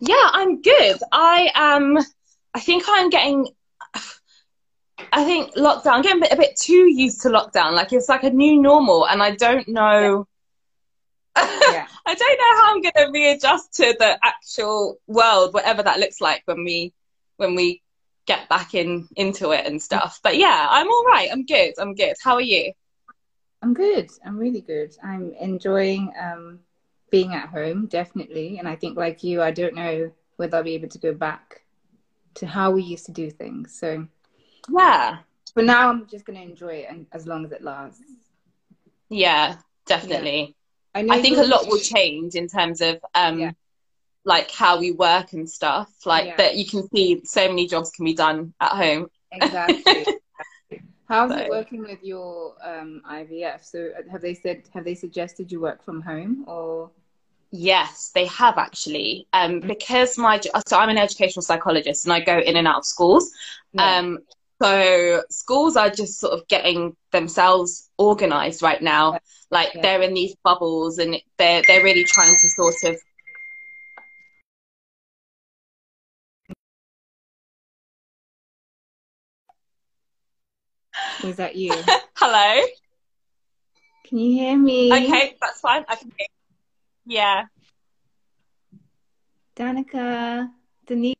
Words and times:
Yeah, 0.00 0.28
I'm 0.32 0.62
good. 0.62 0.98
I 1.10 1.50
am. 1.54 1.98
I 2.54 2.60
think 2.60 2.84
I'm 2.86 3.10
getting. 3.10 3.48
I 5.12 5.24
think 5.24 5.54
lockdown. 5.54 5.92
I'm 5.92 6.02
getting 6.02 6.18
a 6.18 6.26
bit, 6.26 6.32
a 6.32 6.36
bit 6.36 6.56
too 6.56 6.90
used 6.90 7.22
to 7.22 7.28
lockdown. 7.28 7.72
Like 7.72 7.92
it's 7.92 8.08
like 8.08 8.24
a 8.24 8.30
new 8.30 8.60
normal, 8.60 9.06
and 9.06 9.22
I 9.22 9.32
don't 9.32 9.68
know. 9.68 10.26
Yeah. 11.36 11.86
I 12.06 12.14
don't 12.14 12.38
know 12.38 12.62
how 12.62 12.74
I'm 12.74 12.82
going 12.82 13.06
to 13.06 13.10
readjust 13.12 13.74
to 13.74 13.94
the 13.98 14.18
actual 14.22 14.98
world, 15.06 15.54
whatever 15.54 15.82
that 15.82 15.98
looks 15.98 16.20
like 16.20 16.42
when 16.46 16.64
we 16.64 16.92
when 17.36 17.54
we 17.54 17.82
get 18.26 18.48
back 18.48 18.74
in 18.74 19.08
into 19.16 19.50
it 19.52 19.66
and 19.66 19.80
stuff. 19.82 20.20
But 20.22 20.36
yeah, 20.36 20.66
I'm 20.70 20.88
all 20.88 21.04
right. 21.04 21.28
I'm 21.32 21.44
good. 21.44 21.74
I'm 21.78 21.94
good. 21.94 22.14
How 22.22 22.34
are 22.34 22.40
you? 22.40 22.72
I'm 23.62 23.74
good. 23.74 24.10
I'm 24.24 24.36
really 24.36 24.60
good. 24.60 24.96
I'm 25.02 25.32
enjoying 25.40 26.12
um, 26.20 26.60
being 27.12 27.34
at 27.34 27.50
home, 27.50 27.86
definitely. 27.86 28.58
And 28.58 28.66
I 28.66 28.74
think, 28.74 28.96
like 28.96 29.22
you, 29.22 29.40
I 29.40 29.52
don't 29.52 29.74
know 29.76 30.10
whether 30.36 30.56
I'll 30.56 30.64
be 30.64 30.74
able 30.74 30.88
to 30.88 30.98
go 30.98 31.12
back 31.14 31.62
to 32.34 32.46
how 32.46 32.72
we 32.72 32.82
used 32.82 33.06
to 33.06 33.12
do 33.12 33.30
things. 33.30 33.78
So 33.78 34.08
Yeah. 34.68 35.18
But 35.54 35.66
now, 35.66 35.90
I'm 35.90 36.06
just 36.06 36.24
going 36.24 36.38
to 36.38 36.44
enjoy 36.44 36.76
it 36.82 36.86
and, 36.88 37.06
as 37.12 37.26
long 37.26 37.44
as 37.44 37.52
it 37.52 37.62
lasts. 37.62 38.00
Yeah, 39.10 39.56
definitely. 39.86 40.56
know 40.96 41.12
I 41.14 41.20
think 41.20 41.36
a 41.36 41.42
lot 41.42 41.66
will 41.68 41.78
change 41.78 42.34
in 42.34 42.48
terms 42.48 42.80
of 42.80 42.98
um 43.14 43.38
Yeah. 43.38 43.52
like 44.24 44.50
how 44.50 44.78
we 44.80 44.90
work 44.92 45.34
and 45.34 45.48
stuff. 45.48 45.90
Like 46.06 46.26
Yeah. 46.26 46.36
that 46.38 46.56
you 46.56 46.64
can 46.66 46.88
see 46.88 47.20
so 47.24 47.46
many 47.48 47.66
jobs 47.66 47.90
can 47.90 48.06
be 48.06 48.14
done 48.14 48.54
at 48.60 48.72
home. 48.72 49.10
Exactly. 49.30 50.06
How's 51.08 51.30
So- 51.30 51.36
it 51.36 51.50
working 51.50 51.82
with 51.82 52.02
your 52.02 52.54
um, 52.64 53.02
IVF? 53.06 53.62
So 53.64 53.90
have 54.10 54.22
they 54.22 54.32
said 54.32 54.62
have 54.72 54.84
they 54.84 54.94
suggested 54.94 55.52
you 55.52 55.60
work 55.60 55.84
from 55.84 56.00
home 56.00 56.44
or 56.48 56.90
Yes, 57.54 58.10
they 58.14 58.24
have 58.26 58.56
actually. 58.56 59.26
Um, 59.34 59.60
because 59.60 60.16
my 60.16 60.40
so 60.66 60.78
I'm 60.78 60.88
an 60.88 60.96
educational 60.96 61.42
psychologist 61.42 62.06
and 62.06 62.12
I 62.12 62.20
go 62.20 62.38
in 62.38 62.56
and 62.56 62.66
out 62.66 62.78
of 62.78 62.86
schools. 62.86 63.30
Yeah. 63.74 63.98
Um, 63.98 64.20
so 64.60 65.22
schools 65.28 65.76
are 65.76 65.90
just 65.90 66.18
sort 66.18 66.32
of 66.32 66.48
getting 66.48 66.96
themselves 67.10 67.90
organized 67.98 68.62
right 68.62 68.80
now. 68.80 69.18
Like 69.50 69.74
Yeah. 69.74 69.82
they're 69.82 70.02
in 70.02 70.14
these 70.14 70.34
bubbles 70.42 70.96
and 70.98 71.20
they're 71.36 71.62
they're 71.66 71.84
really 71.84 72.04
trying 72.04 72.32
to 72.32 72.48
sort 72.48 72.74
of 72.84 72.96
was 81.22 81.36
that 81.36 81.54
you? 81.54 81.74
hello. 82.16 82.66
Can 84.04 84.18
you 84.18 84.32
hear 84.32 84.56
me? 84.56 84.90
Okay, 84.90 85.36
that's 85.40 85.60
fine. 85.60 85.84
I 85.86 85.96
can 85.96 86.12
hear. 86.16 86.26
Yeah. 87.04 87.44
Dannika, 89.56 90.48
Denise. 90.86 91.14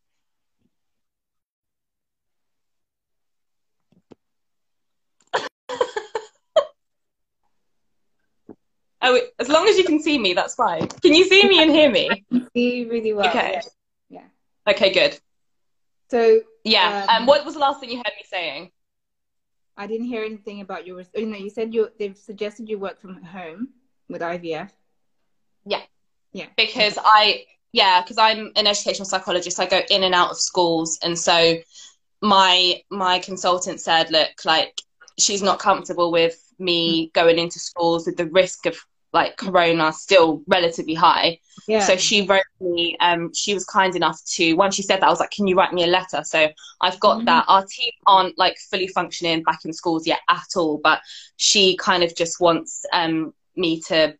Oh, 9.04 9.20
as 9.40 9.48
long 9.48 9.66
as 9.66 9.76
you 9.76 9.82
can 9.82 10.00
see 10.00 10.16
me, 10.16 10.32
that's 10.32 10.54
fine. 10.54 10.86
Can 10.86 11.12
you 11.12 11.24
see 11.24 11.48
me 11.48 11.60
and 11.60 11.72
hear 11.72 11.90
me? 11.90 12.24
See 12.54 12.76
you 12.76 12.88
really 12.88 13.12
well. 13.12 13.28
Okay. 13.30 13.60
Yeah. 14.08 14.22
Okay, 14.68 14.92
good. 14.92 15.18
So 16.08 16.40
Yeah. 16.62 17.06
Um, 17.08 17.22
Um, 17.22 17.26
what 17.26 17.44
was 17.44 17.54
the 17.54 17.60
last 17.60 17.80
thing 17.80 17.90
you 17.90 17.96
heard 17.96 18.14
me 18.16 18.24
saying? 18.24 18.70
I 19.76 19.88
didn't 19.88 20.06
hear 20.06 20.22
anything 20.22 20.60
about 20.60 20.86
your. 20.86 21.02
You 21.16 21.26
know, 21.26 21.36
you 21.36 21.50
said 21.50 21.74
you 21.74 21.90
they've 21.98 22.16
suggested 22.16 22.68
you 22.68 22.78
work 22.78 23.00
from 23.00 23.20
home 23.24 23.70
with 24.08 24.22
IVF. 24.22 24.70
Because 26.56 26.98
I, 27.02 27.44
yeah, 27.72 28.02
because 28.02 28.18
I'm 28.18 28.52
an 28.56 28.66
educational 28.66 29.06
psychologist. 29.06 29.60
I 29.60 29.66
go 29.66 29.80
in 29.90 30.02
and 30.02 30.14
out 30.14 30.30
of 30.30 30.38
schools, 30.38 30.98
and 31.02 31.18
so 31.18 31.56
my 32.20 32.82
my 32.90 33.18
consultant 33.18 33.80
said, 33.80 34.10
look, 34.10 34.44
like 34.44 34.80
she's 35.18 35.42
not 35.42 35.58
comfortable 35.58 36.12
with 36.12 36.36
me 36.58 37.10
going 37.14 37.38
into 37.38 37.58
schools 37.58 38.06
with 38.06 38.16
the 38.16 38.26
risk 38.26 38.66
of 38.66 38.76
like 39.12 39.36
corona 39.36 39.92
still 39.92 40.42
relatively 40.46 40.94
high. 40.94 41.38
Yeah. 41.68 41.80
So 41.80 41.96
she 41.96 42.26
wrote 42.26 42.42
me, 42.60 42.96
um, 43.00 43.32
she 43.34 43.52
was 43.52 43.64
kind 43.66 43.94
enough 43.94 44.18
to, 44.36 44.54
once 44.54 44.74
she 44.74 44.82
said 44.82 45.00
that, 45.00 45.06
I 45.06 45.10
was 45.10 45.20
like, 45.20 45.30
can 45.30 45.46
you 45.46 45.54
write 45.54 45.74
me 45.74 45.84
a 45.84 45.86
letter? 45.86 46.22
So 46.24 46.48
I've 46.80 46.98
got 46.98 47.18
Mhm. 47.20 47.26
that. 47.26 47.44
Our 47.46 47.64
team 47.66 47.90
aren't 48.06 48.38
like 48.38 48.56
fully 48.70 48.88
functioning 48.88 49.42
back 49.42 49.66
in 49.66 49.72
schools 49.74 50.06
yet 50.06 50.20
at 50.30 50.56
all, 50.56 50.78
but 50.82 51.02
she 51.36 51.76
kind 51.76 52.02
of 52.02 52.16
just 52.16 52.40
wants 52.40 52.86
um, 52.92 53.34
me 53.54 53.80
to 53.88 54.16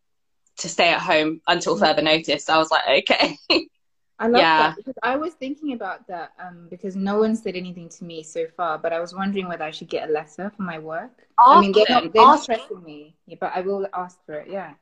to 0.58 0.68
stay 0.68 0.88
at 0.88 1.00
home 1.00 1.40
until 1.46 1.76
further 1.78 2.02
notice. 2.02 2.48
I 2.48 2.58
was 2.58 2.70
like, 2.70 3.08
okay. 3.10 3.36
I 4.18 4.28
love 4.28 4.40
Yeah. 4.40 4.58
that 4.68 4.76
because 4.76 4.94
I 5.02 5.16
was 5.16 5.34
thinking 5.34 5.72
about 5.72 6.06
that 6.08 6.32
um, 6.38 6.68
because 6.70 6.94
no 6.94 7.18
one 7.18 7.34
said 7.34 7.56
anything 7.56 7.88
to 7.88 8.04
me 8.04 8.22
so 8.22 8.46
far, 8.56 8.78
but 8.78 8.92
I 8.92 9.00
was 9.00 9.14
wondering 9.14 9.48
whether 9.48 9.64
I 9.64 9.70
should 9.72 9.88
get 9.88 10.08
a 10.08 10.12
letter 10.12 10.52
for 10.56 10.62
my 10.62 10.78
work. 10.78 11.26
I 11.38 11.60
mean, 11.60 11.72
they're 11.72 11.82
Ask 11.88 12.04
not, 12.04 12.12
they're 12.12 12.22
not 12.22 12.34
ask- 12.34 12.46
pressing 12.46 12.82
me, 12.84 13.16
yeah, 13.26 13.36
but 13.40 13.52
I 13.54 13.62
will 13.62 13.86
ask 13.92 14.18
for 14.26 14.34
it. 14.34 14.48
Yeah. 14.48 14.74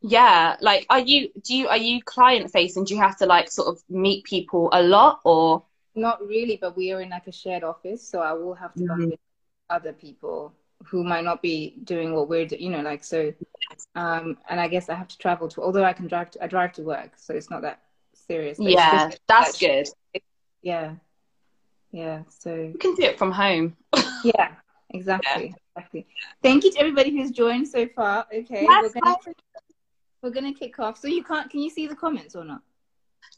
yeah, 0.00 0.56
like, 0.60 0.86
are 0.90 0.98
you, 1.00 1.30
do 1.42 1.54
you, 1.54 1.68
are 1.68 1.76
you 1.76 2.02
client 2.02 2.50
facing? 2.50 2.84
Do 2.84 2.94
you 2.94 3.00
have 3.00 3.16
to 3.18 3.26
like 3.26 3.50
sort 3.50 3.68
of 3.68 3.82
meet 3.88 4.24
people 4.24 4.68
a 4.72 4.82
lot 4.82 5.20
or? 5.24 5.62
Not 5.94 6.26
really, 6.26 6.56
but 6.60 6.76
we 6.76 6.92
are 6.92 7.00
in 7.00 7.10
like 7.10 7.26
a 7.26 7.32
shared 7.32 7.64
office, 7.64 8.06
so 8.06 8.20
I 8.20 8.32
will 8.32 8.54
have 8.54 8.74
to 8.74 8.84
bump 8.86 9.00
Mhm. 9.00 9.04
into 9.12 9.18
other 9.70 9.92
people 9.92 10.52
who 10.84 11.04
might 11.04 11.24
not 11.24 11.42
be 11.42 11.74
doing 11.84 12.14
what 12.14 12.28
we're 12.28 12.46
doing, 12.46 12.62
you 12.62 12.70
know, 12.70 12.82
like 12.82 13.02
so. 13.04 13.32
Um, 13.94 14.38
and 14.48 14.60
I 14.60 14.68
guess 14.68 14.88
I 14.88 14.94
have 14.94 15.08
to 15.08 15.18
travel 15.18 15.48
to, 15.48 15.62
although 15.62 15.84
I 15.84 15.92
can 15.92 16.06
drive, 16.06 16.30
to, 16.32 16.44
I 16.44 16.46
drive 16.46 16.72
to 16.74 16.82
work, 16.82 17.12
so 17.16 17.34
it's 17.34 17.50
not 17.50 17.62
that 17.62 17.80
serious. 18.14 18.58
Yeah, 18.60 19.10
that's 19.26 19.58
good. 19.58 19.88
Yeah, 20.62 20.94
yeah. 21.92 22.22
So 22.28 22.54
You 22.54 22.78
can 22.78 22.94
do 22.94 23.02
it 23.02 23.18
from 23.18 23.32
home. 23.32 23.76
yeah, 24.24 24.52
exactly, 24.90 25.54
exactly. 25.74 26.06
Thank 26.42 26.64
you 26.64 26.72
to 26.72 26.78
everybody 26.78 27.10
who's 27.10 27.30
joined 27.30 27.68
so 27.68 27.86
far. 27.88 28.26
Okay, 28.32 28.62
Yes, 28.62 28.94
we're 28.94 29.00
gonna 29.00 29.16
we're 30.22 30.30
gonna 30.30 30.54
kick 30.54 30.78
off. 30.78 30.98
So 30.98 31.08
you 31.08 31.22
can't, 31.24 31.50
can 31.50 31.60
you 31.60 31.70
see 31.70 31.86
the 31.86 31.96
comments 31.96 32.34
or 32.36 32.44
not? 32.44 32.62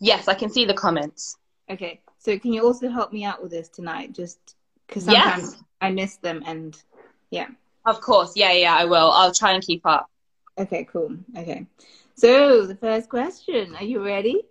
Yes, 0.00 0.28
I 0.28 0.34
can 0.34 0.50
see 0.50 0.64
the 0.64 0.74
comments. 0.74 1.36
Okay, 1.70 2.00
so 2.18 2.38
can 2.38 2.52
you 2.52 2.64
also 2.64 2.88
help 2.88 3.12
me 3.12 3.24
out 3.24 3.42
with 3.42 3.50
this 3.50 3.68
tonight? 3.68 4.12
Just 4.12 4.56
because 4.86 5.06
Yes. 5.06 5.24
sometimes 5.24 5.64
I 5.80 5.90
miss 5.90 6.16
them 6.16 6.42
and 6.46 6.80
yeah. 7.30 7.48
Of 7.84 8.00
course. 8.00 8.32
Yeah, 8.36 8.52
yeah, 8.52 8.74
I 8.74 8.84
will. 8.84 9.10
I'll 9.10 9.32
try 9.32 9.52
and 9.52 9.62
keep 9.62 9.86
up. 9.86 10.10
Okay, 10.58 10.84
cool. 10.84 11.16
Okay. 11.36 11.66
So 12.14 12.66
the 12.66 12.74
first 12.74 13.08
question, 13.08 13.74
are 13.76 13.84
you 13.84 14.04
ready? 14.04 14.42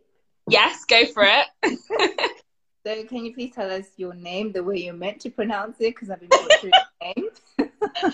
Yes, 0.50 0.86
go 0.86 1.06
for 1.06 1.24
it. 1.26 1.48
So 2.86 3.04
can 3.04 3.26
you 3.26 3.34
please 3.34 3.54
tell 3.54 3.70
us 3.70 3.86
your 3.98 4.14
name, 4.14 4.54
the 4.54 4.64
way 4.64 4.78
you're 4.78 4.94
meant 4.94 5.20
to 5.22 5.30
pronounce 5.30 5.76
it? 5.82 5.94
Because 5.94 6.10
I've 6.10 6.22
been 6.22 6.30
butchering 6.30 6.72
your 7.02 7.14
name. 7.16 8.14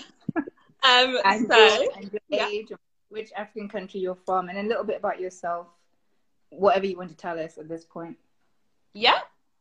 Um, 0.84 1.18
And 1.24 1.46
so, 1.48 1.56
your, 1.56 1.92
and 1.96 2.12
your 2.12 2.20
yeah. 2.28 2.48
age, 2.48 2.72
which 3.08 3.30
African 3.36 3.68
country 3.68 4.00
you're 4.00 4.18
from, 4.26 4.48
and 4.48 4.58
a 4.58 4.62
little 4.62 4.84
bit 4.84 4.98
about 4.98 5.20
yourself. 5.20 5.68
Whatever 6.50 6.86
you 6.86 6.96
want 6.96 7.10
to 7.10 7.16
tell 7.16 7.38
us 7.38 7.56
at 7.56 7.68
this 7.68 7.84
point. 7.84 8.16
yeah, 8.94 9.18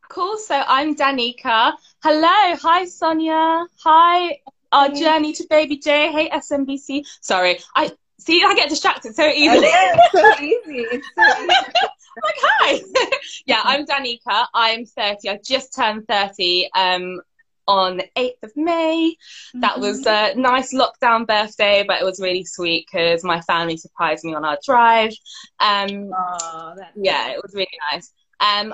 cool. 0.09 0.37
So 0.37 0.61
I'm 0.67 0.95
Dannika. 0.95 1.73
Hello. 2.03 2.55
Hi, 2.61 2.85
Sonia. 2.85 3.65
Hi, 3.83 4.39
our 4.73 4.89
journey 4.89 5.33
to 5.33 5.45
Baby 5.49 5.77
J. 5.77 6.11
Hey, 6.11 6.29
SMBC. 6.29 7.05
Sorry. 7.21 7.59
I 7.75 7.91
see, 8.19 8.43
I 8.43 8.55
get 8.55 8.69
distracted 8.69 9.15
so 9.15 9.27
easily. 9.27 9.67
it's 9.71 10.11
so 10.11 10.43
easy. 10.43 10.79
It's 10.91 11.07
so 11.15 11.43
easy. 11.43 11.47
like, 12.23 12.35
hi. 12.41 12.81
yeah, 13.45 13.61
I'm 13.63 13.85
Dannika. 13.85 14.45
I'm 14.53 14.85
30. 14.85 15.29
I 15.29 15.39
just 15.43 15.75
turned 15.75 16.07
30 16.07 16.69
um, 16.75 17.21
on 17.67 17.97
the 17.97 18.09
8th 18.17 18.43
of 18.43 18.51
May. 18.55 19.15
That 19.53 19.79
was 19.79 20.05
a 20.05 20.33
nice 20.35 20.73
lockdown 20.73 21.27
birthday, 21.27 21.83
but 21.87 22.01
it 22.01 22.05
was 22.05 22.19
really 22.19 22.43
sweet 22.43 22.87
because 22.91 23.23
my 23.23 23.41
family 23.41 23.77
surprised 23.77 24.25
me 24.25 24.33
on 24.33 24.43
our 24.43 24.57
drive. 24.65 25.13
Um, 25.59 26.11
Oh, 26.13 26.75
yeah, 26.95 27.29
it 27.29 27.39
was 27.41 27.53
really 27.53 27.67
nice. 27.91 28.11
Um, 28.39 28.73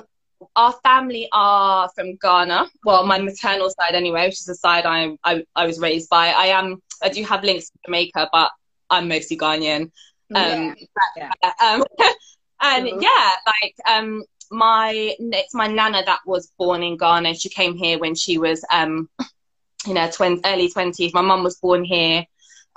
our 0.55 0.73
family 0.83 1.27
are 1.31 1.89
from 1.95 2.15
Ghana. 2.21 2.67
Well, 2.83 3.05
my 3.05 3.19
maternal 3.19 3.69
side 3.69 3.95
anyway, 3.95 4.25
which 4.25 4.39
is 4.39 4.45
the 4.45 4.55
side 4.55 4.85
I, 4.85 5.17
I 5.23 5.43
I 5.55 5.65
was 5.65 5.79
raised 5.79 6.09
by. 6.09 6.29
I 6.29 6.47
am 6.47 6.81
I 7.01 7.09
do 7.09 7.23
have 7.23 7.43
links 7.43 7.69
to 7.69 7.77
Jamaica, 7.85 8.29
but 8.31 8.51
I'm 8.89 9.07
mostly 9.07 9.37
Ghanaian. 9.37 9.91
Um, 10.33 10.75
yeah. 11.17 11.31
um, 11.61 11.83
and 12.61 12.89
Cool. 12.89 13.01
yeah, 13.01 13.31
like 13.47 13.75
um, 13.89 14.23
my 14.51 15.15
it's 15.19 15.53
my 15.53 15.67
nana 15.67 16.03
that 16.05 16.19
was 16.25 16.51
born 16.57 16.83
in 16.83 16.97
Ghana. 16.97 17.33
She 17.35 17.49
came 17.49 17.75
here 17.75 17.99
when 17.99 18.15
she 18.15 18.37
was 18.37 18.63
um, 18.71 19.09
in 19.87 19.95
her 19.95 20.09
twen- 20.11 20.41
early 20.45 20.69
twenties. 20.69 21.13
My 21.13 21.21
mum 21.21 21.43
was 21.43 21.57
born 21.57 21.83
here. 21.83 22.25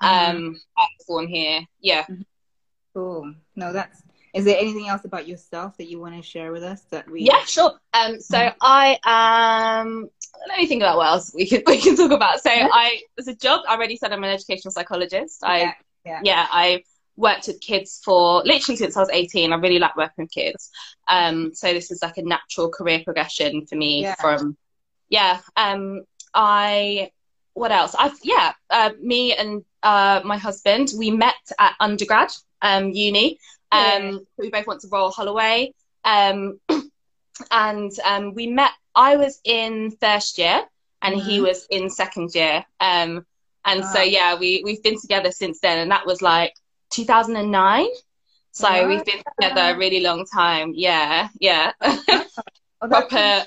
Um, 0.03 0.61
I 0.76 0.82
was 0.99 1.06
born 1.06 1.29
here. 1.29 1.61
Yeah. 1.81 2.06
Cool. 2.94 3.35
No, 3.56 3.73
that's. 3.73 4.03
Is 4.34 4.44
there 4.46 4.56
anything 4.58 4.88
else 4.88 5.05
about 5.05 5.29
yourself 5.29 5.76
that 5.76 5.88
you 5.90 6.00
want 6.00 6.17
to 6.17 6.23
share 6.23 6.52
with 6.52 6.62
us 6.62 6.81
that 6.90 7.11
we? 7.11 7.23
Yeah, 7.23 7.44
sure. 7.44 7.73
Um, 7.93 8.19
so 8.20 8.38
Mhm. 8.38 8.55
I 8.62 9.81
um, 9.82 10.08
let 10.49 10.58
me 10.58 10.67
think 10.67 10.82
about 10.82 10.96
what 10.96 11.06
else 11.08 11.32
we 11.34 11.46
can 11.46 11.62
we 11.67 11.79
can 11.79 11.96
talk 11.96 12.11
about. 12.12 12.40
So 12.40 12.50
I, 12.50 13.02
as 13.19 13.29
a 13.29 13.34
job, 13.34 13.61
I 13.69 13.75
already 13.75 13.96
said 13.96 14.12
I'm 14.12 14.25
an 14.25 14.31
educational 14.31 14.73
psychologist. 14.73 15.40
I 15.44 15.58
Yeah, 15.58 15.73
yeah. 16.06 16.20
yeah, 16.25 16.46
I 16.50 16.82
worked 17.17 17.46
with 17.46 17.61
kids 17.61 18.00
for 18.02 18.43
literally 18.44 18.76
since 18.76 18.96
I 18.96 19.00
was 19.00 19.11
18. 19.12 19.52
I 19.52 19.56
really 19.56 19.79
like 19.79 19.96
working 19.99 20.25
with 20.25 20.31
kids. 20.32 20.70
Um, 21.08 21.55
so 21.55 21.73
this 21.75 21.90
is 21.90 22.02
like 22.02 22.17
a 22.17 22.23
natural 22.23 22.70
career 22.70 23.02
progression 23.05 23.67
for 23.67 23.76
me 23.76 24.00
Yeah. 24.02 24.14
from, 24.14 24.56
yeah. 25.11 25.40
Um, 25.55 26.05
I, 26.32 27.11
what 27.52 27.70
else? 27.70 27.94
I've, 27.99 28.19
yeah, 28.23 28.52
uh, 28.70 28.93
me 28.99 29.35
and 29.35 29.62
uh, 29.82 30.23
my 30.25 30.38
husband, 30.38 30.90
we 30.96 31.11
met 31.11 31.35
at 31.58 31.75
undergrad, 31.81 32.31
um, 32.62 32.88
uni. 32.93 33.38
Um, 33.73 34.27
we 34.39 34.51
both 34.51 34.67
went 34.67 34.81
to 34.83 34.89
Royal 34.89 35.11
Holloway. 35.11 35.73
Um, 36.05 36.61
and 37.51 37.91
um, 38.05 38.35
we 38.35 38.47
met, 38.47 38.71
I 38.95 39.17
was 39.17 39.41
in 39.45 39.93
first 40.01 40.39
year 40.39 40.63
and 41.01 41.15
he 41.21 41.39
Mhm. 41.39 41.43
was 41.49 41.67
in 41.71 41.89
second 41.91 42.35
year. 42.35 42.65
Um, 42.81 43.27
and 43.65 43.85
so 43.85 44.01
yeah, 44.03 44.35
we 44.37 44.63
we've 44.65 44.83
been 44.83 45.01
together 45.01 45.31
since 45.31 45.61
then, 45.61 45.79
and 45.79 45.91
that 45.93 46.05
was 46.05 46.21
like 46.21 46.53
2009. 46.91 47.87
So 48.51 48.69
Wow. 48.69 48.89
we've 48.89 49.05
been 49.05 49.23
together 49.41 49.75
a 49.75 49.79
really 49.79 50.01
long 50.01 50.27
time. 50.27 50.73
Yeah, 50.75 51.29
yeah, 51.41 51.73
Oh, 51.81 52.89
Proper- 52.89 53.47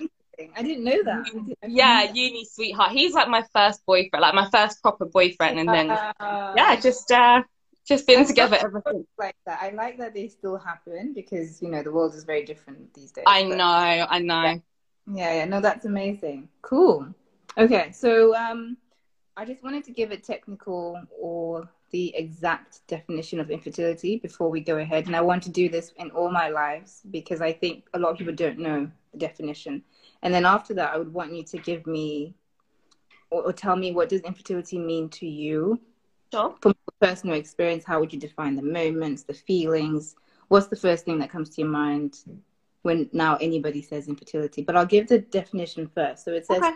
I 0.58 0.64
didn't 0.64 0.84
know 0.86 1.04
that. 1.04 1.26
Didn't- 1.26 1.58
yeah. 1.68 2.06
know 2.06 2.14
Uni 2.14 2.46
sweetheart. 2.46 2.92
He's 2.92 3.14
like 3.14 3.28
my 3.28 3.44
first 3.54 3.86
boyfriend, 3.86 4.22
like 4.22 4.34
my 4.34 4.50
first 4.50 4.82
proper 4.82 5.06
boyfriend, 5.06 5.60
and 5.60 5.70
then. 5.70 5.92
Uh, 5.92 6.54
yeah, 6.56 6.76
just 6.78 7.12
uh, 7.12 7.44
just 7.86 8.08
been 8.08 8.26
together 8.26 8.58
ever 8.60 8.82
since. 8.88 9.08
like 9.18 9.36
that. 9.46 9.60
I 9.62 9.70
like 9.70 9.98
that 10.00 10.14
they 10.14 10.28
still 10.28 10.58
happen 10.58 11.14
because 11.14 11.62
you 11.62 11.70
know 11.70 11.84
the 11.84 11.92
world 11.92 12.16
is 12.16 12.24
very 12.24 12.44
different 12.44 12.94
these 12.94 13.12
days. 13.12 13.26
I 13.28 13.44
but- 13.48 13.58
know, 13.58 13.66
I 13.66 14.20
know. 14.20 14.62
Yeah, 15.08 15.36
yeah, 15.36 15.46
no, 15.46 15.62
that's 15.62 15.86
amazing. 15.86 16.50
Cool. 16.64 17.08
Okay, 17.58 17.92
so 17.92 18.36
um, 18.36 18.76
I 19.38 19.46
just 19.46 19.64
wanted 19.64 19.84
to 19.86 19.92
give 19.92 20.12
a 20.12 20.18
technical 20.18 21.00
or 21.18 21.70
the 21.92 22.14
exact 22.16 22.80
definition 22.88 23.40
of 23.40 23.52
infertility 23.52 24.18
before 24.18 24.50
we 24.50 24.60
go 24.60 24.78
ahead, 24.78 25.06
and 25.06 25.16
I 25.16 25.22
want 25.22 25.44
to 25.44 25.50
do 25.50 25.70
this 25.70 25.94
in 25.98 26.10
all 26.10 26.32
my 26.32 26.50
lives 26.50 27.02
because 27.12 27.40
I 27.40 27.54
think 27.54 27.86
a 27.94 28.00
lot 28.00 28.12
of 28.12 28.18
people 28.18 28.34
don't 28.34 28.58
know 28.58 28.90
the 29.12 29.18
definition. 29.20 29.84
And 30.24 30.34
then 30.34 30.44
after 30.44 30.74
that, 30.74 30.94
I 30.94 30.98
would 30.98 31.14
want 31.14 31.34
you 31.34 31.44
to 31.44 31.58
give 31.60 31.86
me 31.86 32.34
or, 33.30 33.44
or 33.44 33.54
tell 33.54 33.76
me 33.76 33.92
what 33.92 34.10
does 34.10 34.22
infertility 34.22 34.80
mean 34.80 35.10
to 35.10 35.28
you 35.28 35.80
Sure. 36.36 36.56
from 36.62 36.74
personal 37.02 37.36
experience. 37.36 37.84
How 37.86 38.00
would 38.00 38.12
you 38.14 38.20
define 38.20 38.56
the 38.56 38.62
moments, 38.62 39.24
the 39.24 39.34
feelings? 39.34 40.16
What's 40.50 40.68
the 40.68 40.76
first 40.76 41.06
thing 41.06 41.18
that 41.20 41.30
comes 41.30 41.50
to 41.52 41.62
your 41.62 41.70
mind 41.70 42.18
when 42.84 43.10
now 43.14 43.38
anybody 43.38 43.82
says 43.82 44.08
infertility? 44.08 44.62
But 44.62 44.76
I'll 44.76 44.86
give 44.86 45.08
the 45.08 45.20
definition 45.20 45.88
first. 45.94 46.24
So 46.26 46.32
it 46.34 46.46
says 46.46 46.58
Okay. 46.58 46.74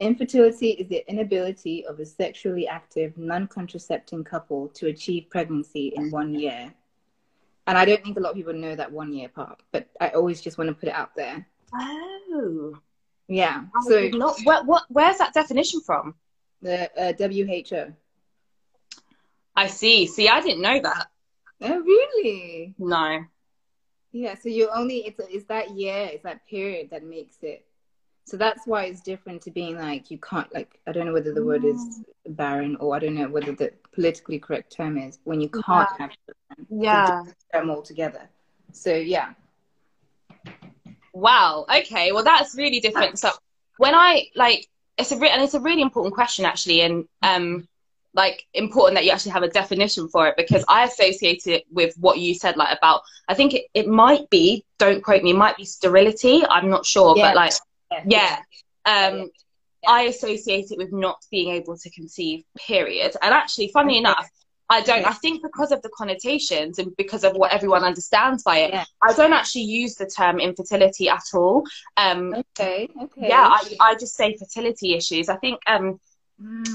infertility 0.00 0.70
is 0.70 0.88
the 0.88 1.04
inability 1.08 1.86
of 1.86 2.00
a 2.00 2.06
sexually 2.06 2.66
active, 2.66 3.16
non-contracepting 3.16 4.24
couple 4.24 4.68
to 4.70 4.88
achieve 4.88 5.28
pregnancy 5.30 5.92
in 5.96 6.10
one 6.10 6.34
year. 6.34 6.72
And 7.66 7.78
I 7.78 7.84
don't 7.84 8.02
think 8.02 8.16
a 8.16 8.20
lot 8.20 8.30
of 8.30 8.36
people 8.36 8.52
know 8.54 8.74
that 8.74 8.90
one 8.90 9.12
year 9.12 9.28
part, 9.28 9.62
but 9.70 9.88
I 10.00 10.08
always 10.10 10.40
just 10.40 10.58
want 10.58 10.68
to 10.68 10.74
put 10.74 10.88
it 10.88 10.94
out 10.94 11.14
there. 11.14 11.46
Oh. 11.74 12.76
Yeah. 13.28 13.64
I 13.76 13.80
So 13.88 14.08
not- 14.08 14.40
what, 14.42 14.66
what, 14.66 14.82
where's 14.88 15.18
that 15.18 15.32
definition 15.34 15.80
from? 15.80 16.14
the 16.62 16.90
uh, 17.00 17.12
WHO. 17.16 17.94
I 19.60 19.66
see. 19.66 20.06
See, 20.06 20.26
I 20.26 20.40
didn't 20.40 20.62
know 20.62 20.80
that. 20.80 21.08
Oh, 21.60 21.80
really? 21.80 22.74
No. 22.78 23.26
Yeah, 24.10 24.34
so 24.42 24.48
you 24.48 24.70
only 24.74 25.06
it's 25.06 25.20
it's 25.28 25.44
that 25.46 25.70
year, 25.72 26.08
it's 26.10 26.22
that 26.22 26.46
period 26.48 26.88
that 26.92 27.04
makes 27.04 27.36
it. 27.42 27.66
So 28.24 28.38
that's 28.38 28.66
why 28.66 28.84
it's 28.84 29.02
different 29.02 29.42
to 29.42 29.50
being 29.50 29.76
like 29.76 30.10
you 30.10 30.16
can't 30.16 30.52
like 30.54 30.80
I 30.86 30.92
don't 30.92 31.04
know 31.04 31.12
whether 31.12 31.34
the 31.34 31.44
word 31.44 31.66
is 31.66 32.00
barren 32.26 32.76
or 32.76 32.96
I 32.96 33.00
don't 33.00 33.14
know 33.14 33.28
whether 33.28 33.52
the 33.52 33.70
politically 33.92 34.38
correct 34.38 34.74
term 34.74 34.96
is 34.96 35.18
when 35.24 35.42
you 35.42 35.50
can't 35.50 35.90
have 35.98 36.12
children. 36.24 36.66
Yeah. 36.70 37.24
them 37.52 37.68
all 37.68 37.82
together. 37.82 38.30
So 38.72 38.94
yeah. 38.94 39.34
Wow. 41.12 41.66
Okay. 41.68 42.12
Well, 42.12 42.24
that's 42.24 42.54
really 42.54 42.80
different. 42.80 43.18
So 43.18 43.30
when 43.76 43.94
I 43.94 44.28
like, 44.34 44.68
it's 44.96 45.12
a 45.12 45.18
re- 45.18 45.30
and 45.30 45.42
it's 45.42 45.54
a 45.54 45.60
really 45.60 45.82
important 45.82 46.14
question 46.14 46.46
actually, 46.46 46.80
and 46.80 47.04
um, 47.22 47.68
like 48.14 48.44
important 48.54 48.96
that 48.96 49.04
you 49.04 49.12
actually 49.12 49.32
have 49.32 49.42
a 49.44 49.48
definition 49.48 50.08
for 50.08 50.26
it 50.26 50.34
because 50.36 50.64
I 50.68 50.84
associate 50.84 51.46
it 51.46 51.64
with 51.70 51.94
what 51.98 52.18
you 52.18 52.34
said, 52.34 52.56
like 52.56 52.76
about. 52.76 53.02
I 53.28 53.34
think 53.34 53.54
it, 53.54 53.66
it 53.74 53.86
might 53.88 54.28
be. 54.30 54.64
Don't 54.78 55.02
quote 55.02 55.22
me. 55.22 55.30
It 55.30 55.36
might 55.36 55.56
be 55.56 55.64
sterility. 55.64 56.42
I'm 56.48 56.68
not 56.70 56.84
sure, 56.84 57.16
Yeah. 57.16 57.28
but 57.28 57.36
like, 57.36 57.52
yeah. 58.06 58.40
Um, 58.84 59.18
Yeah. 59.18 59.24
I 59.88 60.02
associate 60.02 60.70
it 60.72 60.76
with 60.78 60.92
not 60.92 61.24
being 61.30 61.50
able 61.54 61.76
to 61.78 61.90
conceive. 61.90 62.44
Period. 62.58 63.16
And 63.22 63.32
actually, 63.32 63.68
funny 63.72 63.98
enough. 63.98 64.28
I 64.68 64.82
don't. 64.82 65.00
Yeah. 65.00 65.08
I 65.08 65.14
think 65.14 65.42
because 65.42 65.72
of 65.72 65.82
the 65.82 65.88
connotations 65.96 66.78
and 66.78 66.94
because 66.96 67.24
of 67.24 67.32
what 67.32 67.52
everyone 67.52 67.82
understands 67.82 68.42
by 68.44 68.58
it, 68.58 68.72
Yeah. 68.72 68.84
I 69.02 69.12
don't 69.14 69.32
actually 69.32 69.62
use 69.62 69.96
the 69.96 70.06
term 70.06 70.38
infertility 70.38 71.08
at 71.08 71.24
all. 71.34 71.64
Um, 71.96 72.34
Okay, 72.34 72.88
okay. 73.02 73.28
yeah, 73.28 73.48
I, 73.50 73.76
I 73.80 73.94
just 73.94 74.14
say 74.14 74.36
fertility 74.36 74.94
issues. 74.94 75.28
I 75.28 75.36
think 75.36 75.60
um. 75.66 75.98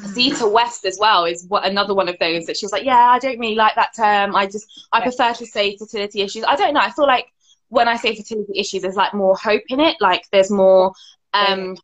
Zita 0.07 0.47
West 0.47 0.85
as 0.85 0.97
well 0.99 1.25
is 1.25 1.45
what 1.47 1.65
another 1.65 1.93
one 1.95 2.07
of 2.07 2.17
those 2.19 2.45
that 2.45 2.57
she 2.57 2.65
was 2.65 2.71
like, 2.71 2.83
yeah, 2.83 2.99
I 3.09 3.19
don't 3.19 3.39
really 3.39 3.55
like 3.55 3.75
that 3.75 3.95
term. 3.95 4.35
I 4.35 4.45
just 4.45 4.87
I 4.91 4.99
Yeah. 4.99 5.03
prefer 5.05 5.33
to 5.33 5.45
say 5.45 5.75
fertility 5.77 6.21
issues. 6.21 6.43
I 6.43 6.55
don't 6.55 6.73
know. 6.73 6.81
I 6.81 6.91
feel 6.91 7.07
like 7.07 7.27
when 7.69 7.87
I 7.87 7.95
say 7.97 8.15
fertility 8.15 8.53
issues, 8.59 8.83
there's 8.83 8.95
like 8.95 9.13
more 9.13 9.35
hope 9.35 9.63
in 9.69 9.79
it. 9.79 9.97
Like 9.99 10.23
there's 10.31 10.51
more. 10.51 10.93
Um, 11.33 11.77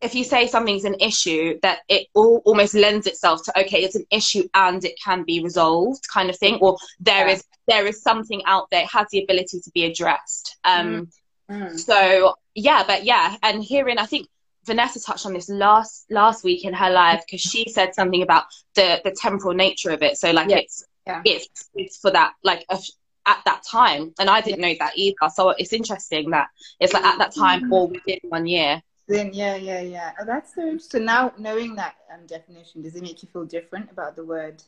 if 0.00 0.16
you 0.16 0.24
say 0.24 0.48
something's 0.48 0.84
an 0.84 0.96
issue, 0.98 1.58
that 1.62 1.80
it 1.88 2.08
all 2.14 2.42
almost 2.44 2.74
lends 2.74 3.06
itself 3.06 3.44
to 3.44 3.60
okay, 3.60 3.84
it's 3.84 3.94
an 3.94 4.04
issue 4.10 4.42
and 4.54 4.84
it 4.84 4.98
can 5.02 5.22
be 5.22 5.42
resolved, 5.42 6.02
kind 6.12 6.28
of 6.28 6.36
thing, 6.36 6.56
or 6.60 6.76
there 6.98 7.28
Yeah. 7.28 7.34
is 7.34 7.44
there 7.68 7.86
is 7.86 8.02
something 8.02 8.42
out 8.46 8.68
there 8.70 8.82
it 8.82 8.90
has 8.90 9.06
the 9.12 9.22
ability 9.22 9.60
to 9.60 9.70
be 9.70 9.84
addressed. 9.84 10.56
Um, 10.64 11.08
Mm. 11.50 11.78
so 11.78 12.34
yeah, 12.54 12.82
but 12.86 13.04
yeah, 13.04 13.36
and 13.42 13.62
hearing 13.62 13.98
I 13.98 14.06
think 14.06 14.26
Vanessa 14.64 15.00
touched 15.00 15.26
on 15.26 15.32
this 15.32 15.48
last 15.48 16.06
last 16.10 16.44
week 16.44 16.64
in 16.64 16.72
her 16.72 16.90
live 16.90 17.20
because 17.26 17.40
she 17.40 17.68
said 17.68 17.94
something 17.94 18.22
about 18.22 18.44
the 18.74 19.00
the 19.04 19.10
temporal 19.10 19.54
nature 19.54 19.90
of 19.90 20.02
it. 20.02 20.16
So 20.16 20.30
like 20.30 20.50
Yeah. 20.50 20.58
it's 20.58 20.84
Yeah. 21.06 21.22
it's 21.24 21.70
it's 21.74 21.96
for 21.98 22.10
that 22.10 22.34
like 22.44 22.64
a, 22.68 22.78
at 23.26 23.40
that 23.44 23.62
time, 23.64 24.14
and 24.18 24.28
I 24.28 24.40
didn't 24.40 24.60
know 24.60 24.74
that 24.78 24.92
either. 24.96 25.30
So 25.34 25.50
it's 25.50 25.72
interesting 25.72 26.30
that 26.30 26.48
it's 26.80 26.92
like 26.92 27.04
at 27.04 27.18
that 27.18 27.34
time 27.34 27.72
or 27.72 27.88
within 27.88 28.18
one 28.28 28.46
year. 28.46 28.82
Then 29.08 29.30
yeah, 29.32 29.56
yeah, 29.56 29.80
yeah. 29.80 30.12
Oh, 30.20 30.24
that's 30.24 30.54
so 30.54 30.62
interesting. 30.62 31.04
Now 31.04 31.32
knowing 31.38 31.74
that 31.76 31.96
um, 32.12 32.26
definition, 32.26 32.82
does 32.82 32.96
it 32.96 33.02
make 33.02 33.22
you 33.22 33.28
feel 33.32 33.44
different 33.44 33.90
about 33.90 34.16
the 34.16 34.24
word? 34.24 34.62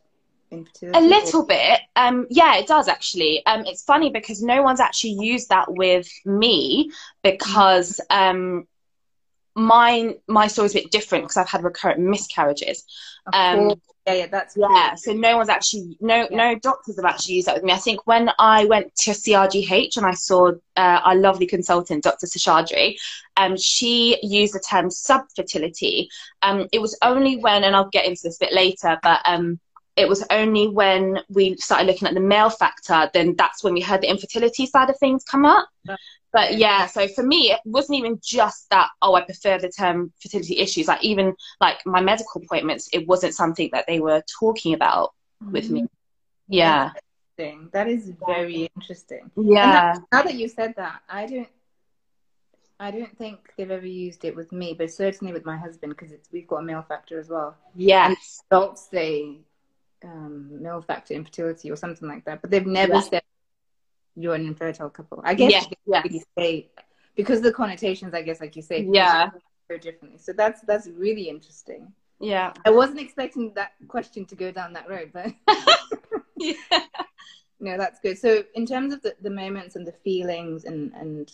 A 0.93 1.01
little 1.01 1.45
bit, 1.45 1.81
um, 1.97 2.29
yeah, 2.31 2.57
it 2.59 2.69
does 2.69 2.87
actually. 2.87 3.45
Um, 3.45 3.65
it's 3.67 3.83
funny 3.83 4.11
because 4.11 4.41
no 4.41 4.63
one's 4.63 4.79
actually 4.79 5.15
used 5.15 5.49
that 5.49 5.73
with 5.73 6.09
me 6.25 6.93
because 7.25 8.01
um, 8.09 8.69
mine 9.55 10.15
my 10.29 10.47
story's 10.47 10.73
a 10.73 10.81
bit 10.81 10.91
different 10.91 11.25
because 11.25 11.37
I've 11.37 11.49
had 11.49 11.65
recurrent 11.65 12.01
miscarriages. 12.01 12.85
Um. 13.33 13.75
Yeah, 14.07 14.13
yeah, 14.15 14.27
that's 14.27 14.55
Yeah, 14.55 14.89
cool. 14.91 14.97
so 14.99 15.13
no 15.15 15.39
one's 15.39 15.49
actually 15.49 15.97
no 15.99 16.29
Yeah. 16.31 16.37
no 16.37 16.55
doctors 16.59 16.97
have 16.97 17.07
actually 17.07 17.37
used 17.37 17.49
that 17.49 17.55
with 17.55 17.65
me. 17.65 17.73
I 17.73 17.79
think 17.79 18.07
when 18.07 18.31
I 18.39 18.67
went 18.67 18.95
to 18.97 19.13
CRGH 19.13 19.97
and 19.97 20.05
I 20.05 20.13
saw 20.13 20.49
uh, 20.77 21.01
our 21.05 21.15
lovely 21.15 21.47
consultant, 21.47 22.05
Dr. 22.05 22.27
Seshadri, 22.27 22.99
um, 23.39 23.57
she 23.57 24.19
used 24.23 24.53
the 24.55 24.61
term 24.61 24.91
subfertility. 24.91 26.09
Um, 26.43 26.69
it 26.71 26.81
was 26.81 26.99
only 27.01 27.39
when, 27.39 27.65
and 27.65 27.75
I'll 27.75 27.89
get 27.89 28.05
into 28.05 28.25
this 28.25 28.37
a 28.37 28.45
bit 28.45 28.53
later, 28.53 28.99
but 29.03 29.23
um, 29.25 29.59
it 29.97 30.07
was 30.07 30.23
only 30.29 30.69
when 30.69 31.21
we 31.31 31.57
started 31.57 31.87
looking 31.87 32.07
at 32.07 32.13
the 32.13 32.21
male 32.21 32.51
factor, 32.51 33.11
then 33.15 33.35
that's 33.37 33.65
when 33.65 33.73
we 33.73 33.81
heard 33.81 34.03
the 34.03 34.11
infertility 34.11 34.67
side 34.67 34.91
of 34.91 34.99
things 34.99 35.25
come 35.25 35.47
up. 35.47 35.67
But 36.35 36.59
yeah, 36.59 36.87
so 36.87 37.07
for 37.07 37.23
me, 37.23 37.53
it 37.53 37.61
wasn't 37.65 38.01
even 38.01 38.19
just 38.21 38.69
that, 38.71 38.89
oh, 39.01 39.15
I 39.15 39.21
prefer 39.21 39.57
the 39.57 39.69
term 39.69 40.13
fertility 40.21 40.59
issues. 40.59 40.89
Like, 40.89 41.05
even 41.05 41.35
like 41.61 41.77
my 41.87 42.01
medical 42.01 42.43
appointments, 42.43 42.89
it 42.93 43.07
wasn't 43.07 43.35
something 43.35 43.71
that 43.73 43.85
they 43.87 44.01
were 44.01 44.21
talking 44.41 44.75
about 44.75 45.15
with 45.53 45.71
me. 45.71 45.87
Yeah. 46.49 46.91
Interesting. 47.39 47.71
That 47.73 47.87
is 47.87 48.13
very 48.27 48.69
interesting. 48.75 49.31
Yeah. 49.37 49.99
Now 50.13 50.23
that 50.25 50.35
you 50.35 50.49
said 50.49 50.75
that, 50.77 51.03
I 51.09 51.27
don't, 51.27 51.49
I 52.81 52.91
don't 52.91 53.17
think 53.17 53.53
they've 53.57 53.71
ever 53.71 53.87
used 53.87 54.25
it 54.25 54.35
with 54.35 54.51
me, 54.51 54.75
but 54.77 54.91
certainly 54.91 55.33
with 55.33 55.45
my 55.45 55.57
husband 55.57 55.95
because 55.97 56.13
we've 56.33 56.49
got 56.49 56.57
a 56.57 56.63
male 56.63 56.83
factor 56.83 57.21
as 57.21 57.29
well. 57.29 57.57
Yes, 57.77 58.43
don't 58.51 58.77
say 58.77 59.39
um, 60.03 60.61
male 60.61 60.83
factor 60.83 61.15
infertility 61.15 61.71
or 61.71 61.77
something 61.77 62.09
like 62.09 62.25
that, 62.25 62.43
but 62.43 62.51
they've 62.51 62.67
never 62.67 62.95
Yeah. 62.95 63.01
said 63.01 63.23
you're 64.17 64.35
an 64.35 64.47
infertile 64.47 64.91
couple. 64.91 65.21
I 65.25 65.35
guess 65.35 65.53
Yeah. 65.53 66.03
you 66.05 66.11
Yeah. 66.11 66.21
say 66.39 66.71
because 67.15 67.41
the 67.41 67.53
connotations, 67.53 68.15
I 68.15 68.23
guess, 68.23 68.41
like 68.41 68.57
you 68.57 68.63
say, 68.63 68.89
Yeah. 68.91 69.31
so 69.71 69.79
differently. 69.79 70.19
So 70.19 70.33
that's 70.33 70.61
that's 70.63 70.89
really 70.89 71.29
interesting. 71.29 71.93
Yeah. 72.21 72.53
I 72.65 72.71
wasn't 72.71 73.01
expecting 73.01 73.53
that 73.55 73.73
question 73.89 74.25
to 74.27 74.35
go 74.35 74.51
down 74.51 74.73
that 74.75 74.89
road, 74.89 75.11
but 75.13 75.33
Yeah. 76.37 76.55
no, 77.61 77.77
that's 77.79 78.01
good. 78.01 78.19
So 78.19 78.45
in 78.55 78.67
terms 78.67 78.93
of 78.93 79.03
the, 79.03 79.15
the 79.23 79.31
moments 79.31 79.77
and 79.77 79.87
the 79.87 79.93
feelings 79.93 80.65
and 80.65 80.93
and 80.95 81.33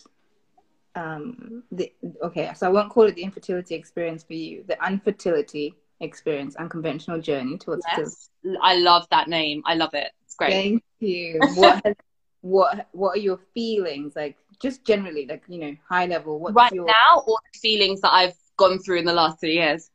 um 0.95 1.63
the 1.71 1.91
okay, 2.23 2.51
so 2.55 2.67
I 2.67 2.69
won't 2.69 2.89
call 2.89 3.03
it 3.03 3.15
the 3.15 3.23
infertility 3.23 3.75
experience 3.75 4.23
for 4.23 4.33
you, 4.33 4.63
the 4.67 4.81
unfertility 4.83 5.75
experience, 6.01 6.55
unconventional 6.55 7.21
journey 7.21 7.57
towards 7.57 7.85
fertility. 7.85 8.15
Yes. 8.43 8.57
I 8.61 8.75
love 8.77 9.07
that 9.11 9.27
name. 9.29 9.61
I 9.65 9.75
love 9.75 9.93
it. 9.93 10.11
It's 10.25 10.35
great. 10.35 10.51
Thank 10.51 10.83
you. 10.99 11.39
What 11.55 11.81
has, 11.85 11.95
what 12.41 12.87
what 12.91 13.17
are 13.17 13.19
your 13.19 13.39
feelings 13.53 14.15
like? 14.15 14.37
Just 14.61 14.83
generally, 14.85 15.25
like 15.25 15.43
you 15.47 15.59
know, 15.59 15.75
high 15.87 16.05
level. 16.05 16.39
What's 16.39 16.55
right 16.55 16.71
your, 16.71 16.85
now, 16.85 17.23
or 17.25 17.37
the 17.53 17.59
feelings 17.59 18.01
that 18.01 18.11
I've 18.11 18.35
gone 18.57 18.79
through 18.79 18.99
in 18.99 19.05
the 19.05 19.13
last 19.13 19.39
three 19.39 19.55
years. 19.55 19.89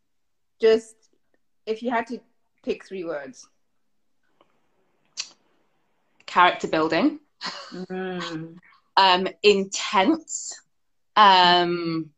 Just 0.61 0.95
if 1.67 1.83
you 1.83 1.91
had 1.91 2.07
to 2.09 2.21
pick 2.63 2.85
three 2.85 3.05
words. 3.05 3.49
Character 6.27 6.69
building. 6.69 7.21
Mm. 7.73 8.59
Um, 8.99 9.29
intense. 9.43 10.59
Um, 11.15 12.09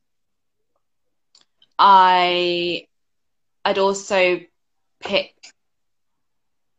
I 1.77 2.87
I'd 3.65 3.79
also 3.79 4.39
pick 5.01 5.35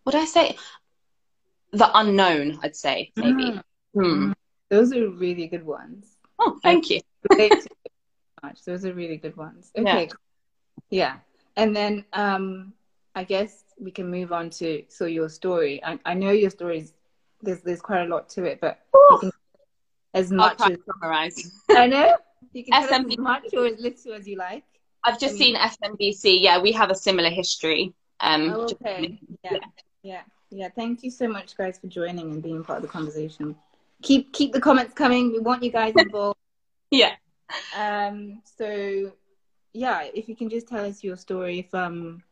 what 0.04 0.14
did 0.14 0.22
I 0.22 0.26
say? 0.26 0.58
The 1.72 1.90
unknown, 1.98 2.60
I'd 2.64 2.76
say, 2.76 3.12
maybe. 3.16 3.52
Mm. 3.52 3.64
Hmm. 3.94 4.32
Those 4.70 4.94
are 4.94 5.10
really 5.10 5.48
good 5.48 5.66
ones. 5.66 6.16
Oh, 6.38 6.60
thank 6.64 6.90
you. 6.90 7.00
To 7.32 7.38
it 7.42 7.68
much. 8.44 8.64
Those 8.64 8.86
are 8.86 8.94
really 8.94 9.18
good 9.18 9.36
ones. 9.36 9.72
Okay. 9.78 10.10
Yeah. 10.90 11.18
And 11.56 11.76
then 11.76 12.06
um 12.14 12.74
I 13.16 13.24
guess 13.24 13.64
we 13.80 13.92
can 13.92 14.10
move 14.10 14.32
on 14.32 14.50
to 14.52 14.84
so 14.88 15.06
your 15.06 15.30
story. 15.30 15.84
I, 15.84 16.00
I 16.06 16.14
know 16.14 16.32
your 16.32 16.50
stories 16.50 16.94
there's 17.42 17.62
there's 17.62 17.82
quite 17.82 18.04
a 18.04 18.08
lot 18.08 18.30
to 18.30 18.44
it, 18.46 18.60
but 18.62 18.80
can 19.20 19.32
as 20.14 20.32
much 20.32 20.62
as 20.62 20.78
summarize. 20.86 21.52
I 21.70 21.88
know. 21.88 22.16
You 22.54 22.64
can 22.64 22.74
tell 22.74 22.94
as 23.06 23.18
much 23.18 23.44
or 23.54 23.66
as 23.66 23.80
little 23.80 24.14
as 24.14 24.28
you 24.28 24.38
like. 24.38 24.64
I've 25.04 25.20
just 25.20 25.36
I 25.36 25.40
mean- 25.40 25.56
seen 25.56 25.92
SMBC. 25.92 26.42
Yeah, 26.42 26.62
we 26.62 26.72
have 26.74 26.90
a 26.90 26.96
similar 26.96 27.30
history. 27.30 27.94
Um, 28.20 28.52
Oh, 28.54 28.62
okay. 28.64 29.20
Yeah. 29.44 29.52
Yeah. 29.54 29.60
Yeah. 30.04 30.22
Yeah, 30.52 30.70
thank 30.76 31.04
you 31.04 31.12
so 31.12 31.28
much 31.28 31.56
guys 31.56 31.78
for 31.80 31.88
joining 31.88 32.32
and 32.32 32.42
being 32.42 32.64
part 32.64 32.78
of 32.78 32.82
the 32.84 32.88
conversation. 32.90 33.56
Keep 34.02 34.34
keep 34.34 34.52
the 34.54 34.62
comments 34.62 34.94
coming. 34.94 35.32
We 35.32 35.40
want 35.40 35.62
you 35.64 35.72
guys 35.72 35.94
involved. 35.96 36.40
yeah. 36.92 37.16
Um, 37.78 38.42
so 38.58 39.12
yeah, 39.74 40.08
if 40.14 40.28
you 40.28 40.36
can 40.36 40.50
just 40.50 40.68
tell 40.68 40.84
us 40.86 41.04
your 41.04 41.18
story 41.18 41.68
from 41.70 42.24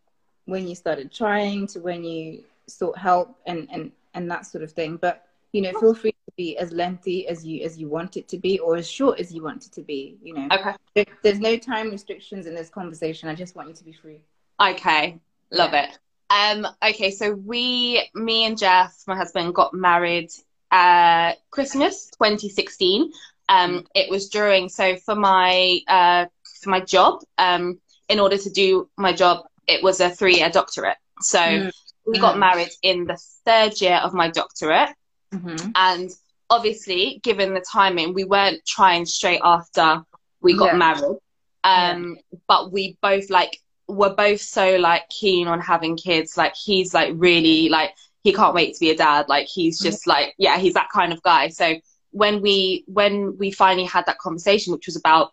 when 0.46 0.68
you 0.68 0.76
started 0.76 1.12
trying 1.12 1.68
to 1.68 1.80
when 1.80 2.04
you 2.04 2.44
sought 2.68 2.98
help 2.98 3.36
and, 3.46 3.68
and, 3.72 3.92
and 4.14 4.30
that 4.32 4.46
sort 4.46 4.64
of 4.64 4.72
thing. 4.72 4.98
But 4.98 5.26
you 5.52 5.62
know, 5.62 5.72
feel 5.80 5.94
free 5.94 6.12
to 6.12 6.32
be 6.38 6.58
as 6.58 6.72
lengthy 6.72 7.28
as 7.28 7.46
you 7.46 7.64
as 7.64 7.78
you 7.78 7.88
want 7.88 8.18
it 8.18 8.28
to 8.30 8.38
be 8.38 8.58
or 8.60 8.76
as 8.78 8.90
short 8.90 9.20
as 9.20 9.32
you 9.34 9.44
want 9.44 9.66
it 9.68 9.74
to 9.74 9.82
be, 9.82 10.18
you 10.24 10.34
know. 10.34 10.48
Okay. 10.52 10.74
There- 10.96 11.06
There's 11.22 11.40
no 11.40 11.58
time 11.58 11.92
restrictions 11.92 12.48
in 12.48 12.56
this 12.56 12.70
conversation. 12.70 13.30
I 13.30 13.36
just 13.36 13.56
want 13.56 13.68
you 13.70 13.76
to 13.76 13.84
be 13.84 13.94
free. 13.94 14.22
Okay. 14.60 15.20
Love 15.52 15.74
Yeah. 15.74 15.90
it. 15.92 16.00
Um, 16.30 16.68
okay, 16.84 17.12
so 17.12 17.34
we, 17.34 18.08
me 18.14 18.46
and 18.46 18.58
Jeff, 18.58 18.94
my 19.08 19.16
husband, 19.16 19.54
got 19.56 19.74
married 19.74 20.30
uh 20.72 21.32
Christmas 21.50 22.10
2016. 22.18 23.12
Um, 23.48 23.86
it 23.96 24.10
was 24.10 24.28
during 24.30 24.68
so 24.70 24.98
for 24.98 25.16
my 25.16 25.80
uh 25.88 26.26
for 26.62 26.70
my 26.70 26.82
job, 26.82 27.22
um, 27.38 27.80
in 28.10 28.20
order 28.20 28.38
to 28.38 28.50
do 28.50 28.90
my 28.98 29.14
job, 29.14 29.46
it 29.68 29.82
was 29.84 30.00
a 30.02 30.10
three 30.10 30.36
year 30.38 30.50
doctorate. 30.50 30.98
So 31.22 31.40
Mm. 31.40 31.72
we 32.06 32.20
got 32.20 32.36
Mm. 32.36 32.40
married 32.40 32.72
in 32.82 33.06
the 33.06 33.18
third 33.46 33.80
year 33.82 33.96
of 34.04 34.14
my 34.14 34.30
doctorate. 34.30 34.90
Mm-hmm. 35.34 35.72
And 35.76 36.10
obviously, 36.50 37.20
given 37.24 37.54
the 37.54 37.62
timing, 37.72 38.14
we 38.14 38.24
weren't 38.26 38.66
trying 38.66 39.06
straight 39.06 39.42
after 39.44 40.04
we 40.42 40.56
got 40.58 40.74
Yeah. 40.74 40.78
married. 40.78 41.18
Um, 41.64 42.18
but 42.48 42.72
we 42.72 42.98
both 43.02 43.30
like 43.30 43.60
were 43.88 44.14
both 44.14 44.42
so 44.42 44.76
like 44.78 45.08
keen 45.10 45.48
on 45.48 45.60
having 45.62 45.98
kids. 45.98 46.38
Like 46.38 46.56
he's 46.56 46.94
like 46.94 47.14
really 47.16 47.70
like 47.70 47.92
he 48.24 48.34
can't 48.34 48.54
wait 48.54 48.74
to 48.74 48.80
be 48.80 48.90
a 48.90 48.96
dad. 48.96 49.28
Like 49.30 49.48
he's 49.48 49.80
just 49.80 50.08
like 50.08 50.34
yeah, 50.38 50.58
he's 50.58 50.74
that 50.74 50.90
kind 50.94 51.14
of 51.14 51.22
guy. 51.24 51.50
So 51.50 51.76
when 52.12 52.42
we 52.42 52.84
when 52.88 53.38
we 53.38 53.52
finally 53.52 53.86
had 53.86 54.06
that 54.06 54.18
conversation, 54.20 54.74
which 54.74 54.88
was 54.88 54.96
about 54.96 55.32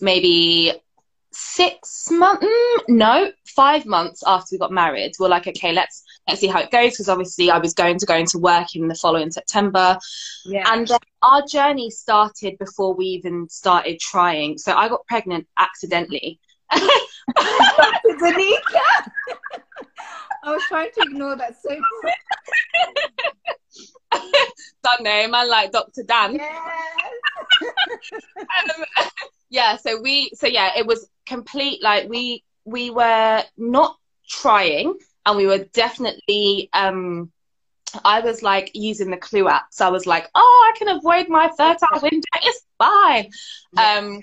maybe 0.00 0.72
six 1.32 2.10
months 2.10 2.44
mm, 2.44 2.78
no 2.88 3.30
five 3.46 3.86
months 3.86 4.22
after 4.26 4.48
we 4.50 4.58
got 4.58 4.72
married 4.72 5.12
we're 5.20 5.28
like 5.28 5.46
okay 5.46 5.72
let's 5.72 6.02
let's 6.26 6.40
see 6.40 6.48
how 6.48 6.58
it 6.58 6.72
goes 6.72 6.90
because 6.92 7.08
obviously 7.08 7.50
i 7.52 7.58
was 7.58 7.72
going 7.72 7.96
to 7.96 8.04
go 8.04 8.16
into 8.16 8.36
work 8.38 8.74
in 8.74 8.88
the 8.88 8.94
following 8.96 9.30
september 9.30 9.96
Yeah. 10.44 10.64
and 10.72 10.88
then 10.88 10.98
our 11.22 11.46
journey 11.46 11.88
started 11.90 12.58
before 12.58 12.94
we 12.94 13.04
even 13.06 13.48
started 13.48 14.00
trying 14.00 14.58
so 14.58 14.74
i 14.74 14.88
got 14.88 15.06
pregnant 15.06 15.46
accidentally 15.56 16.40
Dannika! 18.20 18.86
I 20.42 20.52
was 20.52 20.62
trying 20.68 20.90
to 20.92 21.02
ignore 21.02 21.36
that 21.36 21.60
so 21.60 21.68
quick. 22.00 22.14
don't 24.82 25.02
know 25.02 25.44
like 25.44 25.70
dr 25.72 26.02
dan 26.04 26.34
Yes. 26.34 26.52
um, 28.38 28.84
yeah 29.50 29.76
so 29.76 30.00
we 30.00 30.30
so 30.34 30.46
yeah 30.46 30.70
it 30.76 30.86
was 30.86 31.08
complete 31.26 31.82
like 31.82 32.08
we 32.08 32.42
we 32.64 32.90
were 32.90 33.42
not 33.56 33.96
trying 34.28 34.94
and 35.26 35.36
we 35.36 35.46
were 35.46 35.64
definitely 35.72 36.68
um 36.72 37.30
i 38.04 38.20
was 38.20 38.42
like 38.42 38.70
using 38.74 39.10
the 39.10 39.16
clue 39.16 39.48
app 39.48 39.66
so 39.70 39.86
i 39.86 39.90
was 39.90 40.06
like 40.06 40.28
oh 40.34 40.72
i 40.72 40.78
can 40.78 40.88
avoid 40.88 41.28
my 41.28 41.50
fertile 41.56 42.00
window 42.02 42.26
it's 42.42 42.64
fine 42.78 43.28
um 43.76 44.20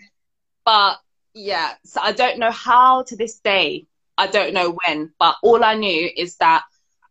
but 0.65 0.97
yeah 1.37 1.73
so 1.85 2.01
i 2.01 2.11
don't 2.11 2.39
know 2.39 2.51
how 2.51 3.03
to 3.03 3.15
this 3.15 3.39
day 3.39 3.85
i 4.17 4.27
don't 4.27 4.53
know 4.53 4.75
when 4.85 5.11
but 5.19 5.35
all 5.43 5.63
i 5.63 5.75
knew 5.75 6.09
is 6.17 6.35
that 6.37 6.63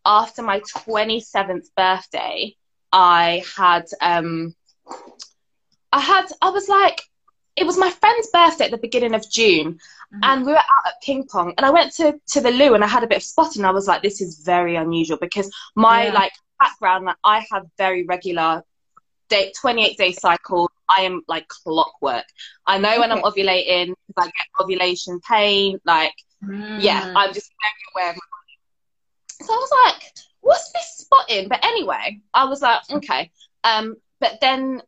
after 0.05 0.41
my 0.43 0.59
27th 0.61 1.67
birthday 1.77 2.53
i 2.91 3.43
had 3.57 3.85
um 4.01 4.53
i 5.93 5.99
had 5.99 6.25
i 6.41 6.49
was 6.49 6.67
like 6.69 7.01
it 7.55 7.65
was 7.65 7.77
my 7.77 7.89
friend's 7.89 8.29
birthday 8.31 8.65
at 8.65 8.71
the 8.71 8.77
beginning 8.77 9.15
of 9.15 9.29
June, 9.31 9.79
Mhm. 10.13 10.19
and 10.23 10.45
we 10.45 10.51
were 10.51 10.57
out 10.59 10.85
at 10.87 11.01
ping 11.01 11.25
pong, 11.25 11.53
and 11.57 11.65
I 11.65 11.71
went 11.71 11.91
to 11.95 12.19
to 12.33 12.39
the 12.41 12.51
loo, 12.51 12.75
and 12.75 12.83
I 12.83 12.87
had 12.87 13.03
a 13.03 13.07
bit 13.07 13.17
of 13.17 13.23
spotting. 13.23 13.65
I 13.65 13.71
was 13.71 13.87
like, 13.87 14.03
this 14.03 14.21
is 14.21 14.43
very 14.45 14.75
unusual 14.75 15.17
because 15.19 15.51
my 15.75 16.05
Yeah. 16.05 16.13
like 16.13 16.33
background, 16.59 17.05
like 17.05 17.15
I 17.23 17.45
have 17.51 17.63
very 17.77 18.03
regular 18.05 18.63
day, 19.29 19.51
twenty 19.59 19.85
eight 19.85 19.97
day 19.97 20.11
cycle. 20.11 20.69
I 20.89 21.01
am 21.01 21.21
like 21.27 21.47
clockwork. 21.47 22.25
I 22.65 22.77
know 22.77 22.99
when 22.99 23.11
I'm 23.11 23.21
ovulating, 23.23 23.89
ovulating, 23.89 23.93
'cause 24.15 24.17
I 24.17 24.25
get 24.25 24.63
ovulation 24.63 25.19
pain. 25.27 25.79
Like, 25.85 26.13
yeah, 26.41 27.01
Mm. 27.07 27.13
I'm 27.15 27.33
just 27.33 27.51
very 27.61 27.73
aware 28.05 28.11
of 28.11 28.15
my 28.15 28.27
body. 28.31 29.45
So 29.45 29.53
I 29.53 29.57
was 29.57 29.71
like, 29.85 30.11
what's 30.41 30.71
this 30.71 30.93
spotting? 30.97 31.47
But 31.49 31.63
anyway, 31.65 32.19
I 32.33 32.45
was 32.45 32.61
like, 32.61 32.81
okay. 32.91 33.31
Um, 33.63 33.95
but 34.19 34.39
then 34.41 34.81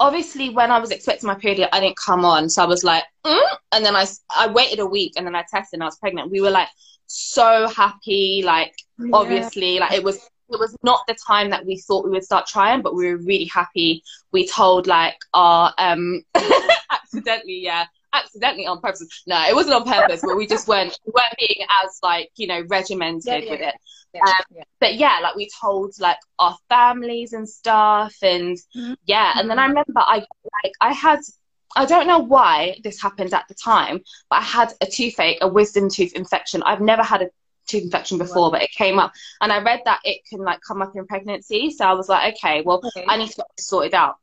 obviously 0.00 0.50
when 0.50 0.70
I 0.70 0.78
was 0.78 0.90
expecting 0.90 1.26
my 1.26 1.34
period, 1.34 1.68
I 1.72 1.80
didn't 1.80 1.96
come 1.96 2.24
on. 2.24 2.48
So 2.50 2.62
I 2.62 2.66
was 2.66 2.84
like, 2.84 3.04
mm? 3.24 3.56
and 3.72 3.84
then 3.84 3.96
I, 3.96 4.06
I 4.34 4.48
waited 4.48 4.78
a 4.80 4.86
week 4.86 5.14
and 5.16 5.26
then 5.26 5.34
I 5.34 5.42
tested 5.50 5.74
and 5.78 5.82
I 5.82 5.86
was 5.86 5.98
pregnant. 5.98 6.30
We 6.30 6.40
were 6.40 6.50
like 6.50 6.68
so 7.06 7.68
happy. 7.68 8.42
Like, 8.44 8.74
Yeah. 8.98 9.10
obviously, 9.12 9.78
like 9.78 9.92
it 9.92 10.02
was, 10.04 10.18
it 10.50 10.58
was 10.60 10.76
not 10.82 11.00
the 11.08 11.16
time 11.26 11.50
that 11.50 11.66
we 11.66 11.78
thought 11.78 12.04
we 12.04 12.10
would 12.10 12.24
start 12.24 12.46
trying, 12.46 12.82
but 12.82 12.94
we 12.94 13.06
were 13.06 13.18
really 13.18 13.46
happy. 13.46 14.02
We 14.32 14.46
told 14.46 14.86
like 14.86 15.16
our, 15.34 15.72
um, 15.78 16.22
accidentally, 16.90 17.60
yeah, 17.62 17.86
accidentally 18.12 18.66
on 18.66 18.80
purpose. 18.80 19.22
No, 19.26 19.42
it 19.48 19.54
wasn't 19.54 19.74
on 19.74 19.84
purpose, 19.84 20.22
but 20.22 20.36
we 20.36 20.46
just 20.46 20.68
weren't, 20.68 20.98
we 21.04 21.12
weren't 21.14 21.34
being 21.38 21.66
as 21.84 21.98
like, 22.02 22.30
you 22.36 22.46
know, 22.46 22.62
regimented 22.68 23.24
Yeah, 23.26 23.38
yeah, 23.38 23.50
with 23.50 23.60
it 23.60 23.74
Yeah, 24.14 24.20
um, 24.26 24.62
but 24.80 24.94
yeah, 24.94 25.18
like 25.22 25.36
we 25.36 25.50
told 25.60 25.92
like 26.00 26.18
our 26.38 26.56
families 26.68 27.32
and 27.32 27.48
stuff, 27.48 28.16
and 28.22 28.56
Mhm. 28.74 28.96
yeah, 29.06 29.32
and 29.36 29.50
then 29.50 29.58
I 29.58 29.66
remember 29.66 29.92
I 29.96 30.24
like 30.62 30.72
I 30.80 30.92
had 30.92 31.20
I 31.76 31.84
don't 31.84 32.06
know 32.06 32.20
why 32.20 32.78
this 32.82 33.00
happened 33.02 33.34
at 33.34 33.46
the 33.48 33.54
time, 33.54 34.00
but 34.30 34.38
I 34.38 34.42
had 34.42 34.72
a 34.80 34.86
toothache, 34.86 35.38
a 35.42 35.48
wisdom 35.48 35.90
tooth 35.90 36.14
infection. 36.14 36.62
I've 36.62 36.80
never 36.80 37.02
had 37.02 37.22
a 37.22 37.28
tooth 37.66 37.84
infection 37.84 38.18
before, 38.18 38.50
but 38.50 38.62
it 38.62 38.70
came 38.70 38.98
up, 38.98 39.12
and 39.40 39.52
I 39.52 39.62
read 39.62 39.82
that 39.84 40.00
it 40.04 40.22
can 40.28 40.40
like 40.40 40.60
come 40.66 40.82
up 40.82 40.92
in 40.94 41.06
pregnancy. 41.06 41.70
So 41.70 41.84
I 41.84 41.92
was 41.94 42.08
like, 42.08 42.34
okay, 42.36 42.62
well, 42.62 42.80
Okay. 42.84 43.04
I 43.08 43.16
need 43.16 43.30
to 43.30 43.36
get 43.36 43.46
this 43.56 43.66
sorted 43.66 43.94
out. 43.94 44.16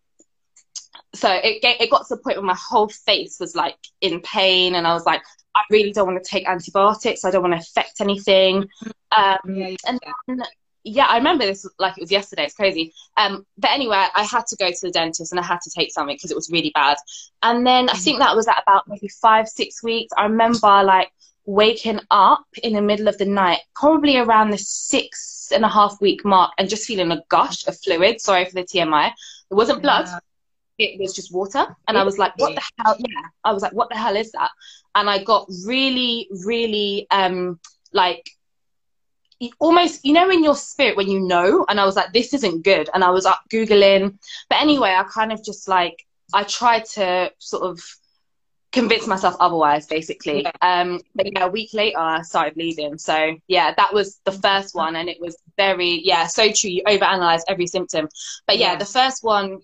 So 1.15 1.29
it 1.31 1.59
it 1.63 1.89
got 1.91 2.07
to 2.07 2.15
the 2.15 2.21
point 2.21 2.37
where 2.37 2.45
my 2.45 2.57
whole 2.69 2.89
face 2.89 3.37
was 3.39 3.55
like 3.55 3.77
in 4.01 4.21
pain, 4.21 4.75
and 4.75 4.87
I 4.87 4.93
was 4.93 5.05
like, 5.05 5.21
I 5.55 5.61
really 5.69 5.91
don't 5.91 6.07
want 6.07 6.23
to 6.23 6.29
take 6.29 6.47
antibiotics. 6.47 7.23
I 7.25 7.31
don't 7.31 7.43
want 7.43 7.53
to 7.53 7.59
affect 7.59 8.01
anything. 8.01 8.67
Um, 9.15 9.37
Yeah, 9.47 9.67
yeah, 9.67 9.75
and 9.87 9.99
yeah. 10.03 10.11
then, 10.27 10.43
yeah, 10.83 11.05
I 11.05 11.17
remember 11.17 11.45
this 11.45 11.65
like 11.79 11.97
it 11.97 12.01
was 12.01 12.11
yesterday. 12.11 12.45
It's 12.45 12.55
crazy. 12.55 12.93
Um, 13.15 13.45
but 13.57 13.71
anyway, 13.71 14.05
I 14.15 14.23
had 14.23 14.45
to 14.47 14.55
go 14.55 14.69
to 14.69 14.79
the 14.81 14.91
dentist 14.91 15.31
and 15.31 15.39
I 15.39 15.43
had 15.43 15.61
to 15.61 15.71
take 15.75 15.93
something 15.93 16.15
because 16.15 16.31
it 16.31 16.35
was 16.35 16.49
really 16.51 16.71
bad. 16.73 16.97
And 17.41 17.65
then 17.65 17.89
I 17.89 17.93
think 17.93 18.19
that 18.19 18.35
was 18.35 18.47
at 18.47 18.61
about 18.63 18.87
maybe 18.87 19.07
five, 19.07 19.47
six 19.47 19.81
weeks. 19.83 20.11
I 20.17 20.23
remember 20.23 20.83
like 20.83 21.11
waking 21.45 21.99
up 22.11 22.45
in 22.61 22.73
the 22.73 22.81
middle 22.81 23.07
of 23.07 23.17
the 23.17 23.25
night, 23.25 23.59
probably 23.75 24.17
around 24.17 24.51
the 24.51 24.57
six 24.57 25.51
and 25.53 25.65
a 25.65 25.69
half 25.69 25.99
week 26.01 26.23
mark, 26.23 26.51
and 26.57 26.69
just 26.69 26.85
feeling 26.85 27.11
a 27.11 27.21
gush 27.29 27.67
of 27.67 27.77
fluid. 27.79 28.21
Sorry 28.21 28.45
for 28.45 28.53
the 28.53 28.63
TMI. 28.63 29.11
It 29.51 29.53
wasn't 29.53 29.81
blood. 29.81 30.07
Yeah. 30.07 30.19
It 30.79 30.99
was 30.99 31.13
just 31.13 31.33
water. 31.33 31.65
And 31.87 31.97
I 31.97 32.03
was 32.03 32.17
like, 32.17 32.33
what 32.37 32.55
the 32.55 32.63
hell? 32.79 32.95
Yeah. 32.97 33.27
I 33.43 33.51
was 33.53 33.61
like, 33.61 33.73
what 33.73 33.89
the 33.89 33.97
hell 33.97 34.15
is 34.15 34.31
that? 34.31 34.49
And 34.95 35.09
I 35.09 35.23
got 35.23 35.47
really, 35.65 36.27
really 36.45 37.07
um 37.11 37.59
like 37.91 38.29
almost 39.59 40.05
you 40.05 40.13
know 40.13 40.29
in 40.29 40.43
your 40.43 40.55
spirit 40.55 40.95
when 40.95 41.09
you 41.09 41.19
know 41.19 41.65
and 41.67 41.79
i 41.79 41.85
was 41.85 41.95
like 41.95 42.13
this 42.13 42.33
isn't 42.33 42.63
good 42.63 42.89
and 42.93 43.03
i 43.03 43.09
was 43.09 43.25
up 43.25 43.41
googling 43.51 44.17
but 44.49 44.61
anyway 44.61 44.95
i 44.97 45.03
kind 45.03 45.33
of 45.33 45.43
just 45.43 45.67
like 45.67 46.05
i 46.33 46.43
tried 46.43 46.85
to 46.85 47.31
sort 47.39 47.63
of 47.63 47.79
convince 48.73 49.07
myself 49.07 49.35
otherwise 49.39 49.85
basically 49.85 50.41
yeah. 50.41 50.51
um 50.61 50.99
but 51.15 51.31
yeah 51.31 51.45
a 51.45 51.49
week 51.49 51.69
later 51.73 51.99
i 51.99 52.21
started 52.21 52.53
bleeding 52.55 52.97
so 52.97 53.35
yeah 53.47 53.73
that 53.77 53.93
was 53.93 54.19
the 54.25 54.31
first 54.31 54.75
one 54.75 54.95
and 54.95 55.07
it 55.07 55.21
was 55.21 55.37
very 55.57 56.01
yeah 56.03 56.27
so 56.27 56.51
true 56.51 56.69
you 56.69 56.83
overanalyze 56.83 57.41
every 57.47 57.67
symptom 57.67 58.09
but 58.47 58.57
yeah, 58.57 58.73
yeah. 58.73 58.75
the 58.75 58.85
first 58.85 59.23
one 59.23 59.59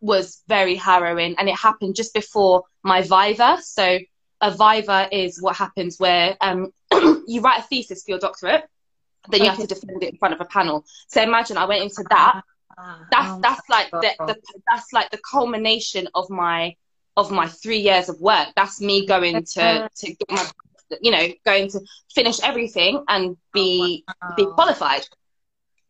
was 0.00 0.42
very 0.48 0.74
harrowing 0.74 1.34
and 1.38 1.48
it 1.48 1.56
happened 1.56 1.94
just 1.94 2.14
before 2.14 2.64
my 2.82 3.02
viva 3.02 3.58
so 3.62 3.98
a 4.40 4.50
viva 4.50 5.08
is 5.12 5.40
what 5.40 5.54
happens 5.54 6.00
where 6.00 6.36
um 6.40 6.72
you 7.28 7.42
write 7.42 7.60
a 7.60 7.62
thesis 7.62 8.02
for 8.02 8.12
your 8.12 8.18
doctorate 8.18 8.64
then 9.30 9.42
you 9.42 9.50
have 9.50 9.58
to 9.58 9.66
defend 9.66 10.02
it 10.02 10.12
in 10.12 10.18
front 10.18 10.34
of 10.34 10.40
a 10.40 10.44
panel. 10.44 10.84
So 11.08 11.22
imagine 11.22 11.56
I 11.56 11.66
went 11.66 11.82
into 11.82 12.04
that. 12.10 12.42
Ah, 12.76 13.06
that's 13.10 13.30
oh 13.30 13.40
that's 13.42 13.68
like 13.68 13.90
the, 13.90 14.14
the 14.18 14.36
that's 14.66 14.92
like 14.92 15.10
the 15.10 15.18
culmination 15.18 16.08
of 16.14 16.30
my 16.30 16.74
of 17.16 17.30
my 17.30 17.46
three 17.46 17.78
years 17.78 18.08
of 18.08 18.20
work. 18.20 18.48
That's 18.56 18.80
me 18.80 19.06
going 19.06 19.44
to 19.44 19.90
to 19.94 20.06
get 20.06 20.30
my 20.30 20.46
you 21.00 21.10
know 21.10 21.28
going 21.44 21.70
to 21.70 21.80
finish 22.14 22.40
everything 22.42 23.04
and 23.08 23.36
be 23.52 24.04
oh, 24.08 24.12
wow. 24.22 24.34
be 24.36 24.46
qualified. 24.46 25.06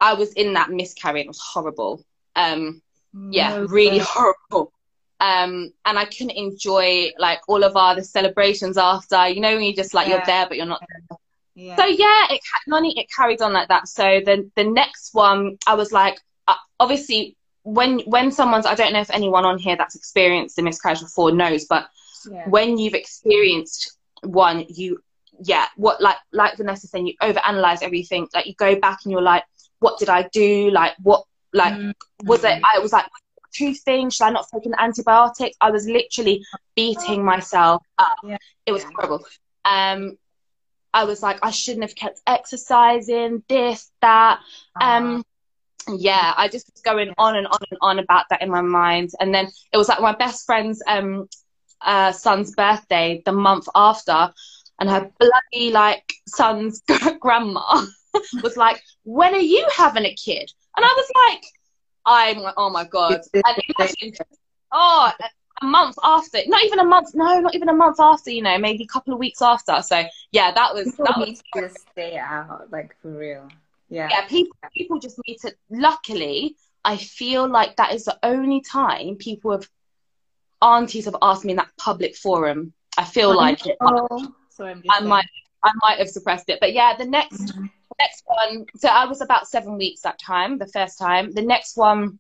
I 0.01 0.15
was 0.15 0.33
in 0.33 0.55
that 0.55 0.71
miscarriage. 0.71 1.25
It 1.25 1.29
was 1.29 1.41
horrible. 1.41 2.05
Um, 2.35 2.83
yeah, 3.15 3.57
no 3.57 3.67
really 3.67 3.99
horrible. 3.99 4.73
Um, 5.21 5.73
and 5.85 5.99
I 5.99 6.05
couldn't 6.07 6.31
enjoy 6.31 7.13
like 7.17 7.41
all 7.47 7.63
of 7.63 7.77
our 7.77 7.95
the 7.95 8.03
celebrations 8.03 8.77
after. 8.77 9.29
You 9.29 9.41
know, 9.41 9.55
when 9.55 9.63
you 9.63 9.75
just 9.75 9.95
like 9.95 10.09
yeah. 10.09 10.17
you're 10.17 10.27
there 10.27 10.47
but 10.49 10.57
you're 10.57 10.67
not 10.67 10.81
there. 10.89 11.19
Yeah. 11.55 11.77
So 11.77 11.85
yeah, 11.85 12.27
it 12.31 12.41
money 12.67 12.99
it 12.99 13.07
carried 13.15 13.43
on 13.43 13.53
like 13.53 13.69
that. 13.69 13.87
So 13.87 14.21
the 14.25 14.51
the 14.57 14.65
next 14.65 15.15
one, 15.15 15.59
I 15.67 15.75
was 15.75 15.93
like, 15.93 16.19
uh, 16.49 16.55
obviously 16.81 17.37
when 17.65 18.01
when 18.01 18.33
someone's 18.33 18.67
I 18.67 18.75
don't 18.75 18.93
know 18.93 19.01
if 19.01 19.11
anyone 19.11 19.45
on 19.45 19.59
here 19.59 19.77
that's 19.77 19.95
experienced 19.95 20.59
a 20.59 20.63
miscarriage 20.63 21.01
before 21.01 21.33
knows, 21.33 21.67
but 21.67 21.89
yeah. 22.31 22.49
when 22.49 22.79
you've 22.79 22.95
experienced 22.95 23.99
one, 24.23 24.65
you 24.69 25.03
yeah, 25.41 25.67
what 25.77 26.01
like 26.01 26.17
like 26.33 26.57
Vanessa 26.57 26.87
saying, 26.87 27.07
you 27.07 27.15
overanalyze 27.23 27.83
everything. 27.83 28.29
Like 28.35 28.47
you 28.47 28.55
go 28.55 28.79
back 28.79 29.01
and 29.05 29.13
you're 29.13 29.23
like, 29.23 29.45
what 29.79 29.99
did 29.99 30.09
I 30.09 30.29
do? 30.33 30.71
Like 30.71 30.95
what 31.03 31.25
like 31.53 31.75
mm-hmm. 31.75 32.27
was 32.27 32.45
it? 32.45 32.61
I 32.75 32.79
was 32.79 32.93
like 32.93 33.07
two 33.53 33.75
things. 33.75 34.15
Should 34.15 34.25
I 34.25 34.31
not 34.31 34.47
take 34.53 34.67
an 34.67 34.73
antibiotic? 34.73 35.53
I 35.61 35.71
was 35.71 35.87
literally 35.87 36.45
beating 36.75 37.25
myself 37.25 37.83
up. 37.99 38.17
Yeah. 38.25 38.39
It 38.67 38.73
was 38.73 38.85
horrible. 38.85 39.25
Um, 39.65 40.19
I 40.95 41.05
was 41.05 41.23
like, 41.23 41.39
I 41.43 41.51
shouldn't 41.51 41.85
have 41.85 41.95
kept 41.95 42.21
exercising, 42.27 43.43
this, 43.49 43.91
that. 44.03 44.41
Um, 44.79 45.25
yeah, 45.89 46.35
I 46.37 46.49
just 46.49 46.71
was 46.73 46.83
going 46.83 47.13
on 47.19 47.37
and 47.37 47.47
on 47.47 47.59
and 47.71 47.79
on 47.81 47.99
about 47.99 48.27
that 48.31 48.43
in 48.43 48.51
my 48.51 48.61
mind. 48.61 49.11
And 49.21 49.35
then 49.35 49.49
it 49.73 49.77
was 49.77 49.89
like 49.89 50.01
my 50.01 50.15
best 50.15 50.47
friend's 50.47 50.83
um, 50.87 51.29
uh, 51.81 52.13
son's 52.13 52.55
birthday 52.55 53.23
the 53.25 53.33
month 53.33 53.69
after, 53.75 54.33
and 54.81 54.91
her 54.91 55.11
bloody 55.19 55.71
like 55.71 56.13
son's 56.27 56.83
grandma 57.21 57.85
was 58.43 58.57
like, 58.57 58.83
"When 59.05 59.35
are 59.35 59.39
you 59.39 59.67
having 59.77 60.05
a 60.05 60.15
kid?" 60.15 60.51
And 60.77 60.85
I 60.85 60.95
was 60.97 61.11
like, 61.29 61.45
"I'm 62.07 62.43
like, 62.43 62.55
oh 62.57 62.71
my 62.71 62.85
god!" 62.85 63.21
And 63.35 63.63
imagine, 63.79 64.15
oh, 64.73 65.13
a 65.61 65.65
month 65.65 65.97
after, 66.03 66.39
not 66.47 66.65
even 66.65 66.81
a 66.81 66.85
month, 66.85 67.15
no, 67.15 67.41
not 67.41 67.55
even 67.55 67.69
a 67.69 67.75
month 67.75 68.01
after, 68.01 68.31
you 68.31 68.43
know, 68.43 68.59
maybe 68.59 68.85
a 68.85 68.87
couple 68.87 69.13
of 69.13 69.19
weeks 69.19 69.43
after. 69.43 69.81
So 69.83 70.05
yeah, 70.33 70.53
that 70.53 70.75
was 70.75 70.91
people 70.91 71.05
that 71.07 71.19
need 71.19 71.29
was 71.29 71.43
to 71.55 71.61
just 71.61 71.89
stay 71.93 72.17
out, 72.19 72.71
like 72.71 72.95
for 73.01 73.11
real. 73.11 73.49
Yeah. 73.93 74.09
Yeah, 74.11 74.27
people 74.27 74.57
people 74.75 74.99
just 74.99 75.21
need 75.29 75.37
to 75.43 75.55
luckily 75.71 76.57
I 76.83 76.97
feel 76.97 77.47
like 77.47 77.77
that 77.77 77.93
is 77.93 78.07
the 78.07 78.19
only 78.23 78.63
time 78.63 79.17
people 79.17 79.53
have 79.53 79.69
aunties 80.63 81.05
have 81.05 81.17
asked 81.21 81.45
me 81.45 81.53
in 81.53 81.59
that 81.59 81.69
public 81.77 82.17
forum. 82.17 82.73
I 82.97 83.05
feel 83.05 83.31
oh, 83.31 83.37
like 83.37 83.67
it. 83.67 83.77
So 84.49 84.65
i 84.65 85.01
might 85.01 85.27
I 85.63 85.73
might 85.83 85.99
have 85.99 86.09
suppressed 86.09 86.49
it. 86.49 86.59
But 86.59 86.73
yeah, 86.73 86.97
the 86.97 87.05
next 87.05 87.43
mm-hmm. 87.43 87.67
next 87.99 88.23
one 88.25 88.65
so 88.77 88.89
I 88.89 89.05
was 89.05 89.21
about 89.21 89.47
seven 89.47 89.77
weeks 89.77 90.01
that 90.01 90.19
time, 90.19 90.57
the 90.57 90.69
first 90.69 90.99
time. 90.99 91.31
The 91.33 91.43
next 91.43 91.77
one 91.77 92.19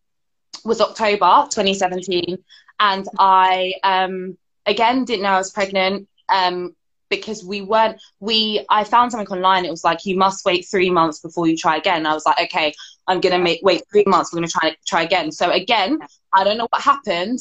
was 0.66 0.82
October 0.82 1.46
2017 1.48 2.36
and 2.80 3.08
I 3.18 3.72
um, 3.82 4.36
again 4.66 5.06
didn't 5.06 5.22
know 5.22 5.30
I 5.30 5.38
was 5.38 5.50
pregnant 5.50 6.06
um, 6.28 6.76
because 7.12 7.44
we 7.44 7.60
weren't 7.60 8.00
we 8.20 8.64
I 8.70 8.84
found 8.84 9.12
something 9.12 9.28
online. 9.28 9.64
It 9.64 9.70
was 9.70 9.84
like 9.84 10.04
you 10.06 10.16
must 10.16 10.44
wait 10.44 10.66
three 10.70 10.90
months 10.90 11.20
before 11.20 11.46
you 11.46 11.56
try 11.56 11.76
again. 11.76 12.06
I 12.06 12.14
was 12.14 12.24
like, 12.26 12.40
okay, 12.46 12.72
I'm 13.06 13.20
gonna 13.20 13.38
make 13.38 13.60
wait 13.62 13.82
three 13.92 14.04
months. 14.06 14.32
We're 14.32 14.38
gonna 14.38 14.48
try 14.48 14.76
try 14.86 15.02
again. 15.02 15.30
So 15.30 15.50
again, 15.50 15.98
I 16.32 16.42
don't 16.42 16.58
know 16.58 16.66
what 16.70 16.82
happened. 16.82 17.38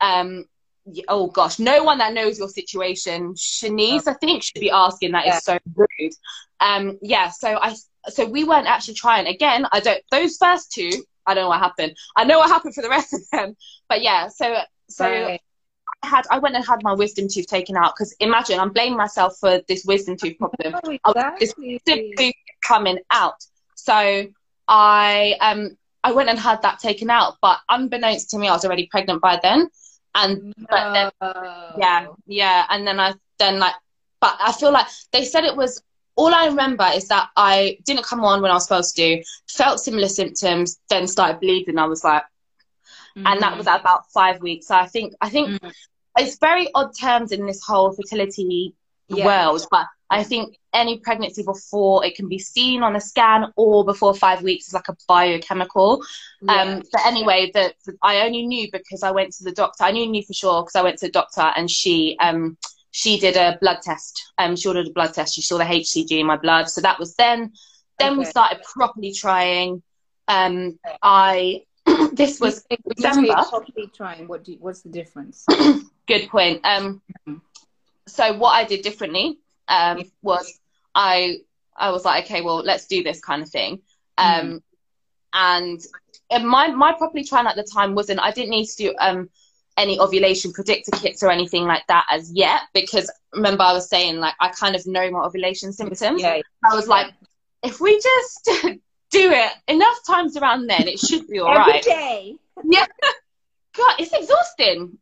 Um, 0.00 0.44
oh 1.08 1.28
gosh, 1.28 1.58
no 1.58 1.82
one 1.82 1.98
that 1.98 2.12
knows 2.12 2.38
your 2.38 2.48
situation, 2.48 3.34
Shanice, 3.34 4.06
I 4.06 4.14
think 4.14 4.42
should 4.42 4.60
be 4.60 4.70
asking. 4.70 5.12
That 5.12 5.26
yeah. 5.26 5.36
is 5.38 5.44
so 5.44 5.58
rude. 5.74 6.12
Um, 6.60 6.98
yeah. 7.00 7.30
So 7.30 7.58
I 7.60 7.74
so 8.08 8.26
we 8.26 8.44
weren't 8.44 8.66
actually 8.66 8.94
trying 8.94 9.26
again. 9.26 9.66
I 9.72 9.80
don't 9.80 10.02
those 10.10 10.36
first 10.36 10.72
two. 10.72 10.90
I 11.26 11.34
don't 11.34 11.44
know 11.44 11.48
what 11.48 11.60
happened. 11.60 11.96
I 12.14 12.24
know 12.24 12.38
what 12.38 12.50
happened 12.50 12.74
for 12.74 12.82
the 12.82 12.90
rest 12.90 13.14
of 13.14 13.20
them. 13.32 13.56
But 13.88 14.02
yeah, 14.02 14.28
so 14.28 14.56
so 14.88 15.10
right. 15.10 15.40
I 16.02 16.08
had 16.08 16.26
I 16.30 16.38
went 16.38 16.54
and 16.56 16.64
had 16.64 16.82
my 16.82 16.92
wisdom 16.92 17.28
tooth 17.28 17.46
taken 17.46 17.76
out 17.76 17.94
because 17.94 18.14
imagine 18.20 18.60
I'm 18.60 18.70
blaming 18.70 18.96
myself 18.96 19.38
for 19.38 19.60
this 19.68 19.84
wisdom 19.84 20.16
tooth 20.16 20.38
problem. 20.38 20.80
Oh, 20.84 20.90
exactly. 20.90 21.80
This 21.84 22.16
tooth 22.16 22.34
coming 22.62 22.98
out. 23.10 23.44
So 23.74 24.26
I 24.68 25.36
um 25.40 25.76
I 26.04 26.12
went 26.12 26.28
and 26.28 26.38
had 26.38 26.62
that 26.62 26.78
taken 26.78 27.10
out, 27.10 27.34
but 27.42 27.58
unbeknownst 27.68 28.30
to 28.30 28.38
me, 28.38 28.48
I 28.48 28.52
was 28.52 28.64
already 28.64 28.86
pregnant 28.86 29.20
by 29.20 29.40
then. 29.42 29.68
And 30.14 30.54
no. 30.56 30.66
but 30.70 30.92
then, 30.92 31.10
yeah, 31.78 32.06
yeah, 32.26 32.64
and 32.70 32.86
then 32.86 33.00
I 33.00 33.14
then 33.38 33.58
like, 33.58 33.74
but 34.20 34.36
I 34.40 34.52
feel 34.52 34.72
like 34.72 34.86
they 35.12 35.24
said 35.24 35.44
it 35.44 35.56
was. 35.56 35.82
All 36.18 36.34
I 36.34 36.46
remember 36.46 36.88
is 36.94 37.08
that 37.08 37.28
I 37.36 37.76
didn't 37.84 38.06
come 38.06 38.24
on 38.24 38.40
when 38.40 38.50
I 38.50 38.54
was 38.54 38.62
supposed 38.62 38.96
to. 38.96 39.22
Felt 39.50 39.80
similar 39.80 40.08
symptoms, 40.08 40.78
then 40.88 41.06
started 41.06 41.40
bleeding. 41.40 41.76
I 41.76 41.84
was 41.84 42.02
like, 42.04 42.22
mm-hmm. 43.16 43.26
and 43.26 43.40
that 43.40 43.56
was 43.56 43.66
at 43.66 43.80
about 43.80 44.10
five 44.12 44.40
weeks. 44.40 44.66
So 44.66 44.74
I 44.74 44.86
think 44.86 45.14
I 45.20 45.30
think 45.30 45.48
mm-hmm. 45.48 45.68
it's 46.18 46.38
very 46.38 46.68
odd 46.74 46.90
terms 46.98 47.32
in 47.32 47.46
this 47.46 47.62
whole 47.64 47.92
fertility 47.92 48.74
yeah. 49.08 49.26
world, 49.26 49.66
but 49.70 49.86
I 50.08 50.22
think 50.22 50.56
any 50.72 50.98
pregnancy 50.98 51.42
before 51.42 52.04
it 52.04 52.14
can 52.14 52.28
be 52.28 52.38
seen 52.38 52.82
on 52.82 52.94
a 52.94 53.00
scan 53.00 53.52
or 53.56 53.84
before 53.84 54.14
five 54.14 54.42
weeks 54.42 54.68
is 54.68 54.74
like 54.74 54.88
a 54.88 54.96
biochemical. 55.08 56.02
Yeah. 56.42 56.62
Um, 56.62 56.82
but 56.92 57.04
anyway, 57.04 57.50
the, 57.52 57.74
I 58.02 58.20
only 58.20 58.46
knew 58.46 58.68
because 58.70 59.02
I 59.02 59.10
went 59.10 59.32
to 59.34 59.44
the 59.44 59.52
doctor. 59.52 59.84
I 59.84 59.90
knew 59.90 60.06
knew 60.06 60.22
for 60.22 60.32
sure 60.32 60.62
because 60.62 60.76
I 60.76 60.82
went 60.82 60.98
to 60.98 61.06
the 61.06 61.12
doctor 61.12 61.50
and 61.56 61.68
she 61.70 62.16
um, 62.20 62.56
she 62.92 63.18
did 63.18 63.36
a 63.36 63.58
blood 63.60 63.78
test. 63.82 64.32
Um, 64.38 64.54
she 64.54 64.68
ordered 64.68 64.88
a 64.88 64.92
blood 64.92 65.12
test. 65.12 65.34
She 65.34 65.42
saw 65.42 65.58
the 65.58 65.64
HCG 65.64 66.12
in 66.12 66.26
my 66.26 66.36
blood. 66.36 66.68
So 66.68 66.80
that 66.82 66.98
was 66.98 67.14
then. 67.16 67.52
Then 67.98 68.12
okay. 68.12 68.18
we 68.18 68.24
started 68.26 68.62
properly 68.62 69.12
trying. 69.12 69.82
Um, 70.28 70.78
I 71.02 71.62
this 72.12 72.40
was 72.40 72.64
exactly 72.70 73.28
properly 73.28 73.90
trying. 73.94 74.26
What 74.26 74.44
do, 74.44 74.56
what's 74.60 74.82
the 74.82 74.88
difference? 74.88 75.44
Good 76.06 76.28
point. 76.28 76.60
Um, 76.64 77.02
mm-hmm. 77.28 77.38
so 78.06 78.36
what 78.36 78.50
I 78.50 78.64
did 78.64 78.82
differently 78.82 79.38
um, 79.68 80.02
was 80.22 80.58
I 80.94 81.38
I 81.76 81.90
was 81.90 82.04
like, 82.04 82.24
okay, 82.24 82.40
well, 82.40 82.56
let's 82.56 82.86
do 82.86 83.02
this 83.02 83.20
kind 83.20 83.42
of 83.42 83.50
thing. 83.50 83.80
Um, 84.18 84.62
mm. 85.34 85.80
And 86.30 86.46
my 86.46 86.68
my 86.68 86.92
properly 86.92 87.24
trying 87.24 87.46
at 87.46 87.56
the 87.56 87.62
time 87.62 87.94
wasn't. 87.94 88.20
I 88.20 88.30
didn't 88.30 88.50
need 88.50 88.66
to 88.66 88.76
do 88.76 88.94
um, 88.98 89.28
any 89.76 90.00
ovulation 90.00 90.52
predictor 90.52 90.92
kits 90.92 91.22
or 91.22 91.30
anything 91.30 91.64
like 91.64 91.86
that 91.88 92.06
as 92.10 92.32
yet 92.32 92.62
because 92.72 93.10
remember 93.32 93.62
I 93.62 93.72
was 93.72 93.88
saying 93.88 94.16
like 94.16 94.34
I 94.40 94.48
kind 94.48 94.74
of 94.74 94.86
know 94.86 95.10
my 95.10 95.20
ovulation 95.20 95.72
symptoms. 95.72 96.22
Yeah. 96.22 96.40
I 96.64 96.74
was 96.74 96.88
like, 96.88 97.12
if 97.62 97.80
we 97.80 98.00
just 98.00 98.50
do 99.16 99.30
it 99.32 99.52
enough 99.68 99.98
times 100.06 100.36
around 100.36 100.66
then, 100.66 100.88
it 100.88 100.98
should 100.98 101.26
be 101.28 101.38
all 101.38 101.48
Every 101.48 101.72
right. 101.72 101.82
day. 101.82 102.36
Yeah. 102.64 102.86
God, 103.76 103.94
it's 103.98 104.12
exhausting. 104.14 104.96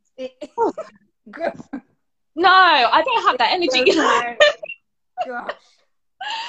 no, 2.35 2.51
I 2.51 3.03
don't 3.05 3.27
have 3.27 3.39
that 3.39 3.53
energy. 3.53 3.85
Gosh. 5.27 5.53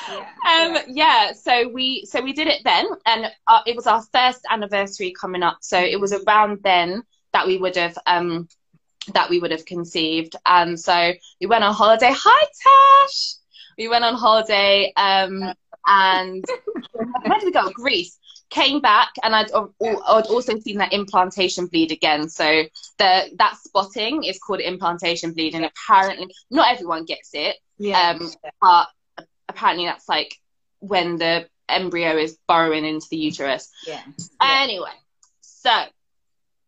Yeah, 0.10 0.19
um, 0.19 0.25
yeah. 0.45 0.84
yeah. 0.88 1.32
So 1.34 1.67
we 1.67 2.06
so 2.06 2.21
we 2.21 2.32
did 2.32 2.47
it 2.47 2.62
then, 2.63 2.88
and 3.06 3.25
uh, 3.45 3.60
it 3.65 3.75
was 3.75 3.88
our 3.88 4.01
first 4.13 4.41
anniversary 4.49 5.13
coming 5.19 5.43
up. 5.43 5.58
So 5.62 5.78
it 5.78 5.99
was 5.99 6.13
around 6.13 6.60
then 6.63 7.04
that 7.34 7.45
we 7.45 7.58
would 7.58 7.75
have 7.75 7.97
um 8.08 8.47
that 9.13 9.30
we 9.30 9.39
would 9.39 9.51
have 9.51 9.65
conceived, 9.65 10.38
and 10.45 10.80
so 10.80 11.12
we 11.41 11.47
went 11.47 11.65
on 11.65 11.73
holiday. 11.73 12.12
Hi 12.13 12.47
Tash. 12.63 13.34
We 13.78 13.89
went 13.89 14.06
on 14.06 14.15
holiday. 14.15 14.93
Um, 14.95 15.54
and 15.85 16.43
where 16.93 17.39
did 17.39 17.45
we 17.45 17.51
go? 17.51 17.69
Greece. 17.71 18.17
Came 18.51 18.79
back, 18.79 19.13
and 19.23 19.35
I'd, 19.35 19.51
I'd 19.51 20.27
also 20.27 20.59
seen 20.59 20.77
that 20.77 20.93
implantation 20.93 21.65
bleed 21.65 21.91
again. 21.91 22.29
So 22.29 22.63
the 22.99 23.29
that 23.37 23.57
spotting 23.57 24.23
is 24.23 24.37
called 24.37 24.59
implantation 24.59 25.33
bleed, 25.33 25.55
and 25.55 25.65
apparently 25.65 26.27
not 26.51 26.71
everyone 26.71 27.05
gets 27.05 27.31
it. 27.33 27.57
Yeah. 27.77 28.17
Um, 28.19 28.31
but 28.61 28.87
apparently 29.49 29.85
that's 29.85 30.07
like 30.07 30.35
when 30.79 31.17
the 31.17 31.47
embryo 31.67 32.17
is 32.17 32.37
burrowing 32.47 32.85
into 32.85 33.07
the 33.09 33.17
uterus. 33.17 33.69
Yeah. 33.87 34.01
Anyway, 34.41 34.93
so 35.41 35.71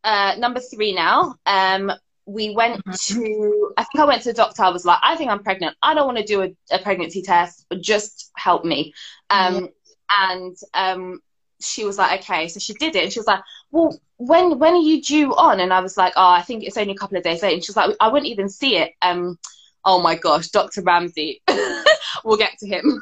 uh, 0.03 0.35
number 0.39 0.59
three 0.59 0.93
now. 0.93 1.35
Um, 1.45 1.91
we 2.27 2.51
went 2.51 2.83
Mhm. 2.85 3.07
to. 3.07 3.73
I 3.77 3.83
think 3.85 4.01
I 4.01 4.05
went 4.05 4.21
to 4.23 4.29
the 4.29 4.33
doctor. 4.33 4.63
I 4.63 4.69
was 4.69 4.85
like, 4.85 4.99
I 5.01 5.15
think 5.15 5.31
I'm 5.31 5.41
pregnant. 5.43 5.75
I 5.81 5.93
don't 5.93 6.05
want 6.05 6.17
to 6.17 6.25
do 6.25 6.43
a, 6.43 6.49
a 6.71 6.79
pregnancy 6.79 7.21
test, 7.21 7.65
but 7.69 7.81
just 7.81 8.31
help 8.35 8.65
me. 8.65 8.93
Um, 9.29 9.69
and 10.09 10.55
um, 10.73 11.21
she 11.61 11.85
was 11.85 11.97
like, 11.97 12.21
okay. 12.21 12.49
So 12.49 12.59
she 12.59 12.73
did 12.73 12.95
it, 12.95 13.03
and 13.03 13.13
she 13.13 13.19
was 13.19 13.27
like, 13.27 13.41
well, 13.71 13.97
when 14.17 14.59
when 14.59 14.73
are 14.73 14.81
you 14.81 15.01
due 15.01 15.33
on? 15.35 15.61
And 15.61 15.73
I 15.73 15.79
was 15.79 15.95
like, 15.97 16.13
oh, 16.17 16.29
I 16.29 16.41
think 16.41 16.63
it's 16.63 16.77
only 16.77 16.93
a 16.93 16.97
couple 16.97 17.17
of 17.17 17.23
days 17.23 17.41
later. 17.41 17.55
And 17.55 17.63
she 17.63 17.69
was 17.69 17.77
like, 17.77 17.95
I 17.99 18.09
wouldn't 18.09 18.31
even 18.31 18.49
see 18.49 18.77
it. 18.77 18.91
Um, 19.01 19.39
oh 19.85 20.01
my 20.01 20.15
gosh, 20.15 20.49
Dr. 20.49 20.81
Ramsay. 20.81 21.41
we'll 22.25 22.37
get 22.37 22.57
to 22.59 22.67
him. 22.67 23.01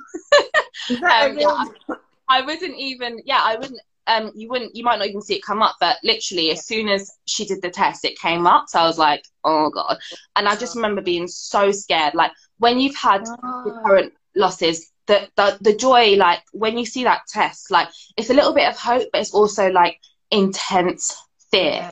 Is 0.90 1.00
that 1.00 1.28
a 1.28 1.30
Um, 1.32 1.40
yeah, 1.40 1.98
I 2.28 2.42
wouldn't 2.42 2.78
even. 2.78 3.22
Yeah, 3.26 3.42
I 3.44 3.56
wouldn't. 3.56 3.80
Um, 4.08 4.32
you 4.36 4.48
wouldn't. 4.50 4.76
You 4.76 4.84
might 4.84 5.00
not 5.00 5.08
even 5.08 5.22
see 5.22 5.36
it 5.36 5.44
come 5.44 5.62
up, 5.62 5.76
but 5.80 5.98
literally, 6.04 6.52
as 6.52 6.66
soon 6.66 6.88
as 6.90 7.12
she 7.26 7.46
did 7.46 7.62
the 7.62 7.70
test, 7.70 8.06
it 8.06 8.20
came 8.20 8.46
up. 8.46 8.66
So 8.68 8.80
I 8.80 8.86
was 8.86 8.98
like, 9.00 9.24
oh 9.44 9.70
god. 9.70 9.98
And 10.36 10.48
I 10.48 10.56
just 10.56 10.76
remember 10.76 11.02
being 11.02 11.28
so 11.28 11.72
scared. 11.72 12.14
Like 12.14 12.32
when 12.60 12.80
you've 12.80 12.96
had 12.96 13.24
Oh. 13.44 13.64
recurrent 13.66 14.14
losses, 14.36 14.92
the, 15.08 15.28
the 15.36 15.58
the 15.62 15.76
joy, 15.76 16.16
like 16.16 16.42
when 16.52 16.78
you 16.78 16.86
see 16.86 17.04
that 17.04 17.22
test, 17.28 17.72
like 17.72 17.90
it's 18.18 18.30
a 18.30 18.34
little 18.34 18.54
bit 18.54 18.70
of 18.70 18.78
hope, 18.78 19.08
but 19.12 19.22
it's 19.22 19.34
also 19.34 19.70
like 19.72 20.00
intense 20.32 21.16
fear. 21.52 21.92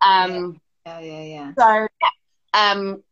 Um. 0.00 0.60
Yeah, 0.86 1.00
yeah, 1.00 1.22
yeah. 1.22 1.52
So 1.58 1.88
yeah, 2.02 2.70
um, 2.72 3.02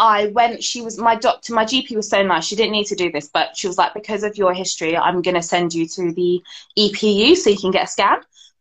I 0.00 0.28
went. 0.28 0.64
She 0.64 0.80
was 0.80 0.96
my 0.98 1.14
doctor. 1.14 1.52
My 1.52 1.66
GP 1.66 1.94
was 1.94 2.08
so 2.08 2.22
nice. 2.22 2.46
She 2.46 2.56
didn't 2.56 2.72
need 2.72 2.86
to 2.86 2.96
do 2.96 3.12
this, 3.12 3.28
but 3.28 3.54
she 3.54 3.66
was 3.66 3.76
like, 3.76 3.92
because 3.92 4.22
of 4.22 4.38
your 4.38 4.54
history, 4.54 4.96
I'm 4.96 5.20
gonna 5.20 5.42
send 5.42 5.74
you 5.74 5.86
to 5.88 6.12
the 6.12 6.42
EPU 6.78 7.36
so 7.36 7.50
you 7.50 7.58
can 7.58 7.70
get 7.70 7.84
a 7.84 7.86
scan. 7.86 8.16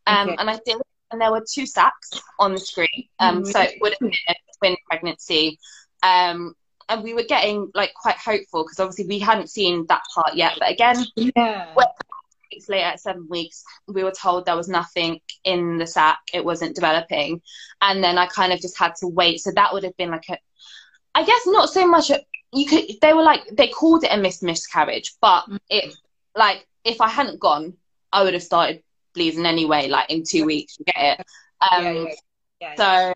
Um, 0.05 0.27
Okay. 0.29 0.35
and 0.37 0.49
I 0.49 0.59
did, 0.65 0.81
and 1.11 1.21
there 1.21 1.31
were 1.31 1.45
two 1.49 1.65
sacs 1.65 2.21
on 2.39 2.51
the 2.51 2.59
screen. 2.59 3.07
Um, 3.19 3.45
so 3.45 3.61
it 3.61 3.77
would 3.79 3.93
have 3.93 3.99
been 4.01 4.11
a 4.27 4.35
twin 4.57 4.75
pregnancy. 4.89 5.57
Um, 6.03 6.55
and 6.89 7.03
we 7.03 7.13
were 7.13 7.23
getting 7.23 7.71
like 7.73 7.93
quite 7.93 8.17
hopeful 8.17 8.63
because 8.63 8.79
obviously 8.81 9.05
we 9.07 9.19
hadn't 9.19 9.49
seen 9.49 9.85
that 9.87 10.01
part 10.13 10.35
yet. 10.35 10.57
But 10.59 10.71
again, 10.71 11.05
Yeah. 11.15 11.73
Weeks 12.51 12.67
later 12.67 12.85
at 12.85 12.99
seven 12.99 13.27
weeks 13.29 13.63
we 13.87 14.03
were 14.03 14.11
told 14.11 14.45
there 14.45 14.55
was 14.57 14.67
nothing 14.67 15.21
in 15.43 15.77
the 15.77 15.85
sac 15.85 16.17
it 16.33 16.43
wasn't 16.43 16.73
developing 16.73 17.39
and 17.79 18.03
then 18.03 18.17
i 18.17 18.25
kind 18.25 18.51
of 18.51 18.59
just 18.59 18.75
had 18.75 18.95
to 18.95 19.07
wait 19.07 19.39
so 19.39 19.51
that 19.51 19.71
would 19.71 19.83
have 19.83 19.95
been 19.97 20.09
like 20.09 20.27
a 20.29 20.37
i 21.19 21.23
guess 21.23 21.43
not 21.47 21.69
so 21.69 21.85
much 21.87 22.09
a, 22.09 22.19
you 22.53 22.65
could 22.65 22.85
they 23.01 23.13
were 23.13 23.23
like 23.31 23.41
they 23.51 23.67
called 23.67 24.03
it 24.03 24.11
a 24.11 24.17
missed 24.17 24.43
miscarriage 24.43 25.13
but 25.21 25.43
Mm. 25.49 25.59
it 25.69 25.95
like 26.35 26.65
if 26.83 27.01
i 27.01 27.09
hadn't 27.09 27.39
gone 27.39 27.73
i 28.13 28.23
would 28.23 28.33
have 28.33 28.43
started 28.51 28.81
bleeding 29.13 29.45
anyway 29.45 29.87
like 29.87 30.09
in 30.09 30.23
two 30.23 30.45
weeks 30.45 30.77
you 30.79 30.85
get 30.85 31.19
it? 31.19 31.25
Um 31.69 31.83
yeah, 31.83 32.03
yeah, 32.03 32.13
yeah, 32.61 32.75
so 32.81 33.13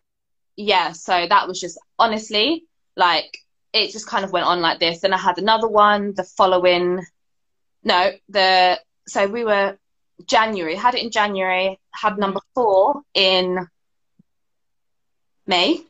yeah. 0.55 0.91
so 0.91 1.25
that 1.33 1.47
was 1.47 1.59
just 1.59 1.77
honestly 1.97 2.65
like 2.95 3.31
it 3.73 3.91
just 3.91 4.07
kind 4.07 4.23
of 4.25 4.31
went 4.31 4.45
on 4.45 4.61
like 4.61 4.79
this. 4.79 4.99
Then 5.01 5.13
i 5.13 5.17
had 5.17 5.37
another 5.39 5.67
one 5.67 6.13
the 6.13 6.23
following 6.23 7.03
no 7.83 8.11
the 8.29 8.79
so 9.07 9.27
we 9.27 9.43
were 9.43 9.77
january 10.25 10.75
had 10.75 10.95
it 10.95 11.03
in 11.03 11.11
january 11.11 11.79
had 11.91 12.17
number 12.17 12.39
four 12.53 13.01
in 13.13 13.67
may 15.47 15.81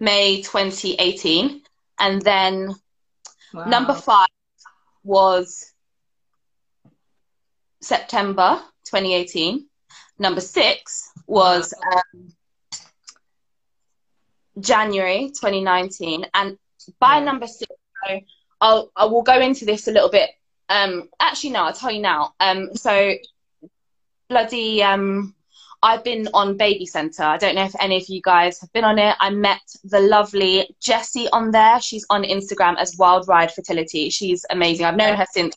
may 0.00 0.42
2018 0.42 1.62
and 1.98 2.22
then 2.22 2.74
Wow. 3.52 3.64
number 3.66 3.94
five 3.94 4.28
was 5.02 5.72
september 7.80 8.60
2018 8.84 9.66
number 10.18 10.40
six 10.40 11.10
was 11.26 11.72
um, 11.92 12.32
January 14.58 15.28
2019, 15.28 16.26
and 16.34 16.58
by 16.98 17.18
Yeah. 17.18 17.24
number 17.24 17.46
six, 17.46 17.70
so 18.06 18.20
I'll 18.60 18.90
I 18.94 19.04
will 19.06 19.22
go 19.22 19.38
into 19.40 19.64
this 19.64 19.88
a 19.88 19.92
little 19.92 20.10
bit. 20.10 20.30
Um, 20.68 21.08
actually, 21.18 21.50
no, 21.50 21.64
I'll 21.64 21.72
tell 21.72 21.90
you 21.90 22.00
now. 22.02 22.34
Um, 22.40 22.74
so 22.74 23.14
bloody 24.28 24.82
um, 24.82 25.34
I've 25.82 26.04
been 26.04 26.28
on 26.34 26.56
Baby 26.56 26.84
Center. 26.84 27.22
I 27.22 27.38
don't 27.38 27.54
know 27.54 27.64
if 27.64 27.74
any 27.80 27.96
of 27.96 28.08
you 28.08 28.20
guys 28.22 28.60
have 28.60 28.72
been 28.72 28.84
on 28.84 28.98
it. 28.98 29.16
I 29.18 29.30
met 29.30 29.60
the 29.84 30.00
lovely 30.00 30.74
Jessie 30.80 31.28
on 31.30 31.50
there. 31.50 31.80
She's 31.80 32.04
on 32.10 32.22
Instagram 32.22 32.76
as 32.78 32.96
Wild 32.98 33.26
Ride 33.28 33.50
Fertility. 33.52 34.10
She's 34.10 34.44
amazing. 34.50 34.84
I've 34.84 34.96
known 34.96 35.16
her 35.16 35.26
since 35.32 35.56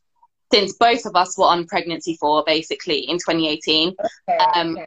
since 0.54 0.74
both 0.74 1.06
of 1.06 1.16
us 1.16 1.38
were 1.38 1.46
on 1.46 1.66
pregnancy 1.66 2.16
for 2.20 2.44
basically 2.46 3.00
in 3.00 3.18
2018 3.18 3.96
Okay, 4.30 4.38
um, 4.38 4.74
okay. 4.78 4.86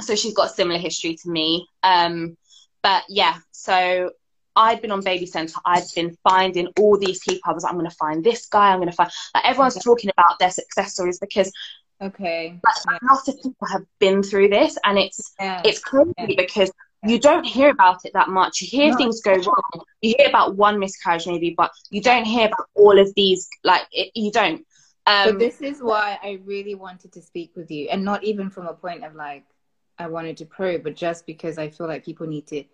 so 0.00 0.14
she's 0.14 0.32
got 0.32 0.50
a 0.50 0.54
similar 0.54 0.78
history 0.78 1.16
to 1.16 1.28
me. 1.28 1.66
Um, 1.82 2.36
but 2.84 3.02
yeah, 3.08 3.38
so 3.50 4.12
I'd 4.54 4.80
been 4.80 4.92
on 4.92 5.02
Baby 5.02 5.26
Center. 5.26 5.54
I'd 5.64 5.84
been 5.94 6.16
finding 6.28 6.68
all 6.78 6.96
these 6.98 7.20
people. 7.20 7.40
I 7.46 7.52
was 7.52 7.64
like, 7.64 7.72
I'm 7.72 7.78
going 7.78 7.90
to 7.90 7.96
find 7.96 8.22
this 8.22 8.46
guy. 8.46 8.72
I'm 8.72 8.78
going 8.78 8.90
to 8.90 8.94
find. 8.94 9.10
Like 9.34 9.44
everyone's 9.44 9.82
talking 9.82 10.10
about 10.10 10.38
their 10.38 10.50
success 10.50 10.92
stories 10.92 11.18
because 11.18 11.50
Okay. 12.02 12.60
like, 12.86 13.00
a 13.00 13.06
lot 13.14 13.28
of 13.28 13.36
people 13.42 13.66
have 13.68 13.84
been 13.98 14.22
through 14.22 14.48
this, 14.48 14.76
and 14.84 14.98
it's 14.98 15.34
Yeah. 15.38 15.62
it's 15.64 15.78
crazy 15.78 16.12
Yeah. 16.18 16.34
because 16.36 16.72
you 17.04 17.18
don't 17.18 17.44
hear 17.44 17.70
about 17.70 18.04
it 18.04 18.12
that 18.14 18.28
much. 18.28 18.60
You 18.60 18.68
hear 18.68 18.90
No. 18.90 18.96
things 18.96 19.20
go 19.22 19.34
wrong. 19.34 19.84
You 20.00 20.14
hear 20.18 20.28
about 20.28 20.56
one 20.56 20.78
miscarriage 20.78 21.26
maybe, 21.26 21.54
but 21.56 21.70
you 21.90 22.00
don't 22.00 22.24
hear 22.24 22.46
about 22.46 22.68
all 22.74 22.98
of 22.98 23.12
these. 23.14 23.48
Like 23.64 23.86
it, 23.92 24.10
you 24.14 24.30
don't. 24.30 24.64
Um, 25.06 25.30
but 25.30 25.38
this 25.38 25.60
is 25.60 25.82
why 25.82 26.18
I 26.22 26.40
really 26.44 26.74
wanted 26.74 27.12
to 27.12 27.22
speak 27.22 27.52
with 27.56 27.70
you, 27.70 27.88
and 27.88 28.04
not 28.04 28.22
even 28.24 28.50
from 28.50 28.66
a 28.66 28.74
point 28.74 29.04
of 29.04 29.14
like 29.14 29.44
I 29.98 30.06
wanted 30.08 30.36
to 30.38 30.46
probe, 30.46 30.82
but 30.82 30.96
just 30.96 31.26
because 31.26 31.58
I 31.58 31.68
feel 31.68 31.86
like 31.86 32.04
people 32.04 32.26
need 32.26 32.46
to. 32.48 32.64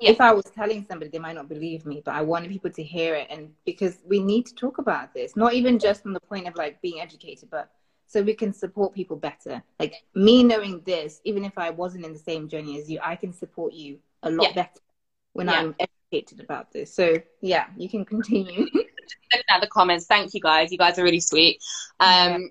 Yeah. 0.00 0.10
If 0.10 0.20
I 0.20 0.32
was 0.32 0.44
telling 0.46 0.84
somebody, 0.84 1.10
they 1.10 1.18
might 1.20 1.36
not 1.36 1.48
believe 1.48 1.86
me, 1.86 2.02
but 2.04 2.14
I 2.14 2.22
wanted 2.22 2.50
people 2.50 2.70
to 2.70 2.82
hear 2.82 3.14
it, 3.14 3.28
and 3.30 3.50
because 3.64 3.98
we 4.06 4.20
need 4.20 4.46
to 4.46 4.54
talk 4.54 4.78
about 4.78 5.14
this, 5.14 5.36
not 5.36 5.54
even 5.54 5.78
just 5.78 6.02
from 6.02 6.12
the 6.12 6.20
point 6.20 6.48
of 6.48 6.56
like 6.56 6.82
being 6.82 7.00
educated, 7.00 7.48
but 7.50 7.70
so 8.06 8.22
we 8.22 8.34
can 8.34 8.52
support 8.52 8.94
people 8.94 9.16
better. 9.16 9.62
Like 9.80 9.94
me 10.14 10.44
knowing 10.44 10.80
this, 10.84 11.20
even 11.24 11.44
if 11.44 11.58
I 11.58 11.70
wasn't 11.70 12.04
in 12.04 12.12
the 12.12 12.18
same 12.18 12.48
journey 12.48 12.78
as 12.78 12.90
you, 12.90 12.98
I 13.02 13.16
can 13.16 13.32
support 13.32 13.72
you 13.72 13.98
a 14.22 14.30
lot 14.30 14.48
Yeah. 14.48 14.52
better 14.54 14.80
when 15.32 15.46
Yeah. 15.48 15.54
I'm 15.60 15.74
educated 15.78 16.40
about 16.40 16.72
this. 16.72 16.94
So 16.94 17.16
yeah, 17.40 17.66
you 17.76 17.88
can 17.88 18.04
continue. 18.04 18.66
looking 18.74 19.44
at 19.50 19.60
the 19.60 19.66
comments. 19.68 20.06
Thank 20.06 20.32
you 20.34 20.40
guys. 20.40 20.70
You 20.70 20.78
guys 20.78 20.98
are 20.98 21.02
really 21.02 21.20
sweet. 21.20 21.60
Um, 22.00 22.50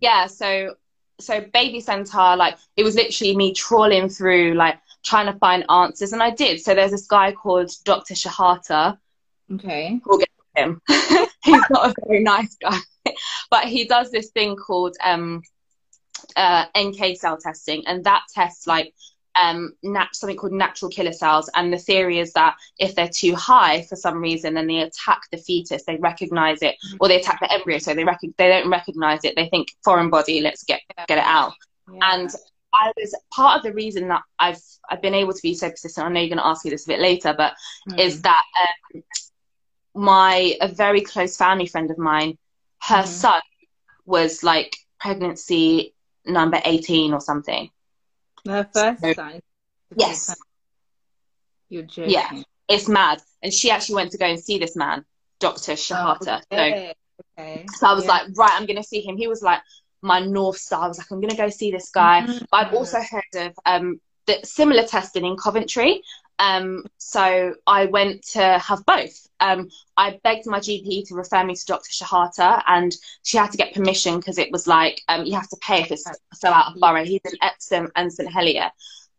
yeah. 0.00 0.26
So 0.26 0.74
so 1.20 1.40
Baby 1.52 1.80
Center, 1.80 2.34
like 2.36 2.56
it 2.76 2.82
was 2.84 2.94
literally 2.96 3.36
me 3.36 3.52
trawling 3.52 4.08
through, 4.08 4.54
like 4.54 4.78
trying 5.04 5.26
to 5.32 5.38
find 5.38 5.64
answers, 5.70 6.12
and 6.12 6.22
I 6.22 6.30
did. 6.30 6.60
So 6.60 6.74
there's 6.74 6.90
this 6.90 7.06
guy 7.06 7.32
called 7.32 7.70
Dr. 7.84 8.14
Shehata. 8.14 8.98
okay. 9.54 10.00
We'll 10.06 10.18
get 10.18 10.28
Him. 10.56 10.80
He's 11.44 11.62
not 11.70 11.90
a 11.90 11.94
very 12.06 12.22
nice 12.22 12.56
guy, 12.56 12.78
but 13.50 13.64
he 13.64 13.84
does 13.86 14.10
this 14.10 14.30
thing 14.30 14.56
called 14.56 14.96
um, 15.02 15.42
uh, 16.36 16.66
NK 16.78 17.16
cell 17.16 17.36
testing, 17.36 17.84
and 17.86 18.04
that 18.04 18.22
tests 18.32 18.66
like 18.66 18.94
um, 19.40 19.72
nat- 19.82 20.14
something 20.14 20.36
called 20.36 20.52
natural 20.52 20.90
killer 20.90 21.12
cells. 21.12 21.50
And 21.54 21.72
the 21.72 21.78
theory 21.78 22.18
is 22.18 22.32
that 22.34 22.56
if 22.78 22.94
they're 22.94 23.08
too 23.08 23.34
high 23.34 23.82
for 23.82 23.96
some 23.96 24.20
reason, 24.20 24.54
then 24.54 24.66
they 24.66 24.78
attack 24.78 25.22
the 25.30 25.38
fetus. 25.38 25.84
They 25.84 25.96
recognize 25.96 26.62
it, 26.62 26.76
or 27.00 27.08
they 27.08 27.18
attack 27.20 27.40
the 27.40 27.52
embryo. 27.52 27.78
So 27.78 27.94
they 27.94 28.04
rec- 28.04 28.20
they 28.36 28.48
don't 28.48 28.70
recognize 28.70 29.24
it. 29.24 29.34
They 29.36 29.48
think 29.48 29.68
foreign 29.84 30.10
body. 30.10 30.40
Let's 30.42 30.62
get 30.64 30.80
get 31.08 31.18
it 31.18 31.24
out. 31.24 31.54
Yeah. 31.90 31.98
And 32.12 32.30
I 32.74 32.92
was 32.96 33.14
part 33.34 33.58
of 33.58 33.62
the 33.64 33.72
reason 33.72 34.08
that 34.08 34.22
I've 34.38 34.60
I've 34.90 35.02
been 35.02 35.14
able 35.14 35.32
to 35.32 35.42
be 35.42 35.54
so 35.54 35.68
persistent. 35.70 36.06
I 36.06 36.10
know 36.10 36.20
you're 36.20 36.28
going 36.28 36.38
to 36.38 36.46
ask 36.46 36.64
me 36.64 36.70
this 36.70 36.84
a 36.86 36.88
bit 36.88 37.00
later, 37.00 37.34
but 37.36 37.54
Mm. 37.88 37.98
is 37.98 38.22
that 38.22 38.42
um, 38.94 39.02
my 39.94 40.56
a 40.60 40.68
very 40.68 41.00
close 41.02 41.36
family 41.36 41.66
friend 41.66 41.90
of 41.90 41.98
mine, 41.98 42.38
her 42.82 43.02
Mhm. 43.02 43.06
son 43.06 43.40
was 44.06 44.42
like 44.42 44.76
pregnancy 44.98 45.94
number 46.24 46.60
18 46.64 47.12
or 47.12 47.20
something. 47.20 47.70
Her 48.46 48.68
first 48.72 49.00
So- 49.02 49.12
sign. 49.12 49.40
Yes. 49.96 50.34
You're 51.68 51.82
joking. 51.84 52.10
Yeah. 52.10 52.42
It's 52.68 52.88
mad. 52.88 53.22
And 53.42 53.52
she 53.52 53.70
actually 53.70 53.96
went 53.96 54.12
to 54.12 54.18
go 54.18 54.26
and 54.26 54.40
see 54.42 54.58
this 54.58 54.76
man, 54.76 55.04
Dr. 55.40 55.72
Shehata. 55.72 56.24
So, 56.24 56.40
Okay. 56.52 56.94
okay. 57.38 57.66
so 57.76 57.86
I 57.86 57.92
was 57.94 58.04
Yeah. 58.04 58.10
like, 58.10 58.26
right, 58.36 58.52
I'm 58.52 58.66
going 58.66 58.76
to 58.76 58.82
see 58.82 59.00
him. 59.00 59.16
He 59.16 59.26
was 59.28 59.42
like 59.42 59.60
my 60.00 60.20
North 60.20 60.58
Star. 60.58 60.84
I 60.84 60.88
was 60.88 60.98
like, 60.98 61.10
I'm 61.10 61.20
going 61.20 61.30
to 61.30 61.36
go 61.36 61.48
see 61.50 61.70
this 61.70 61.90
guy. 61.90 62.22
Mhm. 62.22 62.46
But 62.50 62.66
I've 62.66 62.74
also 62.74 63.00
heard 63.00 63.34
of 63.46 63.58
um, 63.66 64.00
the 64.26 64.40
similar 64.44 64.86
testing 64.86 65.24
in 65.24 65.36
Coventry. 65.36 66.02
Um, 66.42 66.84
so 66.98 67.54
I 67.68 67.86
went 67.86 68.24
to 68.32 68.58
have 68.58 68.84
both. 68.84 69.28
Um, 69.38 69.68
I 69.96 70.18
begged 70.24 70.46
my 70.46 70.58
GP 70.58 71.06
to 71.06 71.14
refer 71.14 71.44
me 71.44 71.54
to 71.54 71.66
Dr. 71.66 71.90
Shehata, 71.92 72.64
and 72.66 72.92
she 73.22 73.38
had 73.38 73.52
to 73.52 73.56
get 73.56 73.74
permission 73.74 74.16
because 74.16 74.38
it 74.38 74.50
was 74.50 74.66
like 74.66 75.00
um, 75.08 75.24
you 75.24 75.34
have 75.34 75.48
to 75.50 75.56
pay 75.62 75.82
if 75.82 75.92
it's 75.92 76.04
so 76.34 76.48
out 76.48 76.74
of 76.74 76.80
borough. 76.80 77.04
He's 77.04 77.20
in 77.24 77.38
Epsom 77.40 77.92
and 77.94 78.12
St 78.12 78.30
Helier. 78.30 78.72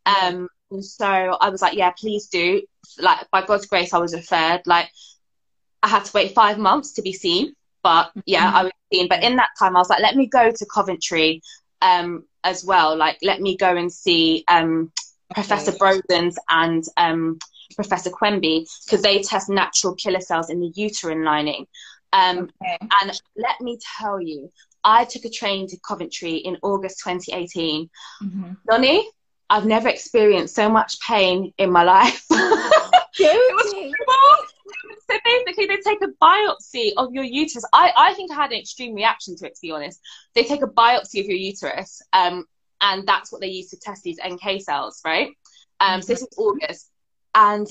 Um, 0.06 0.50
and 0.70 0.84
so 0.84 1.06
I 1.06 1.50
was 1.50 1.62
like, 1.62 1.78
yeah, 1.78 1.92
please 1.92 2.28
do. 2.28 2.62
Like 3.00 3.32
by 3.32 3.46
God's 3.46 3.68
grace, 3.68 3.94
I 3.94 4.00
was 4.00 4.14
referred. 4.14 4.64
Like 4.66 4.90
I 5.82 5.88
had 5.88 6.04
to 6.04 6.12
wait 6.14 6.36
five 6.36 6.58
months 6.58 6.92
to 6.94 7.02
be 7.02 7.14
seen. 7.14 7.54
But 7.84 8.12
yeah, 8.26 8.48
mm-hmm. 8.48 8.56
I 8.58 8.64
was 8.64 8.72
seen. 8.92 9.08
But 9.08 9.24
in 9.24 9.38
that 9.38 9.52
time, 9.58 9.78
I 9.78 9.80
was 9.80 9.90
like, 9.90 10.02
let 10.02 10.18
me 10.18 10.28
go 10.28 10.52
to 10.52 10.66
Coventry 10.66 11.42
um, 11.82 12.26
as 12.44 12.66
well. 12.66 12.98
Like, 12.98 13.18
let 13.22 13.40
me 13.40 13.56
go 13.56 13.78
and 13.78 13.90
see 13.90 14.44
um, 14.50 14.92
Professor 15.34 15.72
Brosens 15.72 16.36
and 16.50 16.84
um, 16.98 17.39
Professor 17.76 18.10
Quenby 18.10 18.67
because 18.86 19.02
they 19.02 19.22
test 19.22 19.50
natural 19.50 19.96
killer 19.96 20.22
cells 20.22 20.50
in 20.50 20.60
the 20.60 20.72
uterine 20.76 21.24
lining. 21.24 21.67
Um, 22.12 22.50
okay. 22.62 22.78
And 23.02 23.22
let 23.36 23.60
me 23.60 23.80
tell 23.98 24.22
you, 24.22 24.50
I 24.84 25.06
took 25.06 25.26
a 25.26 25.30
train 25.30 25.67
to 25.67 25.78
Coventry 25.80 26.36
in 26.36 26.58
August 26.62 27.00
2018. 27.04 27.89
Mm-hmm. 28.22 28.52
Nonny, 28.69 29.10
I've 29.50 29.65
never 29.65 29.88
experienced 29.88 30.56
so 30.56 30.69
much 30.69 31.00
pain 31.00 31.54
in 31.58 31.72
my 31.72 31.84
life. 31.84 32.26
it 32.32 33.56
was 33.56 33.74
horrible. 33.74 34.48
So 35.10 35.19
basically, 35.24 35.67
they 35.67 35.78
take 35.78 36.02
a 36.02 36.08
biopsy 36.22 36.91
of 36.98 37.13
your 37.13 37.24
uterus. 37.24 37.65
I, 37.74 37.91
I 37.96 38.13
think 38.13 38.32
I 38.32 38.36
had 38.36 38.52
an 38.52 38.60
extreme 38.60 38.96
reaction 38.96 39.36
to 39.38 39.48
it, 39.48 39.56
to 39.56 39.62
be 39.62 39.72
honest. 39.72 40.00
They 40.34 40.43
take 40.43 40.63
a 40.63 40.67
biopsy 40.67 41.19
of 41.19 41.28
your 41.28 41.38
uterus, 41.38 42.02
um, 42.13 42.46
and 42.84 43.08
that's 43.08 43.32
what 43.32 43.41
they 43.41 43.48
use 43.48 43.69
to 43.69 43.78
test 43.78 44.04
these 44.04 44.19
NK 44.24 44.62
cells, 44.62 45.02
right? 45.04 45.30
Um, 45.80 46.02
so 46.02 46.13
this 46.13 46.22
is 46.22 46.28
August, 46.38 46.91
and 47.34 47.67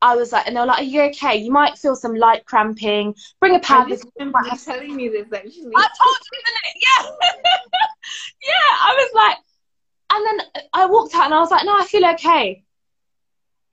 I 0.00 0.14
was 0.14 0.32
like, 0.32 0.46
and 0.46 0.56
they 0.56 0.60
were 0.60 0.66
like, 0.66 0.78
"Are 0.78 0.84
you 0.84 1.02
okay? 1.02 1.36
You 1.36 1.50
might 1.50 1.76
feel 1.76 1.96
some 1.96 2.14
light 2.14 2.46
cramping. 2.46 3.14
Bring 3.40 3.56
a 3.56 3.58
pad." 3.58 3.92
I 3.92 3.96
remember 4.18 4.38
you 4.44 4.56
telling 4.56 4.96
me 4.96 5.08
this 5.08 5.26
actually. 5.32 5.72
I 5.76 5.88
told 6.00 6.16
you, 6.32 6.40
it? 6.46 6.76
Yeah, 6.76 7.10
yeah. 8.42 8.72
I 8.80 8.94
was 8.94 9.10
like, 9.14 9.36
and 10.12 10.26
then 10.26 10.62
I 10.72 10.86
walked 10.86 11.14
out 11.14 11.26
and 11.26 11.34
I 11.34 11.40
was 11.40 11.50
like, 11.50 11.66
"No, 11.66 11.76
I 11.76 11.84
feel 11.84 12.06
okay." 12.10 12.64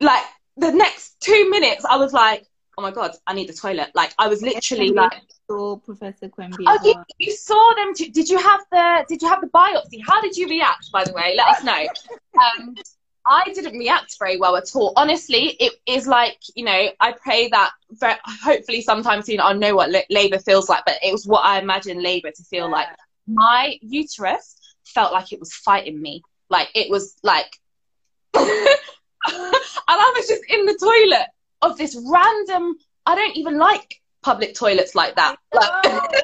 Like 0.02 0.24
the 0.58 0.72
next 0.72 1.20
two 1.22 1.50
minutes, 1.50 1.86
I 1.86 1.98
was 1.98 2.14
like, 2.14 2.46
"Oh 2.78 2.82
my 2.82 2.92
god, 2.92 3.12
I 3.28 3.34
need 3.36 3.48
the 3.48 3.54
toilet." 3.54 3.92
Like 3.94 4.14
I 4.18 4.28
was 4.28 4.42
literally 4.42 4.90
like. 4.90 5.14
Saw 5.50 5.78
Professor 5.78 6.30
Quenby. 6.30 6.64
Oh, 6.66 6.80
you, 6.84 6.96
you, 7.20 7.32
saw 7.32 7.74
them 7.76 7.94
too. 7.94 8.10
Did 8.10 8.30
you 8.30 8.38
have 8.38 8.62
the 8.72 9.06
Did 9.08 9.22
you 9.22 9.28
have 9.28 9.42
the 9.42 9.48
biopsy? 9.48 10.00
How 10.06 10.22
did 10.22 10.38
you 10.38 10.48
react? 10.48 10.92
By 10.92 11.04
the 11.04 11.14
way, 11.14 11.36
let 11.38 11.48
us 11.48 11.64
know. 11.64 11.86
Um, 12.42 12.76
I 13.26 13.44
didn't 13.54 13.78
react 13.78 14.18
very 14.20 14.38
well 14.38 14.56
at 14.56 14.76
all. 14.76 14.94
Honestly, 14.98 15.56
it 15.60 15.74
is 15.86 16.08
like, 16.08 16.38
you 16.56 16.66
know, 16.66 16.90
I 17.00 17.14
pray 17.14 17.48
that 17.50 17.72
very, 17.92 18.16
hopefully 18.26 18.82
sometime 18.82 19.22
soon 19.22 19.40
I'll 19.40 19.56
know 19.56 19.76
what 19.76 19.92
labor 20.10 20.40
feels 20.40 20.68
like, 20.68 20.84
but 20.86 20.96
it 21.02 21.12
was 21.12 21.26
what 21.26 21.46
I 21.46 21.60
imagine 21.60 22.04
labor 22.04 22.32
to 22.32 22.44
feel 22.44 22.66
yeah. 22.66 22.72
like. 22.72 22.88
My 23.28 23.78
uterus 23.82 24.58
felt 24.84 25.14
like 25.14 25.32
it 25.32 25.40
was 25.40 25.54
fighting 25.54 26.02
me. 26.02 26.22
Like 26.50 26.70
it 26.76 26.90
was 26.90 27.16
like, 27.24 27.58
and 28.34 28.46
I 29.88 30.14
was 30.18 30.28
just 30.28 30.44
in 30.50 30.66
the 30.66 30.78
toilet 30.78 31.28
of 31.62 31.78
this 31.78 31.96
random, 31.96 32.76
I 33.06 33.16
don't 33.16 33.38
even 33.38 33.58
like 33.58 34.02
public 34.24 34.56
toilets 34.56 34.96
like 34.96 35.16
that. 35.16 35.36
Like, 35.54 36.24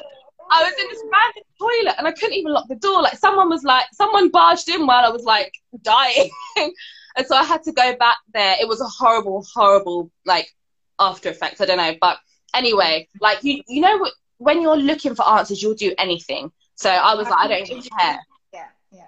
I 0.52 0.64
was 0.64 0.72
in 0.80 0.88
this 0.88 1.02
random 1.12 1.44
toilet 1.60 1.94
and 1.98 2.08
I 2.08 2.12
couldn't 2.12 2.34
even 2.34 2.52
lock 2.52 2.66
the 2.68 2.74
door. 2.74 3.02
Like 3.02 3.16
someone 3.16 3.48
was 3.48 3.62
like, 3.62 3.84
someone 3.92 4.30
barged 4.30 4.68
in 4.68 4.84
while 4.84 5.04
I 5.04 5.10
was 5.10 5.22
like 5.22 5.52
dying. 5.82 6.28
and 6.56 7.26
so 7.26 7.36
I 7.36 7.44
had 7.44 7.62
to 7.64 7.72
go 7.72 7.94
back 7.96 8.16
there. 8.34 8.56
It 8.60 8.66
was 8.66 8.80
a 8.80 8.86
horrible, 8.86 9.46
horrible 9.54 10.10
like 10.26 10.52
after 10.98 11.28
effects. 11.28 11.60
I 11.60 11.66
don't 11.66 11.76
know. 11.76 11.94
But 12.00 12.18
anyway, 12.52 13.08
like 13.20 13.44
you, 13.44 13.62
you 13.68 13.80
know, 13.80 14.10
when 14.38 14.60
you're 14.60 14.76
looking 14.76 15.14
for 15.14 15.28
answers, 15.28 15.62
you'll 15.62 15.74
do 15.74 15.94
anything. 15.98 16.50
So 16.74 16.90
I 16.90 17.14
was 17.14 17.28
like, 17.28 17.38
I 17.38 17.46
don't 17.46 17.70
even 17.70 17.82
care. 17.82 18.18
Yeah, 18.52 18.66
yeah. 18.90 19.06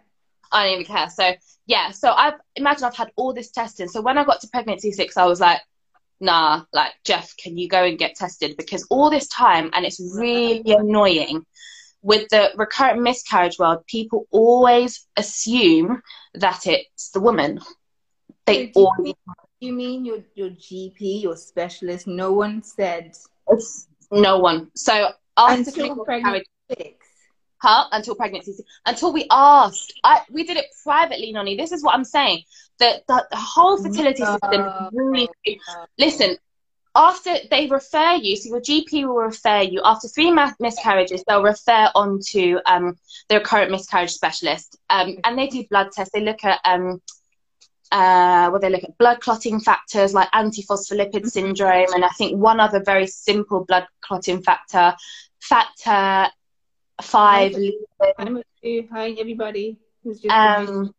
I 0.52 0.66
don't 0.66 0.80
even 0.80 0.94
care. 0.94 1.10
So 1.10 1.32
yeah, 1.66 1.90
so 1.90 2.12
I've 2.12 2.34
imagine 2.54 2.84
I've 2.84 2.96
had 2.96 3.10
all 3.16 3.32
this 3.32 3.50
testing. 3.50 3.88
So 3.88 4.00
when 4.00 4.16
I 4.16 4.24
got 4.24 4.40
to 4.42 4.48
pregnancy 4.48 4.92
six, 4.92 5.16
I 5.16 5.24
was 5.24 5.40
like, 5.40 5.60
nah, 6.22 6.62
like 6.72 6.92
Jeff, 7.04 7.36
can 7.36 7.58
you 7.58 7.68
go 7.68 7.84
and 7.84 7.98
get 7.98 8.14
tested? 8.14 8.56
Because 8.56 8.86
all 8.88 9.10
this 9.10 9.28
time, 9.28 9.70
and 9.74 9.84
it's 9.84 10.00
really 10.00 10.62
annoying 10.66 11.44
with 12.00 12.28
the 12.30 12.50
recurrent 12.56 13.02
miscarriage 13.02 13.58
world, 13.58 13.84
people 13.86 14.26
always 14.30 15.06
assume 15.16 16.00
that 16.34 16.66
it's 16.66 17.10
the 17.10 17.20
woman. 17.20 17.60
They 18.46 18.72
always. 18.74 18.98
You 18.98 19.04
mean, 19.04 19.14
you 19.60 19.72
mean 19.72 20.04
your 20.04 20.18
your 20.34 20.50
GP, 20.50 21.22
your 21.22 21.36
specialist? 21.36 22.06
No 22.06 22.32
one 22.32 22.62
said. 22.62 23.16
It's 23.48 23.88
no 24.10 24.38
one. 24.38 24.70
So 24.74 25.10
after 25.36 25.70
until 25.70 26.04
pregnancy. 26.04 26.98
Huh? 27.62 27.86
Until 27.92 28.16
pregnancy, 28.16 28.52
until 28.86 29.12
we 29.12 29.24
asked. 29.30 29.94
I 30.02 30.22
we 30.30 30.42
did 30.42 30.56
it 30.56 30.66
privately, 30.82 31.30
Nonny. 31.30 31.56
This 31.56 31.70
is 31.70 31.82
what 31.84 31.94
I'm 31.94 32.04
saying 32.04 32.42
the, 32.82 33.02
the, 33.06 33.26
the 33.30 33.36
whole 33.36 33.76
fertility 33.80 34.22
no. 34.22 34.38
system 34.42 34.88
really 34.92 35.28
listen 35.98 36.36
after 36.94 37.34
they 37.50 37.68
refer 37.68 38.14
you 38.14 38.36
so 38.36 38.48
your 38.50 38.60
gp 38.60 39.06
will 39.06 39.14
refer 39.14 39.60
you 39.60 39.80
after 39.84 40.08
three 40.08 40.30
miscarriages 40.60 41.22
they'll 41.26 41.42
refer 41.42 41.88
on 41.94 42.18
to 42.20 42.60
um, 42.66 42.96
the 43.28 43.36
recurrent 43.36 43.70
miscarriage 43.70 44.10
specialist 44.10 44.76
um, 44.90 45.16
and 45.24 45.38
they 45.38 45.46
do 45.46 45.64
blood 45.70 45.90
tests 45.92 46.12
they 46.12 46.20
look 46.20 46.44
at 46.44 46.60
um, 46.64 47.00
uh, 47.92 48.48
well, 48.50 48.58
they 48.58 48.70
look 48.70 48.84
at 48.84 48.96
blood 48.96 49.20
clotting 49.20 49.60
factors 49.60 50.14
like 50.14 50.30
antiphospholipid 50.30 51.26
syndrome, 51.26 51.92
and 51.92 52.06
I 52.06 52.08
think 52.16 52.38
one 52.38 52.58
other 52.58 52.82
very 52.82 53.06
simple 53.06 53.66
blood 53.66 53.86
clotting 54.00 54.42
factor, 54.42 54.94
factor 55.40 56.32
five. 57.02 57.54
Hi, 58.00 58.12
Hi 58.92 59.10
everybody. 59.18 59.76
Who's 60.04 60.20
just 60.20 60.34
um, 60.34 60.94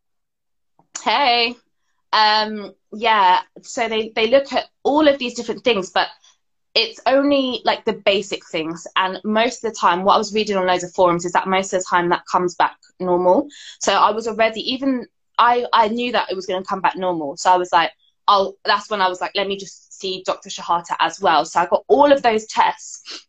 hey, 1.02 1.54
um, 2.12 2.74
yeah, 2.92 3.40
so 3.62 3.88
they, 3.88 4.10
they 4.10 4.28
look 4.28 4.52
at 4.52 4.66
all 4.82 5.08
of 5.08 5.18
these 5.18 5.34
different 5.34 5.64
things, 5.64 5.90
but 5.90 6.08
it's 6.74 7.00
only 7.06 7.60
like 7.64 7.84
the 7.84 7.92
basic 7.92 8.44
things. 8.46 8.86
And 8.96 9.20
most 9.24 9.64
of 9.64 9.72
the 9.72 9.78
time, 9.78 10.02
what 10.02 10.14
I 10.14 10.18
was 10.18 10.34
reading 10.34 10.56
on 10.56 10.66
loads 10.66 10.84
of 10.84 10.92
forums 10.92 11.24
is 11.24 11.32
that 11.32 11.48
most 11.48 11.72
of 11.72 11.80
the 11.80 11.86
time 11.88 12.08
that 12.10 12.26
comes 12.30 12.54
back 12.54 12.76
normal. 13.00 13.48
So 13.80 13.92
I 13.92 14.10
was 14.10 14.26
already, 14.26 14.60
even 14.72 15.06
I, 15.38 15.66
I 15.72 15.88
knew 15.88 16.12
that 16.12 16.30
it 16.30 16.36
was 16.36 16.46
going 16.46 16.62
to 16.62 16.68
come 16.68 16.80
back 16.80 16.96
normal. 16.96 17.36
So 17.36 17.52
I 17.52 17.56
was 17.56 17.72
like, 17.72 17.92
oh, 18.26 18.54
that's 18.64 18.90
when 18.90 19.00
I 19.00 19.08
was 19.08 19.20
like, 19.20 19.32
let 19.34 19.46
me 19.46 19.56
just 19.56 19.98
see 19.98 20.22
Dr. 20.24 20.48
Shehata 20.48 20.96
as 21.00 21.20
well. 21.20 21.44
So 21.44 21.60
I 21.60 21.66
got 21.66 21.84
all 21.88 22.10
of 22.12 22.22
those 22.22 22.46
tests. 22.46 23.26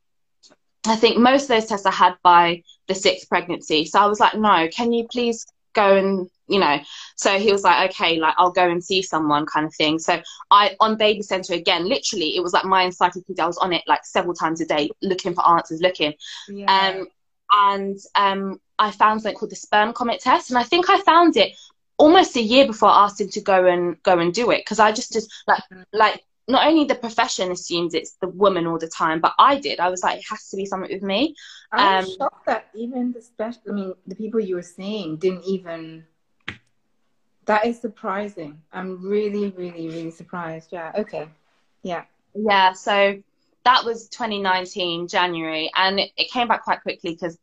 I 0.87 0.95
think 0.95 1.17
most 1.17 1.43
of 1.43 1.47
those 1.49 1.65
tests 1.65 1.85
I 1.85 1.91
had 1.91 2.15
by 2.23 2.63
the 2.87 2.95
sixth 2.95 3.29
pregnancy. 3.29 3.85
So 3.85 3.99
I 3.99 4.05
was 4.05 4.19
like, 4.19 4.35
no, 4.35 4.67
can 4.69 4.91
you 4.91 5.07
please 5.09 5.45
go 5.73 5.95
and 5.97 6.29
you 6.47 6.59
know 6.59 6.79
so 7.15 7.37
he 7.37 7.51
was 7.51 7.63
like 7.63 7.91
okay 7.91 8.17
like 8.17 8.33
i'll 8.37 8.51
go 8.51 8.69
and 8.69 8.83
see 8.83 9.01
someone 9.01 9.45
kind 9.45 9.65
of 9.65 9.75
thing 9.75 9.99
so 9.99 10.21
i 10.51 10.75
on 10.79 10.95
baby 10.95 11.21
center 11.21 11.53
again 11.53 11.87
literally 11.87 12.35
it 12.35 12.41
was 12.41 12.53
like 12.53 12.65
my 12.65 12.83
encyclopedia 12.83 13.43
i 13.43 13.47
was 13.47 13.57
on 13.57 13.73
it 13.73 13.83
like 13.87 14.05
several 14.05 14.33
times 14.33 14.61
a 14.61 14.65
day 14.65 14.89
looking 15.01 15.33
for 15.33 15.47
answers 15.47 15.81
looking 15.81 16.13
yeah. 16.47 16.93
um 16.95 17.07
and 17.51 17.97
um 18.15 18.59
i 18.79 18.91
found 18.91 19.21
something 19.21 19.37
called 19.37 19.51
the 19.51 19.55
sperm 19.55 19.91
comet 19.93 20.19
test 20.19 20.49
and 20.49 20.57
i 20.57 20.63
think 20.63 20.89
i 20.89 20.99
found 21.01 21.35
it 21.35 21.53
almost 21.97 22.35
a 22.35 22.41
year 22.41 22.65
before 22.65 22.89
i 22.89 23.05
asked 23.05 23.19
him 23.19 23.29
to 23.29 23.41
go 23.41 23.65
and 23.65 24.01
go 24.03 24.19
and 24.19 24.33
do 24.33 24.51
it 24.51 24.59
because 24.59 24.79
i 24.79 24.91
just 24.91 25.13
just 25.13 25.31
like 25.47 25.61
mm-hmm. 25.71 25.81
like 25.93 26.23
not 26.47 26.67
only 26.67 26.85
the 26.85 26.95
profession 26.95 27.51
assumes 27.51 27.93
it's 27.93 28.17
the 28.21 28.27
woman 28.27 28.67
all 28.67 28.77
the 28.77 28.87
time, 28.87 29.19
but 29.19 29.33
I 29.39 29.59
did. 29.59 29.79
I 29.79 29.89
was 29.89 30.03
like, 30.03 30.19
it 30.19 30.25
has 30.29 30.49
to 30.49 30.57
be 30.57 30.65
something 30.65 30.91
with 30.91 31.01
me. 31.01 31.35
I'm 31.71 32.03
um, 32.03 32.11
shocked 32.17 32.45
that 32.45 32.67
even 32.75 33.13
the 33.13 33.21
special, 33.21 33.61
I 33.69 33.71
mean, 33.71 33.93
the 34.05 34.15
people 34.15 34.39
you 34.39 34.55
were 34.55 34.61
seeing 34.61 35.17
didn't 35.17 35.43
even 35.45 36.05
that 37.45 37.65
is 37.65 37.79
surprising. 37.79 38.61
I'm 38.73 39.07
really, 39.07 39.51
really, 39.51 39.87
really 39.87 40.11
surprised. 40.11 40.69
Yeah. 40.71 40.91
Okay. 40.95 41.27
Yeah. 41.83 42.03
Yeah. 42.33 42.73
So 42.73 43.21
that 43.63 43.85
was 43.85 44.09
2019 44.09 45.07
January, 45.07 45.71
and 45.75 45.99
it, 45.99 46.11
it 46.17 46.31
came 46.31 46.47
back 46.47 46.63
quite 46.63 46.81
quickly 46.81 47.11
because 47.11 47.37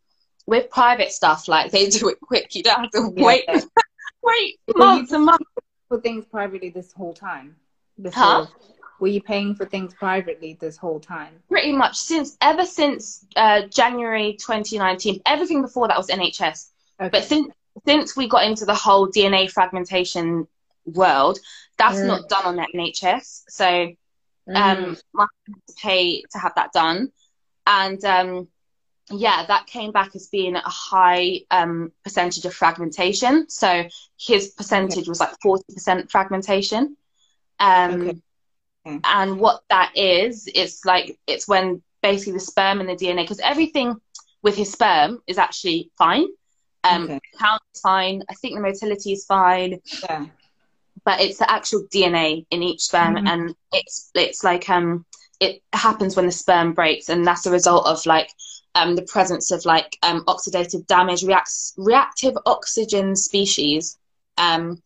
with 0.47 0.71
private 0.71 1.13
stuff, 1.13 1.49
like 1.49 1.71
they 1.71 1.89
do 1.89 2.09
it 2.09 2.21
quick. 2.21 2.55
You 2.55 2.63
don't 2.63 2.81
have 2.81 2.91
to 2.91 3.11
wait, 3.15 3.45
yeah. 3.49 3.61
wait 4.23 4.61
months 4.77 5.13
and 5.13 5.25
months 5.25 5.45
for 5.89 6.01
things 6.01 6.25
privately 6.25 6.71
this 6.71 6.93
whole 6.93 7.15
time. 7.15 7.57
Before, 8.01 8.23
huh? 8.23 8.47
Were 9.03 9.09
you 9.09 9.21
paying 9.21 9.57
for 9.57 9.67
things 9.67 9.93
privately 9.95 10.57
this 10.61 10.77
whole 10.77 11.01
time? 11.01 11.35
Pretty 11.49 11.73
much 11.73 11.97
since 11.99 12.37
ever 12.41 12.65
since 12.65 13.27
uh, 13.35 13.63
January 13.63 14.35
2019. 14.35 15.23
Everything 15.27 15.61
before 15.61 15.89
that 15.89 15.97
was 15.97 16.07
NHS. 16.07 16.69
Okay. 17.01 17.09
But 17.09 17.25
since 17.25 17.53
since 17.85 18.17
we 18.17 18.29
got 18.29 18.45
into 18.45 18.65
the 18.65 18.77
whole 18.77 19.09
DNA 19.09 19.51
fragmentation 19.51 20.47
world, 20.85 21.41
that's 21.79 21.99
mm. 21.99 22.07
not 22.07 22.29
done 22.29 22.47
on 22.47 22.65
NHS. 22.73 23.43
So 23.49 23.67
um, 23.67 24.55
mm. 24.55 25.03
I 25.19 25.27
had 25.49 25.67
to 25.67 25.75
pay 25.83 26.23
to 26.31 26.39
have 26.39 26.55
that 26.55 26.73
done. 26.73 27.11
And 27.67 28.05
um, 28.05 28.47
yeah, 29.11 29.47
that 29.47 29.67
came 29.67 29.91
back 29.91 30.15
as 30.15 30.29
being 30.29 30.55
a 30.55 30.61
high 30.61 31.41
um, 31.51 31.91
percentage 32.05 32.45
of 32.45 32.55
fragmentation. 32.55 33.51
So 33.51 33.83
his 34.17 34.51
percentage 34.51 34.99
okay. 34.99 35.09
was 35.09 35.19
like 35.19 35.35
40% 35.45 36.09
fragmentation. 36.09 36.97
Um, 37.59 38.03
okay. 38.03 38.23
Okay. 38.87 38.99
And 39.05 39.39
what 39.39 39.63
that 39.71 39.93
is, 39.97 40.49
it's 40.55 40.85
like, 40.85 41.19
it's 41.27 41.47
when 41.47 41.83
basically 42.03 42.35
the 42.35 42.41
sperm 42.41 42.81
and 42.81 42.89
the 42.89 42.95
DNA, 42.95 43.23
because 43.23 43.41
everything 43.41 43.97
with 44.43 44.57
his 44.57 44.73
sperm 44.73 45.21
is 45.27 45.39
actually 45.39 45.91
fine. 45.97 46.27
Um, 46.85 47.05
okay. 47.05 47.21
count 47.39 47.63
is 47.75 47.81
fine. 47.81 48.23
I 48.29 48.35
think 48.35 48.57
the 48.57 48.61
motility 48.61 49.13
is 49.13 49.25
fine. 49.25 49.81
Yeah. 50.03 50.27
But 51.05 51.21
it's 51.21 51.39
the 51.39 51.51
actual 51.51 51.85
DNA 51.93 52.47
in 52.51 52.63
each 52.63 52.83
sperm, 52.83 53.17
mm-hmm. 53.17 53.27
and 53.27 53.55
it's 53.73 54.11
it's 54.15 54.45
like 54.45 54.69
um 54.71 55.05
it 55.41 55.61
happens 55.73 56.15
when 56.15 56.27
the 56.27 56.33
sperm 56.33 56.73
breaks, 56.73 57.09
and 57.09 57.27
that's 57.27 57.47
a 57.47 57.51
result 57.51 57.87
of 57.87 58.05
like 58.07 58.31
um, 58.75 58.95
the 58.95 59.03
presence 59.03 59.51
of 59.51 59.65
like 59.65 59.97
um, 60.03 60.25
oxidative 60.27 60.87
damage, 60.87 61.25
reacts, 61.25 61.75
reactive 61.77 62.35
oxygen 62.47 63.17
species, 63.17 63.99
um, 64.39 64.81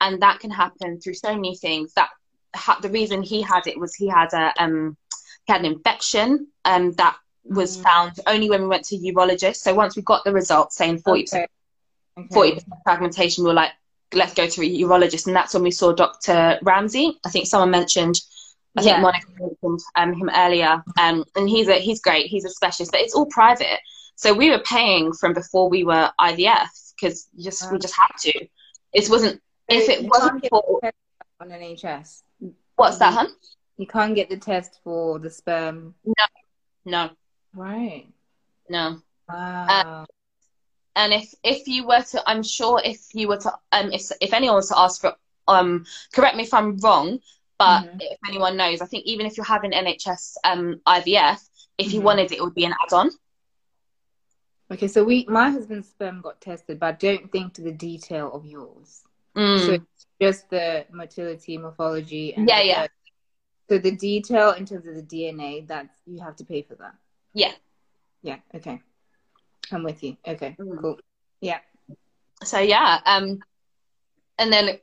and 0.00 0.20
that 0.20 0.40
can 0.40 0.50
happen 0.50 1.00
through 1.00 1.14
so 1.14 1.34
many 1.34 1.56
things. 1.56 1.94
That 1.94 2.10
ha- 2.10 2.21
the 2.82 2.90
reason 2.90 3.22
he 3.22 3.42
had 3.42 3.66
it 3.66 3.78
was 3.78 3.94
he 3.94 4.08
had 4.08 4.32
a 4.32 4.52
um, 4.62 4.96
he 5.46 5.52
had 5.52 5.62
an 5.62 5.72
infection 5.72 6.48
um, 6.64 6.92
that 6.92 7.16
was 7.44 7.76
Mm. 7.76 7.82
found 7.82 8.20
only 8.26 8.48
when 8.48 8.62
we 8.62 8.68
went 8.68 8.84
to 8.86 8.96
urologist. 8.96 9.56
So 9.56 9.74
once 9.74 9.96
we 9.96 10.02
got 10.02 10.24
the 10.24 10.32
results 10.32 10.76
saying 10.76 10.98
forty 10.98 11.22
percent 11.22 11.50
forty 12.32 12.52
percent 12.52 12.72
fragmentation, 12.84 13.44
we 13.44 13.48
were 13.48 13.54
like, 13.54 13.72
let's 14.14 14.34
go 14.34 14.46
to 14.46 14.62
a 14.62 14.80
urologist, 14.82 15.26
and 15.26 15.34
that's 15.34 15.54
when 15.54 15.62
we 15.62 15.70
saw 15.70 15.92
Dr. 15.92 16.58
Ramsay. 16.62 17.18
I 17.24 17.30
think 17.30 17.46
someone 17.46 17.70
mentioned, 17.70 18.20
I 18.76 18.82
think 18.82 19.00
Monica 19.00 19.26
mentioned 19.38 19.80
um, 19.96 20.12
him 20.12 20.30
earlier, 20.34 20.82
um, 21.00 21.24
and 21.34 21.48
he's 21.48 21.68
a 21.68 21.74
he's 21.74 22.00
great. 22.00 22.26
He's 22.26 22.44
a 22.44 22.50
specialist, 22.50 22.92
but 22.92 23.00
it's 23.00 23.14
all 23.14 23.26
private. 23.26 23.80
So 24.14 24.32
we 24.34 24.50
were 24.50 24.60
paying 24.60 25.12
from 25.12 25.32
before 25.32 25.68
we 25.68 25.84
were 25.84 26.10
IVF 26.20 26.68
because 26.94 27.28
just 27.38 27.72
we 27.72 27.78
just 27.78 27.94
had 27.96 28.14
to. 28.20 28.46
It 28.92 29.08
wasn't 29.10 29.40
if 29.68 29.88
it 29.88 30.08
wasn't 30.08 30.46
for 30.48 30.80
on 31.40 31.48
NHS. 31.48 32.22
What's 32.82 32.98
that, 32.98 33.14
hun? 33.14 33.28
You 33.76 33.86
can't 33.86 34.14
get 34.14 34.28
the 34.28 34.36
test 34.36 34.80
for 34.84 35.18
the 35.18 35.30
sperm. 35.30 35.94
No, 36.04 36.24
no. 36.84 37.10
Right. 37.54 38.08
no. 38.68 39.02
Wow. 39.28 40.04
and 40.96 41.12
if 41.12 41.34
if 41.42 41.66
you 41.66 41.86
were 41.86 42.02
to 42.02 42.22
i'm 42.26 42.42
sure 42.42 42.80
if 42.84 42.98
you 43.14 43.28
were 43.28 43.36
to 43.38 43.50
um 43.72 43.92
if, 43.92 44.10
if 44.20 44.32
anyone 44.32 44.56
was 44.56 44.68
to 44.68 44.78
ask 44.78 45.00
for 45.00 45.14
um 45.48 45.84
correct 46.14 46.36
me 46.36 46.42
if 46.44 46.54
i'm 46.54 46.76
wrong 46.78 47.18
but 47.58 47.84
Mhm. 47.84 48.00
if 48.00 48.18
anyone 48.28 48.56
knows 48.56 48.80
i 48.82 48.86
think 48.86 49.04
even 49.06 49.26
if 49.26 49.36
you're 49.36 49.46
having 49.46 49.72
nhs 49.72 50.36
um 50.44 50.80
ivf 50.86 51.48
if 51.78 51.92
you 51.92 52.00
Mhm. 52.00 52.04
wanted 52.04 52.32
it 52.32 52.36
it 52.38 52.42
would 52.42 52.54
be 52.54 52.64
an 52.64 52.74
add-on 52.82 53.10
okay, 54.70 54.88
so 54.88 55.04
we 55.04 55.24
my 55.28 55.50
husband's 55.50 55.88
sperm 55.88 56.20
got 56.20 56.40
tested, 56.40 56.78
but 56.80 56.86
I 56.86 56.92
don't 56.92 57.30
think 57.30 57.54
to 57.54 57.62
the 57.62 57.72
detail 57.72 58.32
of 58.32 58.44
yours. 58.46 59.04
Mm. 59.36 59.58
So 59.66 59.78
just 60.22 60.48
the 60.50 60.86
motility, 60.92 61.58
morphology, 61.58 62.32
and 62.34 62.48
Yeah, 62.48 62.60
the- 62.60 62.66
yeah. 62.66 62.86
So 63.68 63.78
the 63.78 63.96
detail 63.96 64.50
in 64.52 64.66
terms 64.66 64.86
of 64.86 64.94
the 64.94 65.02
DNA, 65.02 65.66
that's 65.66 65.96
you 66.06 66.20
have 66.20 66.36
to 66.36 66.44
pay 66.44 66.62
for 66.62 66.76
that. 66.76 66.94
Yeah. 67.34 67.52
Yeah. 68.22 68.38
Okay. 68.54 68.80
I'm 69.72 69.82
with 69.82 70.02
you. 70.04 70.16
Okay. 70.26 70.54
Mm. 70.60 70.80
Cool. 70.80 70.98
Yeah. 71.40 71.58
so 72.44 72.58
yeah 72.58 73.00
um 73.06 73.38
and 74.38 74.52
then 74.52 74.78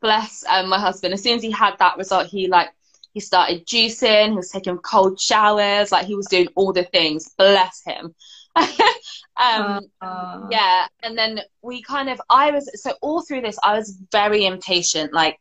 bless 0.00 0.44
um, 0.48 0.68
my 0.68 0.78
husband 0.78 1.12
as 1.14 1.22
soon 1.22 1.36
as 1.36 1.42
he 1.42 1.50
had 1.50 1.74
that 1.78 1.96
result 1.98 2.26
he 2.26 2.46
like 2.48 2.70
he 3.12 3.20
started 3.20 3.66
juicing 3.66 4.30
he 4.30 4.36
was 4.36 4.50
taking 4.50 4.78
cold 4.78 5.20
showers 5.20 5.92
like 5.92 6.06
he 6.06 6.14
was 6.14 6.26
doing 6.26 6.48
all 6.56 6.72
the 6.72 6.84
things 6.84 7.28
bless 7.36 7.82
him 7.84 8.14
um 9.36 9.80
Uh, 10.00 10.46
yeah 10.50 10.86
and 11.02 11.16
then 11.18 11.40
we 11.62 11.82
kind 11.82 12.08
of 12.08 12.20
i 12.30 12.50
was 12.50 12.70
so 12.82 12.92
all 13.02 13.22
through 13.22 13.40
this 13.40 13.58
i 13.64 13.76
was 13.76 13.98
very 14.12 14.44
impatient 14.46 15.12
like 15.12 15.38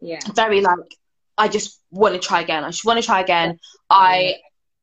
Yeah. 0.00 0.20
very 0.34 0.60
like 0.60 0.78
i 1.36 1.48
just 1.48 1.80
want 1.90 2.14
to 2.14 2.20
try 2.20 2.40
again 2.40 2.64
i 2.64 2.70
just 2.70 2.84
want 2.84 3.00
to 3.00 3.06
try 3.06 3.20
again 3.20 3.58
i 3.90 4.36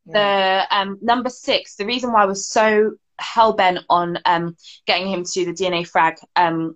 Yeah. 0.05 0.63
the 0.69 0.77
um 0.77 0.97
number 1.01 1.29
six 1.29 1.75
the 1.75 1.85
reason 1.85 2.11
why 2.11 2.23
i 2.23 2.25
was 2.25 2.47
so 2.47 2.91
hell-bent 3.19 3.79
on 3.89 4.19
um 4.25 4.55
getting 4.85 5.07
him 5.07 5.23
to 5.23 5.45
the 5.45 5.51
dna 5.53 5.88
frag 5.88 6.15
um 6.35 6.75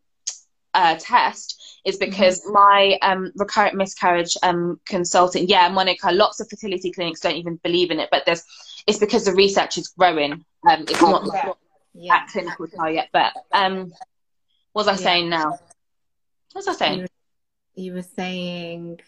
uh 0.73 0.95
test 0.99 1.55
is 1.85 1.97
because 1.97 2.41
my 2.51 2.97
um 3.01 3.31
recurrent 3.35 3.75
miscarriage 3.75 4.35
um 4.43 4.79
consultant 4.85 5.49
yeah 5.49 5.67
monica 5.69 6.11
lots 6.11 6.39
of 6.39 6.49
fertility 6.49 6.91
clinics 6.91 7.19
don't 7.21 7.35
even 7.35 7.55
believe 7.63 7.91
in 7.91 7.99
it 7.99 8.09
but 8.11 8.23
there's 8.25 8.43
it's 8.89 8.97
because 8.99 9.25
the 9.25 9.33
research 9.33 9.77
is 9.77 9.89
growing 9.89 10.33
um 10.67 10.81
it's 10.81 11.01
not, 11.01 11.25
Yeah. 11.25 11.45
not 11.45 11.57
Yeah. 11.93 12.15
at 12.15 12.27
clinical 12.27 12.67
trial 12.67 12.93
yet. 12.93 13.09
But 13.13 13.33
um, 13.51 13.91
what 14.73 14.85
was 14.85 14.87
I 14.87 14.91
Yeah. 14.93 14.97
saying 14.97 15.29
now? 15.29 15.49
What 15.51 16.65
was 16.65 16.67
I 16.67 16.73
saying? 16.73 16.99
You, 17.75 17.83
you 17.83 17.93
were 17.93 18.01
saying 18.01 18.99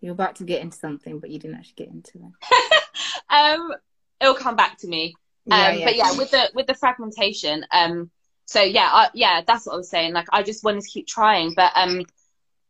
you 0.00 0.10
were 0.10 0.14
about 0.14 0.36
to 0.36 0.44
get 0.44 0.62
into 0.62 0.76
something, 0.76 1.18
but 1.18 1.30
you 1.30 1.38
didn't 1.38 1.56
actually 1.56 1.84
get 1.84 1.88
into 1.88 2.18
it. 2.18 2.82
um, 3.30 3.74
it'll 4.20 4.34
come 4.34 4.56
back 4.56 4.78
to 4.78 4.86
me. 4.86 5.14
Um, 5.50 5.80
But 5.84 5.96
yeah, 5.96 6.12
with 6.12 6.30
the 6.30 6.50
with 6.54 6.66
the 6.66 6.74
fragmentation, 6.74 7.64
um, 7.72 8.10
so 8.46 8.60
yeah, 8.62 8.88
I, 8.90 9.08
yeah, 9.14 9.42
that's 9.46 9.66
what 9.66 9.74
I 9.74 9.76
was 9.76 9.90
saying. 9.90 10.12
Like, 10.12 10.26
I 10.30 10.42
just 10.42 10.64
wanted 10.64 10.82
to 10.82 10.88
keep 10.88 11.06
trying, 11.06 11.54
but 11.54 11.72
um, 11.74 12.04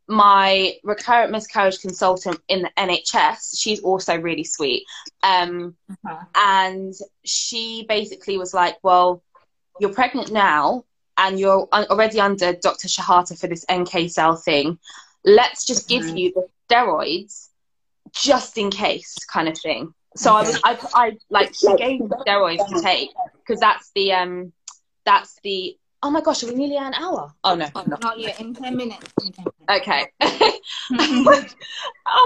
my 0.08 0.74
recurrent 0.84 1.32
miscarriage 1.32 1.80
consultant 1.80 2.40
in 2.48 2.62
the 2.62 2.70
NHS, 2.76 3.58
she's 3.58 3.80
also 3.80 4.16
really 4.18 4.44
sweet. 4.44 4.84
Um, 5.22 5.76
Uh-huh. 5.90 6.24
and 6.34 6.94
she 7.24 7.84
basically 7.88 8.38
was 8.38 8.52
like, 8.54 8.76
"Well, 8.82 9.22
you're 9.80 9.92
pregnant 9.92 10.30
now, 10.32 10.84
and 11.16 11.38
you're 11.40 11.66
already 11.72 12.20
under 12.20 12.52
Dr. 12.54 12.88
Shehata 12.88 13.38
for 13.38 13.46
this 13.46 13.64
NK 13.70 14.08
cell 14.10 14.36
thing. 14.36 14.78
Let's 15.24 15.64
just 15.64 15.88
give 15.88 16.04
Mhm. 16.04 16.18
you 16.18 16.32
the 16.34 16.48
steroids, 16.68 17.48
just 18.12 18.58
in 18.58 18.70
case, 18.70 19.14
kind 19.32 19.48
of 19.48 19.58
thing." 19.58 19.92
So 20.16 20.34
I 20.34 20.42
was, 20.42 20.60
I, 20.64 20.78
I 20.94 21.18
like, 21.30 21.54
she 21.54 21.74
gave 21.76 22.00
me 22.00 22.08
steroids 22.26 22.66
to 22.68 22.80
take 22.80 23.10
because 23.38 23.60
that's 23.60 23.90
the, 23.94 24.12
um, 24.12 24.52
that's 25.04 25.38
the. 25.42 25.76
Oh 26.06 26.10
my 26.10 26.20
gosh, 26.20 26.44
are 26.44 26.46
we 26.46 26.54
nearly 26.54 26.76
an 26.76 26.94
hour? 26.94 27.34
Oh 27.42 27.56
no, 27.56 27.66
no. 27.74 27.96
Not 28.00 28.20
yet. 28.20 28.40
In 28.40 28.54
ten 28.54 28.76
minutes. 28.76 29.12
In 29.24 29.32
10 29.32 29.44
Okay. 29.68 30.06
oh 30.20 31.48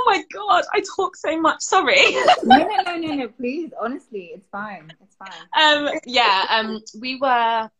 my 0.04 0.22
god, 0.34 0.64
I 0.74 0.82
talk 0.94 1.16
so 1.16 1.40
much. 1.40 1.62
Sorry. 1.62 1.96
no, 2.44 2.58
no, 2.58 2.82
no, 2.84 2.96
no, 2.96 3.14
no. 3.14 3.28
Please, 3.28 3.72
honestly, 3.80 4.32
it's 4.34 4.46
fine. 4.52 4.92
It's 5.02 5.16
fine. 5.16 5.30
um 5.58 5.94
yeah 6.04 6.44
um 6.50 6.82
we 7.00 7.18
were 7.18 7.70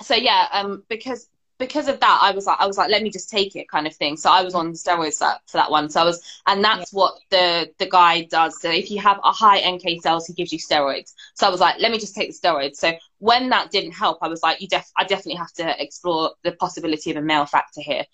so 0.00 0.14
yeah 0.14 0.48
um 0.52 0.84
because 0.88 1.28
because 1.58 1.88
of 1.88 1.98
that 2.00 2.18
i 2.22 2.30
was 2.32 2.46
like 2.46 2.58
i 2.60 2.66
was 2.66 2.76
like 2.76 2.90
let 2.90 3.02
me 3.02 3.10
just 3.10 3.30
take 3.30 3.56
it 3.56 3.68
kind 3.68 3.86
of 3.86 3.94
thing 3.94 4.16
so 4.16 4.30
i 4.30 4.42
was 4.42 4.54
on 4.54 4.72
steroids 4.72 5.18
that, 5.18 5.40
for 5.46 5.56
that 5.58 5.70
one 5.70 5.88
so 5.88 6.00
i 6.00 6.04
was 6.04 6.22
and 6.46 6.62
that's 6.62 6.92
what 6.92 7.14
the 7.30 7.70
the 7.78 7.86
guy 7.88 8.22
does 8.24 8.60
so 8.60 8.70
if 8.70 8.90
you 8.90 9.00
have 9.00 9.18
a 9.24 9.32
high 9.32 9.60
nk 9.62 10.00
cells 10.00 10.26
he 10.26 10.32
gives 10.34 10.52
you 10.52 10.58
steroids 10.58 11.14
so 11.34 11.46
i 11.46 11.50
was 11.50 11.60
like 11.60 11.76
let 11.78 11.90
me 11.90 11.98
just 11.98 12.14
take 12.14 12.28
the 12.30 12.48
steroids 12.48 12.76
so 12.76 12.92
when 13.18 13.48
that 13.48 13.70
didn't 13.70 13.92
help 13.92 14.18
i 14.22 14.28
was 14.28 14.42
like 14.42 14.60
you 14.60 14.68
def 14.68 14.90
i 14.96 15.04
definitely 15.04 15.34
have 15.36 15.52
to 15.52 15.82
explore 15.82 16.32
the 16.44 16.52
possibility 16.52 17.10
of 17.10 17.16
a 17.16 17.22
male 17.22 17.46
factor 17.46 17.80
here 17.80 18.04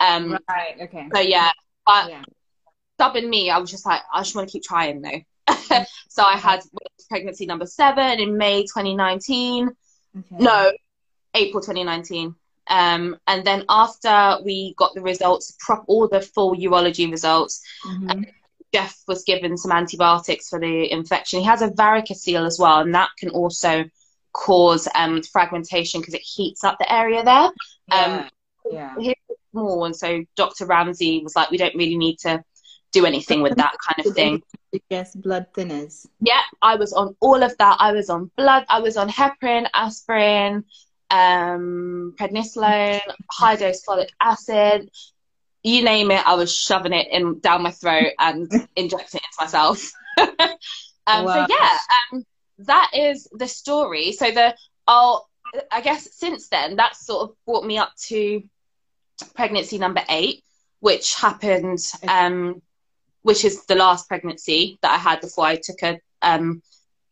um 0.00 0.38
Right. 0.48 0.76
Okay. 0.82 1.08
so 1.14 1.20
yeah 1.20 1.50
but 1.84 2.08
Yeah. 2.08 2.22
stubborn 2.94 3.28
me 3.28 3.50
i 3.50 3.58
was 3.58 3.70
just 3.70 3.84
like 3.86 4.02
i 4.12 4.20
just 4.20 4.34
want 4.34 4.48
to 4.48 4.52
keep 4.52 4.62
trying 4.62 5.00
though 5.02 5.20
so 6.08 6.22
i 6.22 6.36
had 6.36 6.60
pregnancy 7.08 7.46
number 7.46 7.66
seven 7.66 8.18
in 8.20 8.36
may 8.36 8.62
2019 8.62 9.70
Okay. 10.18 10.36
no, 10.38 10.72
April 11.34 11.62
2019. 11.62 12.34
Um, 12.68 13.16
and 13.26 13.44
then 13.44 13.64
after 13.68 14.38
we 14.44 14.74
got 14.76 14.94
the 14.94 15.02
results, 15.02 15.56
prop 15.60 15.84
all 15.86 16.08
the 16.08 16.20
full 16.20 16.54
urology 16.56 17.10
results, 17.10 17.62
Mhm. 17.86 18.26
Jeff 18.74 19.00
was 19.06 19.22
given 19.24 19.56
some 19.56 19.72
antibiotics 19.72 20.48
for 20.48 20.58
the 20.58 20.90
infection. 20.90 21.40
He 21.40 21.46
has 21.46 21.62
a 21.62 21.68
varicocele 21.68 22.46
as 22.46 22.58
well, 22.58 22.80
and 22.80 22.94
that 22.94 23.10
can 23.18 23.30
also 23.30 23.84
cause 24.32 24.86
um, 24.94 25.22
fragmentation 25.22 26.00
because 26.00 26.14
it 26.14 26.20
heats 26.22 26.64
up 26.64 26.76
the 26.78 26.92
area 26.92 27.24
there. 27.24 27.50
Yeah. 27.88 28.28
yeah. 28.70 28.94
His 28.98 29.14
small, 29.52 29.84
and 29.84 29.96
so 29.96 30.24
Dr. 30.36 30.66
Ramsay 30.66 31.22
was 31.22 31.36
like, 31.36 31.50
"We 31.50 31.56
don't 31.56 31.74
really 31.74 31.96
need 31.96 32.18
to 32.20 32.42
do 32.92 33.06
anything 33.06 33.40
with 33.42 33.56
that 33.56 33.74
kind 33.86 34.06
of 34.06 34.14
thing." 34.14 34.42
Yes, 34.90 35.14
blood 35.14 35.46
thinners. 35.54 36.06
Yeah, 36.20 36.42
I 36.60 36.74
was 36.74 36.92
on 36.92 37.16
all 37.20 37.42
of 37.42 37.56
that. 37.56 37.76
I 37.80 37.92
was 37.92 38.10
on 38.10 38.30
blood. 38.36 38.66
I 38.68 38.80
was 38.80 38.96
on 38.98 39.08
heparin, 39.08 39.68
aspirin, 39.72 40.64
um, 41.10 42.14
prednisolone, 42.18 43.00
high 43.30 43.56
dose 43.56 43.84
folic 43.84 44.08
acid. 44.20 44.90
You 45.62 45.82
name 45.82 46.10
it, 46.10 46.26
I 46.26 46.34
was 46.34 46.54
shoving 46.54 46.92
it 46.92 47.08
in 47.10 47.40
down 47.40 47.62
my 47.62 47.70
throat 47.70 48.12
and 48.18 48.50
injecting 48.76 49.20
it 49.20 49.24
into 49.24 49.40
myself. 49.40 49.90
um, 50.18 51.24
Wow. 51.24 51.46
So 51.46 51.46
yeah, 51.48 51.78
um, 52.12 52.24
that 52.58 52.90
is 52.94 53.28
the 53.32 53.48
story. 53.48 54.12
So 54.12 54.30
the 54.30 54.54
oh, 54.86 55.24
I 55.70 55.80
guess 55.80 56.08
since 56.12 56.48
then 56.48 56.76
that 56.76 56.96
sort 56.96 57.30
of 57.30 57.36
brought 57.46 57.64
me 57.64 57.78
up 57.78 57.92
to 58.08 58.42
pregnancy 59.34 59.78
number 59.78 60.02
eight, 60.08 60.42
which 60.80 61.14
happened. 61.14 61.80
Um, 62.06 62.62
which 63.22 63.44
is 63.44 63.66
the 63.66 63.74
last 63.74 64.06
pregnancy 64.06 64.78
that 64.82 64.92
I 64.92 64.98
had 64.98 65.20
before 65.20 65.46
I 65.46 65.56
took 65.56 65.82
a 65.82 65.98
um, 66.22 66.62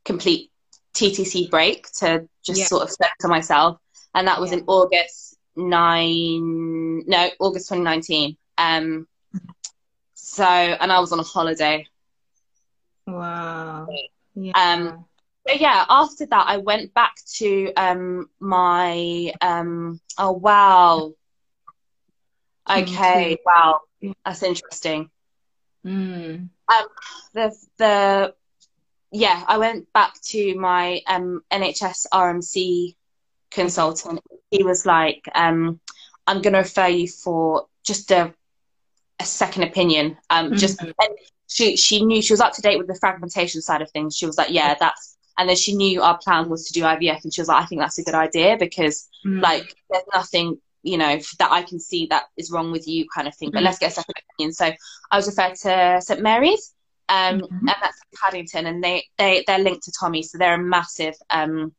complete 0.05 0.53
TTC 0.95 1.51
break 1.51 1.91
to 1.95 2.29
just 2.47 2.61
Yeah. 2.61 2.67
sort 2.67 2.85
of 2.85 2.91
center 2.93 3.27
myself, 3.27 3.79
and 4.15 4.29
that 4.29 4.41
was 4.41 4.53
Yeah. 4.53 4.59
in 4.59 4.65
August 4.67 5.37
nine, 5.57 7.05
no, 7.07 7.29
August 7.41 7.69
2019. 7.69 8.37
Um, 8.59 9.07
so, 10.15 10.45
and 10.45 10.93
I 10.93 11.01
was 11.01 11.13
on 11.13 11.21
a 11.21 11.25
holiday. 11.25 11.87
Wow. 13.07 13.87
Yeah. 14.35 14.53
Um, 14.55 15.05
So 15.47 15.55
yeah, 15.55 15.85
after 15.89 16.27
that, 16.27 16.47
I 16.49 16.59
went 16.59 16.95
back 16.95 17.15
to 17.37 17.73
um, 17.77 18.29
my. 18.41 19.33
Um, 19.41 20.01
oh 20.19 20.33
wow. 20.33 21.13
Okay, 22.69 23.37
wow, 23.45 23.81
that's 24.25 24.43
interesting. 24.43 25.11
Mm. 25.85 26.49
the 27.35 27.55
the 27.79 28.35
yeah, 29.13 29.45
I 29.47 29.59
went 29.59 29.93
back 29.93 30.15
to 30.31 30.55
my 30.59 31.01
um, 31.07 31.43
NHS 31.53 32.07
RMC 32.13 32.97
consultant. 33.55 34.21
He 34.51 34.63
was 34.63 34.85
like, 34.85 35.29
um, 35.35 35.81
"I'm 36.27 36.43
going 36.43 36.53
to 36.53 36.61
refer 36.61 36.89
you 36.89 37.09
for 37.09 37.67
just 37.85 38.11
a 38.11 38.35
a 39.21 39.25
second 39.25 39.65
opinion." 39.65 40.17
Um, 40.31 40.47
mm-hmm. 40.47 40.57
just 40.57 40.83
she 41.49 41.77
she 41.77 42.05
knew 42.05 42.21
she 42.21 42.33
was 42.33 42.41
up 42.41 42.53
to 42.55 42.63
date 42.63 42.79
with 42.79 42.87
the 42.87 42.97
fragmentation 42.97 43.63
side 43.63 43.83
of 43.83 43.91
things. 43.91 44.17
She 44.17 44.27
was 44.27 44.39
like, 44.39 44.51
"Yeah, 44.51 44.75
that's." 44.79 45.17
And 45.37 45.49
then 45.49 45.57
she 45.57 45.75
knew 45.75 46.01
our 46.01 46.17
plan 46.19 46.49
was 46.49 46.67
to 46.69 46.73
do 46.73 46.83
IVF, 46.83 47.25
and 47.25 47.35
she 47.35 47.41
was 47.41 47.49
like, 47.49 47.63
"I 47.63 47.67
think 47.67 47.81
that's 47.81 47.99
a 47.99 48.05
good 48.05 48.15
idea 48.15 48.57
because 48.59 49.09
mm-hmm. 49.25 49.41
like 49.41 49.75
there's 49.91 50.05
nothing." 50.13 50.59
You 50.87 50.99
know 50.99 51.19
that 51.39 51.51
I 51.51 51.63
can 51.63 51.81
see 51.81 52.09
that 52.11 52.25
is 52.37 52.51
wrong 52.51 52.71
with 52.71 52.87
you, 52.87 53.07
kind 53.15 53.27
of 53.27 53.35
thing. 53.35 53.51
But 53.51 53.59
mm-hmm. 53.59 53.65
let's 53.65 53.79
get 53.79 53.93
a 53.93 53.95
second 53.95 54.17
opinion. 54.35 54.53
So 54.53 54.71
I 55.11 55.17
was 55.17 55.27
referred 55.27 55.55
to 55.63 56.03
St 56.03 56.21
Mary's, 56.21 56.75
um, 57.09 57.41
mm-hmm. 57.41 57.69
and 57.69 57.77
that's 57.81 58.01
Paddington, 58.23 58.67
and 58.67 58.83
they 58.83 59.05
they 59.19 59.45
they're 59.47 59.59
linked 59.59 59.85
to 59.85 59.93
Tommy, 59.99 60.23
so 60.23 60.39
they're 60.39 60.55
a 60.55 60.59
massive 60.59 61.15
um, 61.31 61.75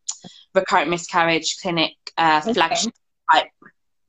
recurrent 0.53 0.89
miscarriage 0.89 1.57
clinic 1.61 1.93
uh, 2.17 2.41
okay. 2.43 2.53
flagship 2.53 2.93
type 3.32 3.47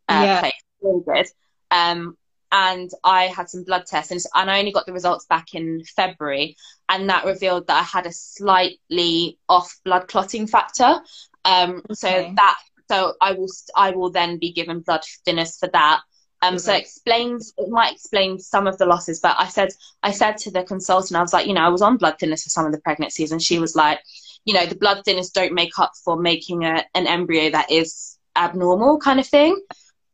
uh, 0.09 0.23
yeah. 0.25 0.41
place. 0.41 0.53
Really 0.81 1.03
good. 1.07 1.27
Um, 1.71 2.17
and 2.53 2.91
I 3.03 3.25
had 3.25 3.51
some 3.51 3.65
blood 3.65 3.87
tests, 3.87 4.13
and, 4.13 4.21
and 4.35 4.51
I 4.51 4.61
only 4.61 4.73
got 4.73 4.87
the 4.87 4.93
results 4.93 5.27
back 5.27 5.55
in 5.55 5.83
February, 5.97 6.57
and 6.89 7.11
that 7.11 7.25
revealed 7.25 7.67
that 7.67 7.81
I 7.81 7.83
had 7.83 8.07
a 8.07 8.13
slightly 8.13 9.39
off 9.49 9.75
blood 9.85 10.09
clotting 10.09 10.47
factor. 10.47 11.01
Um, 11.45 11.83
okay. 11.91 11.95
So 11.95 12.33
that 12.37 12.59
so 12.89 13.15
I 13.21 13.33
will 13.33 13.49
I 13.75 13.91
will 13.91 14.11
then 14.11 14.39
be 14.39 14.53
given 14.53 14.81
blood 14.81 15.03
thinners 15.27 15.59
for 15.59 15.69
that. 15.73 16.01
Um, 16.43 16.59
so 16.59 16.73
it 16.73 16.83
explains 16.83 17.53
it 17.57 17.69
might 17.69 17.95
explain 17.95 18.39
some 18.39 18.67
of 18.67 18.79
the 18.79 18.87
losses, 18.87 19.21
but 19.21 19.37
I 19.39 19.49
said 19.49 19.71
I 20.03 20.13
said 20.13 20.37
to 20.39 20.51
the 20.51 20.65
consultant, 20.65 21.17
I 21.17 21.23
was 21.23 21.33
like, 21.33 21.47
you 21.47 21.55
know, 21.55 21.63
I 21.63 21.71
was 21.71 21.83
on 21.83 21.97
blood 21.97 22.17
thinners 22.21 22.45
for 22.45 22.51
some 22.51 22.67
of 22.67 22.73
the 22.73 22.81
pregnancies, 22.81 23.33
and 23.33 23.43
she 23.43 23.59
was 23.59 23.75
like, 23.75 24.01
you 24.47 24.55
know, 24.55 24.65
the 24.65 24.77
blood 24.77 25.03
thinners 25.07 25.33
don't 25.33 25.53
make 25.53 25.79
up 25.79 25.93
for 26.05 26.17
making 26.17 26.65
a, 26.65 26.85
an 26.95 27.07
embryo 27.07 27.51
that 27.51 27.71
is 27.71 28.17
abnormal, 28.35 28.99
kind 28.99 29.21
of 29.21 29.27
thing. 29.27 29.61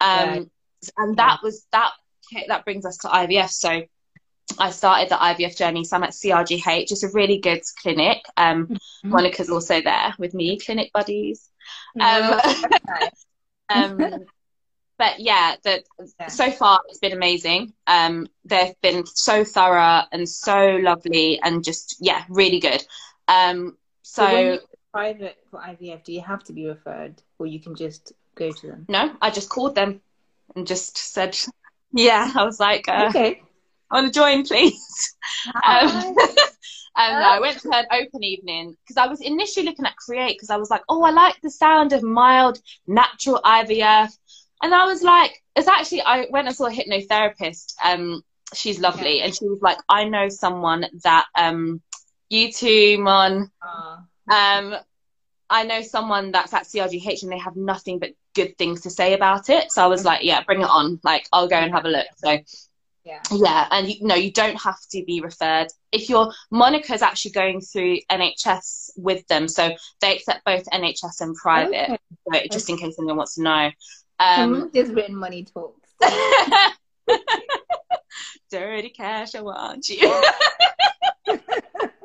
Um, 0.01 0.51
and 0.97 1.17
that 1.19 1.41
was 1.43 1.65
that 1.71 1.93
that 2.49 2.65
brings 2.65 2.85
us 2.85 2.97
to 2.99 3.09
IVF. 3.09 3.51
So 3.51 3.83
I 4.59 4.71
started 4.71 5.11
the 5.11 5.17
IVF 5.17 5.57
journey. 5.57 5.85
So 5.85 5.97
I'm 5.97 6.03
at 6.03 6.11
CRGH, 6.11 6.91
it's 6.91 7.03
a 7.03 7.11
really 7.11 7.39
good 7.39 7.61
clinic. 7.81 8.19
Um, 8.37 8.67
mm-hmm. 8.67 9.11
Monica's 9.11 9.51
also 9.51 9.81
there 9.81 10.15
with 10.19 10.35
me, 10.35 10.59
clinic 10.59 10.91
buddies. 10.93 11.49
Um, 12.01 12.41
um, 13.69 14.25
but 14.99 15.21
yeah, 15.21 15.57
that 15.65 15.85
yeah. 16.19 16.29
so 16.29 16.51
far 16.51 16.81
it's 16.89 16.99
been 16.99 17.13
amazing. 17.13 17.75
Um, 17.87 18.29
they've 18.45 18.75
been 18.83 19.05
so 19.07 19.45
thorough 19.45 20.03
and 20.11 20.29
so 20.29 20.79
lovely 20.81 21.41
and 21.43 21.63
just 21.63 21.97
yeah, 22.01 22.25
really 22.29 22.61
good. 22.61 22.83
Um, 23.29 23.77
so, 24.03 24.25
so 24.25 24.59
private 24.93 25.39
for 25.51 25.61
IVF, 25.61 26.05
do 26.05 26.13
you 26.13 26.21
have 26.21 26.45
to 26.45 26.53
be 26.53 26.67
referred, 26.67 27.23
or 27.39 27.47
you 27.47 27.61
can 27.61 27.75
just 27.75 28.13
go 28.35 28.51
to 28.51 28.67
them? 28.67 28.87
No, 28.89 29.15
I 29.21 29.31
just 29.31 29.49
called 29.49 29.75
them 29.75 30.01
and 30.55 30.67
just 30.67 30.97
said, 30.99 31.37
yeah. 31.93 32.31
I 32.37 32.45
was 32.45 32.61
like, 32.61 32.89
uh, 32.89 33.07
okay, 33.09 33.43
I 33.91 34.01
want 34.01 34.13
to 34.13 34.19
join, 34.19 34.45
please. 34.45 35.15
Um, 35.47 36.17
and 36.97 37.25
I 37.25 37.41
went 37.41 37.61
to 37.61 37.71
an 37.73 37.87
open 37.91 38.23
evening 38.23 38.77
because 38.83 38.97
I 38.97 39.07
was 39.07 39.21
initially 39.21 39.67
looking 39.67 39.87
at 39.87 39.97
Create 39.97 40.37
because 40.37 40.51
I 40.51 40.57
was 40.57 40.71
like, 40.71 40.83
oh, 40.89 41.03
I 41.03 41.11
like 41.11 41.41
the 41.43 41.51
sound 41.51 41.93
of 41.93 42.03
mild 42.03 42.61
natural 42.87 43.41
IVF. 43.45 44.11
And 44.63 44.75
I 44.75 44.87
was 44.87 45.03
like, 45.03 45.43
it's 45.57 45.69
actually, 45.69 46.03
I 46.03 46.27
went 46.31 46.47
and 46.47 46.57
saw 46.57 46.67
a 46.67 46.71
hypnotherapist. 46.71 47.75
Um, 47.85 48.23
she's 48.55 48.79
lovely. 48.79 49.21
And 49.21 49.35
she 49.35 49.47
was 49.47 49.61
like, 49.61 49.79
I 49.89 50.05
know 50.05 50.29
someone 50.29 50.87
that, 51.03 51.27
um, 51.35 51.83
you 52.33 52.51
too, 52.51 52.97
Mon. 52.99 53.51
Uh, 53.61 53.99
um, 54.33 54.75
I 55.51 55.65
know 55.65 55.83
someone 55.83 56.33
that's 56.33 56.55
at 56.55 56.65
CRGH 56.65 57.23
and 57.23 57.31
they 57.31 57.39
have 57.39 57.57
nothing 57.57 57.99
but 57.99 58.13
good 58.35 58.57
things 58.57 58.81
to 58.83 58.91
say 58.91 59.13
about 59.13 59.51
it. 59.51 59.71
So 59.71 59.85
I 59.85 59.87
was 59.87 60.05
like, 60.05 60.25
yeah, 60.25 60.43
bring 60.43 60.63
it 60.63 60.69
on. 60.69 60.99
Like, 61.05 61.29
I'll 61.31 61.47
go 61.47 61.57
and 61.57 61.71
have 61.73 61.85
a 61.85 61.91
look. 61.91 62.07
So, 62.17 62.39
yeah, 63.05 63.21
yeah, 63.33 63.67
and 63.71 63.87
you 63.89 64.07
know, 64.07 64.15
you 64.15 64.33
don't 64.33 64.59
have 64.59 64.79
to 64.93 65.05
be 65.05 65.21
referred. 65.21 65.67
If 65.91 66.09
your 66.09 66.33
Monica's 66.51 67.03
actually 67.03 67.33
going 67.33 67.61
through 67.61 67.99
NHS 68.11 68.93
with 68.97 69.27
them, 69.27 69.47
so 69.47 69.71
they 70.01 70.17
accept 70.17 70.45
both 70.47 70.65
NHS 70.73 71.21
and 71.21 71.35
private. 71.35 71.91
Okay. 71.91 71.99
So 72.33 72.41
just 72.51 72.71
in 72.71 72.79
case 72.79 72.95
anyone 72.99 73.19
wants 73.19 73.35
to 73.35 73.43
know. 73.43 73.71
Um, 74.21 74.71
just 74.73 74.93
written 74.93 75.17
money 75.17 75.45
talks. 75.45 75.91
Dirty 78.51 78.89
cash, 78.89 79.35
I 79.35 79.43
want 79.43 79.89
you. 79.89 80.23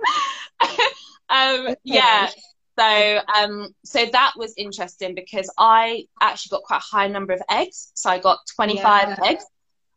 um, 1.30 1.76
yeah. 1.84 2.30
So, 2.78 3.20
um, 3.36 3.70
so 3.84 4.06
that 4.06 4.34
was 4.38 4.54
interesting 4.56 5.16
because 5.16 5.52
I 5.58 6.06
actually 6.22 6.58
got 6.58 6.64
quite 6.64 6.78
a 6.78 6.96
high 6.96 7.08
number 7.08 7.34
of 7.34 7.42
eggs. 7.50 7.92
So 7.96 8.10
I 8.10 8.20
got 8.20 8.40
25 8.56 8.84
yeah. 8.84 9.16
eggs, 9.26 9.46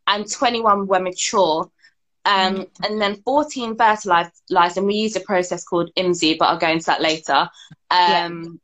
and 0.06 0.30
21 0.30 0.86
were 0.86 1.00
mature. 1.00 1.70
Um, 2.24 2.56
mm. 2.56 2.68
And 2.84 3.00
then 3.00 3.16
14 3.22 3.76
fertilized, 3.76 4.32
and 4.50 4.86
we 4.86 4.94
used 4.94 5.16
a 5.16 5.20
process 5.20 5.64
called 5.64 5.90
IMSI, 5.96 6.38
but 6.38 6.46
I'll 6.46 6.58
go 6.58 6.68
into 6.68 6.86
that 6.86 7.02
later. 7.02 7.48
Um, 7.90 8.60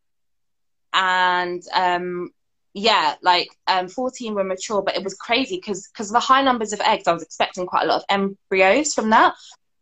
yeah. 0.94 1.48
And 1.48 1.62
um, 1.74 2.30
yeah, 2.72 3.14
like 3.22 3.48
um, 3.66 3.88
14 3.88 4.34
were 4.34 4.44
mature, 4.44 4.82
but 4.82 4.96
it 4.96 5.04
was 5.04 5.14
crazy 5.14 5.56
because 5.56 5.88
because 5.88 6.10
the 6.10 6.20
high 6.20 6.42
numbers 6.42 6.72
of 6.72 6.80
eggs, 6.80 7.06
I 7.06 7.12
was 7.12 7.22
expecting 7.22 7.66
quite 7.66 7.84
a 7.84 7.86
lot 7.86 7.96
of 7.96 8.04
embryos 8.08 8.94
from 8.94 9.10
that. 9.10 9.34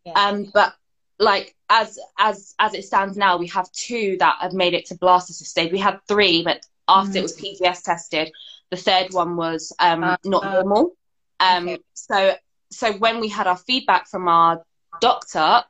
Yeah. 0.05 0.13
Um, 0.13 0.51
but 0.53 0.73
like 1.19 1.55
as 1.69 1.97
as 2.17 2.55
as 2.59 2.73
it 2.73 2.83
stands 2.83 3.17
now, 3.17 3.37
we 3.37 3.47
have 3.47 3.71
two 3.71 4.17
that 4.19 4.37
have 4.41 4.53
made 4.53 4.73
it 4.73 4.87
to 4.87 4.95
blastocyst 4.95 5.45
stage. 5.45 5.71
We 5.71 5.79
had 5.79 5.99
three, 6.07 6.43
but 6.43 6.65
after 6.87 7.09
mm-hmm. 7.09 7.17
it 7.17 7.21
was 7.21 7.37
PGS 7.37 7.83
tested, 7.83 8.31
the 8.69 8.77
third 8.77 9.13
one 9.13 9.35
was 9.37 9.73
um, 9.79 10.03
uh, 10.03 10.17
not 10.25 10.43
uh, 10.43 10.51
normal. 10.53 10.95
Um, 11.39 11.69
okay. 11.69 11.79
So 11.93 12.35
so 12.71 12.93
when 12.93 13.19
we 13.19 13.29
had 13.29 13.47
our 13.47 13.57
feedback 13.57 14.07
from 14.07 14.27
our 14.27 14.63
doctor, 14.99 15.63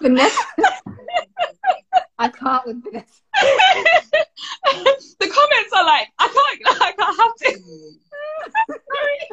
Vanessa, 0.00 0.38
I 2.18 2.28
can't 2.28 2.66
with 2.66 2.84
this. 2.84 3.22
the 5.20 5.28
comments 5.28 5.72
are 5.72 5.84
like, 5.84 6.08
I 6.18 6.26
can't, 6.26 6.82
I 6.82 6.92
can't 6.92 7.20
have 7.20 7.34
to. 7.36 7.50
Sorry, 8.68 9.28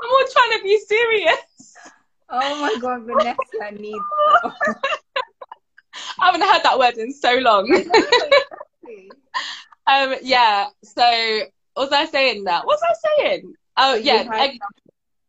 I'm 0.00 0.10
all 0.10 0.24
trying 0.32 0.58
to 0.58 0.62
be 0.62 0.78
serious. 0.86 1.74
Oh 2.30 2.60
my 2.60 2.76
god, 2.80 3.02
Vanessa 3.04 3.80
needs. 3.80 4.04
I 6.20 6.26
haven't 6.26 6.42
heard 6.42 6.62
that 6.62 6.78
word 6.78 6.96
in 6.98 7.12
so 7.12 7.34
long. 7.36 7.72
um, 9.86 10.14
yeah. 10.22 10.66
So, 10.82 11.40
was 11.76 11.92
I 11.92 12.06
saying? 12.06 12.44
That 12.44 12.66
what 12.66 12.78
was 12.80 12.82
I 12.82 12.94
saying? 13.22 13.54
Oh, 13.76 13.94
yeah. 13.94 14.50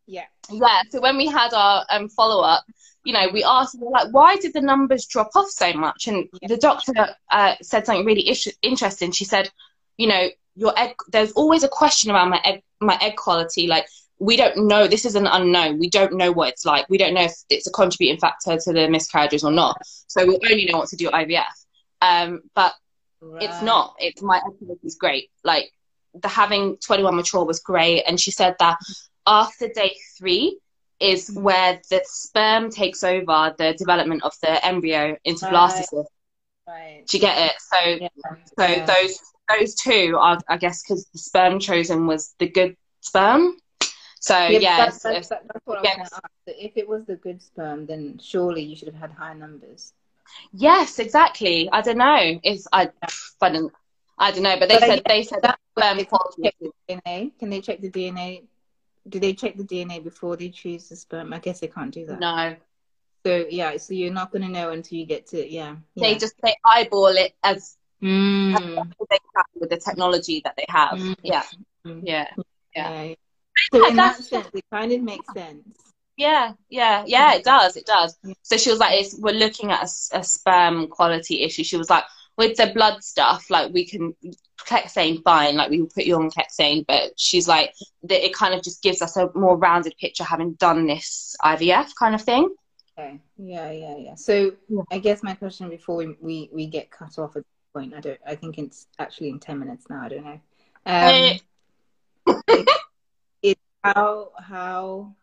yeah. 0.05 0.25
Yeah. 0.49 0.81
So 0.89 0.99
when 0.99 1.17
we 1.17 1.27
had 1.27 1.53
our 1.53 1.85
um, 1.89 2.09
follow 2.09 2.43
up, 2.43 2.65
you 3.03 3.13
know, 3.13 3.29
we 3.31 3.43
asked, 3.43 3.77
like, 3.79 4.11
why 4.11 4.35
did 4.37 4.53
the 4.53 4.61
numbers 4.61 5.05
drop 5.05 5.29
off 5.35 5.49
so 5.49 5.71
much? 5.73 6.07
And 6.07 6.27
yeah. 6.41 6.47
the 6.47 6.57
doctor 6.57 7.15
uh, 7.31 7.55
said 7.61 7.85
something 7.85 8.05
really 8.05 8.27
ish- 8.27 8.47
interesting. 8.61 9.11
She 9.11 9.25
said, 9.25 9.49
you 9.97 10.07
know, 10.07 10.29
your 10.55 10.77
egg. 10.77 10.95
There's 11.11 11.31
always 11.33 11.63
a 11.63 11.69
question 11.69 12.11
around 12.11 12.29
my 12.29 12.41
egg, 12.43 12.63
my 12.81 12.97
egg 13.01 13.15
quality. 13.15 13.67
Like, 13.67 13.85
we 14.19 14.35
don't 14.35 14.67
know. 14.67 14.87
This 14.87 15.05
is 15.05 15.15
an 15.15 15.27
unknown. 15.27 15.79
We 15.79 15.89
don't 15.89 16.13
know 16.13 16.31
what 16.31 16.49
it's 16.49 16.65
like. 16.65 16.85
We 16.89 16.97
don't 16.97 17.13
know 17.13 17.23
if 17.23 17.33
it's 17.49 17.67
a 17.67 17.71
contributing 17.71 18.19
factor 18.19 18.57
to 18.57 18.73
the 18.73 18.89
miscarriages 18.89 19.43
or 19.43 19.51
not. 19.51 19.81
So 20.07 20.25
we 20.25 20.37
only 20.49 20.65
know 20.65 20.79
what 20.79 20.89
to 20.89 20.97
do 20.97 21.05
with 21.05 21.13
IVF. 21.13 21.43
Um, 22.01 22.41
but 22.53 22.73
right. 23.21 23.43
it's 23.43 23.61
not. 23.61 23.95
It's 23.99 24.21
my 24.21 24.39
quality 24.39 24.79
is 24.83 24.95
great. 24.95 25.29
Like 25.43 25.71
the 26.13 26.27
having 26.27 26.77
21 26.77 27.15
mature 27.15 27.45
was 27.45 27.59
great. 27.61 28.03
And 28.03 28.19
she 28.19 28.31
said 28.31 28.55
that 28.59 28.77
after 29.25 29.69
day 29.69 29.95
three 30.17 30.59
is 30.99 31.29
mm-hmm. 31.29 31.43
where 31.43 31.81
the 31.89 32.01
sperm 32.03 32.69
takes 32.69 33.03
over 33.03 33.55
the 33.57 33.73
development 33.77 34.23
of 34.23 34.33
the 34.41 34.65
embryo 34.65 35.15
into 35.23 35.45
right. 35.45 35.53
blastocyst. 35.53 36.05
Right. 36.67 37.03
Do 37.07 37.17
you 37.17 37.21
get 37.21 37.51
it? 37.51 37.61
So, 37.61 37.89
yeah. 37.89 38.07
so 38.57 38.65
yeah. 38.65 38.85
those 38.85 39.19
those 39.57 39.75
two 39.75 40.17
are, 40.19 40.39
I 40.47 40.57
guess, 40.57 40.83
because 40.83 41.07
the 41.11 41.17
sperm 41.17 41.59
chosen 41.59 42.05
was 42.05 42.35
the 42.37 42.47
good 42.47 42.75
sperm. 43.01 43.57
So 44.19 44.37
yeah, 44.37 44.59
yeah 44.59 44.77
that's, 44.77 45.01
that's, 45.01 45.29
that's, 45.29 45.43
what 45.65 45.83
yes. 45.83 45.97
I 45.97 46.01
was 46.01 46.09
going 46.09 46.21
to 46.21 46.51
ask. 46.51 46.65
If 46.65 46.77
it 46.77 46.87
was 46.87 47.05
the 47.05 47.15
good 47.15 47.41
sperm, 47.41 47.85
then 47.85 48.19
surely 48.21 48.61
you 48.61 48.75
should 48.75 48.89
have 48.89 48.97
had 48.99 49.11
higher 49.11 49.35
numbers. 49.35 49.93
Yes, 50.51 50.99
exactly. 50.99 51.69
I 51.71 51.81
don't 51.81 51.97
know. 51.97 52.39
It's 52.43 52.67
I, 52.71 52.89
I 53.41 53.49
don't, 53.49 53.73
I 54.17 54.31
don't 54.31 54.43
know, 54.43 54.57
but 54.59 54.69
they 54.69 54.79
but 54.79 54.87
said 54.87 55.01
they 55.07 55.23
said 55.23 55.39
that 55.43 55.59
sperm 55.77 56.03
quality. 56.05 56.51
DNA. 56.89 57.31
Can 57.39 57.49
they 57.49 57.61
check 57.61 57.81
the 57.81 57.89
DNA? 57.89 58.43
Do 59.07 59.19
they 59.19 59.33
check 59.33 59.55
the 59.57 59.63
DNA 59.63 60.03
before 60.03 60.35
they 60.35 60.49
choose 60.49 60.89
the 60.89 60.95
sperm? 60.95 61.33
I 61.33 61.39
guess 61.39 61.61
they 61.61 61.67
can't 61.67 61.91
do 61.91 62.05
that. 62.07 62.19
No. 62.19 62.55
So 63.25 63.45
yeah, 63.49 63.77
so 63.77 63.93
you're 63.93 64.13
not 64.13 64.31
going 64.31 64.43
to 64.43 64.49
know 64.49 64.71
until 64.71 64.97
you 64.97 65.05
get 65.05 65.27
to 65.27 65.49
yeah. 65.49 65.75
yeah. 65.95 66.07
They 66.07 66.17
just 66.17 66.35
they 66.41 66.55
eyeball 66.63 67.07
it 67.07 67.33
as, 67.43 67.77
mm. 68.01 68.53
as 68.53 69.45
with 69.55 69.69
the 69.69 69.77
technology 69.77 70.41
that 70.43 70.55
they 70.55 70.65
have. 70.69 70.99
Mm. 70.99 71.15
Yeah. 71.23 71.43
Mm. 71.85 72.01
yeah, 72.05 72.27
yeah, 72.75 73.03
yeah. 73.03 73.15
So 73.71 73.87
in 73.87 73.95
that 73.95 74.17
sense, 74.17 74.47
it 74.53 74.65
kind 74.71 74.91
of 74.91 75.01
makes 75.01 75.31
sense. 75.33 75.63
Yeah, 76.17 76.53
yeah, 76.69 77.03
yeah, 77.07 77.35
it 77.35 77.45
does, 77.45 77.77
it 77.77 77.85
does. 77.85 78.17
So 78.41 78.57
she 78.57 78.69
was 78.69 78.79
like, 78.79 78.99
it's, 78.99 79.17
we're 79.17 79.33
looking 79.33 79.71
at 79.71 79.83
a, 79.83 80.19
a 80.19 80.23
sperm 80.23 80.87
quality 80.87 81.43
issue. 81.43 81.63
She 81.63 81.77
was 81.77 81.89
like, 81.89 82.03
with 82.39 82.55
the 82.57 82.71
blood 82.73 83.03
stuff, 83.03 83.49
like 83.49 83.73
we 83.73 83.85
can 83.85 84.15
Clexane 84.65 85.21
fine, 85.23 85.57
like 85.57 85.69
we 85.69 85.81
will 85.81 85.89
put 85.93 86.05
you 86.05 86.15
on 86.15 86.31
Clexane, 86.31 86.85
but 86.87 87.11
she's 87.17 87.47
like 87.47 87.73
that 88.03 88.25
it 88.25 88.33
kind 88.33 88.53
of 88.53 88.63
just 88.63 88.81
gives 88.81 89.01
us 89.01 89.17
a 89.17 89.29
more 89.35 89.57
rounded 89.57 89.93
picture 89.99 90.23
having 90.23 90.53
done 90.53 90.87
this 90.87 91.35
IVF 91.43 91.89
kind 91.99 92.15
of 92.15 92.21
thing. 92.21 92.49
Okay. 92.97 93.19
Yeah, 93.37 93.71
yeah, 93.71 93.97
yeah. 93.97 94.15
So 94.15 94.51
yeah. 94.69 94.81
I 94.91 94.99
guess 94.99 95.21
my 95.21 95.33
question 95.35 95.69
before 95.69 95.97
we, 95.97 96.15
we, 96.21 96.49
we 96.53 96.67
get 96.67 96.91
cut 96.91 97.17
off 97.17 97.35
at 97.35 97.43
this 97.43 97.73
point, 97.73 97.93
I 97.93 97.99
don't 97.99 98.19
I 98.25 98.35
think 98.35 98.57
it's 98.57 98.87
actually 98.99 99.29
in 99.29 99.39
ten 99.39 99.59
minutes 99.59 99.89
now, 99.89 100.03
I 100.03 100.09
don't 100.09 100.25
know. 100.25 100.39
Um, 100.85 101.39
it, 102.25 102.69
how 103.83 104.31
how 104.37 105.15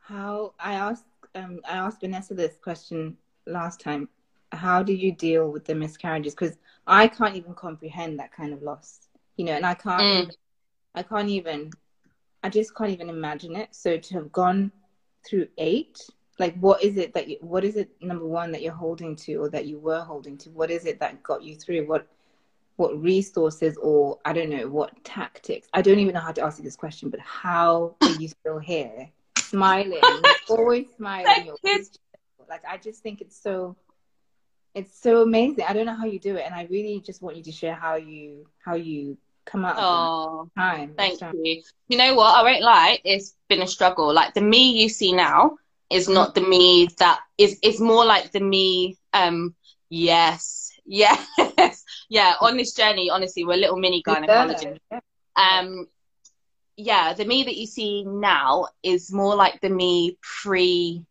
how 0.00 0.54
I 0.58 0.74
asked 0.74 1.04
um 1.34 1.60
I 1.68 1.76
asked 1.76 2.00
Vanessa 2.00 2.34
this 2.34 2.56
question 2.56 3.16
last 3.46 3.80
time. 3.80 4.08
How 4.52 4.82
do 4.82 4.94
you 4.94 5.12
deal 5.12 5.50
with 5.50 5.64
the 5.64 5.74
miscarriages? 5.74 6.34
Because 6.34 6.56
I 6.86 7.08
can't 7.08 7.36
even 7.36 7.54
comprehend 7.54 8.18
that 8.18 8.32
kind 8.32 8.52
of 8.52 8.62
loss, 8.62 9.08
you 9.36 9.44
know, 9.44 9.52
and 9.52 9.66
I 9.66 9.74
can't 9.74 10.02
mm. 10.02 10.22
even, 10.22 10.34
I 10.94 11.02
can't 11.02 11.28
even 11.28 11.70
I 12.42 12.48
just 12.48 12.74
can't 12.74 12.90
even 12.90 13.08
imagine 13.08 13.56
it. 13.56 13.74
So 13.74 13.98
to 13.98 14.14
have 14.14 14.32
gone 14.32 14.72
through 15.26 15.48
eight, 15.58 16.00
like 16.38 16.58
what 16.58 16.82
is 16.82 16.96
it 16.96 17.12
that 17.14 17.28
you 17.28 17.36
what 17.40 17.64
is 17.64 17.76
it 17.76 17.90
number 18.00 18.26
one 18.26 18.52
that 18.52 18.62
you're 18.62 18.72
holding 18.72 19.16
to 19.16 19.34
or 19.36 19.50
that 19.50 19.66
you 19.66 19.78
were 19.78 20.00
holding 20.00 20.38
to? 20.38 20.50
What 20.50 20.70
is 20.70 20.86
it 20.86 21.00
that 21.00 21.22
got 21.22 21.42
you 21.42 21.56
through? 21.56 21.86
What 21.86 22.06
what 22.78 23.02
resources 23.02 23.76
or 23.76 24.18
I 24.24 24.32
don't 24.32 24.50
know 24.50 24.68
what 24.68 24.92
tactics. 25.02 25.66
I 25.74 25.82
don't 25.82 25.98
even 25.98 26.14
know 26.14 26.20
how 26.20 26.30
to 26.30 26.42
ask 26.42 26.58
you 26.58 26.64
this 26.64 26.76
question, 26.76 27.10
but 27.10 27.18
how 27.18 27.96
are 28.00 28.10
you 28.20 28.28
still 28.28 28.58
here? 28.58 29.10
Smiling, 29.36 30.00
always 30.48 30.86
smiling. 30.96 31.52
like 32.48 32.62
I 32.66 32.76
just 32.76 33.02
think 33.02 33.20
it's 33.20 33.36
so 33.36 33.76
it's 34.74 34.96
so 34.96 35.22
amazing. 35.22 35.64
I 35.68 35.72
don't 35.72 35.86
know 35.86 35.96
how 35.96 36.04
you 36.04 36.20
do 36.20 36.36
it, 36.36 36.44
and 36.46 36.54
I 36.54 36.68
really 36.70 37.02
just 37.04 37.20
want 37.20 37.36
you 37.36 37.42
to 37.42 37.52
share 37.52 37.74
how 37.74 37.96
you 37.96 38.46
how 38.64 38.76
you 38.76 39.18
come 39.44 39.64
out. 39.64 39.74
Oh, 39.76 40.48
time. 40.56 40.94
Thank 40.96 41.20
you. 41.20 41.62
You 41.88 41.98
know 41.98 42.14
what? 42.14 42.38
I 42.38 42.44
won't 42.44 42.62
lie. 42.62 43.00
It's 43.04 43.34
been 43.48 43.62
a 43.62 43.66
struggle. 43.66 44.14
Like 44.14 44.34
the 44.34 44.40
me 44.40 44.80
you 44.80 44.88
see 44.88 45.12
now 45.12 45.56
is 45.90 46.04
mm-hmm. 46.04 46.14
not 46.14 46.36
the 46.36 46.42
me 46.42 46.88
that 46.98 47.18
is. 47.38 47.58
It's 47.60 47.80
more 47.80 48.04
like 48.04 48.30
the 48.30 48.40
me. 48.40 48.96
Um. 49.12 49.56
Yes. 49.90 50.66
Yes. 50.90 51.84
Yeah. 52.08 52.34
On 52.40 52.56
this 52.56 52.72
journey, 52.72 53.10
honestly, 53.10 53.44
we're 53.44 53.54
a 53.54 53.58
little 53.58 53.78
mini 53.78 54.02
gynecologists. 54.02 54.78
Yeah. 54.90 55.00
Um. 55.36 55.86
Yeah, 56.76 57.12
the 57.12 57.24
me 57.24 57.42
that 57.42 57.56
you 57.56 57.66
see 57.66 58.04
now 58.04 58.68
is 58.84 59.12
more 59.12 59.34
like 59.34 59.60
the 59.60 59.68
me 59.68 60.16
pre 60.22 61.04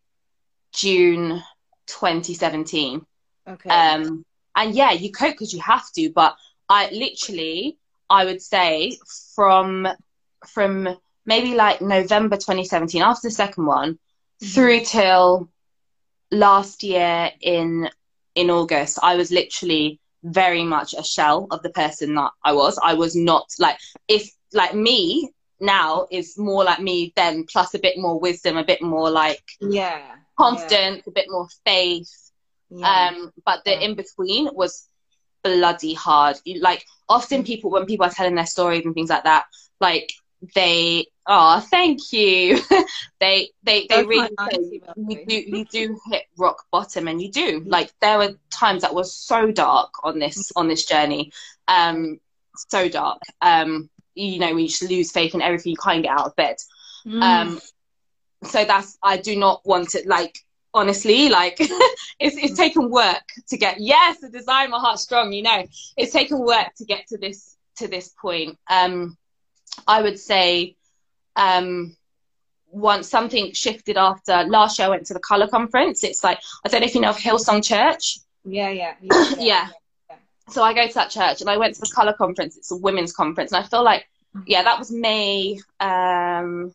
June 0.72 1.42
2017. 1.86 3.04
Okay. 3.46 3.70
Um, 3.70 4.24
and 4.54 4.74
yeah, 4.74 4.92
you 4.92 5.10
cope 5.12 5.32
because 5.32 5.52
you 5.52 5.60
have 5.60 5.90
to, 5.92 6.10
but 6.10 6.36
I 6.68 6.90
literally, 6.90 7.78
I 8.10 8.24
would 8.24 8.42
say 8.42 8.98
from 9.34 9.88
from 10.46 10.88
maybe 11.26 11.54
like 11.54 11.80
November 11.80 12.36
2017, 12.36 13.02
after 13.02 13.28
the 13.28 13.34
second 13.34 13.66
one, 13.66 13.94
mm-hmm. 13.94 14.46
through 14.46 14.80
till 14.80 15.48
last 16.30 16.82
year 16.82 17.30
in 17.40 17.88
in 18.34 18.50
August, 18.50 18.98
I 19.02 19.16
was 19.16 19.30
literally 19.30 20.00
very 20.32 20.64
much 20.64 20.94
a 20.94 21.02
shell 21.02 21.46
of 21.50 21.62
the 21.62 21.70
person 21.70 22.14
that 22.14 22.30
I 22.44 22.52
was. 22.52 22.78
I 22.82 22.94
was 22.94 23.16
not 23.16 23.46
like 23.58 23.78
if 24.06 24.30
like 24.52 24.74
me 24.74 25.30
now 25.60 26.06
is 26.10 26.38
more 26.38 26.64
like 26.64 26.80
me 26.80 27.12
then 27.16 27.44
plus 27.50 27.74
a 27.74 27.78
bit 27.78 27.98
more 27.98 28.18
wisdom, 28.18 28.56
a 28.56 28.64
bit 28.64 28.82
more 28.82 29.10
like 29.10 29.42
yeah 29.60 30.02
confidence, 30.38 31.02
yeah. 31.04 31.10
a 31.10 31.12
bit 31.12 31.26
more 31.28 31.48
faith 31.64 32.28
yeah. 32.70 33.08
Um, 33.08 33.32
but 33.44 33.64
the 33.64 33.72
yeah. 33.72 33.80
in 33.80 33.94
between 33.94 34.48
was 34.52 34.86
bloody 35.42 35.94
hard. 35.94 36.36
You, 36.44 36.60
like 36.60 36.84
often 37.08 37.44
people 37.44 37.70
when 37.70 37.86
people 37.86 38.06
are 38.06 38.12
telling 38.12 38.34
their 38.34 38.46
stories 38.46 38.84
and 38.84 38.94
things 38.94 39.10
like 39.10 39.24
that, 39.24 39.46
like 39.80 40.12
they 40.54 41.06
oh 41.28 41.60
thank 41.60 42.12
you. 42.12 42.58
They 43.20 43.50
they 43.64 43.86
they 43.88 44.04
really 44.04 44.30
say, 44.48 44.80
you. 44.96 45.24
do 45.26 45.34
you 45.34 45.64
do 45.64 45.98
hit 46.10 46.24
rock 46.38 46.64
bottom 46.70 47.08
and 47.08 47.20
you 47.20 47.32
do. 47.32 47.64
Like 47.66 47.92
there 48.00 48.16
were 48.18 48.38
times 48.50 48.82
that 48.82 48.94
were 48.94 49.02
so 49.04 49.50
dark 49.50 49.90
on 50.04 50.20
this 50.20 50.52
on 50.54 50.68
this 50.68 50.84
journey. 50.84 51.32
Um 51.66 52.20
so 52.56 52.88
dark. 52.88 53.20
Um 53.40 53.90
you 54.14 54.38
know 54.38 54.54
we 54.54 54.68
just 54.68 54.82
lose 54.82 55.10
faith 55.10 55.34
in 55.34 55.42
everything 55.42 55.70
you 55.70 55.76
can't 55.76 56.02
get 56.02 56.16
out 56.16 56.26
of 56.26 56.36
bed. 56.36 56.56
Mm. 57.06 57.22
um 57.22 57.60
so 58.44 58.64
that's 58.64 58.98
i 59.02 59.16
do 59.16 59.36
not 59.36 59.64
want 59.64 59.94
it 59.94 60.06
like 60.06 60.38
honestly 60.74 61.28
like 61.28 61.56
it's, 61.60 62.36
it's 62.36 62.56
taken 62.56 62.90
work 62.90 63.22
to 63.48 63.56
get 63.56 63.80
yes 63.80 64.20
the 64.20 64.28
design 64.28 64.70
my 64.70 64.78
heart 64.78 64.98
strong 64.98 65.32
you 65.32 65.42
know. 65.42 65.64
It's 65.96 66.12
taken 66.12 66.38
work 66.38 66.74
to 66.76 66.84
get 66.84 67.06
to 67.08 67.18
this 67.18 67.56
to 67.76 67.88
this 67.88 68.14
point. 68.20 68.58
Um 68.68 69.16
i 69.86 70.02
would 70.02 70.18
say 70.18 70.76
um 71.38 71.96
once 72.70 73.08
something 73.08 73.52
shifted 73.54 73.96
after 73.96 74.44
last 74.44 74.78
year 74.78 74.88
i 74.88 74.90
went 74.90 75.06
to 75.06 75.14
the 75.14 75.20
color 75.20 75.48
conference 75.48 76.04
it's 76.04 76.22
like 76.22 76.38
i 76.64 76.68
don't 76.68 76.82
know 76.82 76.86
if 76.86 76.94
you 76.94 77.00
know 77.00 77.08
of 77.08 77.16
hillsong 77.16 77.64
church 77.64 78.18
yeah 78.44 78.68
yeah 78.80 78.94
yeah, 79.00 79.14
yeah. 79.14 79.34
yeah. 79.38 79.68
yeah. 80.10 80.16
so 80.50 80.62
i 80.62 80.74
go 80.74 80.86
to 80.86 80.94
that 80.94 81.10
church 81.10 81.40
and 81.40 81.48
i 81.48 81.56
went 81.56 81.74
to 81.74 81.80
the 81.80 81.90
color 81.94 82.12
conference 82.12 82.58
it's 82.58 82.70
a 82.70 82.76
women's 82.76 83.12
conference 83.12 83.52
and 83.52 83.64
i 83.64 83.66
feel 83.66 83.82
like 83.82 84.06
mm. 84.36 84.42
yeah 84.46 84.62
that 84.62 84.78
was 84.78 84.90
may 84.90 85.58
um 85.80 86.74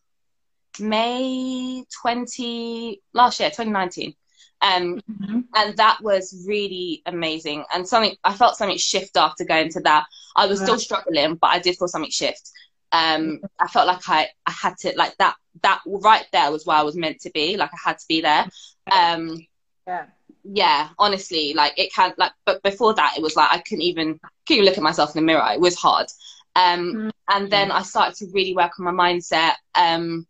May 0.80 1.84
20 2.02 3.00
last 3.12 3.40
year, 3.40 3.50
2019. 3.50 4.14
Um, 4.62 5.00
mm-hmm. 5.10 5.40
and 5.54 5.76
that 5.76 5.98
was 6.00 6.42
really 6.48 7.02
amazing 7.04 7.64
and 7.74 7.86
something 7.86 8.16
I 8.24 8.32
felt 8.32 8.56
something 8.56 8.78
shift 8.78 9.14
after 9.14 9.44
going 9.44 9.68
to 9.72 9.80
that. 9.80 10.06
I 10.36 10.46
was 10.46 10.62
still 10.62 10.78
struggling, 10.78 11.34
but 11.34 11.48
I 11.48 11.58
did 11.58 11.76
feel 11.76 11.88
something 11.88 12.10
shift. 12.10 12.50
Um, 12.94 13.40
I 13.60 13.66
felt 13.66 13.88
like 13.88 14.08
I, 14.08 14.28
I 14.46 14.52
had 14.52 14.78
to 14.78 14.92
like 14.96 15.16
that 15.16 15.34
that 15.62 15.80
right 15.84 16.26
there 16.32 16.52
was 16.52 16.64
where 16.64 16.76
I 16.76 16.82
was 16.82 16.94
meant 16.94 17.20
to 17.22 17.30
be. 17.30 17.56
Like 17.56 17.70
I 17.72 17.88
had 17.88 17.98
to 17.98 18.04
be 18.08 18.20
there. 18.20 18.46
Um, 18.90 19.38
yeah. 19.86 20.06
Yeah, 20.44 20.90
honestly, 20.98 21.54
like 21.54 21.72
it 21.78 21.92
can 21.92 22.12
like 22.18 22.32
but 22.44 22.62
before 22.62 22.94
that 22.94 23.14
it 23.16 23.22
was 23.22 23.34
like 23.34 23.50
I 23.50 23.58
couldn't 23.58 23.82
even 23.82 24.20
couldn't 24.46 24.62
even 24.62 24.64
look 24.66 24.76
at 24.76 24.82
myself 24.82 25.16
in 25.16 25.22
the 25.22 25.26
mirror. 25.26 25.50
It 25.52 25.60
was 25.60 25.74
hard. 25.74 26.06
Um, 26.54 26.94
mm-hmm. 26.94 27.08
and 27.30 27.50
then 27.50 27.72
I 27.72 27.82
started 27.82 28.14
to 28.18 28.30
really 28.32 28.54
work 28.54 28.72
on 28.78 28.84
my 28.84 28.92
mindset. 28.92 29.54
Um, 29.74 30.26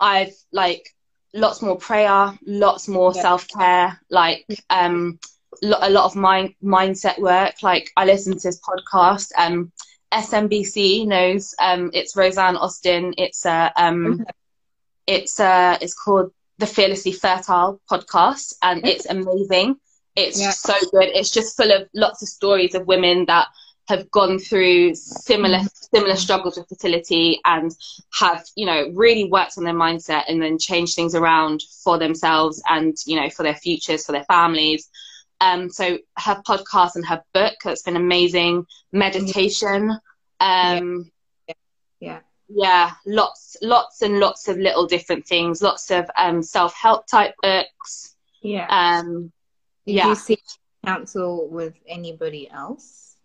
I've 0.00 0.34
like 0.50 0.88
lots 1.32 1.62
more 1.62 1.76
prayer, 1.76 2.36
lots 2.44 2.88
more 2.88 3.12
yeah. 3.14 3.22
self 3.22 3.46
care, 3.48 4.00
like 4.10 4.46
um, 4.70 5.20
lo- 5.62 5.78
a 5.80 5.90
lot 5.90 6.06
of 6.06 6.16
mind 6.16 6.54
mindset 6.62 7.18
work. 7.20 7.62
Like 7.62 7.90
I 7.96 8.04
listen 8.06 8.32
to 8.32 8.48
this 8.48 8.60
podcast. 8.60 9.30
Um, 9.36 9.72
SMBC 10.14 11.06
knows 11.06 11.54
um, 11.60 11.90
it's 11.92 12.16
Rosanne 12.16 12.56
Austin. 12.56 13.14
It's 13.18 13.44
a 13.44 13.72
um, 13.76 14.20
okay. 14.20 14.30
it's 15.06 15.40
uh, 15.40 15.76
it's 15.80 15.94
called 15.94 16.32
the 16.58 16.66
Fearlessly 16.66 17.12
Fertile 17.12 17.80
podcast, 17.90 18.54
and 18.62 18.86
it's 18.86 19.06
amazing. 19.06 19.76
It's 20.14 20.40
yeah. 20.40 20.50
so 20.50 20.74
good. 20.92 21.08
It's 21.08 21.30
just 21.30 21.56
full 21.56 21.72
of 21.72 21.88
lots 21.94 22.22
of 22.22 22.28
stories 22.28 22.76
of 22.76 22.86
women 22.86 23.24
that 23.26 23.48
have 23.88 24.10
gone 24.10 24.38
through 24.38 24.94
similar 24.94 25.60
similar 25.94 26.16
struggles 26.16 26.56
with 26.56 26.68
fertility 26.68 27.40
and 27.44 27.72
have 28.18 28.44
you 28.56 28.66
know 28.66 28.90
really 28.94 29.28
worked 29.28 29.58
on 29.58 29.64
their 29.64 29.74
mindset 29.74 30.24
and 30.28 30.40
then 30.40 30.58
changed 30.58 30.94
things 30.94 31.14
around 31.14 31.62
for 31.82 31.98
themselves 31.98 32.62
and 32.68 32.96
you 33.04 33.20
know 33.20 33.28
for 33.28 33.42
their 33.42 33.54
futures 33.54 34.06
for 34.06 34.12
their 34.12 34.24
families 34.24 34.88
um 35.40 35.70
so 35.70 35.98
her 36.18 36.42
podcast 36.46 36.96
and 36.96 37.06
her 37.06 37.22
book 37.32 37.54
that's 37.64 37.82
been 37.82 37.96
amazing. 37.96 38.66
Meditation. 38.92 39.98
Um 40.40 41.10
yeah. 41.48 41.54
yeah. 42.00 42.20
yeah 42.48 42.90
lots 43.06 43.56
lots 43.62 44.02
and 44.02 44.20
lots 44.20 44.48
of 44.48 44.58
little 44.58 44.86
different 44.86 45.26
things. 45.26 45.62
Lots 45.62 45.90
of 45.90 46.10
um 46.16 46.42
self-help 46.42 47.06
type 47.06 47.34
books. 47.42 48.16
Yeah. 48.42 48.66
Um 48.68 49.32
Did 49.86 49.96
yeah. 49.96 50.08
you 50.08 50.14
see 50.14 50.38
counsel 50.84 51.48
with 51.48 51.74
anybody 51.88 52.50
else? 52.50 53.16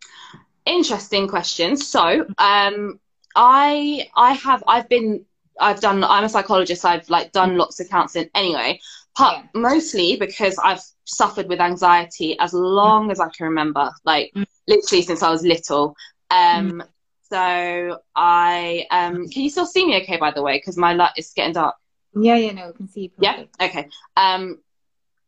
Interesting 0.66 1.28
question. 1.28 1.78
So, 1.78 2.26
um, 2.38 3.00
I 3.36 4.10
I 4.16 4.34
have 4.34 4.64
I've 4.68 4.90
been 4.90 5.26
I've 5.60 5.82
done 5.82 6.04
I'm 6.04 6.24
a 6.24 6.30
psychologist. 6.30 6.86
I've 6.86 7.10
like 7.10 7.32
done 7.32 7.58
lots 7.58 7.80
of 7.80 7.90
counseling. 7.90 8.30
Anyway, 8.34 8.80
but 9.20 9.36
yeah. 9.36 9.44
mostly 9.54 10.16
because 10.16 10.58
I've 10.58 10.82
suffered 11.04 11.48
with 11.48 11.60
anxiety 11.60 12.40
as 12.40 12.54
long 12.54 13.10
mm. 13.10 13.12
as 13.12 13.20
I 13.20 13.28
can 13.30 13.48
remember, 13.48 13.92
like 14.06 14.32
mm. 14.36 14.46
literally 14.68 15.02
since 15.04 15.22
I 15.22 15.30
was 15.30 15.44
little. 15.44 15.96
Um, 16.32 16.72
mm. 16.72 16.88
So 17.30 18.00
I 18.16 18.88
um, 18.90 19.28
can 19.28 19.44
you 19.44 19.50
still 19.50 19.66
see 19.66 19.86
me? 19.86 20.02
Okay, 20.02 20.18
by 20.18 20.32
the 20.32 20.42
way, 20.42 20.58
because 20.58 20.78
my 20.78 20.94
light 20.94 21.12
is 21.18 21.32
getting 21.36 21.54
dark. 21.54 21.76
Yeah, 22.16 22.36
yeah, 22.38 22.54
no, 22.54 22.70
I 22.70 22.72
can 22.72 22.88
see. 22.88 23.02
You. 23.02 23.12
Yeah, 23.20 23.44
okay. 23.62 23.88
Um, 24.18 24.60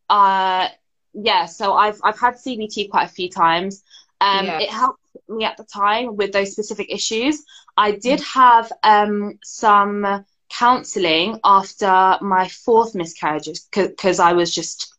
uh, 0.08 0.68
yeah. 1.12 1.46
So 1.46 1.74
I've 1.74 2.00
I've 2.02 2.18
had 2.18 2.34
CBT 2.34 2.90
quite 2.90 3.04
a 3.04 3.12
few 3.12 3.30
times. 3.30 3.84
Um, 4.20 4.46
yeah. 4.46 4.60
It 4.60 4.70
helped 4.70 5.00
me 5.28 5.44
at 5.44 5.56
the 5.56 5.64
time 5.64 6.16
with 6.16 6.32
those 6.32 6.52
specific 6.52 6.92
issues. 6.92 7.44
I 7.76 7.92
did 7.92 8.20
have 8.20 8.72
um, 8.82 9.38
some 9.44 10.24
counseling 10.52 11.38
after 11.44 12.18
my 12.20 12.48
fourth 12.48 12.94
miscarriage 12.94 13.48
because 13.72 14.20
I 14.20 14.32
was 14.32 14.54
just 14.54 14.92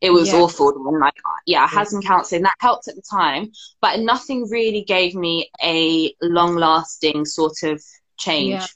it 0.00 0.10
was 0.10 0.32
yeah. 0.32 0.38
awful 0.38 0.70
and 0.70 0.98
like 0.98 1.14
yeah 1.46 1.64
i 1.64 1.66
had 1.66 1.86
some 1.86 2.02
counseling 2.02 2.42
that 2.42 2.54
helped 2.60 2.88
at 2.88 2.96
the 2.96 3.02
time 3.02 3.50
but 3.80 4.00
nothing 4.00 4.48
really 4.48 4.82
gave 4.82 5.14
me 5.14 5.50
a 5.62 6.14
long 6.22 6.56
lasting 6.56 7.24
sort 7.24 7.62
of 7.62 7.82
change 8.18 8.52
yeah. 8.52 8.66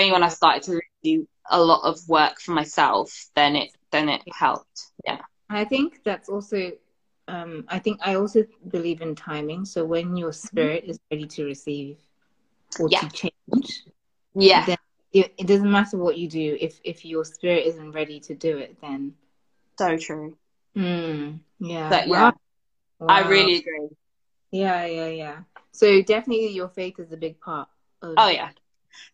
only 0.00 0.12
when 0.12 0.22
i 0.22 0.28
started 0.28 0.62
to 0.62 0.80
do 1.02 1.26
a 1.50 1.62
lot 1.62 1.82
of 1.84 1.98
work 2.08 2.40
for 2.40 2.52
myself 2.52 3.26
then 3.34 3.56
it 3.56 3.70
then 3.90 4.08
it 4.08 4.22
helped 4.32 4.86
yeah 5.04 5.20
i 5.50 5.64
think 5.64 6.00
that's 6.04 6.28
also 6.28 6.72
um 7.28 7.64
i 7.68 7.78
think 7.78 8.00
i 8.02 8.14
also 8.14 8.44
believe 8.68 9.02
in 9.02 9.14
timing 9.14 9.64
so 9.64 9.84
when 9.84 10.16
your 10.16 10.30
mm-hmm. 10.30 10.46
spirit 10.46 10.82
mm-hmm. 10.82 10.90
is 10.92 11.00
ready 11.10 11.26
to 11.26 11.44
receive 11.44 11.98
or 12.80 12.88
yeah. 12.90 13.00
to 13.00 13.08
change 13.10 13.82
yeah 14.34 14.74
it, 15.14 15.32
it 15.38 15.46
doesn't 15.46 15.70
matter 15.70 15.96
what 15.96 16.18
you 16.18 16.28
do 16.28 16.58
if 16.60 16.78
if 16.84 17.04
your 17.04 17.24
spirit 17.24 17.66
isn't 17.66 17.92
ready 17.92 18.20
to 18.20 18.34
do 18.34 18.58
it 18.58 18.76
then 18.82 19.14
so 19.78 19.96
true 19.96 20.36
Mm, 20.76 21.40
yeah. 21.60 21.88
But 21.88 22.08
yeah, 22.08 22.32
wow. 22.98 23.06
I 23.08 23.28
really 23.28 23.56
agree. 23.56 23.88
Yeah, 24.50 24.84
yeah, 24.86 25.08
yeah. 25.08 25.36
So 25.72 26.02
definitely 26.02 26.48
your 26.48 26.68
faith 26.68 26.98
is 26.98 27.12
a 27.12 27.16
big 27.16 27.40
part. 27.40 27.68
Of... 28.02 28.14
Oh 28.16 28.28
yeah. 28.28 28.50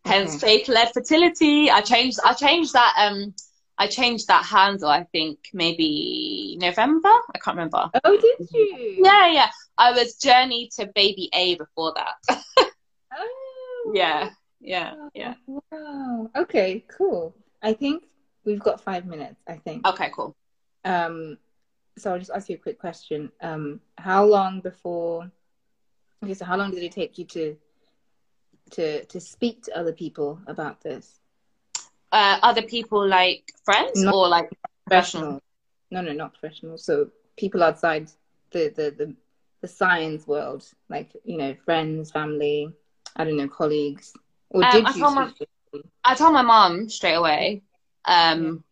Hence 0.04 0.36
okay. 0.36 0.58
faith 0.58 0.68
led 0.68 0.92
fertility. 0.92 1.70
I 1.70 1.80
changed 1.80 2.18
I 2.24 2.34
changed 2.34 2.72
that 2.74 2.94
um 2.98 3.34
I 3.78 3.86
changed 3.86 4.28
that 4.28 4.44
handle 4.44 4.88
I 4.88 5.04
think 5.04 5.38
maybe 5.52 6.58
November. 6.60 7.08
I 7.08 7.38
can't 7.42 7.56
remember. 7.56 7.90
Oh 8.04 8.16
did 8.16 8.48
you? 8.50 8.96
Yeah, 9.04 9.32
yeah. 9.32 9.48
I 9.78 9.92
was 9.92 10.16
journey 10.16 10.70
to 10.76 10.90
baby 10.94 11.30
A 11.32 11.56
before 11.56 11.94
that. 11.96 12.44
oh 13.16 13.92
yeah. 13.94 14.30
Yeah. 14.60 14.94
Yeah. 15.14 15.34
Wow. 15.46 16.30
Okay, 16.36 16.84
cool. 16.88 17.34
I 17.62 17.72
think 17.72 18.04
we've 18.44 18.60
got 18.60 18.80
five 18.80 19.06
minutes, 19.06 19.40
I 19.48 19.56
think. 19.56 19.86
Okay, 19.86 20.10
cool. 20.14 20.34
Um 20.84 21.38
so 21.98 22.12
I'll 22.12 22.18
just 22.18 22.30
ask 22.34 22.48
you 22.48 22.56
a 22.56 22.58
quick 22.58 22.78
question. 22.78 23.30
Um, 23.40 23.80
how 23.98 24.24
long 24.24 24.60
before? 24.60 25.30
Okay, 26.24 26.34
so 26.34 26.44
how 26.44 26.56
long 26.56 26.70
did 26.70 26.82
it 26.82 26.92
take 26.92 27.18
you 27.18 27.24
to 27.26 27.56
to 28.72 29.04
to 29.04 29.20
speak 29.20 29.62
to 29.64 29.78
other 29.78 29.92
people 29.92 30.40
about 30.46 30.80
this? 30.80 31.20
Uh, 32.12 32.38
other 32.42 32.62
people 32.62 33.06
like 33.06 33.52
friends 33.64 34.02
not 34.02 34.14
or 34.14 34.28
like 34.28 34.50
professional? 34.86 35.40
No, 35.90 36.00
no, 36.00 36.12
not 36.12 36.34
professional. 36.34 36.78
So 36.78 37.10
people 37.36 37.62
outside 37.62 38.10
the, 38.50 38.72
the 38.74 38.94
the 38.96 39.14
the 39.60 39.68
science 39.68 40.26
world, 40.26 40.64
like 40.88 41.10
you 41.24 41.36
know, 41.36 41.54
friends, 41.64 42.10
family, 42.10 42.72
I 43.16 43.24
don't 43.24 43.36
know, 43.36 43.48
colleagues. 43.48 44.12
Or 44.50 44.64
um, 44.64 44.70
did 44.72 44.84
I 44.84 44.90
you? 44.94 45.00
Told 45.00 45.14
my, 45.14 45.32
I 46.04 46.14
told 46.14 46.32
my 46.32 46.42
mom 46.42 46.88
straight 46.88 47.14
away. 47.14 47.62
Um, 48.04 48.64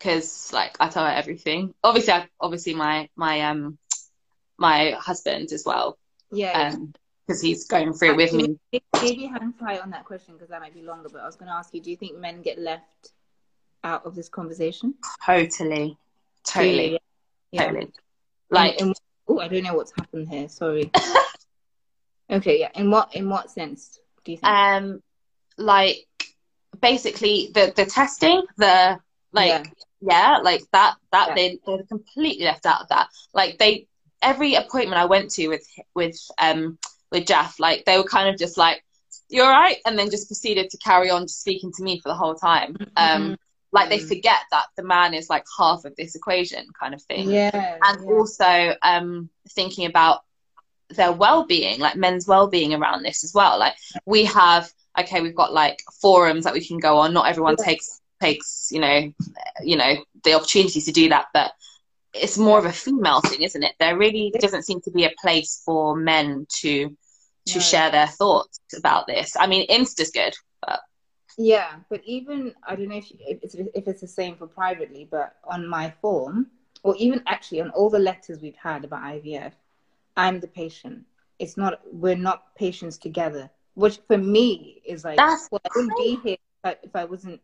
because 0.00 0.50
like 0.52 0.76
I 0.80 0.88
tell 0.88 1.04
her 1.04 1.10
everything. 1.10 1.74
Obviously, 1.84 2.12
I, 2.14 2.26
obviously 2.40 2.74
my 2.74 3.08
my 3.16 3.42
um 3.42 3.78
my 4.58 4.92
husband 4.92 5.52
as 5.52 5.64
well. 5.64 5.98
Yeah. 6.32 6.70
because 7.26 7.42
um, 7.42 7.46
he's 7.46 7.66
going 7.66 7.92
through 7.92 8.12
it 8.12 8.16
with 8.16 8.32
me. 8.32 8.56
Maybe 8.72 9.26
hang 9.26 9.52
tight 9.58 9.82
on 9.82 9.90
that 9.90 10.04
question 10.04 10.34
because 10.34 10.48
that 10.48 10.60
might 10.60 10.74
be 10.74 10.82
longer. 10.82 11.08
But 11.10 11.22
I 11.22 11.26
was 11.26 11.36
going 11.36 11.48
to 11.48 11.54
ask 11.54 11.74
you: 11.74 11.82
Do 11.82 11.90
you 11.90 11.96
think 11.96 12.16
men 12.16 12.42
get 12.42 12.58
left 12.58 13.12
out 13.84 14.06
of 14.06 14.14
this 14.14 14.28
conversation? 14.28 14.94
Totally, 15.24 15.96
totally, 16.44 16.98
yeah. 17.52 17.66
totally. 17.66 17.92
Like, 18.50 18.80
oh, 19.28 19.38
I 19.38 19.48
don't 19.48 19.62
know 19.62 19.74
what's 19.74 19.92
happened 19.96 20.28
here. 20.28 20.48
Sorry. 20.48 20.90
okay, 22.30 22.60
yeah. 22.60 22.70
In 22.74 22.90
what 22.90 23.14
in 23.14 23.28
what 23.28 23.50
sense 23.50 23.98
do 24.24 24.32
you 24.32 24.38
think? 24.38 24.52
Um, 24.52 25.02
like 25.56 26.06
basically 26.80 27.50
the 27.52 27.72
the 27.74 27.84
testing, 27.84 28.42
the 28.56 28.98
like 29.32 29.48
yeah 29.48 29.64
yeah 30.00 30.38
like 30.42 30.62
that 30.72 30.94
that 31.12 31.28
yeah. 31.28 31.34
they 31.34 31.58
they're 31.66 31.82
completely 31.84 32.44
left 32.44 32.66
out 32.66 32.82
of 32.82 32.88
that 32.88 33.08
like 33.34 33.58
they 33.58 33.86
every 34.22 34.54
appointment 34.54 35.00
i 35.00 35.04
went 35.04 35.30
to 35.30 35.48
with 35.48 35.66
with 35.94 36.18
um 36.38 36.78
with 37.10 37.26
jeff 37.26 37.58
like 37.60 37.84
they 37.84 37.96
were 37.96 38.04
kind 38.04 38.28
of 38.28 38.38
just 38.38 38.56
like 38.56 38.82
you're 39.28 39.48
right 39.48 39.76
and 39.86 39.98
then 39.98 40.10
just 40.10 40.28
proceeded 40.28 40.70
to 40.70 40.78
carry 40.78 41.10
on 41.10 41.22
just 41.22 41.40
speaking 41.40 41.72
to 41.72 41.82
me 41.82 42.00
for 42.00 42.08
the 42.08 42.14
whole 42.14 42.34
time 42.34 42.74
mm-hmm. 42.74 42.90
um 42.96 43.36
like 43.72 43.88
they 43.88 44.00
mm. 44.00 44.08
forget 44.08 44.40
that 44.50 44.66
the 44.76 44.82
man 44.82 45.14
is 45.14 45.30
like 45.30 45.44
half 45.56 45.84
of 45.84 45.94
this 45.96 46.16
equation 46.16 46.66
kind 46.78 46.94
of 46.94 47.02
thing 47.02 47.30
yeah 47.30 47.76
and 47.84 48.04
yeah. 48.04 48.10
also 48.10 48.74
um 48.82 49.28
thinking 49.50 49.86
about 49.86 50.20
their 50.90 51.12
well-being 51.12 51.80
like 51.80 51.96
men's 51.96 52.26
well-being 52.26 52.74
around 52.74 53.02
this 53.02 53.24
as 53.24 53.32
well. 53.34 53.58
Like 53.58 53.74
we 54.06 54.24
have 54.24 54.70
okay 54.98 55.20
we've 55.20 55.34
got 55.34 55.52
like 55.52 55.78
forums 56.00 56.44
that 56.44 56.54
we 56.54 56.64
can 56.64 56.78
go 56.78 56.98
on. 56.98 57.12
Not 57.12 57.28
everyone 57.28 57.56
yeah. 57.58 57.64
takes 57.64 58.00
takes 58.20 58.68
you 58.70 58.80
know 58.80 59.12
you 59.62 59.76
know 59.76 59.96
the 60.24 60.34
opportunity 60.34 60.80
to 60.82 60.92
do 60.92 61.08
that 61.08 61.26
but 61.32 61.52
it's 62.12 62.36
more 62.36 62.58
of 62.58 62.66
a 62.66 62.72
female 62.72 63.20
thing 63.20 63.42
isn't 63.42 63.62
it? 63.62 63.74
There 63.78 63.96
really 63.96 64.32
doesn't 64.38 64.64
seem 64.64 64.80
to 64.82 64.90
be 64.90 65.04
a 65.04 65.12
place 65.20 65.62
for 65.64 65.96
men 65.96 66.46
to 66.60 66.96
to 67.46 67.54
no. 67.54 67.60
share 67.60 67.90
their 67.90 68.08
thoughts 68.08 68.60
about 68.76 69.06
this. 69.06 69.36
I 69.38 69.46
mean 69.46 69.64
insta's 69.68 70.10
good 70.10 70.34
but 70.60 70.80
yeah 71.38 71.76
but 71.88 72.02
even 72.04 72.52
i 72.66 72.76
don't 72.76 72.88
know 72.88 72.96
if, 72.96 73.10
if 73.18 73.42
it's 73.42 73.54
if 73.54 73.88
it's 73.88 74.00
the 74.00 74.08
same 74.08 74.36
for 74.36 74.46
privately 74.46 75.08
but 75.10 75.36
on 75.44 75.66
my 75.66 75.92
form 76.02 76.46
or 76.82 76.94
even 76.96 77.22
actually 77.26 77.60
on 77.60 77.70
all 77.70 77.88
the 77.90 77.98
letters 77.98 78.40
we've 78.40 78.56
had 78.56 78.84
about 78.84 79.02
ivf 79.02 79.52
i'm 80.24 80.40
the 80.40 80.52
patient 80.62 81.04
it's 81.38 81.56
not 81.56 81.80
we're 81.92 82.22
not 82.28 82.54
patients 82.54 82.96
together 82.98 83.50
which 83.74 83.98
for 84.08 84.18
me 84.18 84.82
is 84.84 85.04
like 85.04 85.16
That's 85.16 85.48
well, 85.50 85.60
i 85.64 85.70
wouldn't 85.74 85.96
be 85.96 86.18
here 86.22 86.36
if 86.62 86.70
I, 86.70 86.76
if 86.82 86.94
I 86.94 87.04
wasn't 87.04 87.40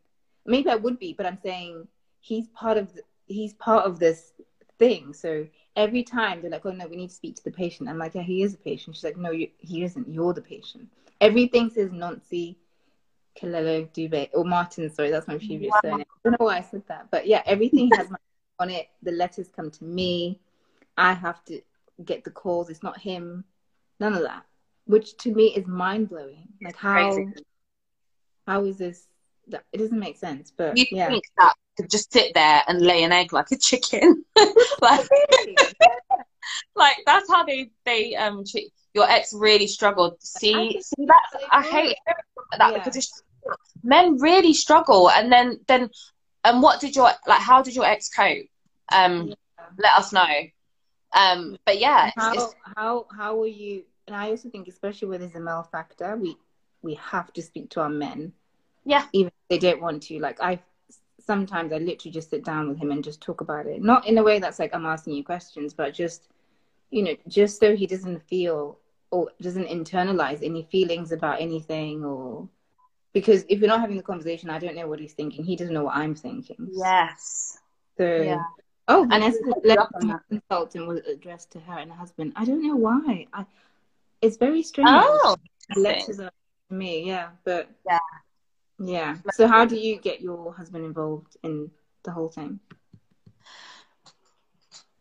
maybe 0.46 0.70
I 0.70 0.76
would 0.76 0.98
be, 0.98 1.12
but 1.12 1.26
I'm 1.26 1.38
saying 1.42 1.86
he's 2.20 2.48
part 2.48 2.78
of 2.78 2.92
the, 2.94 3.02
he's 3.26 3.54
part 3.54 3.84
of 3.84 3.98
this 3.98 4.32
thing. 4.78 5.12
So 5.12 5.46
every 5.74 6.02
time 6.02 6.40
they're 6.40 6.50
like, 6.50 6.64
"Oh 6.64 6.70
no, 6.70 6.86
we 6.86 6.96
need 6.96 7.10
to 7.10 7.14
speak 7.14 7.36
to 7.36 7.44
the 7.44 7.50
patient," 7.50 7.88
I'm 7.88 7.98
like, 7.98 8.14
"Yeah, 8.14 8.22
he 8.22 8.42
is 8.42 8.54
a 8.54 8.58
patient." 8.58 8.96
She's 8.96 9.04
like, 9.04 9.16
"No, 9.16 9.30
you, 9.30 9.48
he 9.58 9.82
isn't. 9.84 10.08
You're 10.08 10.34
the 10.34 10.42
patient." 10.42 10.88
Everything 11.20 11.70
says 11.70 11.90
Nancy 11.92 12.56
Kalelo 13.38 13.88
Dube 13.92 14.30
or 14.34 14.44
Martin. 14.44 14.90
Sorry, 14.90 15.10
that's 15.10 15.28
my 15.28 15.38
previous 15.38 15.72
wow. 15.72 15.80
surname. 15.82 16.00
I 16.00 16.28
don't 16.28 16.40
know 16.40 16.46
why 16.46 16.58
I 16.58 16.62
said 16.62 16.82
that, 16.88 17.08
but 17.10 17.26
yeah, 17.26 17.42
everything 17.46 17.90
has 17.96 18.10
my 18.10 18.18
on 18.58 18.70
it. 18.70 18.88
The 19.02 19.12
letters 19.12 19.48
come 19.54 19.70
to 19.70 19.84
me. 19.84 20.40
I 20.96 21.12
have 21.12 21.44
to 21.46 21.60
get 22.04 22.24
the 22.24 22.30
calls. 22.30 22.70
It's 22.70 22.82
not 22.82 22.98
him. 22.98 23.44
None 24.00 24.14
of 24.14 24.22
that, 24.22 24.44
which 24.84 25.16
to 25.18 25.32
me 25.32 25.54
is 25.54 25.66
mind 25.66 26.08
blowing. 26.08 26.48
Like 26.62 26.76
how 26.76 27.14
Crazy. 27.14 27.32
how 28.46 28.64
is 28.64 28.78
this 28.78 29.06
it 29.48 29.78
doesn't 29.78 29.98
make 29.98 30.16
sense. 30.16 30.52
But 30.56 30.76
you 30.76 30.86
yeah. 30.90 31.08
think 31.08 31.24
that 31.38 31.54
to 31.78 31.86
just 31.86 32.12
sit 32.12 32.34
there 32.34 32.62
and 32.66 32.80
lay 32.80 33.04
an 33.04 33.12
egg 33.12 33.32
like 33.32 33.50
a 33.52 33.56
chicken, 33.56 34.24
like, 34.80 35.08
like 36.74 36.96
that's 37.06 37.30
how 37.30 37.44
they 37.44 37.70
they 37.84 38.16
um 38.16 38.44
treat 38.44 38.72
your 38.94 39.08
ex 39.08 39.32
really 39.34 39.66
struggled. 39.66 40.16
See, 40.20 40.80
see 40.80 41.06
that 41.06 41.46
I 41.50 41.62
hate 41.62 41.96
that 42.58 42.72
yeah. 42.72 42.84
because 42.84 43.22
men 43.82 44.18
really 44.18 44.54
struggle, 44.54 45.10
and 45.10 45.30
then 45.30 45.60
then 45.66 45.90
and 46.44 46.62
what 46.62 46.80
did 46.80 46.96
your 46.96 47.10
like? 47.26 47.40
How 47.40 47.62
did 47.62 47.74
your 47.74 47.84
ex 47.84 48.08
cope? 48.08 48.46
Um, 48.92 49.28
yeah. 49.28 49.34
let 49.78 49.94
us 49.94 50.12
know. 50.12 50.26
Um, 51.16 51.56
but 51.64 51.78
yeah, 51.78 52.10
how 52.16 52.50
how 52.76 53.06
how 53.16 53.36
were 53.36 53.46
you? 53.46 53.84
And 54.06 54.14
I 54.14 54.30
also 54.30 54.48
think, 54.50 54.68
especially 54.68 55.08
with 55.08 55.32
the 55.32 55.40
male 55.40 55.68
factor, 55.72 56.16
we 56.16 56.36
we 56.82 56.94
have 56.94 57.32
to 57.32 57.42
speak 57.42 57.70
to 57.70 57.80
our 57.80 57.88
men 57.88 58.32
yeah. 58.86 59.06
Even 59.12 59.26
if 59.28 59.48
they 59.50 59.58
don't 59.58 59.82
want 59.82 60.04
to. 60.04 60.18
Like 60.20 60.40
I 60.40 60.60
sometimes 61.20 61.72
I 61.72 61.78
literally 61.78 62.12
just 62.12 62.30
sit 62.30 62.44
down 62.44 62.68
with 62.68 62.78
him 62.78 62.92
and 62.92 63.04
just 63.04 63.20
talk 63.20 63.40
about 63.40 63.66
it. 63.66 63.82
Not 63.82 64.06
in 64.06 64.16
a 64.16 64.22
way 64.22 64.38
that's 64.38 64.60
like 64.60 64.74
I'm 64.74 64.86
asking 64.86 65.14
you 65.14 65.24
questions, 65.24 65.74
but 65.74 65.92
just 65.92 66.28
you 66.90 67.02
know, 67.02 67.16
just 67.26 67.58
so 67.58 67.74
he 67.74 67.86
doesn't 67.86 68.22
feel 68.28 68.78
or 69.10 69.30
doesn't 69.42 69.66
internalize 69.66 70.42
any 70.42 70.62
feelings 70.70 71.10
about 71.10 71.40
anything 71.40 72.04
or 72.04 72.48
because 73.12 73.44
if 73.48 73.58
you're 73.58 73.68
not 73.68 73.80
having 73.80 73.96
the 73.96 74.02
conversation, 74.02 74.50
I 74.50 74.60
don't 74.60 74.76
know 74.76 74.86
what 74.86 75.00
he's 75.00 75.14
thinking. 75.14 75.44
He 75.44 75.56
doesn't 75.56 75.74
know 75.74 75.84
what 75.84 75.96
I'm 75.96 76.14
thinking. 76.14 76.68
Yes. 76.70 77.58
So 77.98 78.04
yeah. 78.04 78.42
Oh, 78.88 79.04
Vanessa's 79.08 79.42
letter 79.64 79.88
consultant 80.28 80.86
was 80.86 81.00
addressed 81.00 81.50
to 81.52 81.60
her 81.60 81.78
and 81.78 81.90
her 81.90 81.96
husband. 81.96 82.32
I 82.36 82.44
don't 82.44 82.62
know 82.62 82.76
why. 82.76 83.26
I 83.32 83.44
it's 84.22 84.36
very 84.36 84.62
strange. 84.62 84.88
Oh, 84.90 85.36
letters 85.76 86.20
are 86.20 86.30
to 86.68 86.74
me, 86.74 87.06
yeah. 87.06 87.30
But 87.44 87.68
yeah. 87.84 87.98
Yeah. 88.78 89.16
So 89.32 89.48
how 89.48 89.64
do 89.64 89.76
you 89.76 89.98
get 89.98 90.20
your 90.20 90.52
husband 90.52 90.84
involved 90.84 91.36
in 91.42 91.70
the 92.04 92.12
whole 92.12 92.28
thing? 92.28 92.60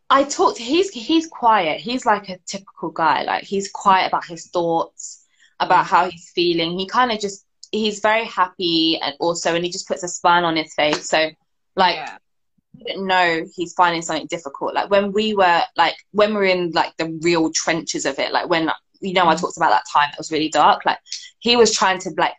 I 0.10 0.24
talked. 0.24 0.58
He's 0.58 0.90
he's 0.90 1.28
quiet. 1.28 1.80
He's 1.80 2.06
like 2.06 2.30
a 2.30 2.40
typical 2.46 2.90
guy. 2.90 3.24
Like 3.24 3.44
he's 3.44 3.70
quiet 3.72 4.08
about 4.08 4.26
his 4.26 4.48
thoughts, 4.48 5.26
about 5.60 5.86
mm. 5.86 5.90
how 5.90 6.10
he's 6.10 6.32
feeling. 6.34 6.78
He 6.78 6.88
kind 6.88 7.12
of 7.12 7.20
just 7.20 7.46
he's 7.72 8.00
very 8.00 8.26
happy 8.26 9.00
and 9.02 9.16
also, 9.20 9.56
and 9.56 9.64
he 9.64 9.72
just 9.72 9.88
puts 9.88 10.04
a 10.04 10.08
smile 10.08 10.46
on 10.46 10.56
his 10.56 10.74
face. 10.74 11.08
So 11.08 11.30
like. 11.76 11.98
Yeah. 11.98 12.18
Didn't 12.84 13.08
know 13.08 13.46
he's 13.56 13.74
finding 13.74 14.02
something 14.02 14.28
difficult. 14.28 14.74
Like 14.74 14.90
when 14.90 15.12
we 15.12 15.36
were 15.36 15.62
like 15.78 15.96
when 16.12 16.30
we 16.30 16.36
were 16.36 16.44
in 16.46 16.72
like 16.72 16.96
the 16.98 17.18
real 17.22 17.52
trenches 17.52 18.06
of 18.06 18.20
it, 18.20 18.32
like 18.32 18.50
when 18.50 18.70
you 19.02 19.14
know 19.14 19.28
I 19.28 19.36
mm. 19.36 19.40
talked 19.40 19.58
about 19.58 19.70
that 19.72 19.84
time 19.92 20.10
it 20.12 20.18
was 20.18 20.32
really 20.32 20.50
dark. 20.50 20.86
Like 20.86 21.00
he 21.40 21.56
was 21.56 21.74
trying 21.74 22.00
to 22.00 22.12
like 22.18 22.36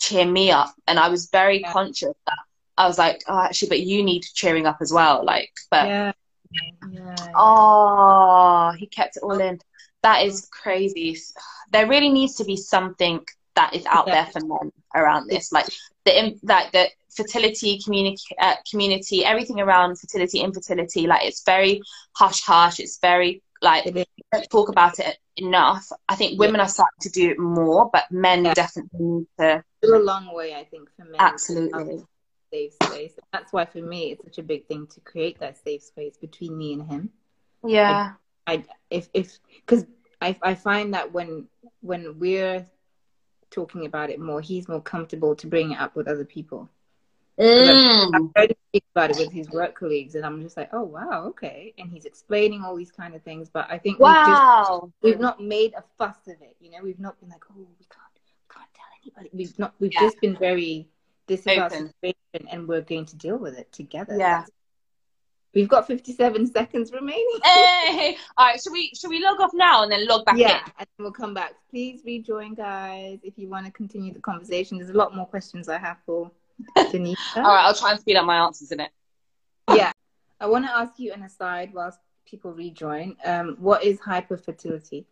cheer 0.00 0.26
me 0.26 0.50
up, 0.50 0.74
and 0.86 0.98
I 0.98 1.08
was 1.08 1.28
very 1.30 1.60
Yeah. 1.60 1.72
conscious 1.72 2.14
that 2.26 2.38
I 2.76 2.86
was 2.86 2.98
like, 2.98 3.22
oh, 3.28 3.38
actually, 3.40 3.68
but 3.68 3.80
you 3.80 4.02
need 4.02 4.22
cheering 4.34 4.66
up 4.66 4.78
as 4.80 4.92
well. 4.92 5.24
Like, 5.24 5.52
but 5.70 5.86
Yeah. 5.86 6.12
Yeah. 6.90 7.14
oh, 7.34 8.72
he 8.76 8.86
kept 8.86 9.16
it 9.16 9.22
all 9.22 9.38
in. 9.38 9.60
That 10.02 10.24
is 10.24 10.48
crazy. 10.50 11.16
There 11.72 11.86
really 11.86 12.08
needs 12.08 12.36
to 12.36 12.44
be 12.44 12.56
something 12.56 13.24
that 13.54 13.74
is 13.74 13.84
out 13.86 14.06
there 14.06 14.26
for 14.26 14.40
men 14.40 14.72
around 14.94 15.28
this, 15.28 15.52
like 15.52 15.66
the 16.04 16.38
like 16.42 16.72
the 16.72 16.88
fertility 17.14 17.80
community, 17.84 18.22
uh, 18.40 18.54
community, 18.70 19.24
everything 19.24 19.60
around 19.60 19.98
fertility, 19.98 20.40
infertility. 20.40 21.06
Like 21.06 21.24
it's 21.26 21.42
very 21.44 21.82
hush 22.14 22.42
hush. 22.42 22.80
It's 22.80 22.98
very 23.00 23.42
like 23.62 23.86
It 23.86 24.08
don't 24.32 24.48
talk 24.50 24.68
about 24.68 24.98
it 24.98 25.18
enough. 25.36 25.90
I 26.08 26.14
think 26.14 26.38
women 26.38 26.60
are 26.60 26.68
starting 26.68 27.00
to 27.02 27.10
do 27.10 27.30
it 27.30 27.38
more, 27.38 27.90
but 27.92 28.10
men 28.10 28.44
Yeah. 28.44 28.54
definitely 28.54 29.00
need 29.00 29.26
to. 29.38 29.64
A 29.82 29.86
long 29.98 30.32
way, 30.34 30.54
I 30.54 30.64
think, 30.64 30.88
for 30.96 31.04
men. 31.04 31.16
Absolutely. 31.18 32.04
Safe 32.52 32.72
space. 32.82 33.12
That's 33.32 33.52
why, 33.52 33.64
for 33.64 33.78
me, 33.78 34.12
it's 34.12 34.24
such 34.24 34.38
a 34.38 34.42
big 34.42 34.66
thing 34.66 34.86
to 34.88 35.00
create 35.00 35.38
that 35.40 35.62
safe 35.62 35.82
space 35.82 36.16
between 36.16 36.56
me 36.56 36.72
and 36.72 36.82
him. 36.90 37.10
Yeah. 37.64 38.14
I 38.46 38.64
if 38.90 39.08
if 39.14 39.38
because 39.64 39.86
I 40.20 40.36
I 40.42 40.54
find 40.54 40.94
that 40.94 41.12
when 41.12 41.46
when 41.80 42.18
we're 42.18 42.66
talking 43.50 43.86
about 43.86 44.10
it 44.10 44.18
more, 44.20 44.40
he's 44.40 44.68
more 44.68 44.80
comfortable 44.80 45.34
to 45.36 45.46
bring 45.46 45.72
it 45.72 45.78
up 45.80 45.94
with 45.96 46.08
other 46.08 46.24
people. 46.24 46.68
Mm. 47.40 48.10
I've 48.14 48.30
heard 48.36 48.50
him 48.50 48.56
speak 48.68 48.84
about 48.94 49.10
it 49.10 49.16
with 49.16 49.32
his 49.32 49.48
work 49.50 49.74
colleagues, 49.78 50.14
and 50.14 50.26
I'm 50.26 50.42
just 50.42 50.56
like, 50.56 50.70
oh 50.72 50.82
wow, 50.82 51.24
okay. 51.28 51.72
And 51.78 51.90
he's 51.90 52.04
explaining 52.04 52.62
all 52.62 52.76
these 52.76 52.92
kind 52.92 53.14
of 53.14 53.22
things, 53.22 53.48
but 53.48 53.66
I 53.70 53.78
think 53.78 53.98
we've 53.98 54.08
just 54.14 54.28
Wow. 54.28 54.92
we've 55.02 55.18
not 55.20 55.42
made 55.42 55.72
a 55.74 55.82
fuss 55.96 56.18
of 56.26 56.34
it. 56.42 56.56
You 56.60 56.70
know, 56.70 56.78
we've 56.82 57.00
not 57.00 57.18
been 57.20 57.30
like, 57.30 57.44
oh, 57.50 57.54
we 57.56 57.86
can't 57.86 58.14
we 58.14 58.54
can't 58.54 58.68
tell 58.74 58.84
anybody. 59.02 59.30
We've 59.32 59.58
not. 59.58 59.74
We've 59.80 59.92
Yeah. 59.92 60.00
just 60.00 60.20
been 60.20 60.36
very. 60.36 60.88
This 61.26 61.44
situation, 61.44 61.92
and 62.50 62.66
we're 62.66 62.80
going 62.80 63.06
to 63.06 63.16
deal 63.16 63.36
with 63.36 63.56
it 63.56 63.70
together. 63.70 64.16
Yeah. 64.18 64.44
We've 65.54 65.68
got 65.68 65.86
57 65.86 66.46
seconds 66.52 66.92
remaining. 66.92 67.38
Hey. 67.44 68.16
All 68.36 68.46
right. 68.46 68.60
Should 68.60 68.72
we 68.72 68.90
should 68.94 69.10
we 69.10 69.22
log 69.24 69.40
off 69.40 69.52
now 69.54 69.82
and 69.84 69.92
then 69.92 70.06
log 70.08 70.24
back 70.24 70.36
yeah, 70.36 70.56
in? 70.58 70.62
and 70.64 70.72
then 70.78 70.86
we'll 70.98 71.12
come 71.12 71.32
back. 71.32 71.52
Please 71.70 72.02
rejoin, 72.04 72.54
guys, 72.54 73.20
if 73.22 73.38
you 73.38 73.48
want 73.48 73.64
to 73.66 73.72
continue 73.72 74.12
the 74.12 74.18
conversation. 74.20 74.78
There's 74.78 74.90
a 74.90 74.96
lot 74.96 75.14
more 75.14 75.26
questions 75.26 75.68
I 75.68 75.78
have 75.78 75.98
for 76.04 76.30
Denise. 76.90 77.18
All 77.36 77.42
right. 77.42 77.64
I'll 77.64 77.74
try 77.74 77.92
and 77.92 78.00
speed 78.00 78.16
up 78.16 78.24
my 78.24 78.36
answers 78.36 78.72
in 78.72 78.80
it. 78.80 78.90
Yeah, 79.74 79.92
I 80.40 80.46
want 80.46 80.64
to 80.66 80.72
ask 80.72 80.98
you 80.98 81.12
an 81.12 81.22
aside 81.22 81.72
whilst 81.72 81.98
people 82.26 82.52
rejoin. 82.52 83.16
Um, 83.24 83.56
what 83.58 83.84
is 83.84 84.00
hyperfertility? 84.00 85.04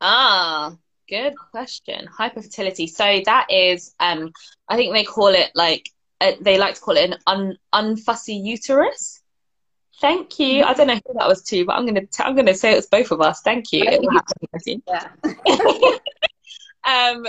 Ah, 0.00 0.76
good 1.08 1.34
question. 1.36 2.06
Hyperfertility. 2.06 2.88
So 2.88 3.22
that 3.24 3.46
is, 3.50 3.94
um, 3.98 4.32
I 4.68 4.76
think 4.76 4.92
they 4.92 5.04
call 5.04 5.28
it 5.28 5.50
like 5.54 5.90
uh, 6.20 6.32
they 6.40 6.58
like 6.58 6.74
to 6.74 6.80
call 6.80 6.96
it 6.96 7.10
an 7.10 7.18
un, 7.26 7.58
unfussy 7.74 8.42
uterus. 8.42 9.22
Thank 10.00 10.38
you. 10.38 10.62
I 10.62 10.74
don't 10.74 10.88
know 10.88 11.00
who 11.06 11.14
that 11.18 11.28
was 11.28 11.42
to, 11.44 11.64
but 11.64 11.76
I'm 11.76 11.86
gonna 11.86 12.06
t- 12.06 12.22
I'm 12.22 12.36
gonna 12.36 12.54
say 12.54 12.74
it's 12.74 12.86
both 12.86 13.10
of 13.10 13.20
us. 13.20 13.40
Thank 13.40 13.72
you. 13.72 13.84
It. 13.86 14.82
Yeah. 14.86 15.08
um, 16.84 17.26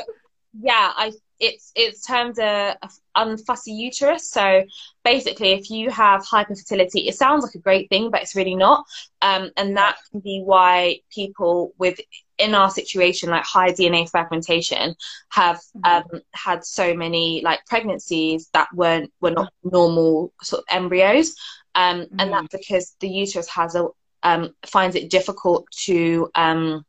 yeah, 0.60 0.92
I 0.96 1.12
it's 1.40 1.72
it's 1.76 2.06
termed 2.06 2.38
a, 2.40 2.78
a 2.82 2.90
unfussy 3.18 3.76
uterus. 3.76 4.30
So 4.32 4.64
basically, 5.04 5.54
if 5.54 5.70
you 5.70 5.90
have 5.92 6.24
hyperfertility, 6.26 7.08
it 7.08 7.16
sounds 7.16 7.44
like 7.44 7.56
a 7.56 7.60
great 7.60 7.90
thing, 7.90 8.10
but 8.12 8.22
it's 8.22 8.36
really 8.36 8.56
not. 8.56 8.86
Um, 9.22 9.52
and 9.58 9.78
that 9.78 9.98
can 10.12 10.20
be 10.22 10.42
why 10.44 11.02
people 11.14 11.74
with 11.78 12.00
in 12.38 12.54
our 12.54 12.70
situation, 12.70 13.30
like 13.30 13.44
high 13.44 13.72
DNA 13.72 14.10
fragmentation, 14.10 14.96
have 15.30 15.60
um, 15.84 16.04
had 16.34 16.64
so 16.64 16.94
many 16.94 17.42
like 17.44 17.66
pregnancies 17.66 18.50
that 18.54 18.68
weren't 18.74 19.12
were 19.22 19.32
not 19.32 19.52
normal 19.64 20.32
sort 20.42 20.60
of 20.62 20.66
embryos. 20.70 21.36
Um, 21.76 22.08
and 22.20 22.32
Mhm. 22.32 22.32
that's 22.32 22.56
because 22.58 22.96
the 23.00 23.10
uterus 23.10 23.48
has 23.50 23.76
a 23.76 23.88
um, 24.24 24.56
finds 24.66 24.96
it 24.96 25.10
difficult 25.10 25.66
to 25.86 26.30
um, 26.36 26.86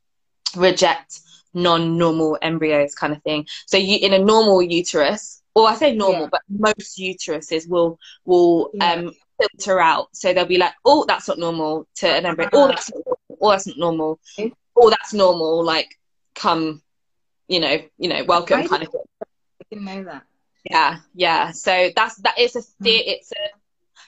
reject 0.57 1.20
non-normal 1.62 2.38
embryos 2.42 2.94
kind 2.94 3.12
of 3.12 3.22
thing. 3.22 3.46
So 3.66 3.76
you 3.76 3.98
in 4.00 4.12
a 4.14 4.18
normal 4.18 4.62
uterus 4.62 5.42
or 5.54 5.68
i 5.68 5.74
say 5.74 5.94
normal 5.94 6.22
Yeah. 6.22 6.28
but 6.30 6.42
most 6.48 6.98
uteruses 6.98 7.68
will 7.68 7.98
will 8.24 8.70
Yeah. 8.74 8.92
um 8.92 9.12
filter 9.40 9.78
out. 9.80 10.09
So 10.12 10.32
they'll 10.32 10.46
be 10.46 10.59
like 10.59 10.74
oh 10.84 11.04
that's 11.09 11.28
not 11.28 11.38
normal 11.38 11.86
to 11.96 12.09
an 12.09 12.26
embryo. 12.26 12.48
Oh 12.52 12.68
that's 12.68 12.90
not 12.92 13.02
normal. 13.06 13.38
oh 13.40 13.50
that's 13.50 13.66
not 13.66 13.78
normal. 13.78 14.20
Oh 14.76 14.90
that's 14.90 15.12
normal. 15.14 15.64
Like 15.64 15.88
come 16.34 16.82
you 17.48 17.61
know 17.61 17.76
you 17.98 18.09
know 18.09 18.24
welcome 18.24 18.66
kind 18.68 18.82
of 18.84 18.90
thing. 18.92 19.00
I 19.22 19.64
didn't 19.70 19.84
know 19.84 20.04
that. 20.04 20.22
yeah 20.64 20.98
yeah. 21.14 21.50
So 21.52 21.90
that's 21.94 22.16
that 22.26 22.38
is 22.38 22.56
a 22.56 22.62
the- 22.80 22.90
it's 23.12 23.32
a 23.32 23.44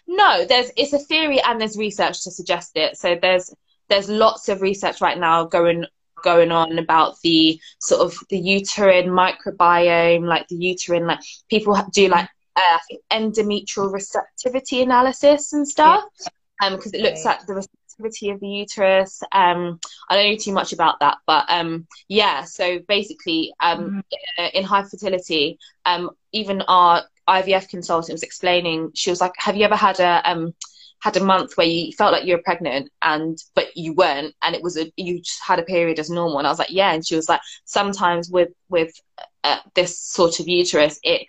no 0.07 0.45
there's 0.45 0.71
it's 0.77 0.93
a 0.93 0.99
theory 0.99 1.41
and 1.41 1.61
there's 1.61 1.77
research 1.77 2.25
to 2.25 2.31
suggest 2.31 2.73
it. 2.77 2.97
So 2.97 3.17
there's 3.21 3.53
there's 3.89 4.09
lots 4.09 4.49
of 4.49 4.63
research 4.63 5.01
right 5.01 5.19
now 5.19 5.45
going 5.45 5.85
going 6.23 6.51
on 6.53 6.79
about 6.79 7.15
the 7.23 7.61
sort 7.81 8.01
of 8.03 8.15
the 8.29 8.39
uterine 8.39 9.09
microbiome 9.09 10.27
like 10.27 10.47
the 10.49 10.57
uterine 10.57 11.07
like 11.07 11.21
people 11.49 11.77
do 11.93 12.09
like 12.09 12.29
uh, 12.57 12.79
endometrial 13.13 13.93
receptivity 13.93 14.83
analysis 14.83 15.53
and 15.53 15.67
stuff 15.67 16.05
um 16.63 16.77
because 16.77 16.93
it 16.93 17.01
looks 17.01 17.25
at 17.27 17.47
the 17.47 17.55
receptivity 17.55 18.31
of 18.31 18.41
the 18.41 18.49
uterus 18.49 19.23
um 19.33 19.79
I 20.09 20.17
don't 20.17 20.31
know 20.31 20.37
too 20.37 20.53
much 20.53 20.73
about 20.73 21.01
that 21.01 21.19
but 21.27 21.45
um 21.49 21.87
yeah 22.09 22.45
so 22.45 22.79
basically 22.89 23.53
um 23.61 23.91
Mhm. 23.91 24.03
uh, 24.39 24.51
in 24.55 24.65
hyperfertility, 24.65 25.57
um, 25.85 26.11
even 26.33 26.63
our 26.63 27.03
IVF 27.29 27.69
consultant 27.69 28.13
was 28.15 28.23
explaining. 28.23 28.91
She 28.95 29.11
was 29.11 29.21
like, 29.21 29.33
"Have 29.37 29.57
you 29.57 29.65
ever 29.65 29.77
had 29.77 30.01
a 30.01 30.23
um, 30.31 30.55
had 31.01 31.17
a 31.17 31.25
month 31.25 31.57
where 31.57 31.67
you 31.67 31.93
felt 31.93 32.13
like 32.13 32.25
you 32.25 32.37
were 32.37 32.43
pregnant 32.43 32.91
and 33.03 33.39
but 33.55 33.77
you 33.77 33.95
weren't, 33.95 34.35
and 34.43 34.55
it 34.55 34.63
was 34.63 34.77
a 34.77 34.91
you 34.97 35.21
just 35.21 35.41
had 35.43 35.59
a 35.59 35.63
period 35.65 35.99
as 35.99 36.11
normal?" 36.11 36.39
And 36.39 36.47
I 36.47 36.51
was 36.51 36.59
like, 36.59 36.71
"Yeah." 36.71 36.93
And 36.93 37.07
she 37.07 37.17
was 37.17 37.29
like, 37.29 37.41
"Sometimes 37.65 38.31
with 38.31 38.51
with 38.69 38.93
uh, 39.45 39.59
this 39.75 39.99
sort 39.99 40.41
of 40.41 40.49
uterus, 40.49 40.99
it 41.03 41.27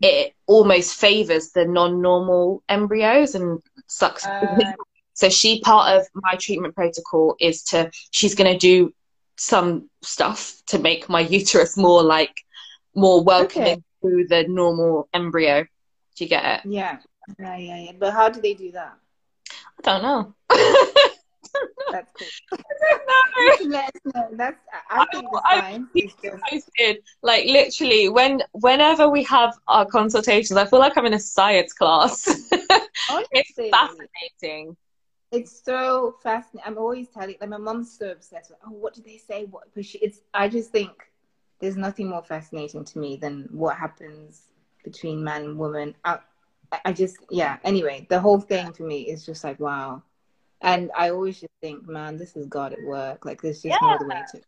it 0.00 0.34
almost 0.46 0.94
favors 0.98 1.50
the 1.50 1.64
non-normal 1.64 2.62
embryos 2.68 3.34
and 3.34 3.60
sucks." 3.86 4.26
Uh, 4.26 4.72
so 5.14 5.28
she 5.28 5.60
part 5.60 5.98
of 5.98 6.06
my 6.14 6.34
treatment 6.36 6.74
protocol 6.74 7.36
is 7.40 7.62
to 7.64 7.90
she's 8.10 8.34
going 8.34 8.52
to 8.52 8.58
do 8.58 8.92
some 9.36 9.88
stuff 10.02 10.60
to 10.66 10.78
make 10.78 11.08
my 11.08 11.20
uterus 11.20 11.76
more 11.76 12.02
like 12.02 12.34
more 12.94 13.22
welcoming 13.22 13.82
Okay. 14.04 14.22
to 14.22 14.26
the 14.28 14.44
normal 14.48 15.08
embryo. 15.14 15.64
Do 16.16 16.24
you 16.24 16.28
get 16.28 16.44
it? 16.64 16.70
yeah. 16.70 16.98
Yeah, 17.38 17.56
yeah, 17.56 17.78
yeah. 17.78 17.92
But 17.98 18.12
how 18.12 18.28
do 18.28 18.40
they 18.40 18.54
do 18.54 18.70
that? 18.72 18.98
I 19.78 19.82
don't 19.82 20.02
know. 20.02 20.34
That's 21.90 22.10
cool. 22.16 22.32
no. 22.52 22.58
You 23.36 23.52
can 23.52 23.70
let 23.70 23.86
us 23.94 24.00
know. 24.14 24.28
That's 24.32 24.60
I 24.72 25.00
I 25.00 25.04
think 25.12 25.26
I- 25.44 25.62
science 25.62 25.90
is 25.96 26.14
just 26.22 26.44
Posted 26.50 26.98
like 27.22 27.44
literally 27.46 28.08
when 28.08 28.42
whenever 28.52 29.08
we 29.08 29.22
have 29.24 29.54
our 29.68 29.84
consultations, 29.86 30.56
I 30.56 30.64
feel 30.66 30.78
like 30.78 30.96
I'm 30.96 31.06
in 31.06 31.14
a 31.14 31.18
science 31.18 31.72
class. 31.72 32.26
it's 33.30 33.60
fascinating. 33.70 34.76
it's 35.32 35.62
so 35.64 36.14
fascinating. 36.22 36.66
I'm 36.66 36.78
always 36.78 37.08
telling 37.08 37.36
like 37.40 37.50
my 37.50 37.56
mom's 37.58 37.96
so 37.96 38.10
obsessed 38.10 38.50
with 38.50 38.58
oh 38.66 38.70
what 38.72 38.94
do 38.94 39.02
they 39.02 39.16
say? 39.18 39.44
What 39.44 39.64
but 39.74 39.84
she 39.84 39.98
it's 39.98 40.20
I 40.34 40.48
just 40.48 40.70
think 40.70 40.90
there's 41.60 41.76
nothing 41.76 42.08
more 42.08 42.22
fascinating 42.22 42.84
to 42.84 42.98
me 42.98 43.16
than 43.16 43.48
what 43.52 43.76
happens 43.76 44.48
between 44.84 45.22
man 45.24 45.44
and 45.44 45.58
woman. 45.58 45.94
I, 46.04 46.18
I 46.84 46.92
just 46.92 47.16
yeah, 47.30 47.58
anyway, 47.64 48.06
the 48.08 48.20
whole 48.20 48.40
thing 48.40 48.72
for 48.72 48.84
me 48.84 49.02
is 49.02 49.26
just 49.26 49.42
like 49.44 49.58
wow. 49.60 50.02
And 50.62 50.90
I 50.96 51.08
always 51.10 51.40
just 51.40 51.52
think, 51.62 51.88
man, 51.88 52.18
this 52.18 52.36
is 52.36 52.46
God 52.46 52.72
at 52.72 52.82
work. 52.84 53.24
Like 53.24 53.40
there's 53.42 53.62
just 53.62 53.80
no 53.80 53.90
other 53.90 54.06
way 54.06 54.22
to 54.32 54.40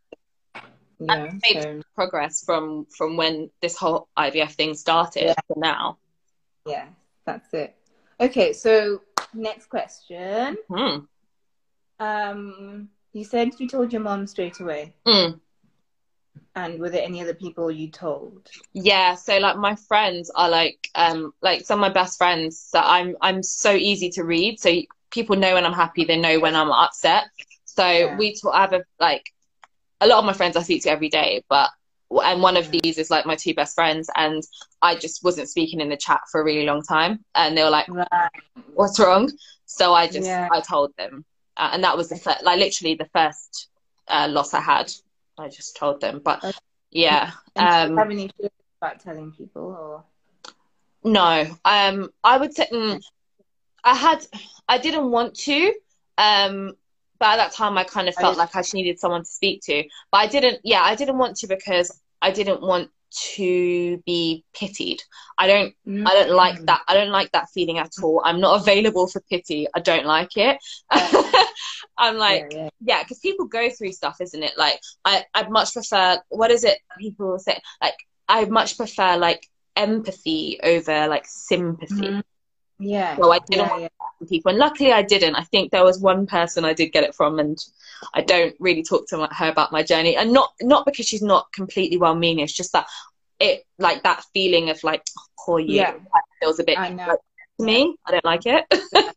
you 1.01 1.07
know. 1.07 1.15
And 1.15 1.43
maybe- 1.43 1.63
So 1.63 1.83
Progress 1.95 2.45
from 2.45 2.87
from 2.97 3.17
when 3.17 3.51
this 3.61 3.77
whole 3.77 4.09
IVF 4.19 4.53
thing 4.53 4.75
started 4.75 5.25
Yeah. 5.25 5.35
to 5.35 5.59
now. 5.59 5.99
yeah, 6.67 6.89
that's 7.25 7.53
it. 7.55 7.75
Okay, 8.21 8.53
so 8.53 9.01
next 9.35 9.67
question. 9.67 10.57
Hmm. 10.69 10.99
Um 11.99 12.89
you 13.13 13.25
said 13.25 13.59
you 13.59 13.69
told 13.69 13.93
your 13.93 14.03
mom 14.03 14.27
straight 14.27 14.61
away. 14.61 14.95
Mm. 15.07 15.41
And 16.55 16.79
were 16.79 16.91
there 16.91 17.03
any 17.03 17.21
other 17.23 17.35
people 17.35 17.71
you 17.71 17.91
told? 17.91 18.51
Yeah, 18.75 19.15
so 19.15 19.39
like 19.39 19.57
my 19.57 19.75
friends 19.75 20.31
are 20.35 20.49
like 20.49 20.79
um 20.95 21.33
like 21.43 21.65
some 21.65 21.79
of 21.79 21.81
my 21.81 21.93
best 21.93 22.19
friends. 22.19 22.59
So 22.59 22.79
I'm 22.79 23.17
I'm 23.21 23.43
so 23.43 23.73
easy 23.73 24.11
to 24.11 24.25
read. 24.25 24.61
So 24.61 24.71
people 25.11 25.37
know 25.37 25.55
when 25.55 25.65
I'm 25.65 25.73
happy. 25.73 26.05
They 26.05 26.19
know 26.19 26.41
when 26.41 26.55
I'm 26.55 26.71
upset. 26.71 27.25
So 27.65 27.87
Yeah. 27.87 28.17
we 28.19 28.35
talk. 28.35 28.55
I 28.55 28.61
have 28.63 28.73
a, 28.75 28.85
like 29.01 29.33
a 30.01 30.07
lot 30.07 30.19
of 30.19 30.25
my 30.25 30.33
friends 30.33 30.57
I 30.57 30.63
speak 30.63 30.83
to 30.83 30.91
every 30.91 31.09
day, 31.09 31.43
but 31.49 31.71
and 32.11 32.43
one 32.43 32.59
of 32.59 32.71
these 32.71 32.99
is 32.99 33.11
like 33.11 33.25
my 33.25 33.37
two 33.37 33.55
best 33.55 33.75
friends, 33.75 34.11
and 34.17 34.43
I 34.83 34.97
just 34.97 35.25
wasn't 35.25 35.49
speaking 35.49 35.81
in 35.81 35.89
the 35.89 35.97
chat 35.97 36.21
for 36.31 36.41
a 36.41 36.45
really 36.45 36.67
long 36.67 36.83
time, 36.83 37.25
and 37.35 37.57
they 37.57 37.63
were 37.63 37.71
like, 37.71 37.89
Right. 37.89 38.31
"What's 38.75 38.99
wrong?" 38.99 39.31
So 39.65 39.95
I 39.95 40.07
just 40.07 40.27
Yeah. 40.27 40.49
I 40.51 40.61
told 40.61 40.95
them, 40.99 41.25
uh, 41.57 41.71
and 41.73 41.85
that 41.85 41.97
was 41.97 42.11
the 42.11 42.17
fir- 42.17 42.37
like 42.43 42.59
literally 42.59 42.95
the 42.95 43.09
first 43.15 43.69
uh, 44.09 44.29
loss 44.31 44.53
I 44.53 44.61
had. 44.61 44.93
I 45.39 45.49
just 45.49 45.77
told 45.77 46.01
them, 46.01 46.21
but 46.25 46.43
Okay. 46.45 46.53
yeah, 46.91 47.33
um, 47.57 47.97
have 47.97 48.11
any 48.11 48.29
feelings 48.37 48.53
about 48.81 49.01
telling 49.01 49.33
people 49.33 49.63
or 49.63 50.05
no 51.05 51.47
um 51.65 52.11
i 52.25 52.37
would 52.37 52.55
say 52.55 52.67
mm, 52.73 53.01
i 53.85 53.95
had 53.95 54.25
i 54.69 54.79
didn't 54.79 55.11
want 55.11 55.35
to 55.35 55.73
um 56.19 56.73
but 57.19 57.31
at 57.31 57.37
that 57.37 57.53
time 57.53 57.77
i 57.79 57.85
kind 57.85 58.09
of 58.09 58.15
felt 58.15 58.37
like 58.37 58.55
i 58.55 58.61
just 58.61 58.75
needed 58.75 58.99
someone 58.99 59.23
to 59.23 59.31
speak 59.31 59.61
to 59.63 59.83
but 60.11 60.19
i 60.19 60.27
didn't 60.27 60.61
yeah 60.65 60.83
i 60.83 60.95
didn't 60.95 61.19
want 61.19 61.37
to 61.37 61.47
because 61.47 62.01
i 62.21 62.31
didn't 62.31 62.61
want 62.63 62.89
to 63.13 64.03
be 64.07 64.45
pitied. 64.55 65.03
I 65.39 65.47
don't 65.47 65.75
mm. 65.87 66.07
i 66.07 66.13
don't 66.13 66.31
like 66.31 66.65
that 66.67 66.83
i 66.89 66.95
don't 66.95 67.11
like 67.11 67.31
that 67.33 67.49
feeling 67.55 67.79
at 67.79 67.93
all. 68.03 68.23
I'm 68.25 68.41
not 68.41 68.61
available 68.61 69.07
for 69.07 69.21
pity. 69.31 69.67
I 69.75 69.81
don't 69.81 70.07
like 70.07 70.37
it. 70.37 70.59
I'm 71.99 72.17
like 72.17 72.53
yeah, 72.53 72.69
yeah 72.81 73.03
because 73.03 73.19
people 73.19 73.47
go 73.47 73.71
through 73.71 73.93
stuff 73.93 74.21
isn't 74.21 74.43
it? 74.43 74.53
Like 74.57 74.81
i 75.05 75.25
i'd 75.35 75.51
much 75.51 75.73
prefer 75.73 76.19
what 76.29 76.51
is 76.51 76.65
it 76.65 76.79
people 76.99 77.39
say? 77.39 77.59
Like 77.81 77.97
i 78.29 78.45
much 78.45 78.77
prefer 78.77 79.17
like 79.17 79.49
empathy 79.77 80.61
over 80.63 81.09
like 81.09 81.27
sympathy. 81.27 81.95
Mhm. 81.95 82.23
Yeah 82.83 83.17
so 83.17 83.33
i 83.33 83.39
didn't 83.49 83.67
yeah, 83.67 83.71
want 83.71 83.83
yeah. 83.83 83.89
people 84.29 84.51
and 84.51 84.59
luckily 84.59 84.93
i 84.93 85.03
didn't 85.03 85.35
i 85.37 85.43
think 85.45 85.71
there 85.71 85.85
was 85.85 86.01
one 86.01 86.27
person 86.27 86.65
i 86.65 86.73
did 86.73 86.93
get 86.93 87.05
it 87.05 87.15
from 87.15 87.39
and 87.39 87.65
i 88.15 88.21
don't 88.21 88.55
really 88.61 88.83
talk 88.83 89.07
to 89.09 89.27
her 89.31 89.49
about 89.49 89.73
my 89.73 89.83
journey 89.83 90.17
and 90.17 90.33
not 90.33 90.53
not 90.61 90.85
because 90.85 91.07
she's 91.07 91.23
not 91.23 91.47
completely 91.53 91.97
well 91.97 92.15
meaning 92.15 92.45
it's 92.45 92.53
just 92.53 92.73
that 92.73 92.87
it 93.41 93.65
like 93.79 94.03
that 94.03 94.23
feeling 94.33 94.71
of 94.71 94.83
like 94.85 95.03
oh, 95.19 95.23
poor 95.45 95.61
you 95.61 95.77
Yeah. 95.77 95.95
feels 96.41 96.59
a 96.59 96.65
bit 96.65 96.79
I 96.79 96.91
know. 96.91 97.17
to 97.59 97.65
me 97.65 97.97
i 98.07 98.11
don't 98.11 98.25
like 98.25 98.47
it 98.47 98.65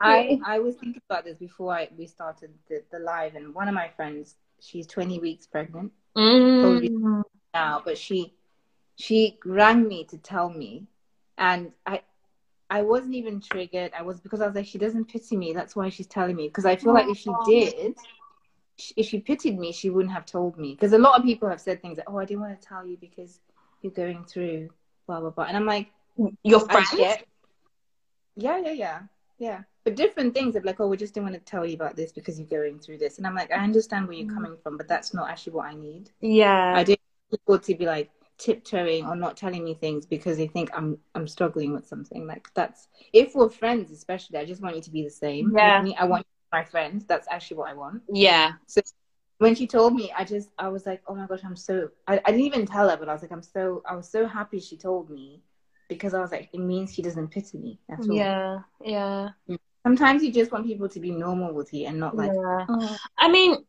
I 0.00 0.38
I 0.44 0.58
was 0.58 0.76
thinking 0.76 1.00
about 1.08 1.24
this 1.24 1.38
before 1.38 1.72
I, 1.72 1.88
we 1.96 2.06
started 2.06 2.50
the, 2.68 2.82
the 2.92 2.98
live, 2.98 3.34
and 3.34 3.54
one 3.54 3.66
of 3.66 3.74
my 3.74 3.88
friends, 3.88 4.36
she's 4.60 4.86
20 4.86 5.18
weeks 5.20 5.46
pregnant 5.46 5.92
Mm. 6.16 7.22
now, 7.54 7.82
but 7.84 7.96
she 7.98 8.34
she 8.96 9.38
rang 9.44 9.86
me 9.88 10.04
to 10.04 10.18
tell 10.18 10.48
me, 10.50 10.86
and 11.38 11.72
I 11.86 12.02
I 12.68 12.82
wasn't 12.82 13.14
even 13.14 13.40
triggered. 13.40 13.92
I 13.96 14.02
was 14.02 14.20
because 14.20 14.40
I 14.40 14.46
was 14.46 14.56
like, 14.56 14.66
she 14.66 14.78
doesn't 14.78 15.06
pity 15.06 15.36
me. 15.36 15.52
That's 15.52 15.76
why 15.76 15.88
she's 15.88 16.06
telling 16.06 16.34
me. 16.34 16.48
Because 16.48 16.66
I 16.66 16.76
feel 16.76 16.92
like 16.92 17.08
if 17.08 17.18
she 17.18 17.30
oh. 17.30 17.44
did, 17.46 17.94
if 18.96 19.06
she 19.06 19.20
pitied 19.20 19.58
me, 19.58 19.72
she 19.72 19.90
wouldn't 19.90 20.12
have 20.12 20.26
told 20.26 20.58
me. 20.58 20.72
Because 20.72 20.92
a 20.92 20.98
lot 20.98 21.18
of 21.18 21.24
people 21.24 21.48
have 21.48 21.60
said 21.60 21.80
things 21.80 21.98
like, 21.98 22.10
"Oh, 22.10 22.18
I 22.18 22.24
didn't 22.24 22.40
want 22.40 22.60
to 22.60 22.68
tell 22.68 22.84
you 22.84 22.96
because 22.96 23.40
you're 23.82 23.92
going 23.92 24.24
through 24.24 24.70
blah 25.06 25.20
blah 25.20 25.30
blah," 25.30 25.44
and 25.44 25.56
I'm 25.56 25.66
like. 25.66 25.88
your 26.42 26.62
I 26.70 26.72
friend 26.72 26.86
get. 26.96 27.26
Yeah, 28.36 28.58
yeah, 28.58 28.72
yeah, 28.72 29.00
yeah. 29.38 29.60
But 29.84 29.96
different 29.96 30.34
things 30.34 30.56
of 30.56 30.64
like, 30.64 30.80
oh, 30.80 30.88
we 30.88 30.96
just 30.96 31.14
didn't 31.14 31.30
want 31.30 31.36
to 31.36 31.50
tell 31.50 31.64
you 31.64 31.74
about 31.74 31.94
this 31.94 32.10
because 32.10 32.38
you're 32.38 32.48
going 32.48 32.78
through 32.80 32.98
this, 32.98 33.18
and 33.18 33.26
I'm 33.26 33.34
like, 33.34 33.52
I 33.52 33.62
understand 33.62 34.08
where 34.08 34.16
you're 34.16 34.30
mm. 34.30 34.34
coming 34.34 34.56
from, 34.62 34.76
but 34.76 34.88
that's 34.88 35.14
not 35.14 35.30
actually 35.30 35.52
what 35.54 35.66
I 35.66 35.74
need. 35.74 36.10
yeah 36.20 36.74
I 36.74 36.82
didn't 36.84 37.00
want 37.30 37.40
people 37.40 37.58
to 37.58 37.74
be 37.74 37.86
like 37.86 38.10
tiptoeing 38.38 39.06
or 39.06 39.16
not 39.16 39.36
telling 39.36 39.64
me 39.64 39.74
things 39.74 40.06
because 40.06 40.36
they 40.36 40.46
think 40.46 40.70
I'm 40.74 40.98
I'm 41.14 41.26
struggling 41.28 41.72
with 41.72 41.86
something. 41.86 42.26
Like 42.26 42.48
that's 42.54 42.88
if 43.12 43.34
we're 43.34 43.48
friends, 43.48 43.90
especially, 43.90 44.38
I 44.38 44.44
just 44.44 44.62
want 44.62 44.76
you 44.76 44.82
to 44.82 44.90
be 44.90 45.02
the 45.02 45.10
same. 45.10 45.54
Yeah. 45.56 45.84
I 45.98 46.04
want 46.04 46.20
you 46.20 46.24
to 46.24 46.50
be 46.50 46.58
my 46.58 46.64
friend. 46.64 47.04
That's 47.08 47.26
actually 47.30 47.58
what 47.58 47.70
I 47.70 47.74
want 47.74 48.02
yeah 48.12 48.52
So 48.66 48.80
when 49.38 49.54
she 49.54 49.66
told 49.66 49.94
me, 49.94 50.10
I 50.16 50.24
just 50.24 50.50
I 50.58 50.68
was 50.68 50.86
like, 50.86 51.02
oh 51.08 51.14
my 51.14 51.26
gosh, 51.26 51.40
I'm 51.44 51.56
so 51.56 51.90
I, 52.06 52.20
I 52.24 52.30
didn't 52.30 52.46
even 52.46 52.66
tell 52.66 52.88
her, 52.88 52.96
but 52.96 53.08
I 53.08 53.12
was 53.12 53.22
like, 53.22 53.32
I'm 53.32 53.42
so 53.42 53.82
I 53.88 53.94
was 53.94 54.08
so 54.08 54.26
happy 54.26 54.60
she 54.60 54.76
told 54.76 55.10
me 55.10 55.42
because 55.88 56.14
I 56.14 56.20
was 56.20 56.32
like, 56.32 56.48
it 56.52 56.58
means 56.60 56.94
she 56.94 57.02
doesn't 57.02 57.28
pity 57.28 57.58
me 57.58 57.78
at 57.90 58.08
all. 58.08 58.16
yeah 58.16 58.58
yeah 58.84 59.28
Sometimes 59.84 60.24
you 60.24 60.32
just 60.32 60.50
want 60.50 60.66
people 60.66 60.88
to 60.88 60.98
be 60.98 61.12
normal 61.12 61.54
with 61.54 61.72
you 61.72 61.86
and 61.86 62.00
not 62.00 62.16
like, 62.16 62.32
yeah 62.34 62.66
oh, 62.68 62.96
I 63.18 63.28
mean, 63.30 63.64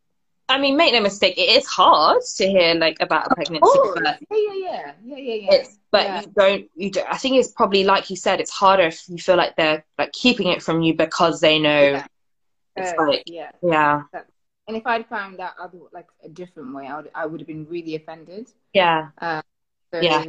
I 0.49 0.59
mean, 0.59 0.77
make 0.77 0.93
no 0.93 1.01
mistake, 1.01 1.37
it 1.37 1.49
is 1.57 1.65
hard 1.65 2.21
to 2.37 2.47
hear 2.47 2.73
like 2.75 2.97
about 3.01 3.27
a 3.27 3.35
pregnancy, 3.35 3.63
oh 3.65 3.93
but 3.95 4.17
yeah, 4.31 4.37
yeah, 4.37 4.53
yeah, 4.55 4.93
yeah, 5.03 5.17
yeah, 5.17 5.33
yeah. 5.33 5.51
it's 5.53 5.79
but 5.91 6.03
Yeah. 6.03 6.21
you 6.21 6.27
don't 6.35 6.69
you 6.75 6.91
don't. 6.91 7.07
I 7.09 7.17
think 7.17 7.35
it's 7.37 7.51
probably 7.51 7.83
like 7.83 8.09
you 8.09 8.15
said, 8.15 8.39
it's 8.39 8.51
harder 8.51 8.83
if 8.83 9.07
you 9.09 9.17
feel 9.17 9.35
like 9.35 9.55
they're 9.55 9.83
like 9.97 10.11
keeping 10.13 10.47
it 10.47 10.61
from 10.63 10.81
you 10.81 10.93
because 10.93 11.41
they 11.41 11.59
know. 11.59 11.81
Yeah. 11.91 12.05
It's 12.75 12.91
Uh, 12.91 13.07
like 13.07 13.23
yeah. 13.25 13.51
yeah, 13.61 14.03
And 14.67 14.77
if 14.77 14.85
I'd 14.85 15.07
found 15.07 15.39
out 15.39 15.53
other 15.59 15.79
like 15.91 16.07
a 16.23 16.29
different 16.29 16.73
way, 16.73 16.87
I 16.87 16.95
would 16.97 17.11
I 17.15 17.25
would 17.25 17.39
have 17.39 17.47
been 17.47 17.65
really 17.67 17.95
offended. 17.95 18.47
yeah, 18.73 19.09
So 19.91 20.01
Yeah. 20.01 20.23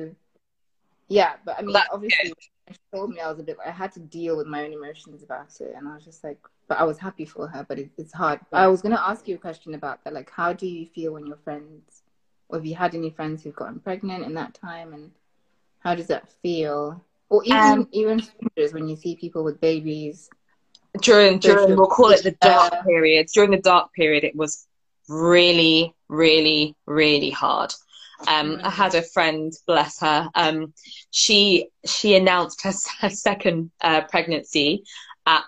yeah, 1.08 1.36
but 1.44 1.58
I 1.58 1.62
mean, 1.62 1.72
That's 1.74 1.88
obviously, 1.92 2.32
told 2.72 3.10
me 3.10 3.20
I 3.20 3.28
was 3.30 3.38
a 3.38 3.42
bit. 3.42 3.56
I 3.64 3.70
had 3.70 3.92
to 3.92 4.00
deal 4.00 4.36
with 4.36 4.46
my 4.46 4.64
own 4.64 4.72
emotions 4.72 5.22
about 5.22 5.48
it, 5.60 5.74
and 5.76 5.88
I 5.88 5.94
was 5.94 6.04
just 6.04 6.22
like, 6.24 6.38
but 6.68 6.78
I 6.78 6.84
was 6.84 6.98
happy 6.98 7.24
for 7.24 7.46
her. 7.48 7.64
But 7.68 7.78
it, 7.78 7.90
it's 7.96 8.12
hard. 8.12 8.40
I 8.52 8.66
was 8.68 8.82
gonna 8.82 9.00
ask 9.04 9.26
you 9.28 9.34
a 9.34 9.38
question 9.38 9.74
about 9.74 10.04
that. 10.04 10.12
Like, 10.12 10.30
how 10.30 10.52
do 10.52 10.66
you 10.66 10.86
feel 10.86 11.12
when 11.12 11.26
your 11.26 11.36
friends, 11.36 12.02
or 12.48 12.58
have 12.58 12.66
you 12.66 12.74
had 12.74 12.94
any 12.94 13.10
friends 13.10 13.42
who've 13.42 13.54
gotten 13.56 13.80
pregnant 13.80 14.24
in 14.24 14.34
that 14.34 14.54
time, 14.54 14.92
and 14.92 15.10
how 15.80 15.94
does 15.94 16.06
that 16.08 16.28
feel? 16.42 17.04
Or 17.28 17.42
even 17.44 17.82
Um, 17.82 17.88
even 17.92 18.20
strangers 18.20 18.72
when 18.72 18.88
you 18.88 18.96
see 18.96 19.16
people 19.16 19.44
with 19.44 19.60
babies. 19.60 20.30
during 21.00 21.38
during 21.38 21.76
we'll 21.76 21.86
call 21.86 22.10
it 22.10 22.22
the 22.22 22.32
dark 22.40 22.72
period. 22.84 23.26
During 23.32 23.50
the 23.50 23.58
dark 23.60 23.92
period, 23.92 24.24
it 24.24 24.36
was 24.36 24.66
really, 25.08 25.94
really, 26.08 26.74
really 26.86 27.30
hard. 27.30 27.72
Um, 28.26 28.60
I 28.62 28.70
had 28.70 28.94
a 28.94 29.02
friend, 29.02 29.52
bless 29.66 30.00
her. 30.00 30.28
Um, 30.34 30.72
she 31.10 31.68
she 31.86 32.16
announced 32.16 32.62
her, 32.62 32.72
her 33.00 33.10
second 33.10 33.70
uh, 33.80 34.02
pregnancy 34.02 34.84
at 35.26 35.44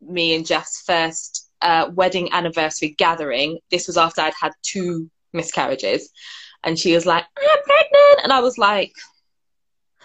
me 0.00 0.34
and 0.34 0.46
Jeff's 0.46 0.82
first 0.82 1.50
uh, 1.62 1.90
wedding 1.92 2.32
anniversary 2.32 2.94
gathering. 2.96 3.58
This 3.70 3.86
was 3.86 3.96
after 3.96 4.22
I'd 4.22 4.34
had 4.40 4.52
two 4.62 5.10
miscarriages, 5.32 6.10
and 6.64 6.78
she 6.78 6.94
was 6.94 7.06
like, 7.06 7.24
"I'm 7.38 7.62
pregnant," 7.64 8.20
and 8.24 8.32
I 8.32 8.40
was 8.40 8.56
like, 8.56 8.92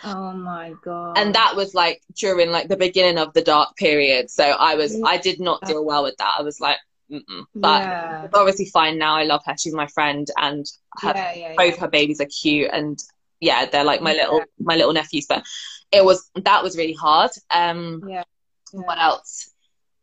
Oh 0.03 0.33
my 0.33 0.73
god! 0.83 1.17
and 1.17 1.35
that 1.35 1.55
was 1.55 1.73
like 1.73 2.01
during 2.17 2.51
like 2.51 2.67
the 2.67 2.77
beginning 2.77 3.19
of 3.19 3.33
the 3.33 3.41
dark 3.41 3.75
period. 3.77 4.29
So 4.29 4.43
I 4.43 4.75
was 4.75 4.99
I 5.05 5.17
did 5.17 5.39
not 5.39 5.61
deal 5.65 5.85
well 5.85 6.03
with 6.03 6.17
that. 6.17 6.33
I 6.37 6.41
was 6.41 6.59
like, 6.59 6.77
Mm-mm. 7.11 7.45
but 7.55 7.81
yeah, 7.83 8.23
it's 8.25 8.33
obviously 8.35 8.65
fine 8.65 8.97
now. 8.97 9.15
I 9.15 9.23
love 9.23 9.41
her. 9.45 9.55
She's 9.57 9.73
my 9.73 9.87
friend, 9.87 10.27
and 10.37 10.65
her, 10.99 11.13
yeah, 11.15 11.33
yeah, 11.33 11.53
both 11.57 11.77
her 11.79 11.87
babies 11.89 12.21
are 12.21 12.25
cute, 12.25 12.69
and 12.71 12.97
yeah, 13.39 13.65
they're 13.65 13.83
like 13.83 14.01
my 14.01 14.13
little 14.13 14.43
my 14.59 14.75
little 14.75 14.93
nephews. 14.93 15.25
But 15.27 15.43
it 15.91 16.05
was 16.05 16.29
that 16.35 16.63
was 16.63 16.77
really 16.77 16.93
hard. 16.93 17.31
Um, 17.49 18.03
yeah. 18.07 18.23
what 18.71 18.99
else? 18.99 19.51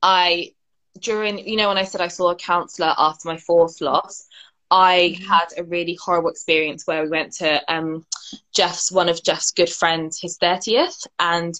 I 0.02 0.52
during 1.00 1.46
you 1.46 1.56
know 1.56 1.68
when 1.68 1.78
I 1.78 1.84
said 1.84 2.00
I 2.00 2.08
saw 2.08 2.30
a 2.30 2.36
counselor 2.36 2.92
after 2.98 3.28
my 3.28 3.36
fourth 3.38 3.80
loss, 3.80 4.26
I 4.70 5.16
Mhm. 5.18 5.26
had 5.26 5.46
a 5.56 5.64
really 5.64 5.94
horrible 5.94 6.28
experience 6.30 6.86
where 6.86 7.02
we 7.04 7.08
went 7.08 7.32
to 7.34 7.72
um 7.72 8.04
Jeff's 8.52 8.92
one 8.92 9.08
of 9.08 9.22
Jeff's 9.22 9.52
good 9.52 9.70
friends 9.70 10.20
his 10.20 10.36
thirtieth 10.36 11.06
and 11.18 11.54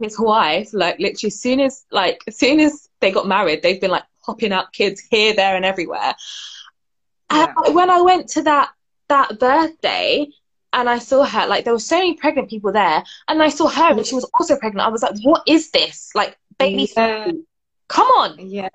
his 0.00 0.18
wife 0.18 0.70
like 0.72 0.98
literally 0.98 1.30
soon 1.30 1.60
as 1.60 1.84
like 1.90 2.20
as 2.26 2.38
soon 2.38 2.60
as 2.60 2.88
they 3.00 3.10
got 3.10 3.26
married 3.28 3.62
they've 3.62 3.80
been 3.80 3.90
like 3.90 4.04
popping 4.24 4.52
out 4.52 4.72
kids 4.72 5.00
here 5.10 5.34
there 5.34 5.56
and 5.56 5.64
everywhere. 5.64 6.14
Yeah. 7.32 7.52
And 7.64 7.74
when 7.74 7.90
I 7.90 8.00
went 8.00 8.28
to 8.30 8.42
that 8.42 8.70
that 9.08 9.38
birthday 9.38 10.26
and 10.72 10.88
I 10.88 10.98
saw 10.98 11.24
her 11.24 11.46
like 11.46 11.64
there 11.64 11.74
were 11.74 11.78
so 11.78 11.96
many 11.98 12.14
pregnant 12.14 12.48
people 12.48 12.72
there 12.72 13.02
and 13.28 13.42
I 13.42 13.48
saw 13.48 13.68
her 13.68 13.92
and 13.92 14.06
she 14.06 14.14
was 14.14 14.28
also 14.38 14.56
pregnant 14.56 14.86
I 14.86 14.90
was 14.90 15.02
like 15.02 15.16
what 15.22 15.42
is 15.46 15.70
this 15.70 16.10
like 16.14 16.36
baby 16.58 16.88
Yeah. 16.96 17.30
come 17.88 18.06
on 18.18 18.38
Yeah, 18.38 18.68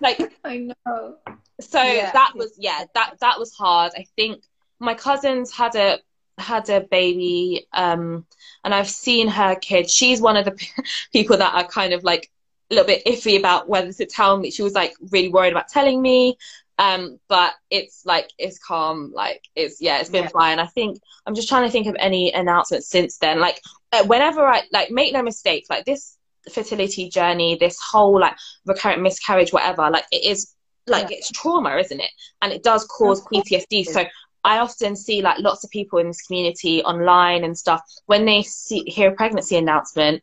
like 0.00 0.20
I 0.44 0.68
know. 0.86 1.16
so 1.60 1.82
Yeah. 1.82 2.10
that 2.12 2.32
was 2.34 2.54
yeah 2.58 2.84
that 2.94 3.14
that 3.20 3.38
was 3.38 3.52
hard 3.54 3.92
i 3.96 4.04
think 4.16 4.42
my 4.80 4.94
cousins 4.94 5.52
had 5.52 5.74
a 5.76 5.98
had 6.38 6.68
a 6.70 6.80
baby 6.80 7.66
um 7.74 8.24
and 8.64 8.74
i've 8.74 8.88
seen 8.88 9.28
her 9.28 9.54
kid 9.56 9.90
she's 9.90 10.20
one 10.22 10.36
of 10.36 10.44
the 10.46 10.56
people 11.12 11.36
that 11.36 11.54
are 11.54 11.66
kind 11.68 11.92
of 11.92 12.02
like 12.02 12.30
a 12.70 12.74
little 12.74 12.86
bit 12.86 13.04
iffy 13.04 13.38
about 13.38 13.68
whether 13.68 13.92
to 13.92 14.06
tell 14.06 14.38
me. 14.38 14.50
She 14.50 14.62
was 14.62 14.74
like 14.74 14.94
really 15.10 15.28
worried 15.28 15.52
about 15.52 15.68
telling 15.68 16.00
me 16.00 16.36
um 16.78 17.18
but 17.28 17.52
it's 17.68 18.06
like 18.06 18.30
it's 18.38 18.58
calm 18.58 19.12
like 19.14 19.42
it's 19.54 19.82
yeah 19.82 19.98
it's 20.00 20.08
been 20.08 20.24
Yeah. 20.24 20.30
fine. 20.30 20.58
I 20.58 20.66
think 20.66 20.98
i'm 21.26 21.34
just 21.34 21.48
trying 21.48 21.64
to 21.64 21.70
think 21.70 21.86
of 21.86 21.96
any 21.98 22.32
announcements 22.32 22.88
since 22.88 23.18
then. 23.18 23.38
Like 23.40 23.60
uh, 23.92 24.04
whenever 24.04 24.46
i 24.46 24.62
like 24.72 24.90
make 24.90 25.12
no 25.12 25.22
mistake 25.22 25.66
like 25.68 25.84
this 25.84 26.16
fertility 26.52 27.10
journey 27.10 27.56
this 27.60 27.78
whole 27.90 28.18
like 28.18 28.34
recurrent 28.64 29.02
miscarriage 29.02 29.52
whatever 29.52 29.90
like 29.90 30.04
it 30.10 30.24
is 30.24 30.54
like 30.86 31.10
it's 31.10 31.30
trauma 31.30 31.76
isn't 31.76 32.00
it? 32.00 32.10
And 32.40 32.50
it 32.52 32.62
does 32.62 32.86
cause 32.86 33.22
ptsd 33.26 33.84
so 33.84 34.04
i 34.42 34.58
often 34.58 34.96
see 34.96 35.20
like 35.20 35.38
lots 35.38 35.64
of 35.64 35.70
people 35.70 35.98
in 35.98 36.06
this 36.06 36.22
community 36.22 36.82
online 36.82 37.44
and 37.44 37.58
stuff. 37.58 37.82
When 38.06 38.24
they 38.24 38.42
see 38.42 38.84
hear 38.86 39.10
a 39.10 39.14
pregnancy 39.14 39.56
announcement 39.56 40.22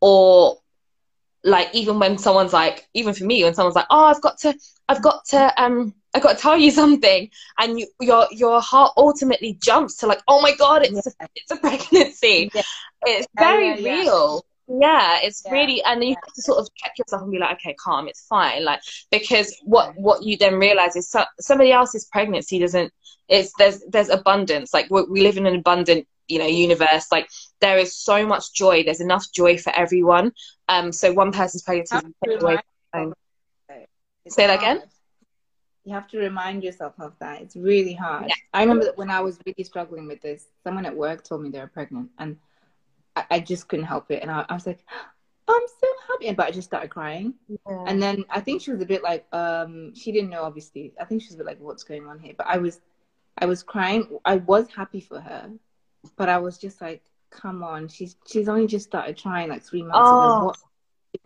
or 0.00 0.58
like 1.46 1.68
even 1.74 1.98
when 1.98 2.18
someone's 2.18 2.52
like 2.52 2.88
even 2.94 3.14
for 3.14 3.24
me 3.24 3.44
when 3.44 3.54
someone's 3.54 3.76
like 3.76 3.86
oh 3.90 4.06
i've 4.06 4.22
got 4.22 4.38
to 4.38 4.54
i've 4.88 5.02
got 5.02 5.24
to 5.26 5.62
um 5.62 5.94
i've 6.14 6.22
got 6.22 6.36
to 6.36 6.42
tell 6.42 6.56
you 6.56 6.70
something 6.82 7.30
and 7.58 7.78
you, 7.80 7.86
your 8.00 8.26
your 8.32 8.60
heart 8.60 8.92
ultimately 8.96 9.58
jumps 9.62 9.96
to 9.96 10.06
like 10.06 10.22
oh 10.28 10.40
my 10.42 10.54
god 10.56 10.84
it's 10.84 11.06
a, 11.06 11.12
it's 11.34 11.52
a 11.52 11.56
pregnancy 11.56 12.50
Yeah. 12.54 12.62
it's 13.06 13.28
very 13.38 13.70
yeah, 13.70 13.76
yeah. 13.80 14.00
real 14.02 14.44
yeah 14.68 15.20
it's 15.22 15.44
Yeah, 15.44 15.52
really 15.52 15.82
and 15.84 16.02
then 16.02 16.08
you 16.08 16.14
yeah. 16.14 16.20
have 16.26 16.34
to 16.34 16.42
sort 16.42 16.58
of 16.58 16.68
check 16.76 16.92
yourself 16.98 17.22
and 17.22 17.30
be 17.30 17.38
like 17.38 17.52
okay 17.58 17.74
calm 17.74 18.08
it's 18.08 18.26
fine 18.26 18.64
like 18.64 18.80
because 19.10 19.54
what 19.64 19.92
what 19.96 20.24
you 20.24 20.36
then 20.36 20.56
realize 20.56 20.96
is 20.96 21.08
so, 21.10 21.24
somebody 21.40 21.72
else's 21.72 22.06
pregnancy 22.06 22.58
doesn't 22.58 22.92
it's 23.28 23.52
there's 23.58 23.82
there's 23.90 24.08
abundance 24.08 24.74
like 24.74 24.90
we 24.90 25.22
live 25.22 25.36
in 25.36 25.46
an 25.46 25.54
abundant 25.56 26.06
you 26.28 26.38
know 26.38 26.46
universe 26.46 27.06
like 27.12 27.28
there 27.60 27.78
is 27.78 27.94
so 27.96 28.26
much 28.26 28.52
joy 28.52 28.82
there's 28.82 29.00
enough 29.00 29.26
joy 29.32 29.56
for 29.56 29.74
everyone. 29.74 30.32
Um 30.68 30.92
so 30.92 31.12
one 31.12 31.32
person's 31.32 31.62
pregnancy 31.62 31.96
is 32.26 32.42
away 32.42 32.58
say 34.28 34.46
that 34.46 34.58
again? 34.58 34.82
you 35.86 35.94
have 35.94 36.08
to 36.08 36.18
remind 36.18 36.64
yourself 36.64 36.94
of 36.98 37.12
that. 37.20 37.40
It's 37.40 37.54
really 37.54 37.94
hard. 37.94 38.26
Yeah. 38.28 38.34
i 38.52 38.60
remember 38.60 38.84
that 38.84 38.98
when 38.98 39.10
i 39.10 39.20
was 39.20 39.38
really 39.46 39.64
struggling 39.64 40.06
with 40.08 40.20
this 40.20 40.48
someone 40.64 40.84
at 40.84 40.96
work 40.96 41.22
told 41.22 41.42
me 41.42 41.48
they 41.50 41.60
were 41.60 41.68
pregnant 41.68 42.10
and 42.18 42.36
i, 43.14 43.24
I 43.30 43.40
just 43.40 43.68
couldn't 43.68 43.86
help 43.86 44.10
it 44.10 44.22
and 44.22 44.30
I, 44.30 44.44
I, 44.48 44.54
was 44.54 44.66
like 44.66 44.80
i'm 45.48 45.62
so 45.80 45.88
happy 46.08 46.32
but 46.34 46.46
i 46.46 46.50
just 46.50 46.68
started 46.68 46.90
crying. 46.90 47.34
Yeah. 47.48 47.84
and 47.86 48.02
then 48.02 48.24
i 48.30 48.40
think 48.40 48.62
she 48.62 48.72
was 48.72 48.82
a 48.82 48.86
bit 48.86 49.02
like 49.02 49.26
um 49.32 49.94
she 49.94 50.12
didn't 50.12 50.30
know 50.30 50.42
obviously. 50.42 50.92
I 51.00 51.04
think 51.04 51.22
she 51.22 51.28
was 51.28 51.34
a 51.36 51.38
bit 51.38 51.46
like 51.46 51.60
what's 51.60 51.84
going 51.84 52.06
on 52.06 52.18
here? 52.18 52.34
But 52.36 52.48
i 52.48 52.58
was 52.58 52.80
i 53.38 53.46
was 53.46 53.62
crying. 53.62 54.18
I 54.24 54.36
was 54.36 54.68
happy 54.68 55.00
for 55.00 55.20
her 55.20 55.50
but 56.16 56.28
I 56.28 56.38
was 56.38 56.58
just 56.58 56.80
like, 56.80 57.02
come 57.30 57.62
on, 57.62 57.88
she's 57.88 58.16
she's 58.26 58.48
only 58.48 58.66
just 58.66 58.86
started 58.86 59.16
trying 59.16 59.48
like 59.48 59.62
three 59.62 59.82
months 59.82 59.98
oh. 60.00 60.36
ago. 60.38 60.46
What's 60.46 60.64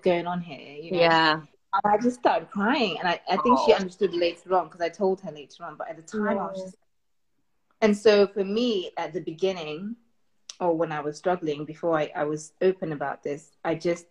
going 0.02 0.26
on 0.26 0.40
here? 0.40 0.76
You 0.76 0.92
know? 0.92 0.98
Yeah. 0.98 1.40
And 1.72 1.92
I 1.92 1.98
just 1.98 2.18
started 2.18 2.50
crying, 2.50 2.98
and 2.98 3.06
I, 3.06 3.20
I 3.30 3.36
think 3.36 3.58
oh. 3.58 3.66
she 3.66 3.72
understood 3.74 4.12
later 4.12 4.54
on 4.54 4.64
because 4.64 4.80
I 4.80 4.88
told 4.88 5.20
her 5.20 5.30
later 5.30 5.64
on. 5.64 5.76
But 5.76 5.88
at 5.90 5.96
the 5.96 6.02
time, 6.02 6.36
yeah. 6.36 6.42
I 6.42 6.50
was 6.50 6.62
just. 6.62 6.76
And 7.82 7.96
so 7.96 8.26
for 8.26 8.44
me, 8.44 8.90
at 8.98 9.14
the 9.14 9.20
beginning, 9.20 9.96
or 10.60 10.76
when 10.76 10.92
I 10.92 11.00
was 11.00 11.16
struggling 11.16 11.64
before 11.64 11.98
I, 11.98 12.12
I 12.14 12.24
was 12.24 12.52
open 12.60 12.92
about 12.92 13.22
this, 13.22 13.52
I 13.64 13.74
just, 13.74 14.04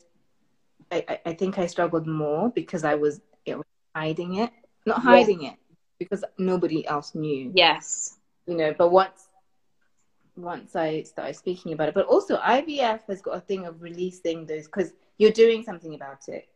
I, 0.91 1.19
I 1.23 1.33
think 1.33 1.59
I 1.59 1.67
struggled 1.67 2.07
more 2.07 2.49
because 2.49 2.83
I 2.83 2.95
was, 2.95 3.21
it 3.45 3.55
was 3.55 3.67
hiding 3.95 4.37
it, 4.37 4.49
not 4.87 5.03
hiding 5.03 5.43
yeah. 5.43 5.51
it, 5.51 5.57
because 5.99 6.23
nobody 6.39 6.87
else 6.87 7.13
knew. 7.13 7.51
Yes. 7.53 8.17
You 8.47 8.57
know, 8.57 8.73
but 8.75 8.89
once 8.89 9.27
once 10.41 10.75
I 10.75 11.03
started 11.03 11.35
speaking 11.35 11.73
about 11.73 11.89
it. 11.89 11.93
But 11.93 12.07
also, 12.07 12.37
IVF 12.37 13.01
has 13.07 13.21
got 13.21 13.37
a 13.37 13.41
thing 13.41 13.65
of 13.65 13.81
releasing 13.81 14.45
those 14.45 14.65
because 14.65 14.93
you're 15.17 15.31
doing 15.31 15.63
something 15.63 15.95
about 15.95 16.27
it. 16.27 16.47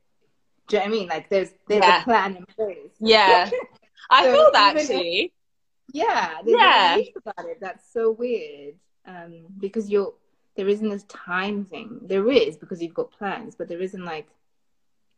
Do 0.68 0.78
you 0.78 0.80
know 0.80 0.90
what 0.90 0.96
I 0.96 0.98
mean? 0.98 1.08
Like 1.10 1.30
there's 1.30 1.50
there's 1.68 1.84
yeah. 1.84 2.02
a 2.02 2.04
plan 2.04 2.36
in 2.38 2.46
place. 2.46 2.92
Yeah, 3.00 3.50
I 4.10 4.32
feel 4.32 4.50
that 4.54 4.78
actually. 4.78 5.20
If, 5.20 5.32
yeah, 5.92 6.38
yeah. 6.46 6.98
about 7.18 7.46
it. 7.46 7.60
That's 7.62 7.92
so 7.92 8.12
weird. 8.12 8.76
Um, 9.06 9.44
because 9.60 9.90
you're 9.90 10.14
there 10.56 10.68
isn't 10.68 10.90
this 10.90 11.04
time 11.04 11.66
thing. 11.66 12.00
There 12.04 12.30
is 12.30 12.58
because 12.58 12.82
you've 12.82 12.94
got 12.94 13.12
plans, 13.12 13.56
but 13.56 13.68
there 13.68 13.82
isn't 13.82 14.06
like 14.06 14.28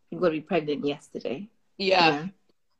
you've 0.09 0.21
got 0.21 0.27
to 0.27 0.33
be 0.33 0.41
pregnant 0.41 0.85
yesterday. 0.85 1.49
Yeah. 1.77 2.05
You 2.05 2.11
know? 2.11 2.29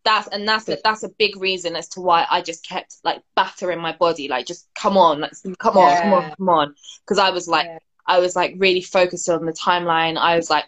That's 0.05 0.27
and 0.27 0.47
that's 0.47 0.69
a, 0.69 0.77
that's 0.83 1.03
a 1.03 1.09
big 1.09 1.35
reason 1.41 1.75
as 1.75 1.89
to 1.89 2.01
why 2.01 2.25
I 2.29 2.41
just 2.41 2.65
kept 2.67 2.97
like 3.03 3.21
battering 3.35 3.79
my 3.79 3.91
body, 3.93 4.27
like 4.27 4.45
just 4.45 4.69
come 4.75 4.97
on, 4.97 5.19
like 5.21 5.33
come 5.59 5.77
on, 5.77 6.01
come 6.01 6.13
on, 6.13 6.35
come 6.35 6.49
on, 6.49 6.75
because 7.01 7.17
I 7.17 7.31
was 7.31 7.47
like 7.47 7.65
yeah. 7.65 7.79
I 8.07 8.19
was 8.19 8.35
like 8.35 8.55
really 8.57 8.81
focused 8.81 9.27
on 9.27 9.45
the 9.45 9.51
timeline. 9.51 10.17
I 10.17 10.37
was 10.37 10.49
like 10.49 10.65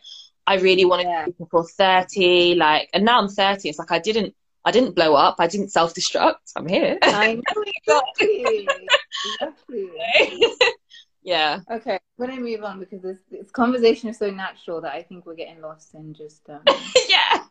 I 0.48 0.56
really 0.56 0.86
wanted 0.86 1.08
yeah. 1.08 1.26
to 1.26 1.32
be 1.32 1.36
before 1.38 1.68
thirty, 1.68 2.56
like, 2.56 2.90
and 2.94 3.06
now 3.06 3.20
I'm 3.20 3.30
thirty. 3.30 3.70
It's 3.70 3.80
like 3.80 3.92
I 3.92 4.00
didn't 4.00 4.34
I 4.66 4.72
didn't 4.72 4.96
blow 4.96 5.14
up. 5.14 5.36
I 5.40 5.48
didn't 5.48 5.70
self 5.70 5.94
destruct. 5.94 6.52
I'm 6.56 6.68
here. 6.68 6.98
I 7.02 7.36
know 7.36 7.64
exactly. 7.66 8.68
exactly. 9.40 9.90
yeah. 11.22 11.60
Okay, 11.72 11.94
I'm 11.94 12.28
gonna 12.28 12.42
move 12.42 12.64
on 12.64 12.80
because 12.80 13.02
this, 13.02 13.18
this 13.30 13.52
conversation 13.52 14.10
is 14.10 14.18
so 14.18 14.30
natural 14.30 14.82
that 14.82 14.94
I 14.94 15.04
think 15.04 15.26
we're 15.26 15.36
getting 15.36 15.62
lost 15.62 15.94
in 15.94 16.14
just. 16.14 16.50
Um... 16.50 16.62
yeah. 17.10 17.44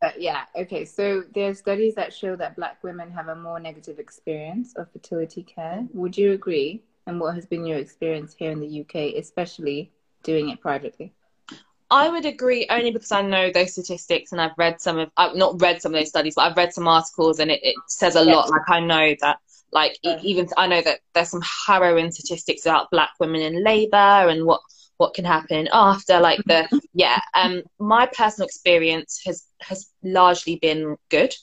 But 0.00 0.20
yeah, 0.20 0.44
okay. 0.56 0.84
So 0.84 1.24
there 1.34 1.50
are 1.50 1.54
studies 1.54 1.94
that 1.94 2.12
show 2.12 2.34
that 2.36 2.56
Black 2.56 2.82
women 2.82 3.10
have 3.10 3.28
a 3.28 3.36
more 3.36 3.60
negative 3.60 3.98
experience 3.98 4.74
of 4.76 4.90
fertility 4.92 5.42
care. 5.42 5.86
Would 5.92 6.16
you 6.16 6.32
agree? 6.32 6.82
And 7.06 7.20
what 7.20 7.34
has 7.34 7.44
been 7.44 7.66
your 7.66 7.78
experience 7.78 8.34
here 8.38 8.50
in 8.50 8.60
the 8.60 8.80
UK, 8.80 9.16
especially 9.20 9.90
doing 10.22 10.48
it 10.48 10.60
privately? 10.60 11.12
I 11.90 12.08
would 12.08 12.24
agree 12.24 12.66
only 12.70 12.92
because 12.92 13.10
I 13.10 13.20
know 13.20 13.50
those 13.50 13.72
statistics 13.72 14.32
and 14.32 14.40
I've 14.40 14.56
read 14.56 14.80
some 14.80 14.98
of, 14.98 15.10
I've 15.16 15.34
not 15.34 15.60
read 15.60 15.82
some 15.82 15.92
of 15.92 16.00
those 16.00 16.08
studies, 16.08 16.34
but 16.36 16.42
I've 16.42 16.56
read 16.56 16.72
some 16.72 16.86
articles 16.86 17.40
and 17.40 17.50
it, 17.50 17.60
it 17.62 17.74
says 17.88 18.14
a 18.14 18.22
lot. 18.22 18.48
Like 18.48 18.68
I 18.68 18.80
know 18.80 19.14
that, 19.20 19.38
like 19.72 19.98
yeah. 20.02 20.12
Uh-huh. 20.12 20.20
even 20.24 20.48
I 20.56 20.66
know 20.66 20.82
that 20.82 21.00
there's 21.14 21.30
some 21.30 21.42
harrowing 21.66 22.12
statistics 22.12 22.64
about 22.64 22.90
black 22.90 23.10
women 23.18 23.40
in 23.40 23.64
labour 23.64 23.96
and 23.96 24.46
what 24.46 24.60
what 25.00 25.14
can 25.14 25.24
happen 25.24 25.66
after 25.72 26.20
like 26.20 26.38
the 26.44 26.68
yeah 26.92 27.18
um 27.34 27.62
my 27.78 28.04
personal 28.04 28.46
experience 28.46 29.22
has 29.24 29.46
has 29.62 29.88
largely 30.02 30.56
been 30.56 30.94
good 31.08 31.34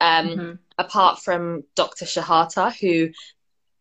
um 0.00 0.28
mm-hmm. 0.28 0.52
apart 0.78 1.18
from 1.18 1.64
dr 1.74 2.04
Shehata 2.04 2.72
who 2.80 3.10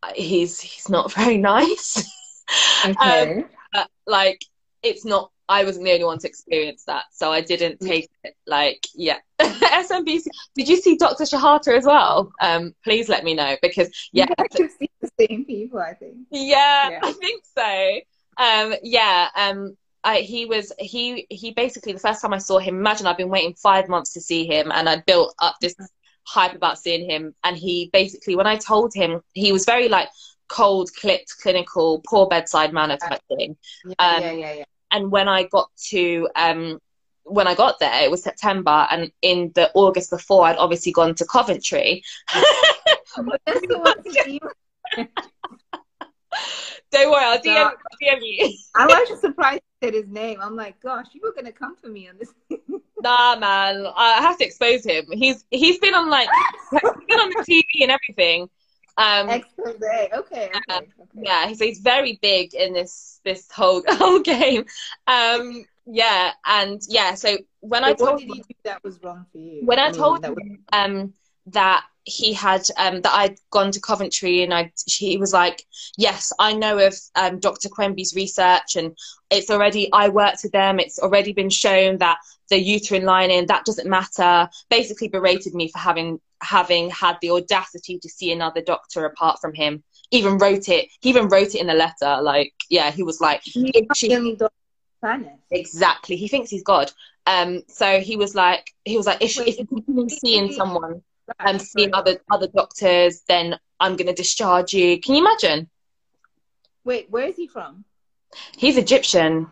uh, 0.01 0.11
he's 0.15 0.59
he's 0.59 0.89
not 0.89 1.13
very 1.19 1.38
nice 1.38 2.03
okay 2.86 3.45
um, 3.76 3.86
like 4.07 4.41
it's 4.82 5.05
not 5.05 5.32
I 5.47 5.65
wasn't 5.65 5.84
the 5.84 5.91
only 5.91 6.05
one 6.05 6.17
to 6.19 6.28
experience 6.30 6.86
that, 6.86 7.03
so 7.11 7.30
I 7.30 7.41
didn't 7.41 7.82
take 7.82 8.09
it 8.24 8.36
like 8.47 8.88
yeah. 8.95 9.17
SMBC, 9.39 10.28
did 10.55 10.69
you 10.69 10.78
see 10.78 10.95
Dr. 10.95 11.26
Shehata 11.26 11.78
as 11.78 11.84
well? 11.84 12.32
Um, 12.39 12.74
please 12.86 13.09
let 13.09 13.26
me 13.26 13.34
know 13.34 13.57
because 13.61 13.89
yeah, 14.13 14.28
I 14.38 14.47
can 14.47 14.69
see 14.69 14.89
the 15.01 15.09
same 15.19 15.43
people. 15.43 15.80
I 15.80 15.93
think. 15.93 16.19
Yeah, 16.32 16.91
yeah. 16.91 16.99
I 17.03 17.11
think 17.11 17.43
so 17.53 17.99
um, 18.38 18.73
yeah, 18.84 19.29
um, 19.36 19.77
I, 20.03 20.21
he 20.21 20.45
was 20.45 20.71
he 20.79 21.27
he 21.29 21.51
basically 21.51 21.93
the 21.93 21.99
first 21.99 22.21
time 22.21 22.34
I 22.34 22.39
saw 22.39 22.59
him. 22.59 22.77
Imagine 22.77 23.07
I've 23.07 23.17
been 23.17 23.29
waiting 23.29 23.53
five 23.53 23.88
months 23.88 24.13
to 24.13 24.21
see 24.21 24.45
him, 24.45 24.71
and 24.73 24.89
I 24.89 25.03
built 25.05 25.36
up 25.39 25.55
this 25.61 25.75
hype 26.23 26.55
about 26.55 26.79
seeing 26.79 27.09
him. 27.09 27.36
And 27.43 27.57
he 27.57 27.89
basically, 27.93 28.36
when 28.36 28.47
I 28.47 28.55
told 28.57 28.93
him, 28.93 29.21
he 29.34 29.51
was 29.51 29.65
very 29.65 29.89
like 29.89 30.09
cold, 30.47 30.89
clipped, 30.99 31.36
clinical, 31.41 32.01
poor 32.05 32.27
bedside 32.27 32.73
manner 32.73 32.97
type 32.97 33.21
thing. 33.27 33.57
Yeah, 33.86 33.93
um, 33.99 34.21
yeah, 34.21 34.32
yeah, 34.32 34.53
yeah. 34.53 34.63
And 34.91 35.11
when 35.11 35.27
I 35.27 35.43
got 35.43 35.69
to 35.89 36.27
um, 36.36 36.79
when 37.23 37.47
I 37.47 37.55
got 37.55 37.79
there, 37.79 38.03
it 38.03 38.11
was 38.11 38.23
September, 38.23 38.88
and 38.89 39.11
in 39.21 39.51
the 39.55 39.71
August 39.73 40.09
before, 40.09 40.45
I'd 40.45 40.57
obviously 40.57 40.91
gone 40.91 41.15
to 41.15 41.25
Coventry. 41.25 42.03
Don't 46.91 47.11
worry, 47.11 47.23
I'll 47.23 47.39
DM, 47.39 47.71
DM 48.01 48.19
you. 48.21 48.57
I'm 48.75 48.89
actually 48.89 49.15
surprised 49.21 49.61
he 49.79 49.88
said 49.88 49.93
his 49.93 50.07
name. 50.07 50.39
I'm 50.41 50.55
like, 50.55 50.79
gosh, 50.82 51.07
you 51.13 51.21
were 51.23 51.34
gonna 51.34 51.51
come 51.51 51.75
for 51.75 51.88
me 51.88 52.09
on 52.09 52.15
this. 52.17 52.34
nah, 53.01 53.36
man, 53.38 53.86
I 53.95 54.21
have 54.21 54.38
to 54.39 54.45
expose 54.45 54.84
him. 54.84 55.05
He's 55.11 55.45
he's 55.51 55.79
been 55.79 55.93
on 55.93 56.09
like 56.09 56.29
he's 56.71 56.79
been 56.82 57.19
on 57.19 57.29
the 57.29 57.45
TV 57.47 57.84
and 57.84 57.91
everything. 57.91 58.49
Um, 58.97 59.29
Expose. 59.29 59.75
Okay. 59.75 60.09
Okay. 60.13 60.51
okay. 60.69 60.88
Yeah, 61.15 61.47
he's 61.47 61.59
he's 61.59 61.79
very 61.79 62.19
big 62.21 62.53
in 62.53 62.73
this 62.73 63.21
this 63.23 63.49
whole 63.51 63.84
whole 63.88 64.19
game. 64.19 64.65
Um, 65.07 65.65
yeah, 65.86 66.32
and 66.45 66.82
yeah. 66.88 67.15
So 67.15 67.38
when 67.61 67.84
so 67.84 67.89
I 67.89 67.93
told 67.93 68.09
what 68.09 68.19
did 68.19 68.27
he 68.29 68.41
do 68.41 68.55
that 68.65 68.84
was 68.84 69.01
wrong 69.01 69.25
for 69.32 69.38
you? 69.38 69.65
When 69.65 69.79
I, 69.79 69.86
I 69.86 69.91
mean, 69.91 69.99
told 69.99 70.25
him 70.25 70.36
was... 70.36 70.57
um 70.73 71.13
that 71.47 71.86
he 72.04 72.34
had 72.34 72.64
um, 72.78 73.02
that 73.02 73.14
I'd 73.14 73.38
gone 73.52 73.72
to 73.72 73.80
Coventry 73.80 74.43
and 74.43 74.54
I 74.54 74.72
he 74.86 75.18
was 75.18 75.34
like, 75.34 75.66
yes, 75.97 76.34
I 76.39 76.54
know 76.54 76.80
of 76.80 76.95
um, 77.16 77.39
Dr. 77.39 77.70
Quenby's 77.70 78.16
research 78.16 78.76
and 78.76 78.97
it's 79.30 79.49
already 79.49 79.91
I 79.93 80.10
worked 80.10 80.43
with 80.43 80.52
them. 80.52 80.80
It's 80.80 80.99
already 80.99 81.34
been 81.34 81.49
shown 81.49 81.97
that 81.99 82.18
the 82.49 82.58
uterine 82.58 83.06
lining 83.06 83.45
that 83.47 83.66
doesn't 83.66 83.89
matter. 83.89 84.49
Basically, 84.70 85.08
berated 85.08 85.54
me 85.54 85.70
for 85.70 85.78
having 85.78 86.20
having 86.41 86.89
had 86.89 87.18
the 87.22 87.30
audacity 87.30 87.99
to 87.99 88.10
see 88.10 88.32
another 88.32 88.62
doctor 88.62 89.06
apart 89.06 89.39
from 89.39 89.54
him. 89.54 89.84
Even 90.10 90.38
wrote 90.38 90.70
it. 90.70 90.89
He 91.02 91.10
even 91.10 91.28
wrote 91.30 91.56
it 91.56 91.62
in 91.62 91.70
a 91.70 91.76
letter. 91.76 92.22
Like, 92.22 92.54
yeah, 92.70 92.91
he 92.91 93.04
was 93.04 93.22
like, 93.22 93.41
she, 93.43 93.72
exactly. 95.52 96.16
He 96.16 96.28
thinks 96.28 96.49
he's 96.49 96.64
God. 96.64 96.91
Um, 97.28 97.62
so 97.68 98.02
he 98.02 98.18
was 98.18 98.36
like, 98.36 98.74
he 98.84 98.97
was 98.97 99.06
like, 99.06 99.22
if, 99.22 99.38
if 99.39 99.68
you're 99.88 100.10
seeing 100.10 100.52
someone 100.52 101.02
and 101.39 101.59
um, 101.59 101.59
seeing 101.59 101.93
other 101.93 102.17
other 102.29 102.47
doctors, 102.47 103.21
then 103.27 103.57
I'm 103.79 103.95
gonna 103.95 104.13
discharge 104.13 104.73
you. 104.73 104.99
Can 104.99 105.15
you 105.15 105.21
imagine? 105.21 105.69
Wait, 106.84 107.09
where 107.09 107.27
is 107.27 107.36
he 107.36 107.47
from? 107.47 107.86
He's 108.57 108.77
Egyptian, 108.77 109.51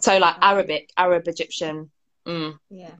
so 0.00 0.18
like 0.18 0.36
Arabic, 0.40 0.90
Arab 0.96 1.28
Egyptian. 1.28 1.90
Mm. 2.26 2.58
Yeah. 2.70 2.92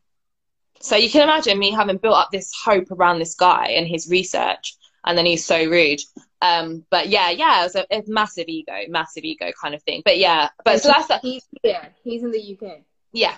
So 0.80 0.96
you 0.96 1.10
can 1.10 1.22
imagine 1.22 1.58
me 1.58 1.72
having 1.72 1.98
built 1.98 2.16
up 2.16 2.30
this 2.32 2.52
hope 2.64 2.90
around 2.90 3.18
this 3.18 3.34
guy 3.34 3.68
and 3.68 3.86
his 3.86 4.08
research, 4.08 4.76
and 5.04 5.16
then 5.16 5.26
he's 5.26 5.44
so 5.44 5.68
rude. 5.68 6.00
Um, 6.42 6.86
but 6.90 7.08
yeah, 7.08 7.30
yeah, 7.30 7.66
it's 7.66 7.74
a, 7.74 7.84
a 7.90 8.02
massive 8.06 8.48
ego, 8.48 8.72
massive 8.88 9.24
ego 9.24 9.52
kind 9.60 9.74
of 9.74 9.82
thing. 9.82 10.00
But 10.04 10.18
yeah, 10.18 10.48
but 10.64 10.80
so 10.80 10.88
that's 10.88 11.22
he's 11.22 11.44
here. 11.62 11.94
He's 12.02 12.22
in 12.22 12.30
the 12.30 12.58
UK. 12.58 12.78
Yeah, 13.12 13.36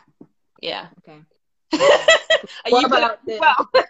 yeah. 0.60 0.86
Okay. 0.98 1.18
Are 1.72 2.70
what 2.70 2.80
you 2.80 2.86
about 2.86 3.26
the... 3.26 3.38
well? 3.40 3.70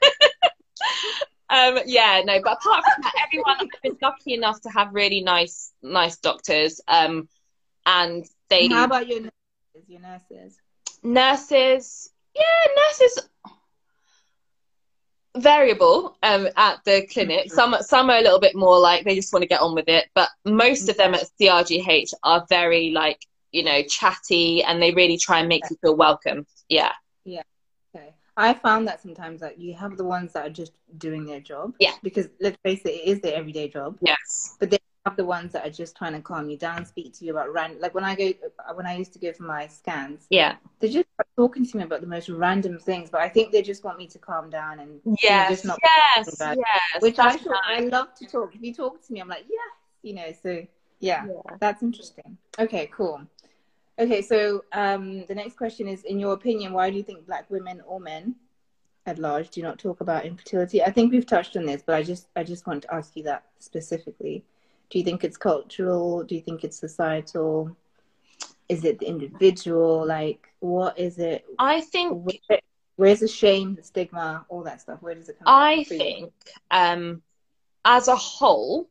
um, 1.51 1.78
yeah, 1.87 2.22
no, 2.24 2.41
but 2.43 2.55
apart 2.55 2.85
from 2.85 3.03
that, 3.03 3.12
everyone 3.26 3.57
I've 3.61 3.83
been 3.83 3.99
lucky 4.03 4.35
enough 4.35 4.61
to 4.62 4.70
have 4.70 4.95
really 4.95 5.22
nice, 5.22 5.72
nice 5.83 6.16
doctors. 6.18 6.80
Um, 6.89 7.28
and 7.87 8.24
they. 8.49 8.68
How 8.68 8.85
about 8.85 9.07
your 9.09 9.20
nurses? 9.20 9.89
Your 9.89 10.01
nurses. 10.01 10.59
Nurses, 11.03 12.11
yeah, 12.35 12.43
nurses. 12.76 13.28
variable 15.37 16.16
um, 16.22 16.47
at 16.57 16.85
the 16.85 17.07
clinic. 17.11 17.47
Mhm. 17.47 17.51
Some 17.51 17.76
some 17.80 18.11
are 18.11 18.18
a 18.18 18.22
little 18.22 18.41
bit 18.41 18.55
more 18.55 18.78
like 18.78 19.05
they 19.05 19.14
just 19.14 19.33
want 19.33 19.43
to 19.43 19.49
get 19.49 19.61
on 19.61 19.74
with 19.74 19.89
it, 19.89 20.09
but 20.14 20.28
most 20.45 20.89
of 20.89 20.97
them 20.97 21.14
at 21.14 21.26
CRGH 21.41 22.12
are 22.22 22.45
very 22.49 22.91
like 22.91 23.18
you 23.51 23.62
know 23.64 23.83
chatty 23.83 24.62
and 24.62 24.80
they 24.80 24.93
really 24.93 25.16
try 25.16 25.41
and 25.41 25.49
make 25.49 25.62
you 25.70 25.76
feel 25.80 25.97
welcome. 25.97 26.47
Yeah. 26.68 26.93
I 28.43 28.55
found 28.55 28.88
that 28.88 29.01
sometimes 29.01 29.40
that 29.40 29.61
you 29.61 29.72
have 29.74 29.97
the 29.97 30.05
ones 30.05 30.32
that 30.32 30.45
are 30.45 30.51
just 30.51 30.72
doing 30.99 31.24
their 31.24 31.38
job. 31.38 31.74
Yeah. 31.78 31.93
Because 32.03 32.28
let's 32.40 32.59
face 32.64 32.80
it, 32.84 32.88
it 32.88 33.07
is 33.07 33.20
their 33.20 33.36
everyday 33.36 33.68
job. 33.68 33.99
yes, 34.01 34.57
But 34.59 34.70
then 34.70 34.80
you 34.82 35.03
have 35.07 35.16
the 35.16 35.24
ones 35.24 35.53
that 35.53 35.64
are 35.64 35.70
just 35.70 35.97
trying 35.97 36.14
to 36.14 36.20
calm 36.20 36.51
you 36.51 36.57
down, 36.57 36.84
speak 36.84 37.12
to 37.18 37.24
you 37.24 37.30
about 37.30 37.53
random. 37.53 37.80
Like 37.80 37.95
when 37.95 38.03
I 38.03 38.16
go, 38.16 38.32
uh, 38.68 38.74
when 38.74 38.84
I 38.84 38.97
used 38.97 39.12
to 39.12 39.20
go 39.20 39.32
for 39.32 39.45
my 39.45 39.68
scans, 39.68 40.26
yeah, 40.28 40.57
they're 40.80 40.90
just 40.90 41.07
talking 41.36 41.64
to 41.64 41.76
me 41.76 41.84
about 41.84 42.01
the 42.01 42.09
most 42.09 42.28
random 42.28 42.80
things. 42.80 43.11
But 43.11 43.20
I 43.20 43.28
think 43.28 43.53
they 43.53 43.62
just 43.62 43.84
want 43.84 43.97
me 43.97 44.09
to 44.09 44.18
calm 44.18 44.51
down 44.51 44.80
and 44.80 45.01
yes, 45.22 45.49
just 45.49 45.64
not 45.64 45.78
yes, 46.16 46.34
about 46.34 46.57
yes. 46.57 47.01
which 47.01 47.20
I 47.20 47.36
sure, 47.36 47.57
I 47.64 47.78
love 47.82 48.12
to 48.16 48.26
talk. 48.26 48.57
If 48.57 48.61
you 48.61 48.74
talk 48.74 49.07
to 49.07 49.12
me, 49.12 49.20
I'm 49.20 49.28
like, 49.28 49.45
yeah, 49.49 49.70
you 50.03 50.14
know. 50.16 50.32
So 50.43 50.66
yeah, 50.99 51.26
nice. 51.26 51.59
that's 51.61 51.82
interesting. 51.84 52.36
Okay, 52.59 52.90
cool. 52.93 53.22
Okay, 53.99 54.22
so 54.22 54.64
um, 54.72 55.24
the 55.26 55.34
next 55.34 55.57
question 55.57 55.86
is: 55.88 56.03
In 56.05 56.18
your 56.18 56.32
opinion, 56.32 56.72
why 56.72 56.90
do 56.90 56.97
you 56.97 57.03
think 57.03 57.26
Black 57.26 57.51
women 57.51 57.82
or 57.86 58.01
men 58.01 58.36
at 59.07 59.18
large 59.18 59.51
do 59.51 59.62
not 59.62 59.78
talk 59.78 60.01
about 60.01 60.24
infertility? 60.24 60.82
I 60.82 60.90
think 60.90 61.12
we've 61.12 61.26
touched 61.26 61.57
on 61.57 61.66
this, 61.66 61.82
but 61.84 61.95
I 61.95 62.03
just 62.03 62.28
I 62.36 62.43
just 62.43 62.66
want 62.66 62.82
to 62.82 62.95
ask 62.95 63.16
you 63.16 63.24
that 63.24 63.45
specifically. 63.59 64.45
Do 64.90 64.99
you 64.99 65.05
think 65.05 65.24
it's 65.24 65.36
cultural? 65.36 66.22
Do 66.24 66.34
you 66.34 66.40
think 66.40 66.64
it's 66.64 66.78
societal? 66.78 67.76
Is 68.68 68.84
it 68.84 68.99
the 68.99 69.07
individual? 69.07 70.07
Like, 70.07 70.49
what 70.61 70.99
is 70.99 71.18
it? 71.18 71.45
I 71.59 71.80
think 71.82 72.24
Where, 72.24 72.61
where's 72.97 73.20
the 73.20 73.28
shame, 73.28 73.74
the 73.74 73.82
stigma, 73.82 74.47
all 74.49 74.62
that 74.64 74.80
stuff? 74.80 75.03
Where 75.03 75.14
does 75.14 75.28
it 75.28 75.38
come 75.38 75.47
I 75.47 75.84
from? 75.84 75.99
think, 75.99 76.32
um, 76.70 77.22
as 77.84 78.09
a 78.09 78.16
whole, 78.16 78.88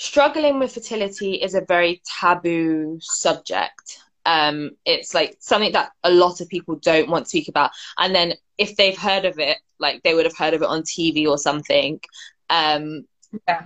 struggling 0.00 0.58
with 0.58 0.72
fertility 0.72 1.34
is 1.34 1.54
a 1.54 1.60
very 1.60 2.00
taboo 2.20 2.98
subject. 3.02 3.98
Um, 4.24 4.70
it's 4.86 5.14
like 5.14 5.36
something 5.40 5.72
that 5.72 5.92
a 6.02 6.10
lot 6.10 6.40
of 6.40 6.48
people 6.48 6.76
don't 6.76 7.10
want 7.10 7.26
to 7.26 7.28
speak 7.28 7.48
about. 7.48 7.72
And 7.98 8.14
then 8.14 8.32
if 8.56 8.76
they've 8.76 8.96
heard 8.96 9.26
of 9.26 9.38
it, 9.38 9.58
like 9.78 10.02
they 10.02 10.14
would 10.14 10.24
have 10.24 10.36
heard 10.36 10.54
of 10.54 10.62
it 10.62 10.68
on 10.68 10.84
TV 10.84 11.26
or 11.26 11.36
something. 11.36 12.00
Um, 12.48 13.04
Yeah. 13.46 13.64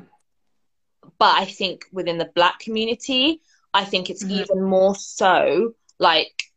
but 1.19 1.41
I 1.41 1.45
think 1.45 1.87
within 1.93 2.19
the 2.19 2.31
black 2.35 2.59
community, 2.59 3.41
I 3.73 3.85
think 3.85 4.11
it's 4.11 4.25
Mhm. 4.25 4.31
even 4.43 4.65
more 4.65 4.97
so 4.97 5.75
like 6.01 6.53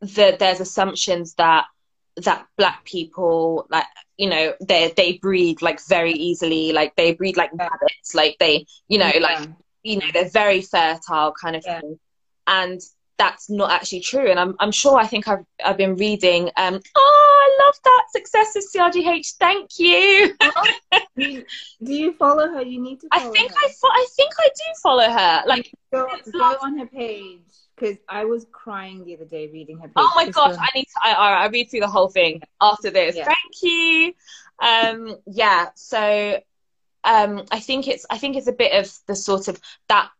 that 0.00 0.38
there's 0.38 0.60
assumptions 0.60 1.34
that 1.34 1.66
that 2.24 2.46
black 2.56 2.84
people 2.84 3.66
like 3.70 3.84
you 4.16 4.28
know 4.28 4.54
they 4.66 4.92
they 4.96 5.18
breed 5.18 5.62
like 5.62 5.80
very 5.88 6.12
easily 6.12 6.72
like 6.72 6.94
they 6.96 7.12
breed 7.14 7.36
like 7.36 7.50
rabbits 7.58 8.14
like 8.14 8.36
they 8.38 8.64
you 8.88 8.98
know 8.98 9.10
like 9.20 9.48
you 9.82 9.98
know 9.98 10.06
they're 10.12 10.28
very 10.30 10.60
fertile 10.62 11.32
kind 11.40 11.56
of 11.56 11.62
Yeah. 11.64 11.80
thing 11.80 11.98
and 12.46 12.80
that's 13.18 13.50
not 13.50 13.70
actually 13.72 14.00
true 14.00 14.30
and 14.30 14.38
i'm 14.38 14.54
i'm 14.60 14.70
sure 14.70 14.96
i 14.96 15.06
think 15.06 15.26
i've 15.26 15.44
i've 15.64 15.76
been 15.76 15.96
reading 15.96 16.50
um 16.56 16.80
oh 16.96 17.46
i 17.58 17.64
love 17.66 17.74
that 17.84 18.04
success 18.10 18.54
of 18.56 18.62
crgh 18.72 19.32
thank 19.38 19.78
you 19.78 20.34
do, 21.16 21.44
you, 21.80 22.12
follow 22.14 22.48
her? 22.48 22.62
You 22.62 22.80
need 22.80 23.00
to. 23.00 23.08
i 23.10 23.18
Follow 23.18 23.32
think 23.32 23.50
her. 23.50 23.56
i 23.58 23.68
fo- 23.80 23.88
i 23.88 24.06
think 24.16 24.30
i 24.38 24.48
do 24.48 24.62
follow 24.82 25.08
her 25.10 25.42
like 25.46 25.72
go, 25.92 26.06
go 26.32 26.56
on 26.62 26.78
her 26.78 26.86
page 26.86 27.40
because 27.78 27.96
I 28.08 28.24
was 28.24 28.46
crying 28.52 29.04
the 29.04 29.14
other 29.14 29.24
day 29.24 29.48
reading 29.48 29.78
her. 29.78 29.90
Oh 29.96 30.12
my 30.16 30.28
gosh, 30.28 30.56
go- 30.56 30.62
I 30.62 30.68
need 30.74 30.84
to. 30.84 31.00
I, 31.02 31.12
I, 31.12 31.46
read 31.48 31.70
through 31.70 31.80
the 31.80 31.88
whole 31.88 32.08
thing 32.08 32.42
after 32.60 32.90
this. 32.90 33.16
Yeah. 33.16 33.24
Thank 33.24 33.62
you. 33.62 34.12
Um, 34.60 35.16
yeah. 35.26 35.68
So, 35.74 36.40
um, 37.04 37.44
I 37.50 37.60
think 37.60 37.88
it's. 37.88 38.06
I 38.10 38.18
think 38.18 38.36
it's 38.36 38.48
a 38.48 38.52
bit 38.52 38.72
of 38.72 38.92
the 39.06 39.16
sort 39.16 39.48
of 39.48 39.60
that 39.88 40.10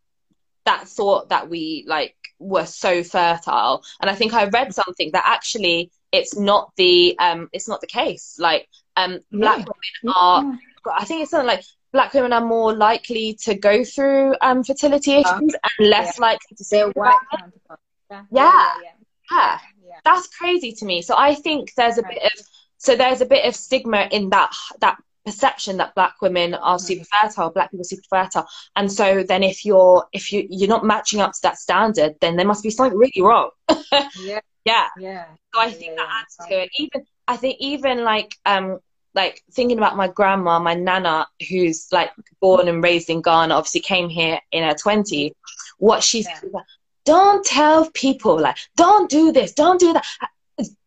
that 0.65 0.89
thought 0.89 1.31
that 1.31 1.49
we 1.49 1.85
like 1.87 2.15
were 2.39 2.67
so 2.67 3.03
fertile, 3.03 3.83
and 4.01 4.11
I 4.11 4.15
think 4.15 4.35
I 4.35 4.47
read 4.47 4.75
something 4.75 5.11
that 5.13 5.25
actually 5.27 5.91
it's 6.13 6.37
not 6.39 6.73
the 6.77 7.19
um 7.19 7.49
it's 7.53 7.69
not 7.69 7.81
the 7.81 7.87
case. 7.87 8.37
Like 8.39 8.69
um, 8.97 9.21
black 9.33 9.67
Yeah. 10.03 10.13
are- 10.15 10.43
Yeah. 10.45 10.57
I 10.91 11.05
think 11.05 11.23
it's 11.23 11.31
something 11.31 11.47
like 11.47 11.65
black 11.93 12.13
women 12.15 12.33
are 12.33 12.45
more 12.45 12.75
likely 12.75 13.35
to 13.45 13.55
go 13.55 13.85
through 13.85 14.35
um 14.41 14.63
fertility 14.63 15.13
issues 15.15 15.25
Yeah. 15.55 15.69
and 15.79 15.89
less 15.89 16.19
likely 16.19 16.57
to 16.57 16.65
speak 16.65 16.95
white 16.97 17.19
counterparts. 17.37 17.83
Yeah. 18.11 18.23
Yeah. 18.31 18.73
Yeah. 18.83 18.91
Yeah. 19.31 19.59
yeah. 19.87 19.95
that's 20.05 20.27
crazy 20.29 20.73
to 20.73 20.85
me. 20.85 21.03
So 21.03 21.15
I 21.17 21.35
think 21.35 21.73
there's 21.77 21.99
a 21.99 22.03
Right. 22.03 22.15
bit 22.15 22.33
of 22.33 22.47
so 22.79 22.95
there's 22.95 23.21
a 23.21 23.27
bit 23.27 23.45
of 23.45 23.57
stigma 23.57 24.09
in 24.13 24.31
that 24.31 24.53
that 24.81 24.97
perception 25.27 25.77
that 25.79 25.95
black 25.95 26.15
women 26.23 26.55
are 26.55 26.77
Mhm. 26.79 26.81
super 26.81 27.05
fertile, 27.05 27.51
black 27.51 27.71
people 27.71 27.83
are 27.83 27.85
super 27.85 28.03
fertile, 28.09 28.47
and 28.77 28.91
so 28.91 29.23
then 29.23 29.43
if 29.43 29.65
you're 29.65 30.07
if 30.13 30.33
you 30.33 30.47
you're 30.49 30.69
not 30.77 30.85
matching 30.85 31.21
up 31.21 31.33
to 31.33 31.39
that 31.43 31.59
standard, 31.59 32.15
then 32.21 32.37
there 32.37 32.47
must 32.47 32.63
be 32.63 32.71
something 32.71 32.97
really 32.99 33.21
wrong. 33.23 33.51
Yeah. 34.21 34.41
Yeah. 34.65 34.87
Yeah. 34.99 35.25
So 35.55 35.61
I 35.61 35.71
think 35.71 35.93
yeah, 35.93 35.97
that 35.97 36.09
yeah. 36.09 36.21
adds 36.21 36.49
to 36.49 36.63
it. 36.63 36.71
Even 36.79 37.07
I 37.27 37.37
think 37.37 37.57
even 37.61 38.05
like 38.05 38.35
um 38.47 38.79
like 39.15 39.43
thinking 39.53 39.79
about 39.79 39.97
my 39.97 40.09
grandma, 40.09 40.59
my 40.59 40.75
nana, 40.75 41.27
who's 41.49 41.89
like 41.93 42.11
born 42.41 42.69
and 42.69 42.83
raised 42.83 43.11
in 43.11 43.23
Ghana, 43.23 43.55
obviously 43.55 43.81
came 43.81 44.09
here 44.09 44.39
in 44.53 44.63
her 44.65 44.75
twenties. 44.75 45.33
What 45.79 46.03
she 46.03 46.21
Yeah. 46.23 46.61
don't 47.05 47.45
tell 47.45 47.91
people 47.93 48.39
like 48.39 48.59
don't 48.77 49.09
do 49.11 49.33
this, 49.33 49.53
don't 49.53 49.81
do 49.81 49.93
that. 49.95 50.05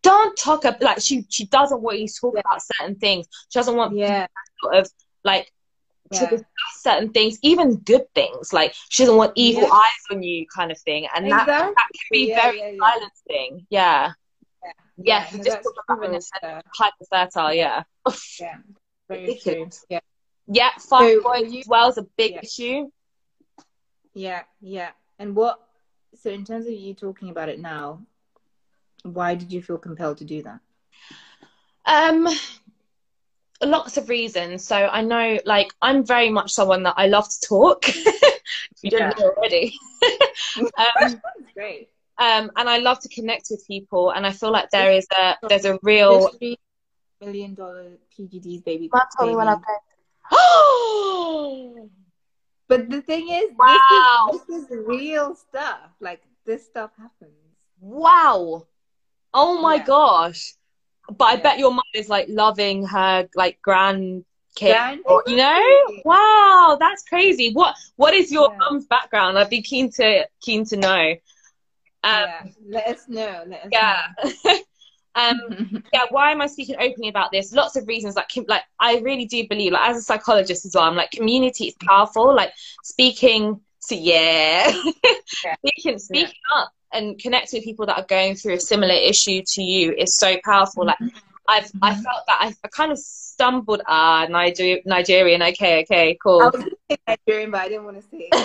Don't 0.03 0.35
talk 0.37 0.65
about 0.65 0.81
like 0.81 0.99
she 1.01 1.25
she 1.29 1.45
doesn't 1.45 1.81
want 1.81 1.99
you 1.99 2.07
to 2.07 2.13
talk 2.21 2.33
Yeah. 2.35 2.41
about 2.45 2.61
certain 2.61 2.95
things. 2.95 3.27
She 3.49 3.59
doesn't 3.59 3.75
want 3.75 3.95
Yeah. 3.95 4.27
sort 4.61 4.75
of 4.75 4.91
like 5.23 5.51
to 6.13 6.19
discuss 6.27 6.45
certain 6.81 7.09
things, 7.13 7.39
even 7.41 7.77
good 7.77 8.03
things. 8.13 8.51
Like 8.51 8.75
she 8.89 9.03
doesn't 9.03 9.15
want 9.17 9.31
evil 9.35 9.71
eyes 9.71 10.03
on 10.11 10.21
you, 10.21 10.45
kind 10.53 10.69
of 10.71 10.77
thing. 10.79 11.07
And 11.15 11.31
that 11.31 11.45
that 11.47 11.73
can 11.75 12.07
be 12.11 12.33
very 12.33 12.77
silencing. 12.77 13.65
Yeah. 13.69 14.11
Yeah. 15.03 15.23
Yeah, 15.23 15.29
no, 15.31 15.43
just 15.43 15.57
that's 15.57 15.63
talked 15.63 15.77
about 15.77 15.97
true 15.99 16.13
it 16.13 16.13
and 16.13 16.23
said 16.23 16.43
enough, 16.43 16.63
hyper 16.75 17.05
fertile, 17.11 17.53
yeah. 17.53 17.83
Yeah. 18.39 18.57
Very 19.09 19.35
true. 19.35 19.69
Yeah. 19.89 19.99
Yeah, 20.47 20.71
So, 20.77 21.01
you- 21.01 21.59
as 21.59 21.67
well 21.67 21.89
is 21.89 21.97
a 21.97 22.03
big 22.17 22.33
Yeah. 22.33 22.41
issue. 22.43 22.91
Yeah. 24.13 24.43
Yeah. 24.61 24.91
And 25.19 25.35
what? 25.35 25.59
So 26.15 26.29
in 26.29 26.43
terms 26.45 26.65
of 26.67 26.73
you 26.73 26.93
talking 26.93 27.29
about 27.29 27.49
it 27.49 27.59
now, 27.59 28.01
why 29.03 29.35
did 29.35 29.51
you 29.51 29.61
feel 29.61 29.77
compelled 29.77 30.17
to 30.19 30.25
do 30.25 30.43
that? 30.43 30.59
Um 31.85 32.27
lots 33.63 33.97
of 33.97 34.09
reasons. 34.09 34.65
So 34.65 34.75
I 34.75 35.01
know 35.01 35.39
like 35.45 35.73
I'm 35.81 36.05
very 36.05 36.29
much 36.29 36.51
someone 36.51 36.83
that 36.83 36.95
I 36.97 37.07
love 37.07 37.29
to 37.29 37.39
talk. 37.47 37.87
if 37.89 38.83
you 38.83 38.91
Yeah. 38.91 39.09
know 39.17 39.33
already. 39.37 39.73
um, 40.57 40.67
That's 40.77 41.15
great. 41.53 41.90
Um 42.25 42.51
and 42.57 42.69
I 42.69 42.77
love 42.77 42.99
to 43.01 43.09
connect 43.09 43.45
with 43.51 43.65
people 43.67 44.11
and 44.11 44.25
I 44.25 44.31
feel 44.31 44.51
like 44.51 44.69
there 44.71 44.91
is 44.91 45.07
a 45.17 45.35
there's 45.49 45.65
a 45.65 45.79
real 45.81 46.19
There's 46.19 46.35
three 46.37 46.57
million 47.21 47.53
dollar 47.55 47.87
PGD's 48.13 48.61
baby. 48.61 48.89
Mum 48.93 49.01
told 49.17 49.29
me 49.29 49.35
when 49.35 49.47
I 49.47 49.55
baby. 49.55 49.65
Oh 50.31 51.89
But 52.67 52.89
the 52.89 53.01
thing 53.01 53.27
is, 53.29 53.49
Wow. 53.57 54.29
this 54.31 54.41
is 54.47 54.47
this 54.69 54.71
is 54.79 54.85
real 54.87 55.35
stuff. 55.35 55.89
Like 55.99 56.21
this 56.45 56.65
stuff 56.65 56.91
happens. 56.97 57.33
Wow. 57.81 58.67
Oh 59.33 59.61
my 59.61 59.75
Yeah. 59.75 59.83
gosh. 59.85 60.53
But 61.09 61.25
I 61.25 61.33
Yeah. 61.35 61.43
bet 61.43 61.59
your 61.59 61.71
mum 61.71 61.83
is 61.93 62.07
like 62.07 62.27
loving 62.29 62.85
her 62.85 63.27
like 63.35 63.59
grandkid. 63.67 64.23
Grand- 64.75 65.01
or- 65.05 65.23
you 65.27 65.35
know? 65.37 65.61
Wow, 66.05 66.77
that's 66.79 67.03
crazy. 67.03 67.51
What 67.53 67.75
what 67.97 68.13
is 68.13 68.31
your 68.31 68.49
Yeah. 68.51 68.57
mum's 68.59 68.85
background? 68.87 69.37
I'd 69.37 69.49
be 69.49 69.61
keen 69.61 69.91
to 69.99 70.27
keen 70.41 70.63
to 70.65 70.77
know. 70.77 71.15
Um 72.03 72.11
yeah. 72.11 72.43
Let 72.67 72.87
us 72.87 73.07
know. 73.07 73.43
Let 73.47 73.65
us 73.65 73.69
yeah. 73.71 74.07
um 75.15 75.83
yeah, 75.93 76.03
why 76.09 76.31
am 76.31 76.41
I 76.41 76.47
speaking 76.47 76.75
openly 76.79 77.09
about 77.09 77.31
this? 77.31 77.53
Lots 77.53 77.75
of 77.75 77.87
reasons. 77.87 78.15
Like, 78.15 78.29
like 78.47 78.63
I 78.79 78.99
really 78.99 79.25
do 79.25 79.47
believe, 79.47 79.73
like 79.73 79.89
as 79.89 79.97
a 79.97 80.01
psychologist 80.01 80.65
as 80.65 80.73
well, 80.75 80.85
I'm 80.85 80.95
like 80.95 81.11
community 81.11 81.65
is 81.65 81.75
powerful. 81.85 82.33
Like 82.35 82.53
speaking, 82.83 83.61
so 83.79 83.95
yeah, 83.95 84.71
Yeah. 85.43 85.55
speaking, 85.65 85.99
speaking 85.99 86.33
up 86.55 86.71
and 86.93 87.17
connecting 87.19 87.57
with 87.59 87.65
people 87.65 87.85
that 87.87 87.97
are 87.97 88.05
going 88.07 88.35
through 88.35 88.55
a 88.55 88.59
similar 88.59 88.93
issue 88.95 89.41
to 89.45 89.61
you 89.63 89.93
is 89.97 90.17
so 90.17 90.37
powerful. 90.43 90.85
Like 90.85 90.97
I've, 91.47 91.71
I 91.81 91.91
Mhm. 91.93 92.03
felt 92.03 92.23
that 92.27 92.37
I, 92.39 92.53
I 92.63 92.67
kind 92.69 92.91
of 92.91 92.99
stumbled. 93.41 93.81
Ah, 93.87 94.27
Niger- 94.29 94.81
Nigerian. 94.85 95.41
Okay, 95.41 95.81
okay, 95.83 96.11
I 96.11 96.17
cool. 96.21 96.39
was 96.39 96.63
to 96.63 96.77
say 96.89 96.97
Nigerian, 97.07 97.51
but 97.51 97.61
I 97.61 97.69
didn't 97.69 97.85
want 97.85 97.97
to 97.97 98.03
say 98.03 98.29
it. 98.31 98.37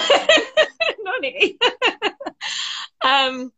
Um. 3.05 3.53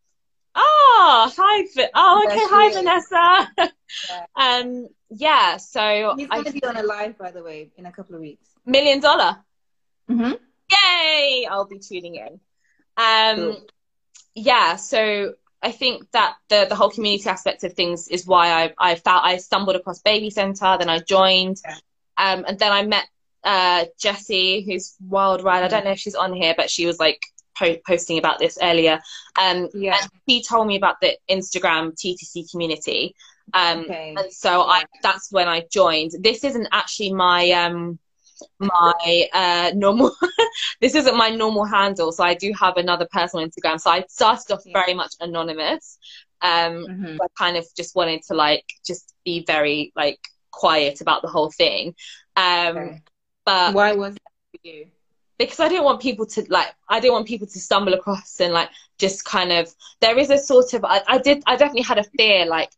Oh, 0.54 1.32
hi. 1.34 1.64
Oh, 1.94 2.24
okay. 2.26 2.44
Hi, 2.50 2.66
is. 2.68 2.76
Vanessa. 2.76 3.72
Yeah. 4.10 4.26
Um. 4.36 4.88
Yeah. 5.08 5.56
So 5.56 6.14
He's 6.18 6.28
I 6.30 6.42
going 6.42 6.44
to 6.44 6.52
be 6.52 6.64
on 6.64 6.76
a 6.76 6.82
live, 6.82 7.16
by 7.16 7.30
the 7.30 7.42
way, 7.42 7.70
in 7.78 7.86
a 7.86 7.92
couple 7.92 8.14
of 8.16 8.20
weeks. 8.20 8.46
million 8.66 9.00
dollar. 9.00 9.38
Mm-hmm. 10.10 10.32
Yay! 10.72 11.46
I'll 11.50 11.64
be 11.64 11.78
tuning 11.78 12.16
in. 12.16 12.40
Um. 12.98 13.36
Cool. 13.36 13.66
Yeah. 14.34 14.76
So 14.76 15.34
I 15.62 15.72
think 15.72 16.10
that 16.12 16.36
the 16.48 16.66
the 16.68 16.74
whole 16.74 16.90
community 16.90 17.28
aspect 17.28 17.64
of 17.64 17.72
things 17.74 18.08
is 18.08 18.26
why 18.26 18.50
I 18.50 18.74
I 18.78 18.94
felt 18.94 19.24
I 19.24 19.38
stumbled 19.38 19.76
across 19.76 20.00
Baby 20.00 20.30
Center, 20.30 20.76
then 20.78 20.88
I 20.88 21.00
joined, 21.00 21.60
yeah. 21.64 21.76
um, 22.16 22.44
and 22.46 22.58
then 22.58 22.72
I 22.72 22.84
met 22.84 23.06
uh, 23.44 23.86
Jessie, 23.98 24.62
who's 24.62 24.94
Wild 25.06 25.42
Ride. 25.42 25.64
I 25.64 25.68
don't 25.68 25.84
know 25.84 25.92
if 25.92 25.98
she's 25.98 26.14
on 26.14 26.32
here, 26.32 26.54
but 26.56 26.70
she 26.70 26.86
was 26.86 26.98
like 26.98 27.20
po- 27.56 27.78
posting 27.86 28.18
about 28.18 28.38
this 28.38 28.58
earlier. 28.60 29.00
Um, 29.40 29.68
yeah. 29.74 29.98
And 30.00 30.10
she 30.28 30.42
told 30.42 30.66
me 30.66 30.76
about 30.76 31.00
the 31.00 31.16
Instagram 31.30 31.92
TTC 31.94 32.50
community. 32.50 33.14
Um, 33.54 33.80
okay. 33.80 34.14
And 34.16 34.32
so 34.32 34.62
I 34.62 34.84
that's 35.02 35.32
when 35.32 35.48
I 35.48 35.66
joined. 35.70 36.12
This 36.20 36.44
isn't 36.44 36.68
actually 36.72 37.12
my 37.12 37.50
um, 37.52 37.98
my 38.58 39.28
uh, 39.32 39.72
normal. 39.74 40.14
this 40.80 40.94
isn't 40.94 41.16
my 41.16 41.30
normal 41.30 41.64
handle, 41.64 42.12
so 42.12 42.24
I 42.24 42.34
do 42.34 42.52
have 42.58 42.76
another 42.76 43.06
personal 43.10 43.46
Instagram. 43.46 43.80
So 43.80 43.90
I 43.90 44.04
started 44.08 44.52
off 44.52 44.62
very 44.72 44.94
much 44.94 45.14
anonymous. 45.20 45.98
Um, 46.40 46.86
mm-hmm. 46.86 47.16
I 47.20 47.26
kind 47.36 47.56
of 47.56 47.66
just 47.76 47.96
wanted 47.96 48.22
to 48.28 48.34
like 48.34 48.64
just 48.86 49.14
be 49.24 49.44
very 49.46 49.92
like 49.96 50.20
quiet 50.50 51.00
about 51.00 51.22
the 51.22 51.28
whole 51.28 51.50
thing. 51.50 51.94
Um, 52.36 52.76
okay. 52.76 53.02
But 53.44 53.74
why 53.74 53.92
was 53.92 54.14
that 54.14 54.20
for 54.52 54.68
you? 54.68 54.86
Because 55.38 55.60
I 55.60 55.68
didn't 55.68 55.84
want 55.84 56.00
people 56.00 56.26
to 56.26 56.44
like. 56.48 56.68
I 56.88 57.00
didn't 57.00 57.14
want 57.14 57.28
people 57.28 57.46
to 57.46 57.60
stumble 57.60 57.94
across 57.94 58.40
and 58.40 58.52
like 58.52 58.70
just 58.98 59.24
kind 59.24 59.52
of. 59.52 59.72
There 60.00 60.18
is 60.18 60.30
a 60.30 60.38
sort 60.38 60.74
of. 60.74 60.84
I, 60.84 61.00
I 61.06 61.18
did. 61.18 61.42
I 61.46 61.56
definitely 61.56 61.82
had 61.82 61.98
a 61.98 62.04
fear 62.04 62.46
like 62.46 62.70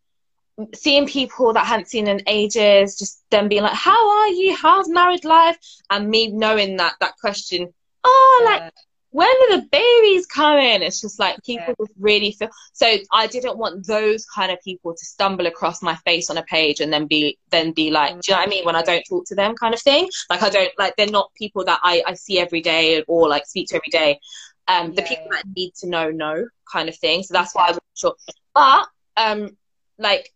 seeing 0.74 1.06
people 1.06 1.52
that 1.52 1.62
I 1.62 1.66
hadn't 1.66 1.88
seen 1.88 2.08
in 2.08 2.22
ages, 2.26 2.98
just 2.98 3.22
them 3.30 3.48
being 3.48 3.62
like, 3.62 3.72
"How 3.72 4.10
are 4.20 4.28
you? 4.28 4.56
How's 4.56 4.88
married 4.88 5.24
life?" 5.24 5.58
and 5.90 6.08
me 6.08 6.28
knowing 6.28 6.76
that 6.76 6.94
that 7.00 7.16
question, 7.20 7.72
oh, 8.04 8.40
yeah. 8.44 8.50
like 8.50 8.72
when 9.12 9.28
are 9.28 9.56
the 9.56 9.66
babies 9.72 10.26
coming? 10.26 10.82
It's 10.82 11.00
just 11.00 11.18
like 11.18 11.42
people 11.44 11.66
yeah. 11.68 11.74
just 11.80 11.92
really 11.98 12.32
feel. 12.32 12.48
So 12.72 12.96
I 13.12 13.26
didn't 13.26 13.58
want 13.58 13.86
those 13.86 14.24
kind 14.26 14.52
of 14.52 14.60
people 14.62 14.94
to 14.94 15.04
stumble 15.04 15.46
across 15.46 15.82
my 15.82 15.96
face 15.96 16.30
on 16.30 16.38
a 16.38 16.44
page 16.44 16.80
and 16.80 16.92
then 16.92 17.06
be 17.06 17.38
then 17.50 17.72
be 17.72 17.90
like, 17.90 18.20
do 18.20 18.20
you 18.28 18.34
know 18.34 18.40
what 18.40 18.46
I 18.46 18.50
mean? 18.50 18.64
When 18.64 18.76
I 18.76 18.82
don't 18.82 19.02
talk 19.08 19.26
to 19.26 19.34
them, 19.34 19.56
kind 19.56 19.74
of 19.74 19.80
thing. 19.80 20.08
Like 20.28 20.42
I 20.42 20.48
don't 20.48 20.72
like 20.78 20.94
they're 20.96 21.08
not 21.08 21.34
people 21.34 21.64
that 21.64 21.80
I 21.82 22.02
I 22.06 22.14
see 22.14 22.38
every 22.38 22.60
day 22.60 23.02
or 23.08 23.28
like 23.28 23.46
speak 23.46 23.68
to 23.68 23.76
every 23.76 23.90
day. 23.90 24.20
Um, 24.68 24.94
the 24.94 25.02
yeah, 25.02 25.08
people 25.08 25.26
that 25.32 25.44
need 25.56 25.74
to 25.80 25.88
know 25.88 26.10
know 26.10 26.46
kind 26.72 26.88
of 26.88 26.96
thing. 26.96 27.24
So 27.24 27.34
that's 27.34 27.54
why 27.54 27.68
I 27.68 27.70
was 27.72 27.80
sure. 27.96 28.14
But 28.54 28.86
um, 29.16 29.56
like 29.98 30.32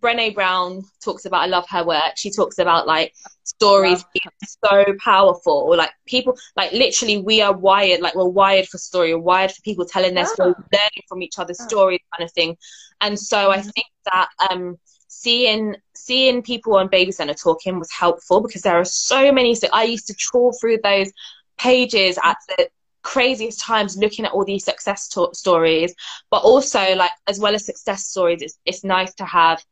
Brene 0.00 0.34
Brown 0.34 0.82
talks 1.02 1.24
about, 1.24 1.42
I 1.42 1.46
love 1.46 1.66
her 1.68 1.84
work. 1.84 2.12
She 2.16 2.30
talks 2.30 2.58
about 2.58 2.86
like 2.86 3.14
stories 3.44 4.04
being 4.12 4.32
so 4.64 4.84
powerful. 5.02 5.66
Or 5.68 5.76
like 5.76 5.90
people, 6.06 6.36
like 6.56 6.72
literally, 6.72 7.18
we 7.18 7.40
are 7.40 7.56
wired, 7.56 8.00
like 8.00 8.14
we're 8.14 8.28
wired 8.28 8.68
for 8.68 8.78
story, 8.78 9.14
we're 9.14 9.20
wired 9.20 9.52
for 9.52 9.62
people 9.62 9.84
telling 9.84 10.14
their 10.14 10.26
stories, 10.26 10.56
learning 10.72 11.02
from 11.08 11.22
each 11.22 11.38
other's 11.38 11.62
stories, 11.62 12.00
kind 12.16 12.26
of 12.26 12.32
thing. 12.32 12.56
And 13.00 13.18
so 13.18 13.50
I 13.50 13.58
mm-hmm. 13.58 13.68
think 13.70 13.86
that 14.12 14.28
um, 14.50 14.76
seeing 15.08 15.76
seeing 15.94 16.42
people 16.42 16.76
on 16.76 16.88
Baby 16.88 17.12
Center 17.12 17.34
talking 17.34 17.78
was 17.78 17.90
helpful 17.92 18.40
because 18.40 18.62
there 18.62 18.78
are 18.78 18.84
so 18.84 19.32
many. 19.32 19.54
So 19.54 19.68
I 19.72 19.84
used 19.84 20.06
to 20.08 20.14
trawl 20.14 20.52
through 20.60 20.78
those 20.82 21.12
pages 21.58 22.18
at 22.22 22.36
the 22.48 22.68
craziest 23.02 23.60
times 23.60 23.96
looking 23.96 24.24
at 24.24 24.32
all 24.32 24.44
these 24.44 24.64
success 24.64 25.06
to- 25.06 25.30
stories 25.32 25.94
but 26.28 26.42
also 26.42 26.96
like 26.96 27.12
as 27.28 27.38
well 27.38 27.54
as 27.54 27.64
success 27.64 28.08
stories 28.08 28.42
it's, 28.42 28.58
it's 28.64 28.82
nice 28.82 29.14
to 29.14 29.24
have 29.24 29.64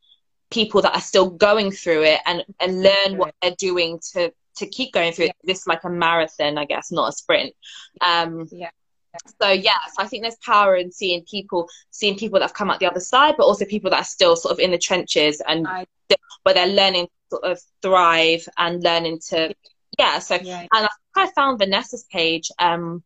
people 0.51 0.83
that 0.83 0.95
are 0.95 1.01
still 1.01 1.31
going 1.31 1.71
through 1.71 2.05
it 2.05 2.21
and 2.27 2.45
and 2.61 2.83
learn 2.83 3.17
what 3.17 3.35
they're 3.43 3.57
doing 3.59 3.99
to 4.13 4.33
to 4.57 4.67
keep 4.67 4.93
going 4.93 5.13
through 5.13 5.27
yeah. 5.27 5.33
it. 5.43 5.47
This 5.47 5.67
like 5.67 5.85
a 5.85 5.91
marathon, 5.91 6.59
I 6.59 6.65
guess, 6.65 6.93
not 6.93 7.09
a 7.09 7.13
sprint. 7.13 7.55
Um, 8.01 8.49
yeah. 8.51 8.71
So 9.41 9.51
yeah, 9.51 9.79
so 9.97 10.03
I 10.03 10.07
think 10.07 10.23
there's 10.23 10.37
power 10.45 10.77
in 10.77 10.91
seeing 10.91 11.23
people, 11.23 11.69
seeing 11.91 12.17
people 12.17 12.39
that 12.39 12.47
have 12.47 12.55
come 12.55 12.71
out 12.71 12.81
the 12.81 12.91
other 12.91 13.01
side, 13.01 13.37
but 13.37 13.45
also 13.45 13.65
people 13.65 13.91
that 13.91 14.01
are 14.01 14.05
still 14.05 14.35
sort 14.35 14.53
of 14.53 14.59
in 14.59 14.73
the 14.73 14.79
trenches 14.79 15.41
and 15.47 15.69
I, 15.69 15.87
where 16.43 16.55
they're 16.55 16.67
learning 16.67 17.07
to 17.07 17.11
sort 17.31 17.45
of 17.45 17.61
thrive 17.81 18.47
and 18.59 18.83
learning 18.83 19.21
to 19.31 19.55
yeah. 19.99 20.19
So 20.19 20.37
yeah. 20.43 20.67
and 20.73 20.87
I, 20.87 20.89
I 21.17 21.31
found 21.33 21.61
Vanessa's 21.61 22.05
page. 22.11 22.51
Um, 22.59 23.05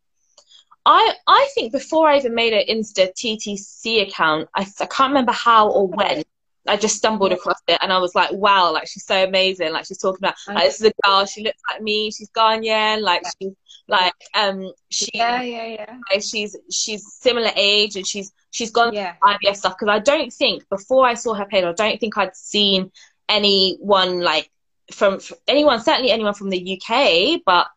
I 0.87 1.15
I 1.27 1.49
think 1.55 1.73
before 1.73 2.09
I 2.09 2.17
even 2.17 2.35
made 2.35 2.55
an 2.55 2.65
Insta 2.69 3.13
TTC 3.13 4.09
account, 4.09 4.49
I, 4.55 4.67
I 4.81 4.87
can't 4.87 5.11
remember 5.11 5.33
how 5.33 5.71
or 5.71 5.89
when, 5.89 6.25
I 6.69 6.77
just 6.77 6.97
stumbled 6.97 7.33
across 7.33 7.61
it 7.67 7.79
and 7.81 7.93
I 7.93 7.99
was 7.99 8.15
like, 8.15 8.31
wow, 8.33 8.73
like 8.73 8.87
she's 8.87 9.05
so 9.05 9.25
amazing. 9.25 9.73
Like 9.73 9.87
she's 9.87 9.99
talking 9.99 10.19
about 10.21 10.35
like 10.47 10.65
this 10.67 10.81
is 10.81 10.87
a 10.87 10.93
girl, 11.03 11.25
she 11.25 11.43
looks 11.43 11.61
like 11.71 11.83
me, 11.83 12.11
she's 12.11 12.31
Ghanaian, 12.31 13.01
like 13.01 13.23
she's 13.41 13.53
like 13.89 14.13
um 14.35 14.71
she 14.91 15.11
yeah 15.15 15.41
yeah 15.41 15.65
yeah 15.65 15.97
like, 16.13 16.23
she's 16.23 16.55
she's 16.71 17.11
similar 17.15 17.51
age 17.57 17.97
and 17.97 18.07
she's 18.07 18.33
she's 18.51 18.71
gone 18.71 18.93
yeah. 18.93 19.15
IVF 19.23 19.57
stuff 19.57 19.77
because 19.79 19.91
I 19.91 19.99
don't 19.99 20.31
think 20.31 20.69
before 20.69 21.07
I 21.07 21.15
saw 21.15 21.35
her 21.35 21.47
page 21.47 21.65
I 21.65 21.73
don't 21.73 21.99
think 21.99 22.19
I'd 22.19 22.37
seen 22.37 22.93
anyone 23.29 24.21
like 24.21 24.51
from, 24.93 25.21
from 25.21 25.39
anyone 25.47 25.81
certainly 25.81 26.11
anyone 26.11 26.35
from 26.35 26.51
the 26.51 26.81
UK 26.81 27.41
but 27.47 27.69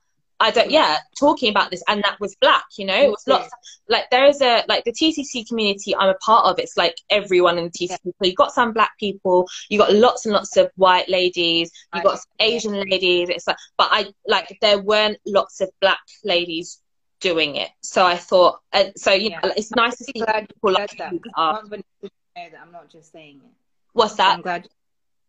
I 0.41 0.51
don't, 0.51 0.71
yeah, 0.71 0.97
talking 1.19 1.49
about 1.49 1.71
this, 1.71 1.83
and 1.87 2.03
that 2.03 2.19
was 2.19 2.35
black, 2.41 2.65
you 2.77 2.85
know, 2.85 2.95
it 2.95 3.09
was 3.09 3.23
lots, 3.27 3.45
of, 3.45 3.51
like, 3.87 4.09
there 4.09 4.25
is 4.25 4.41
a, 4.41 4.63
like, 4.67 4.83
the 4.83 4.91
TTC 4.91 5.47
community 5.47 5.95
I'm 5.95 6.09
a 6.09 6.15
part 6.15 6.45
of, 6.45 6.59
it's 6.59 6.75
like 6.75 6.95
everyone 7.09 7.57
in 7.57 7.65
the 7.65 7.69
TTC. 7.69 7.89
Yeah. 7.89 7.97
So 7.97 8.25
you 8.25 8.33
got 8.33 8.51
some 8.51 8.73
black 8.73 8.97
people, 8.99 9.47
you 9.69 9.77
got 9.77 9.93
lots 9.93 10.25
and 10.25 10.33
lots 10.33 10.57
of 10.57 10.71
white 10.75 11.07
ladies, 11.09 11.71
you 11.93 12.01
got 12.01 12.19
Asian 12.39 12.73
ladies, 12.73 13.29
it's 13.29 13.47
like, 13.47 13.57
but 13.77 13.89
I, 13.91 14.07
like, 14.27 14.57
there 14.61 14.81
weren't 14.81 15.17
lots 15.25 15.61
of 15.61 15.69
black 15.79 15.99
ladies 16.23 16.81
doing 17.19 17.55
it. 17.55 17.69
So 17.81 18.05
I 18.05 18.17
thought, 18.17 18.59
and 18.73 18.91
so, 18.97 19.11
you 19.11 19.29
yeah. 19.29 19.39
know, 19.41 19.53
it's 19.55 19.71
nice 19.71 19.95
to 19.97 20.03
see 20.03 20.13
people 20.13 20.71
like 20.71 20.97
that. 20.97 21.13
I'm 21.35 22.71
not 22.71 22.89
just 22.89 23.11
saying 23.11 23.41
it. 23.43 23.51
What's 23.93 24.15
that? 24.15 24.35
I'm 24.35 24.41
glad 24.41 24.67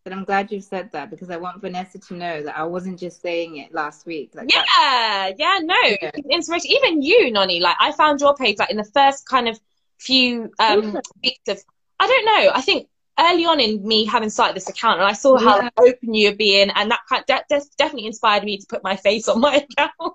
but 0.05 0.13
I'm 0.13 0.25
glad 0.25 0.51
you've 0.51 0.65
said 0.65 0.91
that 0.93 1.11
because 1.11 1.31
I 1.31 1.37
want 1.37 1.61
Vanessa 1.61 1.99
to 1.99 2.15
know 2.15 2.43
that 2.43 2.59
I 2.59 2.65
wasn't 2.65 2.99
just 2.99 3.23
saying 3.23 3.59
it 3.59 3.73
last 3.73 4.07
week. 4.07 4.33
Like 4.35 4.53
yeah, 4.53 5.33
yeah, 5.39 5.59
no, 5.63 5.77
yeah. 6.01 6.11
inspiration. 6.31 6.71
Even 6.71 7.03
you, 7.03 7.31
Nonny, 7.31 7.61
like 7.61 7.77
I 7.81 7.93
found 7.93 8.21
your 8.21 8.35
page 8.35 8.59
like 8.59 8.71
in 8.71 8.77
the 8.77 8.91
first 8.93 9.29
kind 9.29 9.49
of 9.49 9.61
few 9.99 10.51
um, 10.59 10.99
weeks 11.23 11.49
of. 11.49 11.63
I 12.01 12.07
don't 12.07 12.25
know. 12.25 12.51
I 12.53 12.63
think 12.63 12.89
early 13.19 13.45
on 13.45 13.61
in 13.61 13.87
me 13.87 14.05
having 14.05 14.31
started 14.31 14.57
this 14.57 14.69
account, 14.69 15.01
and 15.01 15.09
I 15.09 15.13
saw 15.13 15.39
how 15.39 15.63
yeah. 15.63 15.71
open 15.79 16.15
you 16.15 16.31
were 16.31 16.37
being, 16.37 16.71
and 16.71 16.91
that 16.91 17.01
kind 17.09 17.25
that, 17.29 17.45
that 17.49 17.63
definitely 17.79 18.07
inspired 18.07 18.45
me 18.45 18.59
to 18.59 18.67
put 18.69 18.83
my 18.83 18.97
face 18.97 19.29
on 19.29 19.41
my 19.41 19.67
account. 19.79 20.15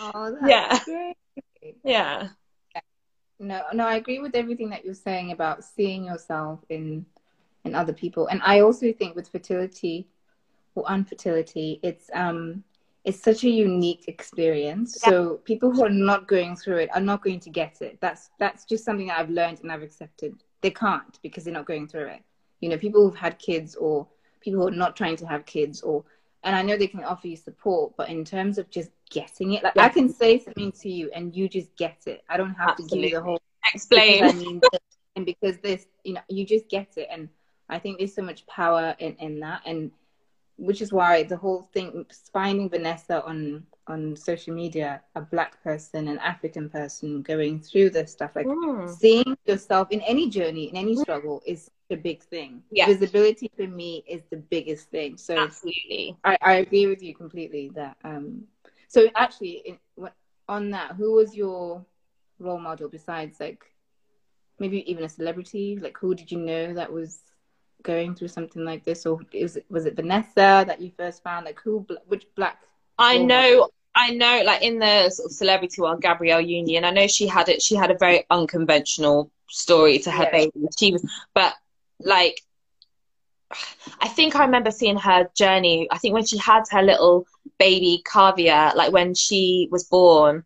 oh, 0.00 0.36
yeah. 0.46 0.78
Great. 0.84 1.16
Yeah. 1.84 2.28
No, 3.38 3.62
no, 3.72 3.86
I 3.86 3.96
agree 3.96 4.18
with 4.18 4.34
everything 4.34 4.70
that 4.70 4.84
you're 4.84 4.94
saying 4.94 5.32
about 5.32 5.62
seeing 5.62 6.04
yourself 6.04 6.60
in 6.70 7.04
and 7.66 7.76
other 7.76 7.92
people. 7.92 8.26
And 8.28 8.40
I 8.44 8.60
also 8.60 8.92
think 8.92 9.14
with 9.14 9.28
fertility 9.28 10.08
or 10.74 10.84
unfertility, 10.88 11.80
it's 11.82 12.10
um 12.14 12.64
it's 13.04 13.22
such 13.22 13.44
a 13.44 13.48
unique 13.48 14.04
experience. 14.08 14.98
Yeah. 15.02 15.10
So 15.10 15.34
people 15.44 15.70
who 15.70 15.84
are 15.84 15.90
not 15.90 16.26
going 16.26 16.56
through 16.56 16.78
it 16.78 16.90
are 16.94 17.00
not 17.00 17.22
going 17.22 17.40
to 17.40 17.50
get 17.50 17.82
it. 17.82 17.98
That's 18.00 18.30
that's 18.38 18.64
just 18.64 18.84
something 18.84 19.08
that 19.08 19.18
I've 19.18 19.30
learned 19.30 19.60
and 19.62 19.70
I've 19.70 19.82
accepted. 19.82 20.34
They 20.62 20.70
can't 20.70 21.18
because 21.22 21.44
they're 21.44 21.54
not 21.54 21.66
going 21.66 21.86
through 21.88 22.06
it. 22.06 22.22
You 22.60 22.68
know, 22.68 22.78
people 22.78 23.02
who've 23.02 23.18
had 23.18 23.38
kids 23.38 23.74
or 23.76 24.06
people 24.40 24.60
who 24.60 24.68
are 24.68 24.72
not 24.72 24.96
trying 24.96 25.16
to 25.16 25.26
have 25.26 25.44
kids 25.44 25.82
or 25.82 26.04
and 26.42 26.54
I 26.54 26.62
know 26.62 26.76
they 26.76 26.86
can 26.86 27.02
offer 27.02 27.26
you 27.26 27.36
support, 27.36 27.94
but 27.96 28.08
in 28.08 28.24
terms 28.24 28.56
of 28.56 28.70
just 28.70 28.90
getting 29.10 29.54
it, 29.54 29.64
like 29.64 29.74
yeah. 29.74 29.84
I 29.84 29.88
can 29.88 30.08
say 30.08 30.38
something 30.38 30.70
to 30.72 30.88
you 30.88 31.10
and 31.12 31.34
you 31.34 31.48
just 31.48 31.74
get 31.76 32.02
it. 32.06 32.22
I 32.28 32.36
don't 32.36 32.54
have 32.54 32.70
Absolutely. 32.70 32.98
to 32.98 33.02
give 33.02 33.10
you 33.10 33.18
the 33.18 33.24
whole 33.24 33.40
explain. 33.74 34.24
I 34.24 34.32
mean, 34.32 34.60
and 35.16 35.26
because 35.26 35.58
this, 35.58 35.86
you 36.04 36.14
know, 36.14 36.20
you 36.28 36.44
just 36.44 36.68
get 36.68 36.92
it. 36.96 37.08
And 37.10 37.28
I 37.68 37.78
think 37.78 37.98
there's 37.98 38.14
so 38.14 38.22
much 38.22 38.46
power 38.46 38.94
in, 38.98 39.16
in 39.16 39.40
that, 39.40 39.62
and 39.66 39.90
which 40.56 40.80
is 40.80 40.92
why 40.92 41.22
the 41.22 41.36
whole 41.36 41.62
thing 41.72 42.06
finding 42.32 42.68
Vanessa 42.70 43.22
on 43.24 43.64
on 43.88 44.16
social 44.16 44.52
media, 44.52 45.00
a 45.14 45.20
black 45.20 45.62
person, 45.62 46.08
an 46.08 46.18
African 46.18 46.68
person 46.68 47.22
going 47.22 47.60
through 47.60 47.90
this 47.90 48.10
stuff, 48.10 48.32
like 48.34 48.46
mm. 48.46 48.90
seeing 48.90 49.36
yourself 49.46 49.88
in 49.92 50.00
any 50.00 50.28
journey, 50.28 50.64
in 50.64 50.76
any 50.76 50.96
mm. 50.96 51.00
struggle, 51.00 51.40
is 51.46 51.70
a 51.90 51.96
big 51.96 52.20
thing. 52.22 52.62
Yeah. 52.72 52.86
Visibility 52.86 53.48
for 53.56 53.68
me 53.68 54.02
is 54.08 54.22
the 54.30 54.38
biggest 54.38 54.90
thing. 54.90 55.16
So 55.16 55.38
absolutely, 55.38 56.16
I, 56.24 56.36
I 56.42 56.52
agree 56.54 56.86
with 56.86 57.02
you 57.02 57.14
completely. 57.14 57.70
That 57.74 57.96
um, 58.02 58.44
so 58.88 59.08
actually, 59.14 59.62
in, 59.64 59.78
on 60.48 60.70
that, 60.70 60.92
who 60.92 61.14
was 61.14 61.36
your 61.36 61.84
role 62.38 62.58
model 62.58 62.88
besides 62.88 63.38
like 63.40 63.64
maybe 64.58 64.90
even 64.90 65.04
a 65.04 65.08
celebrity? 65.08 65.78
Like, 65.80 65.96
who 65.98 66.14
did 66.14 66.32
you 66.32 66.38
know 66.38 66.74
that 66.74 66.92
was 66.92 67.20
going 67.86 68.14
through 68.14 68.28
something 68.28 68.64
like 68.64 68.82
this, 68.84 69.06
or 69.06 69.20
is 69.32 69.56
it, 69.56 69.64
was 69.70 69.86
it 69.86 69.96
Vanessa 69.96 70.64
that 70.66 70.80
you 70.80 70.90
first 70.96 71.22
found? 71.22 71.46
Like 71.46 71.60
who, 71.60 71.86
which 72.08 72.26
black? 72.34 72.60
I 72.98 73.16
know, 73.18 73.68
I 73.94 74.10
know, 74.10 74.42
like 74.44 74.62
in 74.62 74.78
the 74.78 75.08
sort 75.10 75.30
of 75.30 75.32
celebrity 75.32 75.80
world, 75.80 76.02
Gabrielle 76.02 76.40
Union. 76.40 76.84
I 76.84 76.90
know 76.90 77.06
she 77.06 77.26
had 77.26 77.48
it. 77.48 77.62
She 77.62 77.76
had 77.76 77.90
a 77.90 77.98
very 77.98 78.24
unconventional 78.28 79.30
story 79.48 79.98
to 80.00 80.10
her 80.10 80.24
yeah. 80.24 80.32
baby. 80.32 80.52
She 80.78 80.92
was, 80.92 81.08
but 81.32 81.54
like, 82.00 82.42
I 84.00 84.08
think 84.08 84.34
I 84.34 84.44
remember 84.44 84.72
seeing 84.72 84.98
her 84.98 85.30
journey. 85.36 85.86
I 85.90 85.98
think 85.98 86.14
when 86.14 86.26
she 86.26 86.36
had 86.36 86.64
her 86.72 86.82
little 86.82 87.26
baby 87.58 88.02
Kaavia, 88.04 88.74
like 88.74 88.92
when 88.92 89.14
she 89.14 89.68
was 89.70 89.84
born, 89.84 90.44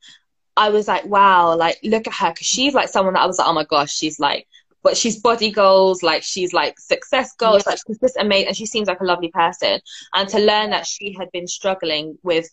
I 0.57 0.69
was 0.69 0.87
like, 0.87 1.07
wow, 1.07 1.57
like 1.57 1.79
look 1.83 2.07
at 2.07 2.13
her, 2.15 2.31
because 2.31 2.47
she's 2.47 2.75
like 2.75 2.91
someone 2.91 3.15
that 3.15 3.23
I 3.23 3.27
was 3.27 3.39
like, 3.39 3.49
oh 3.49 3.55
my 3.55 3.65
gosh, 3.65 3.93
she's 3.93 4.21
like 4.21 4.47
but 4.83 4.97
she's 4.97 5.21
body 5.21 5.51
goals, 5.51 6.03
like 6.03 6.23
she's 6.23 6.53
like 6.53 6.79
success 6.79 7.35
goals, 7.37 7.63
Yeah. 7.67 7.73
like 7.73 7.81
she's 7.87 7.99
just 7.99 8.17
amazing, 8.17 8.49
and 8.49 8.57
she 8.57 8.67
seems 8.67 8.89
like 8.89 9.01
a 9.01 9.05
lovely 9.05 9.31
person. 9.31 9.81
And 10.15 10.29
to 10.31 10.39
learn 10.39 10.71
that 10.71 10.87
she 10.87 11.13
had 11.19 11.31
been 11.33 11.47
struggling 11.47 12.19
with, 12.23 12.49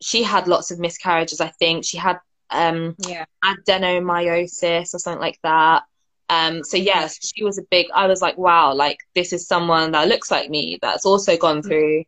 she 0.00 0.22
had 0.22 0.46
lots 0.48 0.70
of 0.70 0.78
miscarriages. 0.78 1.40
I 1.40 1.48
think 1.58 1.84
she 1.84 1.96
had 1.98 2.18
um 2.50 2.94
Yeah. 2.98 3.24
adenomyosis 3.44 4.94
or 4.94 4.98
something 4.98 5.20
like 5.20 5.38
that. 5.42 5.82
Um, 6.28 6.64
so 6.64 6.76
yes, 6.76 7.18
she 7.34 7.44
was 7.44 7.58
a 7.58 7.62
big. 7.70 7.86
I 7.94 8.06
was 8.06 8.22
like, 8.22 8.38
wow, 8.38 8.72
like 8.74 8.98
this 9.14 9.32
is 9.32 9.46
someone 9.46 9.92
that 9.92 10.08
looks 10.08 10.30
like 10.30 10.48
me 10.50 10.78
that's 10.80 11.04
also 11.04 11.36
gone 11.36 11.62
through 11.62 12.04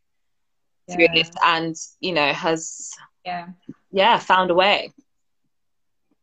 through 0.91 1.09
this, 1.15 1.31
and 1.45 1.75
you 2.01 2.13
know 2.13 2.33
has 2.33 2.91
Yeah. 3.25 3.49
yeah 3.93 4.19
found 4.19 4.51
a 4.51 4.55
way. 4.55 4.93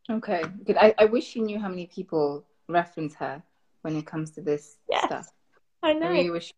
Okay. 0.10 0.44
Good. 0.66 0.78
I, 0.78 0.94
I 0.98 1.06
wish 1.06 1.36
you 1.36 1.44
knew 1.44 1.60
how 1.60 1.70
many 1.70 1.88
people 1.88 2.44
reference 2.72 3.16
her 3.16 3.44
when 3.82 3.96
it 3.96 4.06
comes 4.06 4.32
to 4.32 4.42
this 4.42 4.78
Yes. 4.90 5.06
stuff. 5.06 5.28
I 5.84 5.92
I 5.92 5.94
know. 5.94 6.10
really 6.10 6.30
wish. 6.30 6.54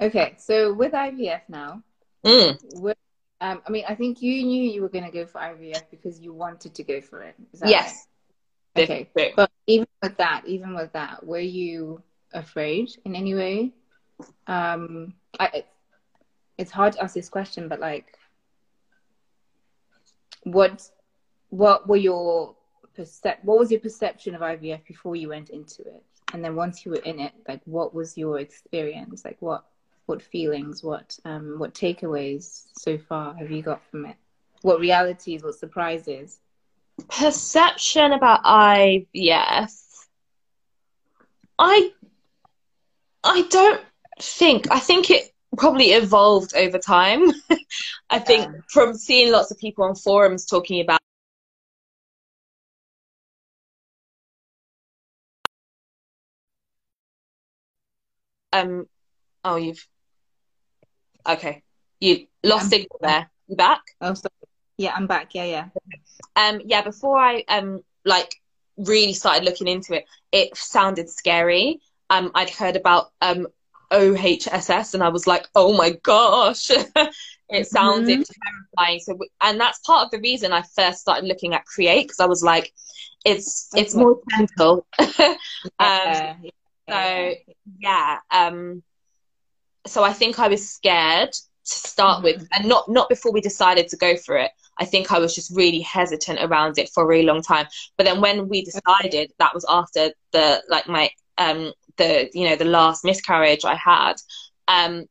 Okay, 0.00 0.34
so 0.38 0.72
with 0.72 0.92
IVF 0.92 1.42
now, 1.48 1.82
Mm, 2.24 2.58
um, 3.40 3.62
I 3.66 3.70
mean, 3.70 3.84
I 3.88 3.94
think 3.94 4.20
you 4.20 4.44
knew 4.44 4.62
you 4.62 4.82
were 4.82 4.88
going 4.90 5.04
to 5.04 5.10
go 5.10 5.26
for 5.26 5.40
IVF 5.40 5.90
because 5.90 6.20
you 6.20 6.32
wanted 6.32 6.74
to 6.74 6.82
go 6.82 7.00
for 7.00 7.22
it. 7.22 7.34
Is 7.52 7.60
that 7.60 7.70
yes. 7.70 8.06
right? 8.76 8.84
Okay. 8.90 9.08
But 9.36 9.50
even 9.66 9.86
with 10.02 10.16
that, 10.18 10.42
even 10.46 10.74
with 10.74 10.92
that, 10.92 11.26
were 11.26 11.38
you 11.38 12.02
afraid 12.32 12.90
in 13.04 13.14
any 13.16 13.34
way? 13.34 13.72
Um, 14.46 15.14
I, 15.38 15.64
it's 16.58 16.70
hard 16.70 16.92
to 16.94 17.02
ask 17.02 17.14
this 17.14 17.28
question, 17.28 17.68
but 17.68 17.80
like, 17.80 18.16
what, 20.44 20.88
what 21.48 21.88
were 21.88 21.96
your 21.96 22.54
percep- 22.98 23.42
What 23.44 23.58
was 23.58 23.70
your 23.70 23.80
perception 23.80 24.34
of 24.34 24.40
IVF 24.42 24.84
before 24.86 25.16
you 25.16 25.28
went 25.28 25.50
into 25.50 25.82
it? 25.82 26.02
And 26.32 26.44
then 26.44 26.54
once 26.54 26.84
you 26.84 26.92
were 26.92 26.98
in 26.98 27.18
it, 27.20 27.32
like, 27.48 27.60
what 27.64 27.94
was 27.94 28.16
your 28.16 28.38
experience? 28.38 29.24
Like, 29.24 29.36
what, 29.40 29.64
what 30.06 30.22
feelings, 30.22 30.82
what, 30.82 31.18
um, 31.24 31.58
what 31.58 31.74
takeaways 31.74 32.64
so 32.76 32.98
far 32.98 33.34
have 33.34 33.50
you 33.50 33.62
got 33.62 33.82
from 33.90 34.06
it? 34.06 34.16
What 34.62 34.80
realities, 34.80 35.42
what 35.42 35.54
surprises? 35.54 36.38
perception 37.08 38.12
about 38.12 38.44
IVF. 38.44 39.72
I 41.58 41.90
I 43.24 43.42
don't 43.50 43.80
think 44.20 44.70
I 44.70 44.78
think 44.80 45.10
it 45.10 45.32
probably 45.56 45.92
evolved 45.92 46.54
over 46.54 46.78
time. 46.78 47.30
I 48.10 48.18
think 48.18 48.50
Yeah. 48.52 48.60
from 48.68 48.94
seeing 48.94 49.32
lots 49.32 49.50
of 49.50 49.58
people 49.58 49.84
on 49.84 49.94
forums 49.94 50.44
talking 50.46 50.80
about 50.80 51.00
um 58.52 58.86
oh 59.44 59.56
you've 59.56 59.86
okay. 61.28 61.62
You 62.00 62.26
lost 62.44 62.64
I'm- 62.64 62.70
signal 62.70 62.98
there. 63.00 63.30
You 63.48 63.56
back? 63.56 63.82
Oh, 64.00 64.14
sorry. 64.14 64.30
Yeah, 64.78 64.94
I'm 64.94 65.06
back. 65.06 65.34
Yeah, 65.34 65.44
yeah. 65.44 65.68
um 66.36 66.60
yeah 66.64 66.82
before 66.82 67.18
i 67.18 67.44
um 67.48 67.80
like 68.04 68.34
really 68.78 69.12
started 69.12 69.44
looking 69.44 69.66
into 69.68 69.94
it 69.94 70.04
it 70.32 70.56
sounded 70.56 71.10
scary 71.10 71.80
um 72.08 72.30
i'd 72.34 72.48
heard 72.48 72.76
about 72.76 73.10
um 73.20 73.46
ohss 73.92 74.94
and 74.94 75.02
i 75.02 75.08
was 75.08 75.26
like 75.26 75.46
oh 75.54 75.76
my 75.76 75.90
gosh 76.02 76.70
it 77.50 77.66
sounded 77.66 78.24
terrifying 78.76 79.00
so 79.00 79.18
and 79.42 79.60
that's 79.60 79.80
part 79.80 80.04
of 80.06 80.10
the 80.12 80.20
reason 80.20 80.52
i 80.52 80.62
first 80.74 81.00
started 81.00 81.26
looking 81.26 81.52
at 81.52 81.66
create 81.66 82.04
because 82.04 82.20
i 82.20 82.26
was 82.26 82.42
like 82.42 82.72
it's 83.24 83.68
it's 83.74 83.94
more 83.94 84.18
gentle 84.30 84.86
um 84.98 85.36
Yeah, 85.78 86.36
yeah, 86.42 86.50
so 86.90 87.34
yeah 87.78 88.18
um 88.30 88.82
so 89.86 90.04
i 90.04 90.12
think 90.12 90.38
i 90.38 90.48
was 90.48 90.68
scared 90.68 91.32
to 91.32 91.74
start 91.74 92.22
with 92.22 92.46
and 92.52 92.66
not 92.66 92.88
not 92.88 93.08
before 93.08 93.32
we 93.32 93.40
decided 93.40 93.88
to 93.88 93.96
go 93.96 94.16
for 94.16 94.36
it. 94.36 94.50
I 94.78 94.84
think 94.86 95.12
i 95.12 95.18
was 95.18 95.34
just 95.34 95.54
really 95.54 95.80
hesitant 95.80 96.40
around 96.42 96.78
it 96.78 96.88
for 96.88 97.04
a 97.04 97.06
really 97.06 97.26
long 97.26 97.42
time. 97.42 97.66
But 97.96 98.04
then 98.06 98.20
when 98.20 98.48
we 98.48 98.64
decided 98.64 99.32
that 99.38 99.54
was 99.54 99.66
after 99.68 100.10
the 100.32 100.62
like 100.68 100.88
my 100.88 101.10
um 101.38 101.72
the 101.96 102.30
you 102.32 102.48
know 102.48 102.56
the 102.56 102.64
last 102.64 103.04
miscarriage 103.04 103.64
i 103.64 103.74
had 103.74 104.14
um 104.68 105.04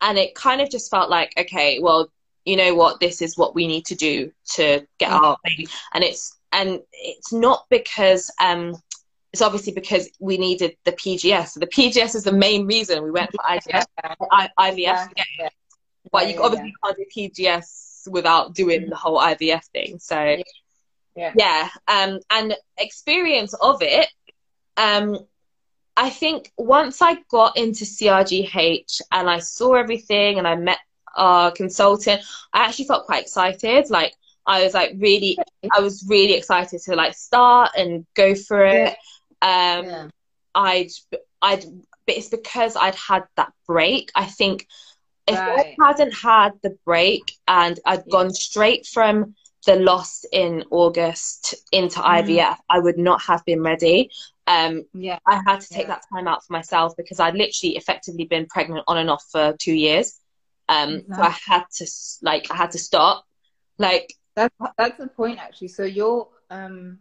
and 0.00 0.18
it 0.18 0.34
kind 0.34 0.60
of 0.60 0.70
just 0.70 0.90
felt 0.90 1.08
like 1.08 1.32
okay 1.38 1.78
well 1.80 2.10
you 2.46 2.56
know 2.56 2.74
what? 2.76 3.00
This 3.00 3.20
is 3.22 3.36
what 3.36 3.54
we 3.56 3.66
need 3.66 3.84
to 3.86 3.96
do 3.96 4.30
to 4.54 4.86
get 4.98 5.10
Mhm. 5.10 5.22
our 5.22 5.36
baby. 5.44 5.66
And 5.92 6.04
it's 6.04 6.36
and 6.52 6.80
it's 6.92 7.32
not 7.32 7.64
because 7.70 8.30
um 8.40 8.76
it's 9.36 9.42
obviously 9.42 9.74
because 9.74 10.08
we 10.18 10.38
needed 10.38 10.76
the 10.84 10.92
PGS. 10.92 11.48
So 11.48 11.60
the 11.60 11.66
PGS 11.66 12.14
is 12.14 12.24
the 12.24 12.32
main 12.32 12.66
reason 12.66 13.02
we 13.04 13.10
went 13.10 13.30
for 13.32 13.38
IVF. 13.44 13.84
I, 14.32 14.48
IVF, 14.58 14.76
Yeah. 14.78 15.06
yeah. 15.38 15.48
But 16.10 16.28
you 16.28 16.34
Yeah, 16.34 16.40
obviously 16.40 16.72
can't 16.82 16.96
do 16.96 17.04
PGS 17.14 18.08
without 18.10 18.54
doing 18.54 18.88
the 18.88 18.96
whole 18.96 19.18
IVF 19.20 19.64
thing. 19.74 19.98
So 19.98 20.38
Yeah. 21.14 21.32
yeah. 21.36 21.68
Um, 21.86 22.20
and 22.30 22.56
experience 22.78 23.52
of 23.60 23.82
it. 23.82 24.08
Um, 24.78 25.18
I 25.98 26.08
think 26.08 26.50
once 26.56 27.02
I 27.02 27.18
got 27.30 27.58
into 27.58 27.84
CRGH 27.84 29.02
and 29.12 29.28
I 29.28 29.38
saw 29.40 29.74
everything 29.74 30.38
and 30.38 30.48
I 30.48 30.56
met 30.56 30.78
our 31.14 31.50
consultant, 31.50 32.22
I 32.54 32.64
actually 32.64 32.86
felt 32.86 33.04
quite 33.04 33.22
excited. 33.24 33.90
Like 33.90 34.14
I 34.46 34.64
was 34.64 34.72
like 34.72 34.92
really, 34.96 35.36
I 35.70 35.80
was 35.80 36.06
really 36.08 36.32
excited 36.34 36.80
to 36.84 36.94
like 36.96 37.14
start 37.14 37.72
and 37.76 38.06
go 38.14 38.34
for 38.34 38.64
it. 38.64 38.96
Um, 39.42 39.84
Yeah. 39.84 40.08
I'd, 40.54 40.90
I'd, 41.42 41.64
but 42.06 42.16
it's 42.16 42.28
because 42.28 42.76
I'd 42.76 42.94
had 42.94 43.24
that 43.36 43.52
break. 43.66 44.10
I 44.14 44.24
think 44.26 44.66
if 45.26 45.38
Right. 45.38 45.74
I 45.78 45.86
hadn't 45.86 46.14
had 46.14 46.52
the 46.62 46.76
break 46.84 47.22
and 47.48 47.78
I'd 47.84 48.04
Yeah. 48.06 48.10
gone 48.12 48.32
straight 48.32 48.86
from 48.86 49.34
the 49.66 49.76
loss 49.76 50.24
in 50.32 50.64
August 50.70 51.54
into 51.72 51.98
Mhm. 52.00 52.24
IVF, 52.24 52.56
I 52.70 52.78
would 52.78 52.98
not 52.98 53.20
have 53.22 53.44
been 53.44 53.62
ready. 53.62 54.10
Um, 54.46 54.84
Yeah. 54.94 55.18
I 55.26 55.42
had 55.44 55.60
to 55.62 55.68
take 55.68 55.88
Yeah. 55.88 55.94
that 55.96 56.04
time 56.12 56.28
out 56.28 56.44
for 56.44 56.52
myself 56.52 56.96
because 56.96 57.18
I'd 57.18 57.34
literally 57.34 57.76
effectively 57.76 58.24
been 58.26 58.46
pregnant 58.46 58.84
on 58.86 58.98
and 58.98 59.10
off 59.10 59.24
for 59.30 59.56
two 59.58 59.74
years. 59.74 60.20
Um, 60.68 61.02
so 61.14 61.22
I 61.22 61.34
had 61.46 61.64
to 61.76 61.86
like 62.22 62.50
I 62.50 62.56
had 62.56 62.70
to 62.72 62.78
stop. 62.78 63.24
Like 63.78 64.14
That's 64.36 64.54
that's 64.78 64.98
the 64.98 65.08
point 65.08 65.38
actually. 65.38 65.68
So 65.68 65.84
your 65.84 66.28
um 66.50 67.00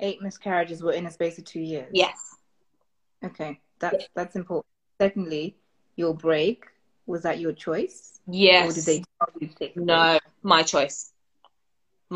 eight 0.00 0.22
miscarriages 0.22 0.82
were 0.82 0.92
in 0.92 1.06
a 1.06 1.10
space 1.10 1.38
of 1.38 1.44
two 1.44 1.60
years. 1.60 1.96
yes, 1.96 2.36
Okay. 3.24 3.60
That's 3.80 4.08
that's 4.14 4.36
important. 4.36 4.66
Secondly, 5.00 5.56
your 5.96 6.14
break, 6.14 6.64
was 7.06 7.22
that 7.22 7.38
your 7.40 7.52
choice? 7.52 8.20
Or 8.58 8.72
yes, 8.72 8.74
did 8.74 8.86
they 8.86 8.98
tell 9.18 9.28
you 9.40 9.48
take 9.48 9.76
no, 9.76 10.18
my 10.42 10.62
choice. 10.62 11.12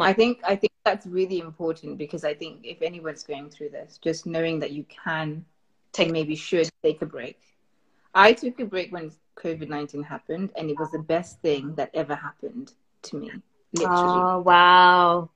I 0.01 0.13
think 0.13 0.41
I 0.47 0.57
think 0.57 0.73
that's 0.85 1.07
really 1.07 1.39
important 1.41 1.99
because 1.99 2.25
I 2.25 2.35
think 2.35 2.61
if 2.65 2.83
anyone's 2.83 3.25
going 3.25 3.51
through 3.51 3.71
this, 3.71 3.99
just 3.99 4.27
knowing 4.27 4.61
that 4.61 4.73
you 4.73 4.85
can 4.85 5.45
Take- 5.93 6.09
take 6.09 6.13
maybe 6.13 6.37
should 6.37 6.69
take 6.83 7.03
a 7.03 7.07
break. 7.07 7.39
I 8.15 8.33
took 8.33 8.59
a 8.61 8.65
break 8.67 8.93
when 8.93 9.13
COVID 9.37 9.69
nineteen 9.69 10.03
happened, 10.05 10.53
and 10.57 10.71
it 10.71 10.79
was 10.79 10.91
the 10.93 10.99
best 10.99 11.41
thing 11.41 11.75
that 11.77 11.91
ever 11.95 12.15
happened 12.15 12.73
to 13.03 13.17
me. 13.17 13.43
Literally, 13.73 14.29
Oh 14.29 14.41
wow, 14.41 15.31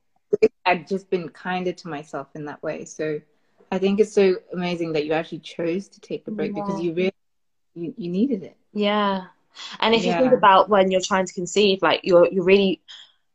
I'd 0.69 0.89
just 0.89 1.11
been 1.11 1.28
kinder 1.28 1.73
to 1.73 1.89
myself 1.89 2.28
in 2.35 2.45
that 2.47 2.62
way. 2.62 2.85
So 2.85 3.20
I 3.70 3.78
think 3.78 4.01
it's 4.01 4.12
so 4.12 4.36
amazing 4.53 4.93
that 4.93 5.05
you 5.07 5.12
actually 5.12 5.40
chose 5.40 5.89
to 5.89 6.01
take 6.01 6.24
the 6.24 6.31
break 6.31 6.55
because 6.55 6.81
you 6.81 6.95
really 6.95 7.12
you, 7.74 7.95
you 7.97 8.11
needed 8.11 8.43
it. 8.43 8.57
yeah. 8.73 9.27
And 9.81 9.95
if 9.95 10.05
you 10.05 10.12
think 10.12 10.32
about 10.32 10.69
when 10.69 10.90
you're 10.90 11.01
trying 11.01 11.27
to 11.27 11.35
conceive, 11.35 11.82
like 11.82 12.01
you're 12.05 12.28
you're 12.32 12.45
really 12.45 12.81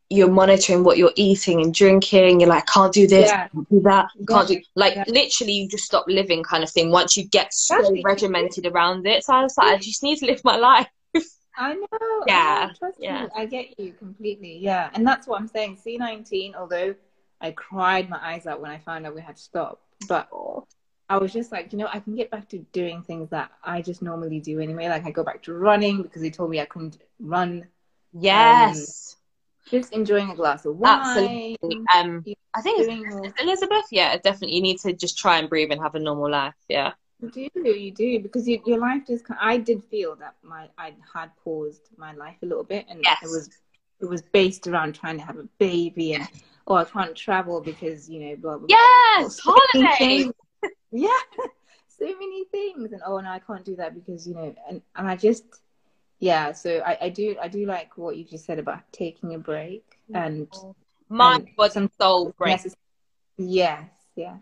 you're 0.09 0.29
monitoring 0.31 0.83
what 0.83 0.97
you're 0.97 1.11
eating 1.15 1.61
and 1.61 1.73
drinking. 1.73 2.39
You're 2.39 2.49
like, 2.49 2.65
can't 2.67 2.93
do 2.93 3.07
this, 3.07 3.29
Yeah. 3.29 3.47
can't 3.47 3.69
do 3.69 3.81
that, 3.81 4.07
can't 4.29 4.47
do 4.47 4.61
like 4.75 4.95
Yeah. 4.95 5.05
literally 5.07 5.53
you 5.53 5.67
just 5.67 5.85
stop 5.85 6.05
living 6.07 6.43
kind 6.43 6.63
of 6.63 6.69
thing 6.69 6.91
once 6.91 7.17
you 7.17 7.25
get 7.25 7.53
so 7.53 7.75
Exactly. 7.77 8.03
regimented 8.03 8.65
around 8.67 9.07
it. 9.07 9.23
So 9.23 9.33
I 9.33 9.43
was 9.43 9.57
like, 9.57 9.67
I 9.67 9.77
just 9.77 10.03
need 10.03 10.17
to 10.19 10.25
live 10.27 10.41
my 10.43 10.57
life. 10.57 10.87
I 11.57 11.73
know. 11.73 11.87
I 11.91 12.25
Yeah, 12.27 12.65
know, 12.67 12.73
trust 12.77 12.99
yeah. 12.99 13.23
me. 13.23 13.29
I 13.35 13.45
get 13.45 13.79
you 13.79 13.93
completely. 13.93 14.57
Yeah. 14.59 14.89
And 14.93 15.05
that's 15.07 15.27
what 15.27 15.39
I'm 15.39 15.47
saying. 15.47 15.77
C19, 15.77 16.55
although 16.55 16.95
I 17.43 17.51
cried 17.51 18.09
my 18.09 18.19
eyes 18.21 18.47
out 18.47 18.61
when 18.61 18.71
I 18.71 18.79
found 18.79 19.05
out 19.05 19.13
we 19.13 19.21
had 19.21 19.35
to 19.35 19.41
stop, 19.41 19.81
but 20.07 20.29
I 21.09 21.17
was 21.17 21.33
just 21.33 21.51
like, 21.51 21.73
you 21.73 21.77
know, 21.77 21.89
I 21.91 21.99
can 21.99 22.15
get 22.15 22.31
back 22.31 22.47
to 22.49 22.59
doing 22.71 23.03
things 23.03 23.29
that 23.31 23.51
I 23.63 23.81
just 23.81 24.01
normally 24.01 24.39
do 24.39 24.59
anyway. 24.59 24.87
Like 24.87 25.05
I 25.05 25.11
go 25.11 25.23
back 25.23 25.43
to 25.43 25.53
running 25.53 26.01
because 26.01 26.21
they 26.21 26.29
told 26.31 26.49
me 26.49 26.61
I 26.61 26.65
couldn't 26.65 26.97
run. 27.19 27.67
Yes. 28.13 29.17
Just 29.69 29.93
enjoying 29.93 30.29
a 30.29 30.35
glass 30.35 30.65
of 30.65 30.77
wine. 30.77 30.99
Absolutely. 31.01 31.81
Um, 31.93 32.23
I 32.53 32.61
think 32.61 32.81
it's, 32.81 33.15
it's 33.25 33.41
Elizabeth. 33.41 33.85
Yeah, 33.91 34.15
definitely. 34.17 34.55
You 34.55 34.61
need 34.61 34.79
to 34.79 34.93
just 34.93 35.17
try 35.17 35.37
and 35.37 35.49
breathe 35.49 35.71
and 35.71 35.81
have 35.81 35.95
a 35.95 35.99
normal 35.99 36.31
life. 36.31 36.55
Yeah. 36.69 36.93
You 37.21 37.29
do, 37.29 37.69
you 37.69 37.91
do, 37.91 38.19
because 38.19 38.47
you, 38.47 38.61
your 38.65 38.79
life 38.79 39.03
just. 39.07 39.23
I 39.39 39.57
did 39.57 39.83
feel 39.85 40.15
that 40.17 40.35
my 40.43 40.67
I 40.77 40.93
had 41.13 41.31
paused 41.43 41.87
my 41.95 42.13
life 42.13 42.35
a 42.41 42.45
little 42.45 42.65
bit, 42.65 42.85
and 42.89 42.99
Yes. 43.01 43.19
it 43.23 43.27
was 43.27 43.49
it 44.01 44.05
was 44.05 44.21
based 44.21 44.67
around 44.67 44.95
trying 44.95 45.17
to 45.19 45.23
have 45.23 45.37
a 45.37 45.47
baby, 45.57 46.15
and 46.15 46.27
oh, 46.67 46.75
I 46.75 46.85
can't 46.85 47.15
travel 47.15 47.61
because 47.61 48.09
you 48.09 48.19
know, 48.19 48.35
blah 48.35 48.57
blah. 48.57 48.67
blah. 48.67 48.77
Yes, 49.17 49.39
Or 49.47 49.53
holidays. 49.73 49.97
change- 49.97 50.33
yeah, 50.91 51.09
so 51.87 52.05
many 52.05 52.45
things, 52.45 52.91
and 52.91 53.01
oh 53.05 53.19
no, 53.19 53.29
I 53.29 53.39
can't 53.39 53.65
do 53.65 53.75
that 53.77 53.93
because 53.93 54.27
you 54.27 54.35
know, 54.35 54.55
and 54.69 54.81
and 54.95 55.07
I 55.07 55.15
just 55.15 55.43
yeah. 56.19 56.51
So 56.53 56.81
I 56.85 56.97
I 57.01 57.09
do 57.09 57.35
I 57.41 57.47
do 57.47 57.65
like 57.65 57.97
what 57.97 58.17
you 58.17 58.23
just 58.23 58.45
said 58.45 58.59
about 58.59 58.79
taking 58.91 59.33
a 59.33 59.39
break 59.39 59.83
and 60.13 60.47
mind, 61.09 61.49
body, 61.57 61.71
and 61.75 61.89
soul 61.99 62.33
break. 62.37 62.59
Yes, 63.37 63.89
yes. 64.15 64.37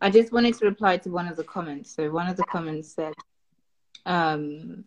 I 0.00 0.10
just 0.10 0.32
wanted 0.32 0.54
to 0.58 0.66
reply 0.66 0.98
to 0.98 1.10
one 1.10 1.26
of 1.26 1.36
the 1.36 1.42
comments. 1.44 1.90
So 1.94 2.10
one 2.10 2.28
of 2.28 2.36
the 2.36 2.44
comments 2.44 2.92
said, 2.94 3.14
um, 4.06 4.84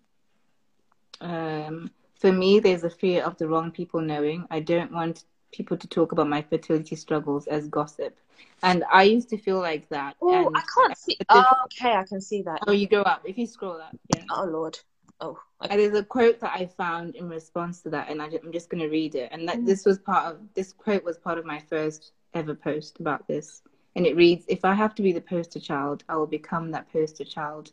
um, 1.19 1.91
for 2.15 2.31
me, 2.31 2.59
there's 2.59 2.83
a 2.83 2.89
fear 2.89 3.23
of 3.23 3.37
the 3.37 3.47
wrong 3.47 3.71
people 3.71 3.99
knowing. 3.99 4.45
I 4.49 4.61
don't 4.61 4.91
want 4.91 5.25
people 5.51 5.77
to 5.77 5.87
talk 5.87 6.11
about 6.11 6.27
my 6.27 6.41
fertility 6.41 6.95
struggles 6.95 7.47
as 7.47 7.67
gossip. 7.67 8.17
And 8.63 8.83
I 8.91 9.03
used 9.03 9.29
to 9.29 9.37
feel 9.37 9.59
like 9.59 9.87
that. 9.89 10.15
Oh, 10.21 10.51
I 10.53 10.61
can't 10.73 10.97
see. 10.97 11.17
Oh, 11.29 11.43
okay, 11.65 11.93
I 11.93 12.03
can 12.03 12.21
see 12.21 12.41
that. 12.43 12.59
Oh, 12.67 12.71
you 12.71 12.87
go 12.87 13.01
up. 13.01 13.21
If 13.25 13.37
you 13.37 13.47
scroll 13.47 13.81
up, 13.81 13.95
yeah. 14.15 14.23
Oh 14.31 14.45
Lord. 14.45 14.79
Oh. 15.19 15.39
Okay. 15.63 15.77
There's 15.77 15.97
a 15.97 16.03
quote 16.03 16.39
that 16.39 16.53
I 16.53 16.65
found 16.65 17.15
in 17.15 17.29
response 17.29 17.81
to 17.81 17.89
that, 17.91 18.09
and 18.09 18.21
I, 18.21 18.25
am 18.25 18.51
just 18.51 18.69
going 18.69 18.81
to 18.81 18.89
read 18.89 19.13
it. 19.15 19.29
And 19.31 19.47
that 19.47 19.57
mm. 19.57 19.65
this 19.65 19.85
was 19.85 19.99
part 19.99 20.25
of 20.25 20.39
this 20.55 20.73
quote 20.73 21.03
was 21.03 21.17
part 21.17 21.37
of 21.37 21.45
my 21.45 21.59
first 21.59 22.13
ever 22.33 22.55
post 22.55 22.99
about 22.99 23.27
this. 23.27 23.61
And 23.95 24.07
it 24.07 24.15
reads, 24.15 24.45
"If 24.47 24.65
I 24.65 24.73
have 24.73 24.95
to 24.95 25.03
be 25.03 25.11
the 25.11 25.21
poster 25.21 25.59
child, 25.59 26.03
I 26.09 26.15
will 26.15 26.27
become 26.27 26.71
that 26.71 26.91
poster 26.91 27.25
child, 27.25 27.71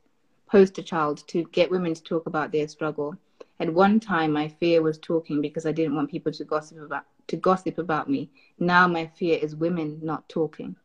poster 0.50 0.82
child 0.82 1.26
to 1.28 1.44
get 1.44 1.70
women 1.70 1.94
to 1.94 2.02
talk 2.02 2.26
about 2.26 2.52
their 2.52 2.68
struggle. 2.68 3.16
At 3.60 3.72
one 3.72 4.00
time, 4.00 4.32
my 4.32 4.48
fear 4.48 4.82
was 4.82 4.98
talking 4.98 5.40
because 5.40 5.66
I 5.66 5.72
didn't 5.72 5.96
want 5.96 6.10
people 6.10 6.32
to 6.32 6.44
gossip 6.44 6.80
about 6.80 7.04
to 7.28 7.36
gossip 7.36 7.78
about 7.78 8.10
me. 8.10 8.30
Now 8.58 8.88
my 8.88 9.06
fear 9.06 9.38
is 9.40 9.54
women 9.54 10.00
not 10.02 10.28
talking. 10.28 10.76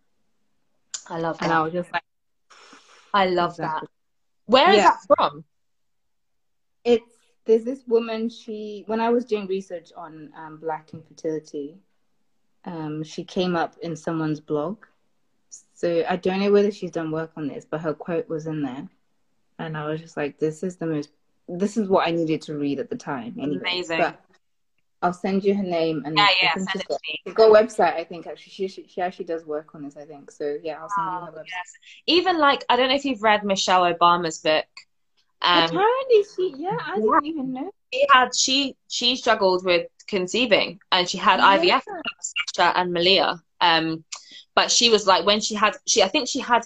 I 1.07 1.20
love 1.20 1.38
that. 1.40 1.45
And 1.45 1.53
I 1.53 1.61
was 1.61 1.74
just 1.74 1.91
like, 1.91 2.03
I 3.14 3.26
love 3.26 3.52
exactly. 3.52 3.88
that. 3.88 4.52
Where 4.52 4.70
is 4.72 4.78
yeah. 4.78 4.91
that 4.91 5.15
from? 5.18 5.44
It's 6.84 7.11
there's 7.45 7.64
this 7.64 7.84
woman. 7.88 8.30
She 8.30 8.84
when 8.88 8.99
I 8.99 9.10
was 9.10 9.26
doing 9.26 9.48
research 9.48 9.91
on 9.95 10.32
um, 10.38 10.57
black 10.57 10.90
infertility, 10.94 11.78
um, 12.65 13.03
she 13.03 13.24
came 13.24 13.56
up 13.56 13.76
in 13.82 13.95
someone's 13.95 14.40
blog. 14.40 14.86
So 15.74 16.03
I 16.10 16.15
don't 16.15 16.40
know 16.40 16.52
whether 16.52 16.72
she's 16.72 16.91
done 16.91 17.11
work 17.11 17.32
on 17.36 17.48
this, 17.48 17.65
but 17.70 17.82
her 17.82 17.94
quote 17.94 18.28
was 18.28 18.48
in 18.48 18.64
there, 18.64 18.88
and 19.60 19.78
I 19.78 19.88
was 19.88 20.02
just 20.02 20.18
like, 20.18 20.40
this 20.40 20.64
is 20.64 20.78
the 20.78 20.86
most. 20.86 21.10
This 21.48 21.76
is 21.76 21.90
what 21.90 22.07
I 22.07 22.11
needed 22.11 22.41
to 22.44 22.57
read 22.57 22.80
at 22.80 22.90
the 22.90 22.95
time. 22.95 23.36
Anyway. 23.40 23.60
Amazing. 23.60 23.99
But 23.99 24.24
I'll 25.03 25.13
send 25.13 25.43
you 25.43 25.53
her 25.53 25.63
name 25.63 26.01
and 26.05 26.17
yeah, 26.17 26.30
yeah, 26.41 26.53
send 26.53 26.69
it 26.75 26.88
to 26.88 26.97
me. 27.05 27.19
She's 27.25 27.34
got 27.34 27.49
a 27.49 27.53
website, 27.53 27.95
I 27.95 28.05
think. 28.05 28.25
Actually, 28.25 28.51
she, 28.53 28.67
she, 28.69 28.88
she 28.88 29.01
actually 29.01 29.25
does 29.25 29.45
work 29.45 29.75
on 29.75 29.84
this, 29.84 29.97
I 29.97 30.05
think. 30.05 30.31
So 30.31 30.57
yeah, 30.63 30.81
I'll 30.81 30.89
send 30.89 31.07
oh, 31.07 31.19
you 31.19 31.25
her 31.25 31.31
website. 31.34 31.47
Yes. 31.47 31.73
Even 32.07 32.38
like 32.38 32.63
I 32.69 32.77
don't 32.77 32.88
know 32.88 32.95
if 32.95 33.03
you've 33.03 33.21
read 33.21 33.43
Michelle 33.43 33.81
Obama's 33.81 34.39
book. 34.39 34.65
Um, 35.41 35.65
Apparently, 35.65 36.23
she 36.35 36.53
yeah, 36.57 36.77
I 36.80 36.95
yeah. 36.95 37.01
didn't 37.01 37.25
even 37.25 37.53
know. 37.53 37.71
She 37.93 38.07
had 38.13 38.34
she 38.34 38.75
she 38.88 39.17
struggled 39.17 39.65
with 39.65 39.88
conceiving, 40.07 40.80
and 40.93 41.07
she 41.07 41.17
had 41.17 41.39
yeah. 41.39 41.81
IVF 41.81 41.84
Sasha 42.21 42.77
and 42.80 42.93
Malia. 42.93 43.41
Um, 43.59 44.05
but 44.55 44.71
she 44.71 44.89
was 44.89 45.05
like 45.05 45.25
when 45.25 45.41
she 45.41 45.53
had 45.53 45.75
she 45.85 46.01
I 46.01 46.07
think 46.07 46.30
she 46.30 46.39
had 46.39 46.65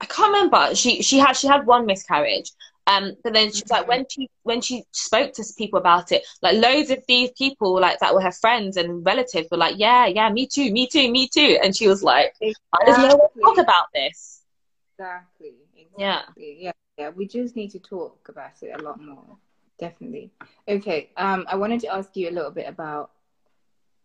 I 0.00 0.06
can't 0.06 0.32
remember 0.32 0.74
she 0.74 1.02
she 1.02 1.18
had 1.18 1.34
she 1.34 1.46
had 1.46 1.64
one 1.64 1.86
miscarriage, 1.86 2.50
um, 2.86 3.12
but 3.22 3.32
then 3.32 3.52
she's 3.52 3.70
like, 3.70 3.86
when 3.86 4.06
she 4.08 4.28
when 4.42 4.60
she 4.60 4.84
spoke 4.90 5.32
to 5.34 5.44
people 5.56 5.78
about 5.78 6.10
it, 6.10 6.24
like 6.42 6.56
loads 6.56 6.90
of 6.90 6.98
these 7.06 7.30
people 7.32 7.80
like 7.80 8.00
that 8.00 8.14
were 8.14 8.20
her 8.20 8.32
friends 8.32 8.76
and 8.76 9.06
relatives 9.06 9.48
were 9.50 9.56
like, 9.56 9.76
yeah, 9.78 10.06
yeah, 10.06 10.30
me 10.30 10.46
too, 10.46 10.72
me 10.72 10.88
too, 10.88 11.10
me 11.10 11.28
too, 11.28 11.58
and 11.62 11.76
she 11.76 11.86
was 11.86 12.02
like, 12.02 12.34
exactly. 12.40 12.86
does 12.86 12.98
no 12.98 13.16
one 13.16 13.28
talk 13.40 13.58
about 13.58 13.86
this? 13.94 14.42
Exactly. 14.98 15.54
exactly. 15.76 15.88
Yeah. 15.98 16.22
Yeah. 16.36 16.72
Yeah. 16.98 17.08
We 17.10 17.26
just 17.26 17.56
need 17.56 17.70
to 17.70 17.78
talk 17.78 18.28
about 18.28 18.62
it 18.62 18.72
a 18.78 18.82
lot 18.82 19.00
more. 19.00 19.36
Definitely. 19.78 20.32
Okay. 20.68 21.10
Um, 21.16 21.46
I 21.48 21.56
wanted 21.56 21.80
to 21.80 21.94
ask 21.94 22.16
you 22.16 22.28
a 22.28 22.30
little 22.30 22.50
bit 22.50 22.68
about 22.68 23.10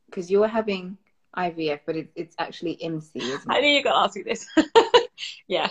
because 0.05 0.31
you 0.31 0.39
were 0.39 0.47
having 0.47 0.97
IVF, 1.35 1.81
but 1.85 1.95
it, 1.95 2.09
it's 2.15 2.35
actually 2.39 2.77
IMSI. 2.77 3.39
I 3.49 3.59
knew 3.59 3.67
you 3.67 3.79
were 3.79 3.83
gonna 3.83 4.05
ask 4.05 4.15
me 4.15 4.23
this. 4.23 4.47
yeah. 5.47 5.69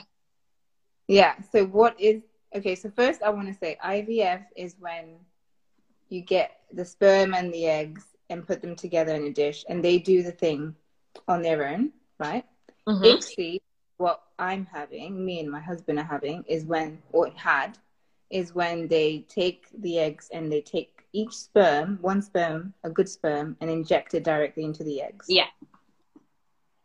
Yeah. 1.08 1.34
So 1.52 1.64
what 1.64 2.00
is 2.00 2.22
okay, 2.56 2.74
so 2.74 2.90
first 2.90 3.22
I 3.22 3.30
want 3.30 3.48
to 3.48 3.54
say 3.54 3.76
IVF 3.84 4.44
is 4.56 4.76
when 4.78 5.16
you 6.08 6.20
get 6.20 6.60
the 6.72 6.84
sperm 6.84 7.34
and 7.34 7.52
the 7.52 7.66
eggs 7.66 8.04
and 8.30 8.46
put 8.46 8.62
them 8.62 8.74
together 8.74 9.14
in 9.14 9.24
a 9.24 9.32
dish 9.32 9.64
and 9.68 9.84
they 9.84 9.98
do 9.98 10.22
the 10.22 10.32
thing 10.32 10.74
on 11.28 11.42
their 11.42 11.68
own, 11.68 11.92
right? 12.18 12.44
mm 12.88 13.58
what 13.98 14.22
I'm 14.38 14.66
having, 14.66 15.24
me 15.24 15.40
and 15.40 15.50
my 15.50 15.60
husband 15.60 15.98
are 15.98 16.04
having, 16.04 16.44
is 16.46 16.66
when, 16.66 17.00
or 17.12 17.30
had, 17.34 17.78
is 18.28 18.54
when 18.54 18.88
they 18.88 19.24
take 19.26 19.68
the 19.80 19.98
eggs 19.98 20.28
and 20.30 20.52
they 20.52 20.60
take 20.60 21.04
each 21.14 21.32
sperm, 21.32 21.98
one 22.02 22.20
sperm, 22.20 22.74
a 22.84 22.90
good 22.90 23.08
sperm, 23.08 23.56
and 23.62 23.70
inject 23.70 24.12
it 24.12 24.22
directly 24.22 24.64
into 24.64 24.84
the 24.84 25.00
eggs. 25.00 25.26
Yeah. 25.30 25.46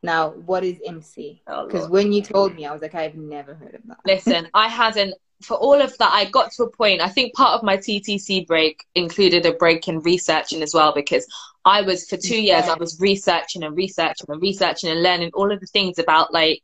Now, 0.02 0.30
what 0.30 0.64
is 0.64 0.78
IMSI? 0.88 1.42
Because 1.46 1.88
oh, 1.88 1.90
when 1.90 2.14
you 2.14 2.22
told 2.22 2.56
me, 2.56 2.66
I 2.66 2.72
was 2.72 2.82
like, 2.82 2.96
I've 2.96 3.16
never 3.16 3.54
heard 3.54 3.76
of 3.76 3.82
that. 3.88 4.00
Listen, 4.06 4.48
I 4.54 4.70
hadn't 4.70 5.14
for 5.42 5.56
all 5.56 5.82
of 5.82 5.98
that, 5.98 6.12
I 6.14 6.26
got 6.26 6.52
to 6.54 6.64
a 6.64 6.70
point. 6.70 7.02
I 7.02 7.10
think 7.10 7.34
part 7.34 7.58
of 7.58 7.64
my 7.64 7.78
TTC 7.78 8.48
break 8.48 8.84
included 8.96 9.46
a 9.46 9.54
break 9.54 9.88
in 9.88 10.00
researching 10.00 10.62
as 10.62 10.74
well, 10.74 10.94
because 10.94 11.26
I 11.66 11.82
was 11.82 12.08
for 12.08 12.18
two 12.18 12.42
years 12.42 12.66
I 12.66 12.76
was 12.76 13.00
researching 13.00 13.64
and 13.64 13.76
researching 13.76 14.26
and 14.30 14.42
researching 14.42 14.90
and 14.90 15.04
learning 15.04 15.32
all 15.34 15.52
of 15.52 15.60
the 15.60 15.68
things 15.68 16.00
about 16.00 16.34
like 16.34 16.62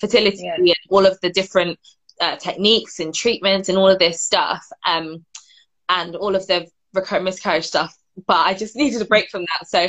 fertility 0.00 0.44
yeah. 0.44 0.54
and 0.56 0.74
all 0.88 1.06
of 1.06 1.20
the 1.20 1.30
different 1.30 1.78
uh, 2.20 2.36
techniques 2.36 3.00
and 3.00 3.14
treatments 3.14 3.68
and 3.68 3.78
all 3.78 3.88
of 3.88 3.98
this 3.98 4.22
stuff, 4.22 4.66
um, 4.86 5.24
and 5.88 6.16
all 6.16 6.34
of 6.34 6.46
the 6.46 6.66
recurrent 6.94 7.24
miscarriage 7.24 7.66
stuff. 7.66 7.96
But 8.26 8.46
I 8.46 8.54
just 8.54 8.76
needed 8.80 9.02
a 9.02 9.06
break 9.06 9.30
from 9.30 9.42
that, 9.42 9.68
so 9.68 9.88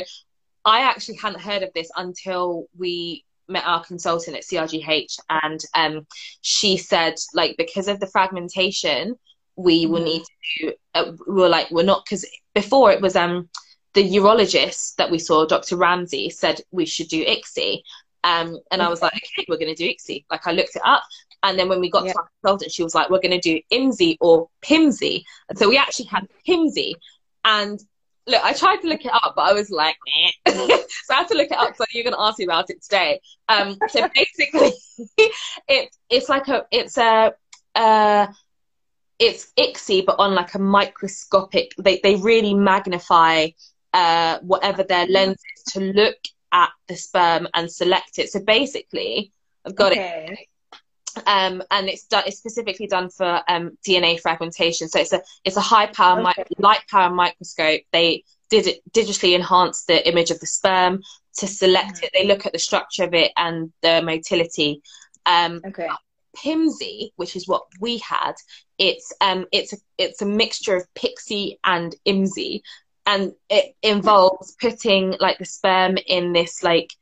I 0.64 0.80
actually 0.80 1.16
hadn't 1.16 1.40
heard 1.40 1.62
of 1.62 1.72
this 1.74 1.90
until 1.96 2.66
we 2.78 3.24
met 3.48 3.64
our 3.66 3.84
consultant 3.84 4.36
at 4.36 4.44
CRGH, 4.44 5.18
and 5.28 5.64
um, 5.74 6.06
she 6.40 6.76
said 6.76 7.14
like 7.34 7.56
because 7.56 7.88
of 7.88 8.00
the 8.00 8.06
fragmentation, 8.06 9.16
we 9.56 9.86
will 9.86 10.00
mm. 10.00 10.04
need 10.04 10.22
to. 10.58 10.74
Uh, 10.94 11.12
we 11.28 11.42
are 11.42 11.48
like 11.48 11.70
we're 11.70 11.84
not 11.84 12.04
because 12.04 12.24
before 12.54 12.92
it 12.92 13.00
was 13.00 13.16
um 13.16 13.48
the 13.94 14.16
urologist 14.16 14.96
that 14.96 15.10
we 15.10 15.18
saw, 15.18 15.44
Dr. 15.46 15.76
Ramsay, 15.76 16.30
said 16.30 16.60
we 16.70 16.86
should 16.86 17.08
do 17.08 17.24
ICSI. 17.24 17.82
Um, 18.24 18.58
and 18.70 18.80
I 18.80 18.88
was 18.88 19.02
like, 19.02 19.12
okay, 19.14 19.44
we're 19.48 19.58
going 19.58 19.74
to 19.74 19.82
do 19.82 19.90
ICSI. 19.90 20.24
Like 20.30 20.46
I 20.46 20.52
looked 20.52 20.76
it 20.76 20.82
up. 20.84 21.02
And 21.42 21.58
then 21.58 21.68
when 21.68 21.80
we 21.80 21.90
got 21.90 22.06
yeah. 22.06 22.12
to 22.12 22.18
our 22.18 22.28
consultant, 22.40 22.72
she 22.72 22.84
was 22.84 22.94
like, 22.94 23.10
we're 23.10 23.20
going 23.20 23.38
to 23.38 23.40
do 23.40 23.60
IMSI 23.72 24.16
or 24.20 24.48
PIMSI. 24.62 25.24
And 25.48 25.58
so 25.58 25.68
we 25.68 25.76
actually 25.76 26.06
had 26.06 26.28
PIMSI. 26.48 26.94
And 27.44 27.80
look, 28.26 28.44
I 28.44 28.52
tried 28.52 28.76
to 28.76 28.88
look 28.88 29.04
it 29.04 29.12
up, 29.12 29.34
but 29.36 29.42
I 29.42 29.52
was 29.52 29.70
like, 29.70 29.96
so 30.48 30.54
I 31.10 31.14
had 31.14 31.28
to 31.28 31.36
look 31.36 31.50
it 31.50 31.58
up. 31.58 31.76
So 31.76 31.84
you're 31.92 32.04
going 32.04 32.14
to 32.14 32.20
ask 32.20 32.38
me 32.38 32.44
about 32.44 32.70
it 32.70 32.82
today. 32.82 33.20
Um, 33.48 33.76
so 33.88 34.08
basically, 34.14 34.72
it, 35.68 35.90
it's 36.10 36.28
like 36.28 36.48
a, 36.48 36.66
it's 36.70 36.98
a, 36.98 37.32
uh, 37.74 38.26
it's 39.18 39.52
ICSI, 39.58 40.04
but 40.04 40.18
on 40.18 40.34
like 40.34 40.54
a 40.54 40.58
microscopic. 40.58 41.72
They 41.78 42.00
they 42.02 42.16
really 42.16 42.54
magnify 42.54 43.48
uh, 43.92 44.38
whatever 44.40 44.82
their 44.82 45.06
lens 45.06 45.38
is 45.56 45.72
to 45.74 45.80
look 45.80 46.16
at 46.50 46.70
the 46.88 46.96
sperm 46.96 47.46
and 47.54 47.70
select 47.70 48.18
it. 48.18 48.30
So 48.30 48.40
basically, 48.40 49.32
I've 49.64 49.76
got 49.76 49.92
okay. 49.92 50.26
it 50.28 50.48
um, 51.26 51.62
and 51.70 51.88
it's 51.88 52.04
done. 52.04 52.24
It's 52.26 52.38
specifically 52.38 52.86
done 52.86 53.10
for 53.10 53.42
um, 53.48 53.76
DNA 53.86 54.20
fragmentation. 54.20 54.88
So 54.88 55.00
it's 55.00 55.12
a 55.12 55.22
it's 55.44 55.56
a 55.56 55.60
high 55.60 55.86
power 55.86 56.20
okay. 56.20 56.44
light 56.58 56.82
power 56.90 57.10
microscope. 57.10 57.82
They 57.92 58.24
did 58.50 58.66
it 58.66 58.80
digitally 58.92 59.34
enhance 59.34 59.84
the 59.84 60.06
image 60.08 60.30
of 60.30 60.40
the 60.40 60.46
sperm 60.46 61.02
to 61.38 61.46
select 61.46 61.96
mm-hmm. 61.96 62.04
it. 62.04 62.10
They 62.14 62.26
look 62.26 62.46
at 62.46 62.52
the 62.52 62.58
structure 62.58 63.04
of 63.04 63.14
it 63.14 63.32
and 63.36 63.72
the 63.82 64.02
motility. 64.02 64.82
Um, 65.26 65.60
okay. 65.66 65.88
PIMSI, 66.36 67.10
which 67.16 67.36
is 67.36 67.46
what 67.46 67.64
we 67.80 67.98
had, 67.98 68.34
it's 68.78 69.12
um 69.20 69.46
it's 69.52 69.72
a 69.72 69.76
it's 69.98 70.22
a 70.22 70.26
mixture 70.26 70.76
of 70.76 70.86
PICSI 70.94 71.58
and 71.64 71.94
IMSI, 72.06 72.62
and 73.06 73.32
it 73.50 73.74
involves 73.82 74.56
putting 74.60 75.14
like 75.20 75.38
the 75.38 75.44
sperm 75.44 75.98
in 76.06 76.32
this 76.32 76.62
like 76.62 76.92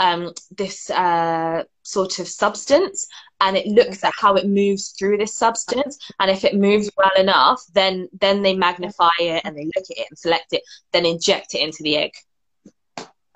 um 0.00 0.32
this 0.56 0.90
uh 0.90 1.62
sort 1.82 2.18
of 2.18 2.26
substance 2.26 3.06
and 3.40 3.56
it 3.56 3.66
looks 3.66 4.02
at 4.02 4.12
how 4.16 4.34
it 4.34 4.48
moves 4.48 4.94
through 4.98 5.16
this 5.16 5.34
substance 5.34 5.98
and 6.18 6.30
if 6.30 6.44
it 6.44 6.54
moves 6.54 6.90
well 6.96 7.14
enough 7.18 7.62
then 7.74 8.08
then 8.18 8.42
they 8.42 8.54
magnify 8.54 9.10
it 9.20 9.42
and 9.44 9.56
they 9.56 9.64
look 9.64 9.84
at 9.90 9.98
it 9.98 10.06
and 10.08 10.18
select 10.18 10.52
it 10.52 10.62
then 10.92 11.06
inject 11.06 11.54
it 11.54 11.60
into 11.60 11.82
the 11.82 11.96
egg. 11.96 12.12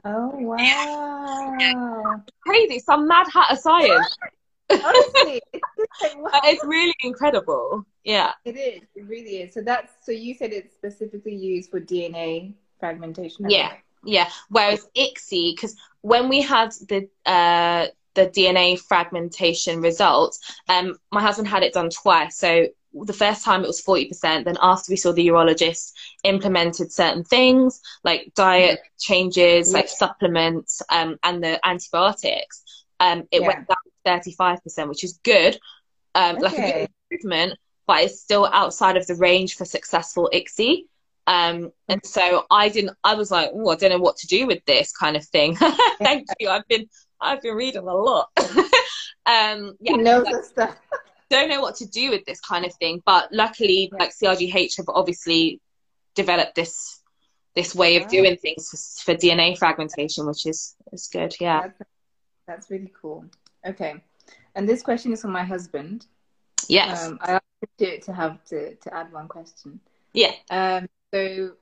Oh 0.06 0.32
wow. 0.34 2.22
Crazy 2.40 2.78
some 2.78 3.06
mad 3.06 3.26
hat 3.32 3.52
of 3.52 3.58
science. 3.58 4.16
Honestly 4.70 5.42
it's, 5.52 6.14
wow. 6.16 6.30
it's 6.44 6.64
really 6.64 6.94
incredible. 7.02 7.84
Yeah. 8.04 8.32
It 8.44 8.56
is. 8.56 8.82
It 8.94 9.06
really 9.06 9.42
is. 9.42 9.52
So 9.52 9.62
that's 9.62 9.92
so 10.02 10.12
you 10.12 10.34
said 10.34 10.52
it's 10.52 10.74
specifically 10.74 11.34
used 11.34 11.70
for 11.70 11.80
dna 11.80 12.54
fragmentation 12.80 13.48
yeah. 13.48 13.72
yeah. 14.04 14.28
Whereas 14.48 14.86
ICSI 14.96 15.56
because 15.56 15.76
when 16.04 16.28
we 16.28 16.42
had 16.42 16.70
the 16.90 17.08
uh 17.26 17.86
the 18.14 18.26
DNA 18.28 18.78
fragmentation 18.78 19.80
results, 19.80 20.38
um, 20.68 20.96
my 21.10 21.20
husband 21.20 21.48
had 21.48 21.62
it 21.64 21.72
done 21.72 21.90
twice. 21.90 22.36
So 22.38 22.66
the 22.92 23.12
first 23.12 23.44
time 23.44 23.64
it 23.64 23.66
was 23.66 23.82
40%. 23.82 24.44
Then 24.44 24.56
after 24.62 24.92
we 24.92 24.96
saw 24.96 25.12
the 25.12 25.26
urologist, 25.26 25.92
implemented 26.22 26.92
certain 26.92 27.24
things 27.24 27.80
like 28.04 28.32
diet 28.36 28.78
changes, 29.00 29.72
like 29.72 29.88
supplements, 29.88 30.80
um, 30.90 31.16
and 31.24 31.42
the 31.42 31.58
antibiotics. 31.66 32.62
Um, 33.00 33.24
it 33.32 33.40
Yeah. 33.40 33.46
went 33.46 33.66
down 33.66 33.76
to 33.84 33.90
35%, 34.04 34.88
which 34.88 35.02
is 35.04 35.18
good. 35.24 35.58
Um, 36.14 36.38
like 36.40 36.58
a 36.58 36.62
Okay. 36.62 36.72
good 36.72 36.88
improvement, 37.10 37.58
but 37.86 38.02
it's 38.04 38.20
still 38.20 38.46
outside 38.52 38.96
of 38.96 39.06
the 39.06 39.16
range 39.16 39.56
for 39.56 39.64
successful 39.64 40.30
ICSI. 40.32 40.84
Um, 41.26 41.72
and 41.88 42.04
so 42.04 42.44
I 42.50 42.68
didn't, 42.68 42.96
I 43.02 43.14
was 43.14 43.30
like, 43.30 43.50
oh, 43.52 43.70
I 43.70 43.76
don't 43.76 43.90
know 43.90 43.98
what 43.98 44.16
to 44.18 44.26
do 44.26 44.46
with 44.46 44.64
this 44.66 44.92
kind 44.92 45.16
of 45.16 45.24
thing. 45.24 45.56
Thank 45.98 46.26
you. 46.38 46.50
I've 46.50 46.66
been, 46.68 46.86
I've 47.20 47.40
been 47.40 47.54
reading 47.54 47.86
a 47.86 47.94
lot. 47.94 48.28
um, 49.26 49.76
yeah, 49.80 49.96
knows 49.96 50.24
like, 50.24 50.44
stuff. 50.44 50.76
don't 51.30 51.48
know 51.48 51.60
what 51.60 51.76
to 51.76 51.86
do 51.86 52.10
with 52.10 52.24
this 52.26 52.40
kind 52.40 52.64
of 52.64 52.74
thing. 52.74 53.02
But 53.04 53.32
luckily, 53.32 53.90
like 53.98 54.10
CRGH 54.10 54.76
have 54.76 54.88
obviously 54.88 55.60
developed 56.14 56.54
this 56.54 57.00
this 57.54 57.74
way 57.74 57.96
of 57.96 58.08
doing 58.08 58.36
things 58.36 58.68
for, 59.04 59.12
for 59.12 59.18
DNA 59.18 59.56
fragmentation, 59.56 60.26
which 60.26 60.46
is 60.46 60.76
is 60.92 61.08
good. 61.12 61.34
Yeah. 61.40 61.62
That's, 61.62 61.90
that's 62.46 62.70
really 62.70 62.92
cool. 63.00 63.24
Okay. 63.66 63.94
And 64.54 64.68
this 64.68 64.82
question 64.82 65.12
is 65.12 65.22
from 65.22 65.32
my 65.32 65.44
husband. 65.44 66.06
Yes. 66.68 67.06
Um, 67.06 67.18
I 67.20 67.32
asked 67.32 67.78
to, 67.78 68.00
to 68.00 68.12
have 68.12 68.44
to, 68.46 68.74
to 68.74 68.94
add 68.94 69.12
one 69.12 69.28
question. 69.28 69.80
yeah. 70.12 70.32
Um, 70.50 70.88
so 71.14 71.52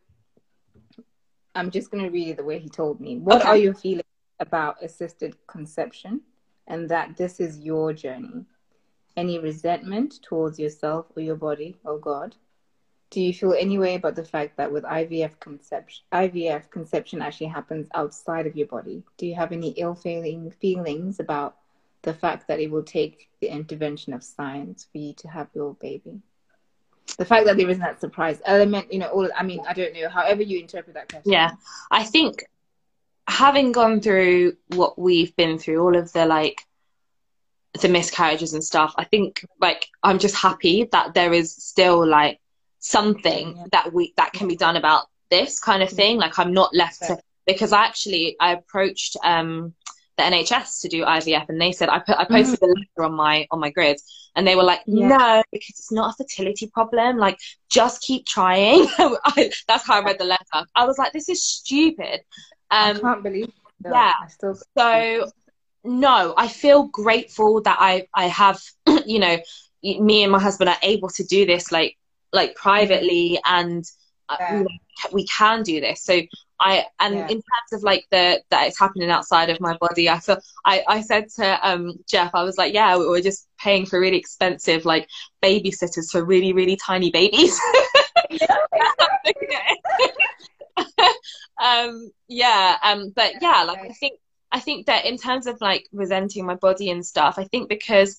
I'm 1.54 1.70
just 1.70 1.90
going 1.90 2.04
to 2.04 2.10
read 2.10 2.28
it 2.28 2.36
the 2.38 2.44
way 2.44 2.58
he 2.58 2.70
told 2.70 3.00
me. 3.00 3.18
What 3.18 3.42
Okay. 3.42 3.48
are 3.48 3.56
your 3.56 3.74
feelings 3.74 4.02
about 4.40 4.82
assisted 4.82 5.36
conception 5.46 6.22
and 6.66 6.88
that 6.88 7.18
this 7.18 7.38
is 7.38 7.60
your 7.60 7.92
journey? 7.92 8.46
Any 9.14 9.38
resentment 9.38 10.22
towards 10.22 10.58
yourself 10.58 11.06
or 11.14 11.22
your 11.22 11.36
body 11.36 11.76
or 11.84 11.98
God? 11.98 12.36
Do 13.10 13.20
you 13.20 13.34
feel 13.34 13.52
any 13.52 13.78
way 13.78 13.94
about 13.94 14.16
the 14.16 14.24
fact 14.24 14.56
that 14.56 14.72
with 14.72 14.84
IVF 14.84 15.38
conception, 15.38 16.02
IVF 16.14 16.70
conception 16.70 17.20
actually 17.20 17.48
happens 17.48 17.88
outside 17.94 18.46
of 18.46 18.56
your 18.56 18.68
body? 18.68 19.02
Do 19.18 19.26
you 19.26 19.34
have 19.34 19.52
any 19.52 19.72
ill 19.72 19.94
feeling 19.94 20.50
feelings 20.50 21.20
about 21.20 21.58
the 22.00 22.14
fact 22.14 22.48
that 22.48 22.58
it 22.58 22.70
will 22.70 22.84
take 22.84 23.28
the 23.42 23.48
intervention 23.48 24.14
of 24.14 24.24
science 24.24 24.88
for 24.90 24.96
you 24.96 25.12
to 25.12 25.28
have 25.28 25.48
your 25.54 25.74
baby? 25.74 26.22
The 27.18 27.24
fact 27.24 27.46
that 27.46 27.56
there 27.56 27.68
isn't 27.68 27.82
that 27.82 28.00
surprise 28.00 28.40
element, 28.44 28.92
you 28.92 28.98
know, 28.98 29.08
all 29.08 29.28
I 29.36 29.42
mean, 29.42 29.60
I 29.68 29.72
don't 29.72 29.92
know, 29.94 30.08
however 30.08 30.42
you 30.42 30.58
interpret 30.60 30.94
that 30.94 31.08
question. 31.08 31.32
Yeah. 31.32 31.52
I 31.90 32.04
think 32.04 32.44
having 33.28 33.72
gone 33.72 34.00
through 34.00 34.56
what 34.68 34.98
we've 34.98 35.34
been 35.36 35.58
through, 35.58 35.82
all 35.82 35.96
of 35.96 36.12
the 36.12 36.26
like 36.26 36.62
the 37.80 37.88
miscarriages 37.88 38.54
and 38.54 38.62
stuff, 38.64 38.94
I 38.96 39.04
think 39.04 39.44
like 39.60 39.86
I'm 40.02 40.18
just 40.18 40.34
happy 40.36 40.88
that 40.92 41.14
there 41.14 41.32
is 41.32 41.54
still 41.54 42.06
like 42.06 42.40
something 42.78 43.56
Yeah. 43.56 43.64
that 43.72 43.92
we 43.92 44.12
that 44.16 44.32
can 44.32 44.48
be 44.48 44.56
done 44.56 44.76
about 44.76 45.06
this 45.30 45.60
kind 45.60 45.82
of 45.82 45.90
thing. 45.90 46.18
Like 46.18 46.38
I'm 46.38 46.52
not 46.52 46.74
left 46.74 47.02
to 47.02 47.18
because 47.46 47.72
I 47.72 47.84
actually 47.84 48.36
I 48.40 48.52
approached 48.52 49.16
um 49.24 49.74
the 50.22 50.36
NHS 50.36 50.80
to 50.82 50.88
do 50.88 51.04
IVF 51.04 51.48
and 51.48 51.60
they 51.60 51.72
said 51.72 51.88
I 51.88 51.98
put 51.98 52.16
I 52.18 52.24
posted 52.24 52.62
a 52.62 52.66
letter 52.66 53.04
on 53.10 53.14
my 53.14 53.46
on 53.50 53.60
my 53.60 53.70
grid 53.70 53.98
and 54.36 54.46
they 54.46 54.56
were 54.56 54.62
like 54.62 54.82
Yeah. 54.86 55.08
no 55.08 55.42
because 55.52 55.70
it's 55.70 55.92
not 55.92 56.10
a 56.12 56.16
fertility 56.24 56.66
problem 56.72 57.18
like 57.18 57.38
just 57.70 58.02
keep 58.02 58.26
trying 58.26 58.86
I, 58.98 59.50
that's 59.68 59.86
how 59.86 60.00
I 60.00 60.04
read 60.04 60.18
the 60.18 60.24
letter 60.24 60.66
I 60.74 60.84
was 60.86 60.98
like 60.98 61.12
this 61.12 61.28
is 61.28 61.44
stupid 61.44 62.20
I 62.70 62.90
um 62.90 63.00
can't 63.00 63.22
believe 63.22 63.44
it. 63.48 63.54
yeah. 63.90 64.12
I 64.22 64.28
still 64.28 64.54
so 64.78 65.30
no 65.84 66.34
I 66.36 66.48
feel 66.48 66.84
grateful 66.84 67.62
that 67.62 67.76
I 67.80 68.06
I 68.14 68.26
have 68.26 68.60
you 69.06 69.18
know 69.18 69.36
me 69.82 70.22
and 70.22 70.32
my 70.32 70.38
husband 70.38 70.70
are 70.70 70.76
able 70.82 71.08
to 71.10 71.24
do 71.24 71.44
this 71.46 71.72
like 71.72 71.96
like 72.32 72.54
privately 72.54 73.40
and 73.44 73.84
uh, 74.28 74.36
Yeah. 74.40 74.62
we 75.12 75.26
can 75.26 75.62
do 75.62 75.80
this 75.80 76.02
so 76.04 76.20
I 76.62 76.86
and 77.00 77.14
Yeah. 77.14 77.28
in 77.28 77.36
terms 77.36 77.72
of 77.72 77.82
like 77.82 78.06
the 78.10 78.40
that 78.50 78.68
it's 78.68 78.78
happening 78.78 79.10
outside 79.10 79.50
of 79.50 79.60
my 79.60 79.76
body 79.78 80.08
I 80.08 80.20
feel 80.20 80.38
I 80.64 80.84
I 80.88 81.00
said 81.00 81.28
to 81.36 81.68
um 81.68 81.94
Jeff 82.08 82.30
I 82.34 82.44
was 82.44 82.56
like 82.56 82.72
yeah 82.72 82.96
we 82.96 83.06
we're 83.06 83.20
just 83.20 83.48
paying 83.58 83.84
for 83.84 84.00
really 84.00 84.16
expensive 84.16 84.84
like 84.84 85.08
babysitters 85.42 86.10
for 86.10 86.24
really 86.24 86.52
really 86.52 86.76
tiny 86.76 87.10
babies 87.10 87.58
yeah, 88.30 88.56
um 91.62 92.10
yeah 92.28 92.76
um 92.82 93.12
but 93.14 93.32
yeah 93.40 93.64
like 93.64 93.80
I 93.80 93.88
think 93.88 94.18
I 94.52 94.60
think 94.60 94.86
that 94.86 95.06
in 95.06 95.16
terms 95.18 95.46
of 95.46 95.60
like 95.60 95.86
resenting 95.92 96.46
my 96.46 96.54
body 96.54 96.90
and 96.90 97.04
stuff 97.04 97.34
I 97.38 97.44
think 97.44 97.68
because 97.68 98.18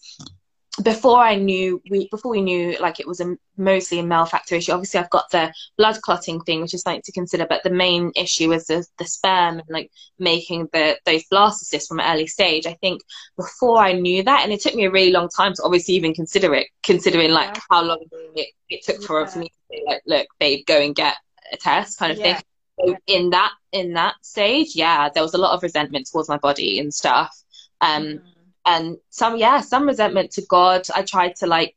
before 0.82 1.20
I 1.20 1.36
knew 1.36 1.80
we 1.88 2.08
before 2.10 2.32
we 2.32 2.42
knew 2.42 2.76
like 2.80 3.00
it 3.00 3.08
was 3.08 3.20
a 3.20 3.36
mostly 3.58 4.00
a 4.00 4.04
male 4.04 4.26
factor 4.26 4.56
issue 4.56 4.72
obviously 4.72 5.00
I've 5.00 5.10
got 5.12 5.30
the 5.30 5.54
blood 5.78 6.02
clotting 6.02 6.42
thing 6.42 6.62
which 6.62 6.74
is 6.74 6.82
something 6.82 7.04
to 7.06 7.12
consider 7.12 7.46
but 7.48 7.62
the 7.62 7.70
main 7.70 8.12
issue 8.16 8.52
is 8.52 8.66
the, 8.66 8.84
the 8.98 9.06
sperm 9.06 9.60
and 9.60 9.70
like 9.70 9.92
making 10.18 10.70
the 10.74 10.98
those 11.06 11.24
blastocysts 11.32 11.88
from 11.88 12.00
an 12.00 12.12
early 12.12 12.26
stage. 12.26 12.66
I 12.66 12.74
think 12.74 13.02
before 13.38 13.78
I 13.78 13.94
knew 13.94 14.24
that 14.24 14.42
and 14.44 14.52
it 14.52 14.62
took 14.62 14.74
me 14.74 14.86
a 14.86 14.92
really 14.92 15.12
long 15.12 15.30
time 15.30 15.54
to 15.54 15.64
obviously 15.64 15.94
even 15.94 16.16
consider 16.16 16.56
it 16.56 16.68
considering 16.82 17.32
like 17.32 17.56
how 17.70 17.84
long 17.84 18.04
it, 18.36 18.50
it 18.70 18.84
took 18.84 19.04
for, 19.04 19.28
for 19.28 19.40
me 19.40 19.50
to 19.50 19.56
say 19.70 19.84
like 19.86 20.02
look 20.08 20.28
babe 20.40 20.66
go 20.66 20.82
and 20.82 20.96
get 20.96 21.16
a 21.52 21.58
test 21.58 22.00
kind 22.00 22.12
of 22.12 22.18
Yeah. 22.18 22.34
thing 22.38 22.44
so 22.80 22.98
in 23.06 23.30
that 23.30 23.52
in 23.74 23.94
that 23.94 24.16
stage 24.24 24.76
yeah 24.76 25.10
there 25.10 25.22
was 25.22 25.36
a 25.36 25.38
lot 25.38 25.54
of 25.54 25.62
resentment 25.62 26.08
towards 26.12 26.30
my 26.30 26.38
body 26.38 26.80
and 26.80 26.92
stuff. 26.92 27.32
Um 27.80 28.04
Mhm. 28.06 28.33
And 28.66 28.98
some 29.10 29.38
yeah 29.38 29.62
some 29.62 29.88
resentment 29.88 30.32
to 30.32 30.42
god. 30.50 30.88
I 30.94 31.04
tried 31.04 31.36
to 31.38 31.48
like 31.48 31.76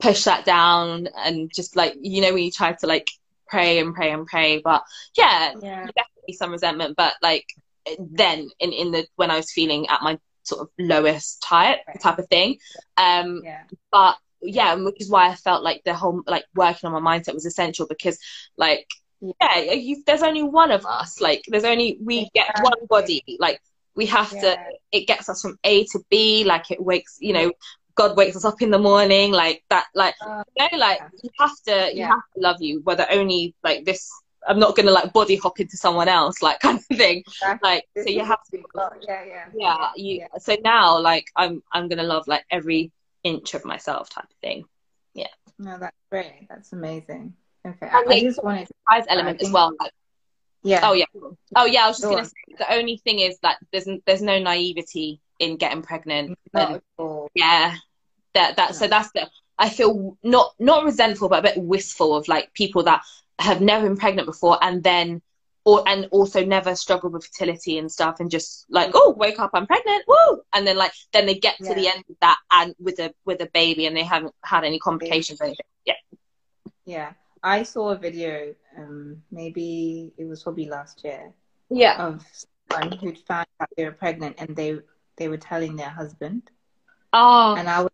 push 0.00 0.24
that 0.24 0.44
down 0.44 1.08
and 1.16 1.50
just 1.52 1.76
like 1.76 1.94
you 2.00 2.22
know 2.22 2.32
when 2.32 2.44
you 2.44 2.50
try 2.50 2.72
to 2.72 2.86
like 2.86 3.08
pray 3.48 3.78
and 3.78 3.94
pray 3.94 4.10
and 4.10 4.26
pray. 4.26 4.60
But 4.62 4.82
yeah 5.16 5.54
yeah. 5.60 5.86
definitely 5.86 6.34
some 6.34 6.52
resentment. 6.52 6.96
But 6.96 7.14
like 7.22 7.46
then 7.98 8.48
in 8.60 8.72
in 8.72 8.90
the 8.90 9.06
when 9.16 9.30
i 9.30 9.36
was 9.36 9.50
feeling 9.50 9.88
at 9.88 10.02
my 10.02 10.18
sort 10.42 10.60
of 10.60 10.68
lowest 10.78 11.42
type 11.42 11.78
type 12.00 12.18
of 12.18 12.28
thing 12.28 12.58
um 12.96 13.40
Yeah. 13.42 13.62
but 13.90 14.16
yeah 14.42 14.74
which 14.74 15.00
is 15.00 15.10
why 15.10 15.28
i 15.28 15.34
felt 15.34 15.62
like 15.62 15.82
the 15.84 15.94
whole 15.94 16.22
like 16.26 16.44
working 16.54 16.90
on 16.90 17.02
my 17.02 17.18
mindset 17.18 17.34
was 17.34 17.46
essential 17.46 17.86
because 17.86 18.18
like 18.56 18.86
yeah. 19.20 19.72
you, 19.72 20.02
there's 20.06 20.22
only 20.22 20.42
one 20.42 20.70
of 20.70 20.86
us. 20.86 21.20
Like 21.20 21.44
there's 21.48 21.64
only 21.64 21.98
we 22.02 22.30
get 22.34 22.58
one 22.60 22.86
body. 22.88 23.22
Like 23.38 23.60
we 23.96 24.06
have 24.06 24.30
to 24.30 24.56
it 24.92 25.06
gets 25.06 25.28
us 25.28 25.42
from 25.42 25.58
a 25.64 25.84
to 25.86 25.98
b 26.10 26.44
like 26.44 26.70
it 26.70 26.82
wakes 26.82 27.18
you 27.20 27.32
know 27.32 27.52
god 27.96 28.16
wakes 28.16 28.36
us 28.36 28.44
up 28.44 28.62
in 28.62 28.70
the 28.70 28.78
morning 28.78 29.32
like 29.32 29.62
that 29.70 29.86
like 29.94 30.14
Uh, 30.24 30.42
you 30.56 30.68
know 30.72 30.78
like 30.78 30.98
Yeah. 31.00 31.08
you 31.22 31.30
have 31.38 31.56
to 31.66 31.90
you 31.94 32.00
Yeah. 32.00 32.08
have 32.08 32.22
to 32.34 32.40
love 32.40 32.56
you 32.60 32.80
whether 32.84 33.06
only 33.10 33.54
like 33.64 33.84
this 33.84 34.08
i'm 34.48 34.58
not 34.58 34.74
gonna 34.76 34.90
like 34.90 35.12
body 35.12 35.36
hop 35.36 35.60
into 35.60 35.76
someone 35.76 36.08
else 36.08 36.40
like 36.40 36.58
kind 36.66 36.78
of 36.78 36.84
thing 36.96 37.18
exactly. 37.26 37.68
like 37.68 37.84
so 37.96 38.08
you 38.08 38.24
have 38.24 38.38
to. 38.50 38.62
Yeah, 39.06 39.24
yeah. 39.24 39.44
yeah 39.54 39.90
you 39.96 40.14
Yeah. 40.20 40.28
so 40.38 40.56
now 40.62 40.98
like 40.98 41.26
i'm 41.36 41.62
i'm 41.72 41.88
gonna 41.88 42.02
love 42.14 42.26
like 42.26 42.44
every 42.50 42.90
inch 43.22 43.54
of 43.54 43.64
myself 43.64 44.08
type 44.08 44.24
of 44.24 44.36
thing 44.40 44.64
yeah 45.14 45.26
No, 45.58 45.76
that's 45.78 46.02
great. 46.10 46.46
That's 46.48 46.72
amazing. 46.72 47.34
Okay. 47.66 47.86
And 47.86 47.90
I, 47.96 48.00
I 48.00 48.04
like- 48.06 48.22
just 48.22 48.42
wanted 48.42 48.66
to, 48.68 48.74
prize 48.86 49.04
element 49.12 49.42
as 49.42 49.50
well 49.50 49.70
like 49.78 49.92
yeah. 50.62 50.80
oh 50.82 50.92
yeah. 50.92 51.06
Oh 51.56 51.66
yeah 51.66 51.84
i 51.84 51.88
was 51.88 51.96
just 51.98 52.04
Go 52.04 52.16
gonna 52.16 52.24
say 52.24 52.54
the 52.58 52.72
only 52.74 52.96
thing 52.98 53.20
is 53.20 53.38
that 53.42 53.58
there's 53.72 53.88
there's 54.06 54.22
no 54.22 54.38
naivety 54.38 55.20
in 55.38 55.56
getting 55.56 55.82
pregnant. 55.82 56.38
And 56.54 56.80
yeah 57.34 57.76
that 58.34 58.56
that 58.56 58.74
so 58.76 58.86
that's 58.86 59.10
the 59.12 59.28
i 59.58 59.68
feel 59.68 60.16
not 60.22 60.52
not 60.58 60.84
resentful 60.84 61.28
but 61.28 61.40
a 61.40 61.54
bit 61.54 61.58
wistful 61.58 62.14
of 62.14 62.28
like 62.28 62.52
people 62.54 62.84
that 62.84 63.02
have 63.38 63.60
never 63.60 63.88
been 63.88 63.96
pregnant 63.96 64.26
before 64.26 64.56
and 64.62 64.84
then 64.84 65.20
or 65.64 65.82
and 65.88 66.06
also 66.12 66.44
never 66.44 66.76
struggled 66.76 67.12
with 67.12 67.26
fertility 67.26 67.78
and 67.78 67.90
stuff 67.90 68.20
and 68.20 68.30
just 68.30 68.66
like 68.70 68.92
oh 68.94 69.12
wake 69.16 69.40
up 69.40 69.50
i'm 69.52 69.66
pregnant 69.66 70.04
woo! 70.06 70.42
And 70.52 70.66
then 70.66 70.76
like 70.76 70.92
then 71.12 71.26
they 71.26 71.34
get 71.34 71.56
to 71.58 71.74
the 71.74 71.88
end 71.88 72.04
of 72.08 72.16
that 72.20 72.36
and 72.50 72.74
with 72.78 72.98
a 72.98 73.12
with 73.24 73.40
a 73.40 73.46
baby 73.52 73.86
and 73.86 73.96
they 73.96 74.02
haven't 74.02 74.34
had 74.44 74.64
any 74.64 74.78
complications 74.78 75.40
or 75.40 75.44
anything. 75.44 75.66
Yeah. 75.84 75.94
Yeah. 76.84 77.12
I 77.42 77.62
saw 77.62 77.90
a 77.90 77.96
video, 77.96 78.54
um, 78.80 79.22
maybe 79.30 80.12
it 80.18 80.26
was 80.26 80.42
probably 80.42 80.66
last 80.68 81.04
year, 81.04 81.32
yeah 81.70 81.96
of 81.98 82.24
someone 82.70 82.98
who'd 82.98 83.18
found 83.18 83.46
out 83.60 83.68
they 83.76 83.84
were 83.84 83.92
pregnant 83.92 84.36
and 84.38 84.56
they 84.56 84.78
they 85.16 85.28
were 85.28 85.38
telling 85.38 85.76
their 85.76 85.90
husband. 85.90 86.50
oh 87.12 87.56
And 87.56 87.68
I 87.68 87.82
was 87.82 87.90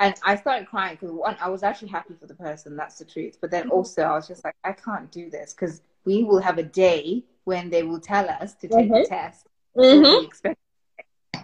and 0.00 0.14
I 0.24 0.36
started 0.36 0.68
crying 0.68 0.96
because 0.96 1.10
one, 1.12 1.36
I 1.40 1.48
was 1.50 1.62
actually 1.62 1.88
happy 1.88 2.14
for 2.14 2.26
the 2.26 2.34
person, 2.34 2.76
that's 2.76 2.98
the 2.98 3.04
truth. 3.04 3.38
But 3.40 3.50
then 3.50 3.70
also 3.70 4.02
I 4.02 4.12
was 4.14 4.28
just 4.28 4.44
like, 4.44 4.54
I 4.64 4.72
can't 4.72 5.10
do 5.10 5.30
this 5.30 5.54
because 5.54 5.82
we 6.04 6.24
will 6.24 6.40
have 6.40 6.58
a 6.58 6.62
day 6.64 7.24
when 7.44 7.70
they 7.70 7.82
will 7.82 8.00
tell 8.00 8.28
us 8.28 8.54
to 8.56 8.68
take 8.68 8.92
the 8.92 9.00
Mhm. 9.00 9.08
test. 9.08 9.46
Mhm. 9.76 10.24
expect. 10.24 10.58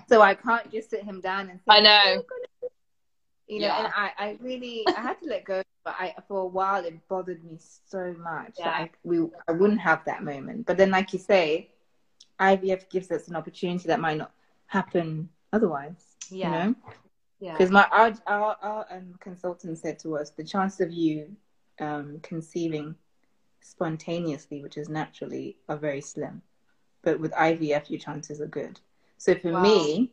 So 0.09 0.20
I 0.23 0.35
can't 0.35 0.70
just 0.70 0.91
sit 0.91 1.05
him 1.05 1.20
down 1.20 1.51
and 1.51 1.61
say, 1.61 1.73
I 1.73 1.81
know. 1.81 2.01
"Oh, 2.16 2.23
goodness." 2.28 2.50
You 3.51 3.61
know, 3.61 3.67
Yeah. 3.67 3.85
and 3.85 3.93
I, 3.97 4.13
I 4.19 4.39
really, 4.41 4.85
I 4.97 5.01
had 5.01 5.21
to 5.23 5.29
let 5.29 5.45
go, 5.45 5.63
but 5.85 5.95
I, 5.99 6.15
for 6.29 6.41
a 6.41 6.47
while, 6.47 6.85
it 6.85 6.95
bothered 7.09 7.43
me 7.45 7.59
so 7.59 8.15
much 8.19 8.57
that 8.59 8.69
I, 8.83 8.91
we, 9.03 9.19
I 9.49 9.53
wouldn't 9.53 9.81
have 9.81 10.05
that 10.05 10.23
moment. 10.23 10.67
But 10.67 10.77
then, 10.79 10.91
like 10.91 11.13
you 11.13 11.19
say, 11.19 11.71
IVF 12.41 12.89
gives 12.91 13.11
us 13.11 13.29
an 13.29 13.37
opportunity 13.37 13.89
that 13.89 14.01
might 14.01 14.19
not 14.19 14.33
happen 14.67 15.29
otherwise. 15.53 16.17
Yeah. 16.31 16.47
You 16.47 16.53
know? 16.71 16.75
Yeah. 17.41 17.53
Because 17.53 17.71
my 17.71 17.87
our 17.91 18.13
our, 18.27 18.57
our 18.63 18.87
um, 18.91 19.15
consultant 19.21 19.79
said 19.79 19.99
to 20.01 20.17
us 20.17 20.31
the 20.31 20.45
chance 20.45 20.81
of 20.81 20.93
you 20.93 21.35
um, 21.81 22.21
conceiving 22.23 22.95
spontaneously, 23.63 24.63
which 24.63 24.77
is 24.77 24.89
naturally, 24.89 25.57
are 25.69 25.77
very 25.77 26.01
slim. 26.01 26.43
But 27.03 27.19
with 27.21 27.33
IVF, 27.33 27.91
your 27.91 27.99
chances 27.99 28.41
are 28.41 28.47
good. 28.47 28.81
So 29.19 29.35
for 29.35 29.53
Wow. 29.53 29.63
me, 29.63 30.13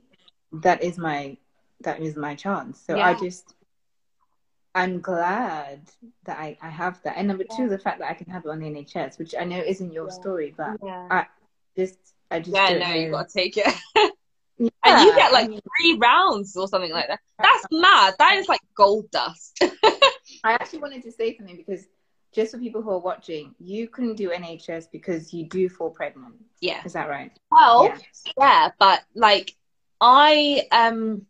that 0.54 0.82
is 0.84 0.98
my 0.98 1.38
that 1.82 2.02
is 2.02 2.16
my 2.16 2.36
chance. 2.36 2.80
So 2.82 2.99
I 2.99 3.14
just 3.14 3.54
I'm 4.76 5.02
glad 5.02 5.82
that 6.26 6.38
I, 6.38 6.58
I 6.62 6.70
have 6.70 7.02
that. 7.04 7.18
And 7.18 7.28
number 7.28 7.44
two, 7.44 7.68
the 7.68 7.80
fact 7.80 7.99
that 7.99 8.10
I 8.10 8.14
can 8.14 8.30
have 8.32 8.45
it 8.45 8.49
on 8.49 8.60
the 8.60 8.68
NHS, 8.68 9.18
which 9.18 9.34
I 9.40 9.44
know 9.44 9.60
isn't 9.60 9.91
your 9.91 10.06
Yeah. 10.08 10.12
story, 10.14 10.54
but 10.56 10.80
Yeah. 10.84 11.26
just 11.76 11.98
I 12.30 12.40
just 12.40 12.52
Yeah, 12.56 12.74
no, 12.78 12.94
you 12.94 13.12
gotta 13.12 13.30
take 13.32 13.58
it. 13.58 13.66
Yeah, 14.60 14.70
and 14.84 14.99
you 14.99 15.14
get 15.16 15.32
I 15.32 15.34
like 15.34 15.49
three 15.49 15.98
rounds 15.99 16.56
or 16.56 16.68
something 16.68 16.91
like 16.91 17.08
that. 17.08 17.20
That's 17.40 17.68
mad. 17.72 18.16
That 18.20 18.36
is 18.38 18.48
like 18.48 18.62
gold 18.76 19.10
dust. 19.12 19.60
I 20.44 20.54
actually 20.54 20.80
wanted 20.80 21.04
to 21.04 21.12
say 21.12 21.36
something 21.36 21.56
because 21.56 21.88
just 22.34 22.52
for 22.52 22.60
people 22.60 22.82
who 22.82 22.91
are 22.91 22.99
watching, 22.99 23.56
you 23.60 23.88
couldn't 23.88 24.16
do 24.16 24.30
NHS 24.32 24.88
because 24.91 25.34
you 25.34 25.45
do 25.45 25.70
fall 25.70 25.90
pregnant. 25.90 26.36
yeah. 26.62 26.84
Is 26.86 26.94
that 26.94 27.10
right? 27.10 27.32
Well, 27.52 27.84
Yeah. 27.86 27.98
yeah, 28.38 28.70
but 28.80 29.04
like 29.16 29.56
I 30.02 30.68
um 30.72 31.26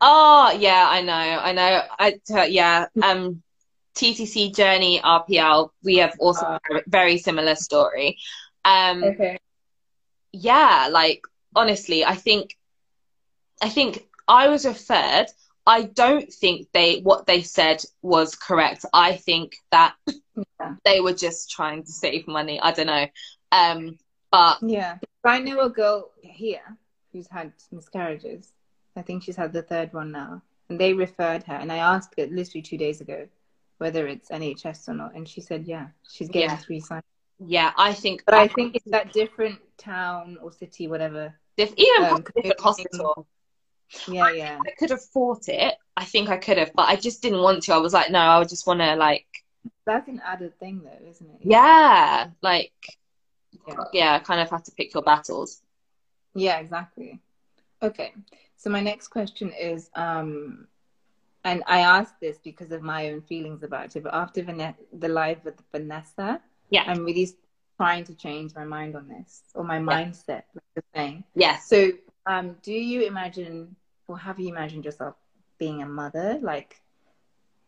oh 0.00 0.56
yeah, 0.58 0.86
I 0.88 1.02
know, 1.02 1.12
I 1.12 1.52
know. 1.52 1.82
I 1.98 2.10
t- 2.12 2.52
yeah, 2.54 2.86
um 3.02 3.42
TTC 3.94 4.50
Journey 4.54 5.00
RPL, 5.02 5.70
we 5.84 5.96
have 5.96 6.14
also 6.18 6.46
Uh, 6.46 6.58
a 6.70 6.80
very 6.86 7.18
similar 7.18 7.54
story. 7.54 8.18
Um 8.64 9.02
Okay. 9.02 9.38
yeah, 10.32 10.88
like 10.90 11.22
honestly, 11.54 12.04
I 12.04 12.14
think 12.14 12.56
I 13.62 13.68
think 13.68 14.06
I 14.28 14.48
was 14.48 14.66
referred. 14.66 15.26
I 15.66 15.82
don't 15.82 16.32
think 16.32 16.68
they 16.72 17.00
what 17.00 17.26
they 17.26 17.42
said 17.42 17.82
was 18.02 18.34
correct. 18.34 18.84
I 18.92 19.16
think 19.16 19.56
that 19.70 19.94
Yeah. 20.60 20.74
they 20.84 21.00
were 21.00 21.12
just 21.14 21.50
trying 21.50 21.84
to 21.84 21.92
save 21.92 22.26
money. 22.28 22.60
I 22.60 22.72
don't 22.72 22.86
know. 22.86 23.06
Um 23.52 23.98
but 24.30 24.58
Yeah. 24.62 24.98
I 25.24 25.40
know 25.40 25.60
a 25.60 25.70
girl 25.70 26.10
here 26.22 26.78
who's 27.12 27.28
had 27.28 27.52
miscarriages. 27.70 28.52
I 28.98 29.02
think 29.02 29.22
she's 29.22 29.36
had 29.36 29.52
the 29.52 29.62
third 29.62 29.92
one 29.92 30.10
now. 30.12 30.42
And 30.68 30.78
they 30.78 30.92
referred 30.92 31.44
her. 31.44 31.54
And 31.54 31.72
I 31.72 31.78
asked 31.78 32.14
her 32.18 32.26
literally 32.26 32.62
two 32.62 32.76
days 32.76 33.00
ago 33.00 33.28
whether 33.78 34.06
it's 34.08 34.28
NHS 34.30 34.88
or 34.88 34.94
not. 34.94 35.14
And 35.14 35.26
she 35.28 35.40
said, 35.40 35.64
yeah, 35.66 35.88
she's 36.10 36.28
getting 36.28 36.50
Yeah. 36.50 36.56
three 36.56 36.80
signs. 36.80 37.04
yeah, 37.38 37.72
I 37.76 37.92
think 37.94 38.24
But 38.26 38.34
I 38.34 38.48
think 38.48 38.74
it's 38.74 38.90
that 38.90 39.12
different 39.12 39.60
town 39.78 40.36
or 40.42 40.50
city, 40.52 40.88
whatever. 40.88 41.32
if, 41.56 41.72
even 41.76 42.04
Um, 42.04 42.24
different 42.34 42.60
hospital. 42.60 43.26
Yeah, 44.08 44.30
yeah. 44.32 44.58
I 44.66 44.70
could 44.78 44.90
have 44.90 45.02
fought 45.04 45.48
it. 45.48 45.74
I 45.96 46.04
think 46.04 46.28
I 46.28 46.36
could 46.36 46.58
have, 46.58 46.72
but 46.74 46.88
I 46.88 46.96
just 46.96 47.22
didn't 47.22 47.40
want 47.40 47.62
to. 47.64 47.72
I 47.74 47.78
was 47.78 47.92
like, 47.94 48.10
no, 48.10 48.18
I 48.18 48.38
would 48.38 48.48
just 48.48 48.66
want 48.66 48.80
to 48.80 48.96
like, 48.96 49.26
That's 49.86 50.08
an 50.08 50.20
added 50.24 50.58
thing, 50.58 50.82
though, 50.84 51.08
isn't 51.08 51.30
it? 51.30 51.40
yeah, 51.44 52.28
like, 52.42 52.72
Yeah. 53.66 53.84
yeah, 53.92 54.18
kind 54.18 54.40
of 54.40 54.50
have 54.50 54.64
to 54.64 54.72
pick 54.72 54.92
your 54.92 55.02
battles. 55.04 55.62
Yeah, 56.34 56.58
exactly. 56.58 57.20
Okay. 57.82 58.12
So 58.58 58.70
my 58.70 58.80
next 58.80 59.08
question 59.08 59.52
is, 59.52 59.88
um, 59.94 60.66
and 61.44 61.62
I 61.66 61.80
asked 61.80 62.20
this 62.20 62.38
because 62.42 62.72
of 62.72 62.82
my 62.82 63.10
own 63.10 63.22
feelings 63.22 63.62
about 63.62 63.94
it, 63.94 64.02
but 64.02 64.12
after 64.12 64.42
the 64.42 65.08
live 65.08 65.44
with 65.44 65.54
Vanessa, 65.72 66.42
Yeah. 66.70 66.82
I'm 66.86 67.04
really 67.04 67.28
trying 67.76 68.04
to 68.04 68.14
change 68.14 68.54
my 68.54 68.64
mind 68.64 68.96
on 68.96 69.08
this 69.08 69.42
or 69.54 69.62
my 69.64 69.78
mindset, 69.78 70.42
like 70.54 70.84
saying. 70.94 71.24
Yes. 71.34 71.68
So, 71.68 71.92
um, 72.26 72.56
do 72.62 72.72
you 72.72 73.02
imagine, 73.06 73.76
or 74.08 74.18
have 74.18 74.40
you 74.40 74.48
imagined 74.48 74.84
yourself 74.84 75.14
being 75.58 75.80
a 75.80 75.86
mother? 75.86 76.38
Like, 76.42 76.82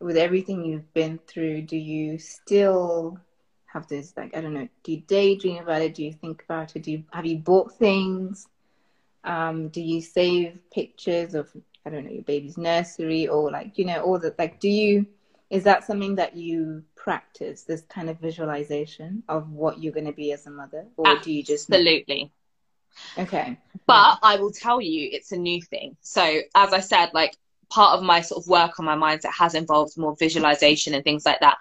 with 0.00 0.16
everything 0.16 0.64
you've 0.64 0.92
been 0.92 1.20
through, 1.26 1.62
do 1.62 1.76
you 1.76 2.18
still 2.18 3.18
have 3.66 3.86
this, 3.86 4.12
like, 4.16 4.36
I 4.36 4.40
don't 4.40 4.54
know, 4.54 4.68
do 4.82 4.92
you 4.92 5.02
daydream 5.06 5.62
about 5.62 5.82
it? 5.82 5.94
Do 5.94 6.02
you 6.02 6.12
think 6.12 6.42
about 6.42 6.74
it? 6.74 6.82
Do 6.82 6.90
you, 6.90 7.04
have 7.12 7.26
you 7.26 7.38
bought 7.38 7.78
things? 7.78 8.48
Um, 9.24 9.68
do 9.68 9.80
you 9.80 10.00
save 10.00 10.58
pictures 10.72 11.34
of, 11.34 11.50
I 11.84 11.90
don't 11.90 12.04
know, 12.04 12.10
your 12.10 12.22
baby's 12.22 12.56
nursery 12.56 13.28
or 13.28 13.50
like, 13.50 13.78
you 13.78 13.84
know, 13.84 14.02
all 14.02 14.18
the, 14.18 14.34
like, 14.38 14.60
do 14.60 14.68
you, 14.68 15.06
is 15.50 15.64
that 15.64 15.84
something 15.84 16.14
that 16.14 16.36
you 16.36 16.84
practice, 16.96 17.64
this 17.64 17.82
kind 17.82 18.08
of 18.08 18.18
visualization 18.18 19.22
of 19.28 19.50
what 19.50 19.82
you're 19.82 19.92
going 19.92 20.06
to 20.06 20.12
be 20.12 20.32
as 20.32 20.46
a 20.46 20.50
mother? 20.50 20.86
Or 20.96 21.18
do 21.18 21.32
you 21.32 21.42
just, 21.42 21.70
Absolutely. 21.70 22.30
okay. 23.18 23.58
But 23.86 24.18
I 24.22 24.36
will 24.36 24.52
tell 24.52 24.80
you, 24.80 25.08
it's 25.12 25.32
a 25.32 25.36
new 25.36 25.60
thing. 25.60 25.96
So, 26.00 26.22
as 26.54 26.72
I 26.72 26.80
said, 26.80 27.10
like, 27.12 27.36
part 27.68 27.98
of 27.98 28.04
my 28.04 28.20
sort 28.20 28.42
of 28.42 28.48
work 28.48 28.78
on 28.78 28.84
my 28.86 28.96
mindset 28.96 29.32
has 29.36 29.54
involved 29.54 29.98
more 29.98 30.16
visualization 30.16 30.94
and 30.94 31.04
things 31.04 31.26
like 31.26 31.40
that. 31.40 31.58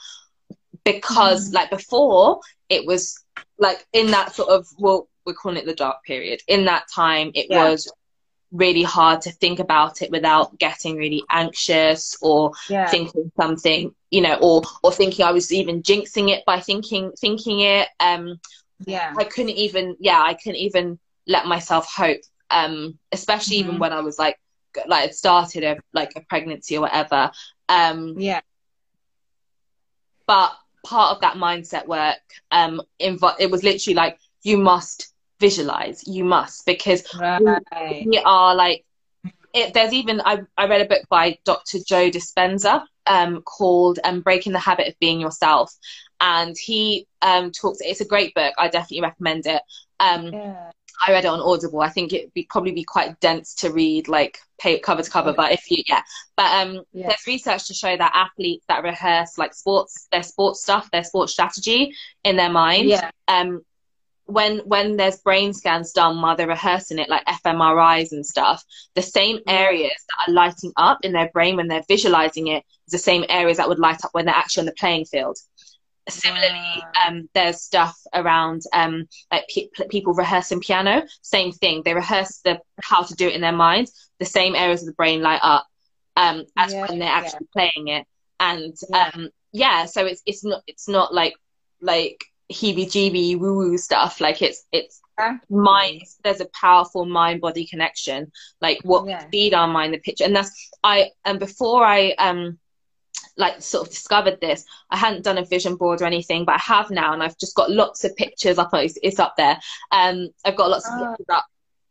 Because, 0.85 1.49
Mm. 1.49 1.55
like, 1.55 1.69
before, 1.71 2.39
it 2.69 2.85
was 2.85 3.23
like 3.57 3.85
in 3.91 4.11
that 4.11 4.33
sort 4.33 4.49
of, 4.49 4.67
well, 4.77 5.08
we're 5.25 5.33
calling 5.33 5.57
it 5.57 5.65
the 5.65 5.75
dark 5.75 6.03
period. 6.03 6.41
In 6.47 6.65
that 6.65 6.85
time, 6.93 7.31
it 7.33 7.47
Yeah. 7.49 7.63
was 7.69 7.91
really 8.51 8.81
hard 8.83 9.21
to 9.21 9.31
think 9.31 9.59
about 9.59 10.01
it 10.01 10.09
without 10.09 10.57
getting 10.57 10.95
really 10.97 11.23
anxious 11.29 12.17
or 12.21 12.51
Yeah. 12.67 12.87
thinking 12.89 13.31
something, 13.39 13.93
you 14.09 14.21
know, 14.21 14.35
or 14.41 14.63
or 14.83 14.91
thinking 14.91 15.25
I 15.25 15.31
was 15.31 15.53
even 15.53 15.83
jinxing 15.83 16.29
it 16.29 16.43
by 16.45 16.59
thinking 16.59 17.11
thinking 17.19 17.59
it. 17.59 17.87
Um, 17.99 18.39
Yeah. 18.85 19.13
I 19.17 19.23
couldn't 19.25 19.51
even, 19.51 19.95
yeah, 19.99 20.21
I 20.21 20.33
couldn't 20.33 20.55
even 20.61 20.99
let 21.27 21.45
myself 21.45 21.87
hope. 21.93 22.21
Um, 22.49 22.97
especially 23.11 23.57
even 23.57 23.75
Mhm. 23.75 23.79
when 23.79 23.93
I 23.93 23.99
was 23.99 24.17
like, 24.17 24.39
like 24.87 25.01
had 25.01 25.15
started 25.15 25.63
a 25.63 25.77
like 25.93 26.13
a 26.15 26.21
pregnancy 26.21 26.77
or 26.77 26.81
whatever. 26.81 27.31
Um, 27.67 28.15
Yeah. 28.17 28.41
but 30.25 30.51
part 30.83 31.15
of 31.15 31.21
that 31.21 31.35
mindset 31.35 31.87
work, 31.87 32.17
um, 32.51 32.81
invo- 32.99 33.35
it 33.39 33.51
was 33.51 33.63
literally 33.63 33.95
like 33.95 34.17
you 34.43 34.57
must 34.57 35.13
visualize, 35.39 36.03
you 36.07 36.23
must 36.23 36.65
because 36.65 37.03
Right. 37.19 37.61
we 38.05 38.21
are 38.25 38.55
like 38.55 38.83
it, 39.53 39.73
there's 39.73 39.93
even 39.93 40.21
I, 40.21 40.41
I 40.57 40.67
read 40.67 40.81
a 40.81 40.85
book 40.85 41.03
by 41.09 41.37
dr 41.43 41.77
joe 41.87 42.09
dispenza 42.09 42.83
um, 43.07 43.41
called 43.41 43.99
um, 44.03 44.21
breaking 44.21 44.53
the 44.53 44.59
habit 44.59 44.87
of 44.87 44.99
being 44.99 45.19
yourself 45.19 45.73
and 46.21 46.55
he 46.57 47.07
um, 47.21 47.51
talks 47.51 47.79
it's 47.81 48.01
a 48.01 48.05
great 48.05 48.33
book 48.35 48.53
i 48.57 48.67
definitely 48.67 49.01
recommend 49.01 49.47
it 49.47 49.61
um, 49.99 50.25
Yeah. 50.31 50.71
i 51.07 51.11
read 51.11 51.25
it 51.25 51.29
on 51.29 51.39
audible 51.41 51.81
i 51.81 51.89
think 51.89 52.13
it'd 52.13 52.33
be 52.33 52.45
probably 52.49 52.71
be 52.71 52.83
quite 52.83 53.19
dense 53.19 53.55
to 53.55 53.71
read 53.71 54.07
like 54.07 54.37
pay, 54.59 54.77
cover 54.79 55.01
to 55.01 55.09
cover 55.09 55.33
but 55.33 55.51
if 55.51 55.71
you 55.71 55.81
yeah 55.87 56.01
but 56.37 56.67
um, 56.67 56.83
Yeah. 56.93 57.07
there's 57.07 57.25
research 57.27 57.67
to 57.67 57.73
show 57.73 57.97
that 57.97 58.11
athletes 58.13 58.65
that 58.67 58.83
rehearse 58.83 59.37
like 59.39 59.53
sports 59.55 60.07
their 60.11 60.23
sports 60.23 60.61
stuff 60.61 60.91
their 60.91 61.03
sports 61.03 61.33
strategy 61.33 61.95
in 62.23 62.35
their 62.35 62.51
mind 62.51 62.89
Yeah. 62.89 63.09
um 63.27 63.61
when 64.29 64.59
when 64.59 64.97
there's 64.97 65.17
brain 65.19 65.53
scans 65.53 65.91
done 65.91 66.21
while 66.21 66.35
they're 66.35 66.47
rehearsing 66.47 66.99
it 66.99 67.09
like 67.09 67.25
fMRIs 67.25 68.11
and 68.11 68.25
stuff 68.25 68.63
the 68.95 69.01
same 69.01 69.39
areas 69.47 69.91
that 70.09 70.29
are 70.29 70.33
lighting 70.33 70.71
up 70.77 70.99
in 71.03 71.11
their 71.13 71.29
brain 71.29 71.55
when 71.55 71.67
they're 71.67 71.83
visualizing 71.87 72.47
it 72.47 72.63
is 72.87 72.91
the 72.91 72.97
same 72.97 73.25
areas 73.29 73.57
that 73.57 73.67
would 73.69 73.79
light 73.79 74.03
up 74.03 74.11
when 74.13 74.25
they're 74.25 74.35
actually 74.35 74.61
on 74.61 74.65
the 74.67 74.73
playing 74.73 75.05
field. 75.05 75.37
Similarly 76.09 76.87
um 77.05 77.29
there's 77.33 77.61
stuff 77.61 77.95
around 78.13 78.61
um 78.73 79.07
like 79.31 79.45
pe- 79.53 79.87
people 79.89 80.13
rehearsing 80.13 80.59
piano 80.59 81.03
same 81.21 81.51
thing. 81.51 81.83
They 81.83 81.93
rehearse 81.93 82.39
the 82.43 82.59
how 82.81 83.03
to 83.03 83.13
do 83.15 83.27
it 83.27 83.35
in 83.35 83.41
their 83.41 83.51
minds 83.51 84.09
the 84.19 84.25
same 84.25 84.55
areas 84.55 84.81
of 84.81 84.87
the 84.87 84.93
brain 84.93 85.21
light 85.21 85.41
up 85.43 85.67
um 86.15 86.45
as 86.57 86.73
Yeah, 86.73 86.85
when 86.87 86.99
they're 86.99 87.09
yeah. 87.09 87.15
actually 87.19 87.47
playing 87.53 87.87
it. 87.89 88.07
And 88.39 88.73
Yeah. 88.89 89.11
um 89.13 89.29
yeah 89.51 89.85
so 89.85 90.05
it's 90.05 90.21
it's 90.25 90.43
not 90.43 90.61
it's 90.67 90.87
not 90.87 91.13
like 91.13 91.33
like 91.81 92.25
heebie-jeebie 92.51 93.37
woo-woo 93.39 93.77
stuff 93.77 94.19
like 94.21 94.41
it's 94.41 94.65
it's 94.71 95.01
Exactly. 95.19 95.57
mind 95.57 96.01
there's 96.23 96.39
a 96.39 96.47
powerful 96.53 97.05
mind 97.05 97.41
body 97.41 97.67
connection 97.67 98.31
like 98.61 98.79
what 98.83 99.05
Yeah. 99.07 99.25
feed 99.31 99.53
our 99.53 99.67
mind 99.67 99.93
the 99.93 99.99
picture 99.99 100.23
and 100.23 100.35
that's 100.35 100.69
i 100.83 101.09
and 101.25 101.39
before 101.39 101.83
i 101.85 102.11
um 102.11 102.57
like 103.37 103.61
sort 103.61 103.85
of 103.85 103.91
discovered 103.91 104.39
this 104.41 104.63
i 104.89 104.97
hadn't 104.97 105.23
done 105.23 105.37
a 105.37 105.45
vision 105.45 105.75
board 105.75 106.01
or 106.01 106.05
anything 106.05 106.45
but 106.45 106.55
i 106.55 106.59
have 106.59 106.89
now 106.89 107.13
and 107.13 107.21
i've 107.21 107.37
just 107.37 107.55
got 107.55 107.69
lots 107.69 108.03
of 108.03 108.15
pictures 108.15 108.57
up 108.57 108.69
it's, 108.73 108.97
it's 109.03 109.19
up 109.19 109.35
there 109.37 109.59
um 109.91 110.29
i've 110.45 110.55
got 110.55 110.69
lots 110.69 110.87
of 110.87 110.93
Ah. 110.95 111.11
pictures 111.11 111.25
up 111.29 111.45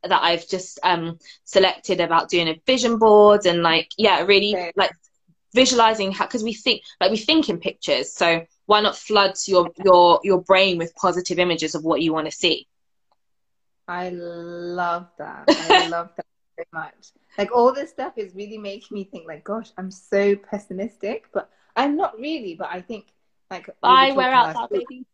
that 0.04 0.22
i've 0.22 0.48
just 0.48 0.78
um 0.82 1.18
selected 1.44 2.00
about 2.00 2.28
doing 2.30 2.48
a 2.48 2.56
vision 2.66 2.98
board 2.98 3.46
and 3.46 3.62
like 3.62 3.88
yeah 3.98 4.22
really 4.22 4.54
Okay. 4.54 4.72
like 4.76 4.90
visualizing 5.54 6.12
how 6.12 6.26
because 6.26 6.42
we 6.44 6.54
think 6.54 6.82
like 7.00 7.10
we 7.10 7.16
think 7.16 7.48
in 7.48 7.58
pictures 7.58 8.14
so 8.14 8.44
why 8.68 8.80
not 8.80 8.96
flood 8.96 9.34
your 9.46 9.70
your 9.84 10.20
your 10.24 10.40
brain 10.42 10.78
with 10.78 10.94
positive 10.96 11.38
images 11.40 11.74
of 11.74 11.84
what 11.84 12.02
you 12.02 12.12
want 12.14 12.26
to 12.26 12.32
see 12.32 12.68
I 13.88 14.10
love 14.10 15.08
that. 15.18 15.50
I 15.58 15.70
love 15.72 16.10
that 16.16 16.26
so 16.58 16.64
much. 16.72 17.12
Like 17.38 17.50
all 17.54 17.72
this 17.72 17.90
stuff 17.90 18.18
is 18.18 18.34
really 18.34 18.58
making 18.58 18.94
me 18.94 19.04
think 19.04 19.26
like, 19.26 19.44
gosh, 19.44 19.70
I'm 19.78 19.90
so 19.90 20.36
pessimistic, 20.36 21.26
but 21.32 21.50
I'm 21.76 21.96
not 21.96 22.18
really, 22.18 22.54
but 22.54 22.68
I 22.70 22.82
think 22.82 23.06
like 23.50 23.68
bye 23.80 24.12
wear 24.14 24.30
out 24.32 24.54
that 24.54 24.70
baby 24.70 25.06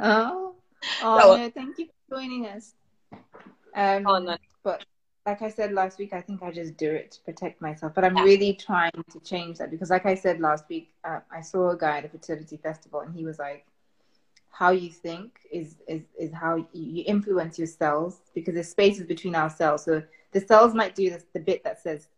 Oh, 0.00 0.56
oh 1.02 1.18
No. 1.18 1.36
no, 1.36 1.50
thank 1.50 1.78
you 1.78 1.86
for 1.86 2.16
joining 2.16 2.46
us. 2.46 2.74
Um, 3.74 4.04
Oh, 4.06 4.18
no. 4.18 4.36
But 4.62 4.84
like 5.26 5.40
I 5.40 5.48
said 5.48 5.72
last 5.72 5.98
week, 5.98 6.12
I 6.12 6.20
think 6.20 6.42
I 6.42 6.50
just 6.50 6.76
do 6.76 6.90
it 6.90 7.12
to 7.12 7.20
protect 7.22 7.60
myself. 7.62 7.94
But 7.94 8.04
I'm 8.04 8.16
Yeah. 8.16 8.24
really 8.24 8.54
trying 8.54 8.92
to 9.10 9.20
change 9.20 9.58
that 9.58 9.70
because, 9.70 9.90
like 9.90 10.04
I 10.06 10.14
said 10.14 10.40
last 10.40 10.68
week, 10.68 10.92
uh, 11.04 11.20
I 11.30 11.40
saw 11.40 11.70
a 11.70 11.76
guy 11.76 11.98
at 11.98 12.04
a 12.04 12.08
fertility 12.08 12.58
festival, 12.58 13.00
and 13.00 13.14
he 13.14 13.24
was 13.24 13.38
like, 13.38 13.66
"How 14.50 14.70
you 14.70 14.90
think 14.90 15.40
is 15.50 15.76
is 15.88 16.02
is 16.18 16.32
how 16.32 16.66
you, 16.72 17.04
influence 17.06 17.58
your 17.58 17.66
cells 17.66 18.20
because 18.34 18.54
there's 18.54 18.68
spaces 18.68 19.06
between 19.06 19.34
our 19.34 19.48
cells. 19.50 19.84
So 19.84 20.02
the 20.32 20.40
cells 20.40 20.74
might 20.74 20.94
do 20.94 21.08
this, 21.10 21.24
the 21.32 21.40
bit 21.40 21.64
that 21.64 21.80
says 21.80 22.08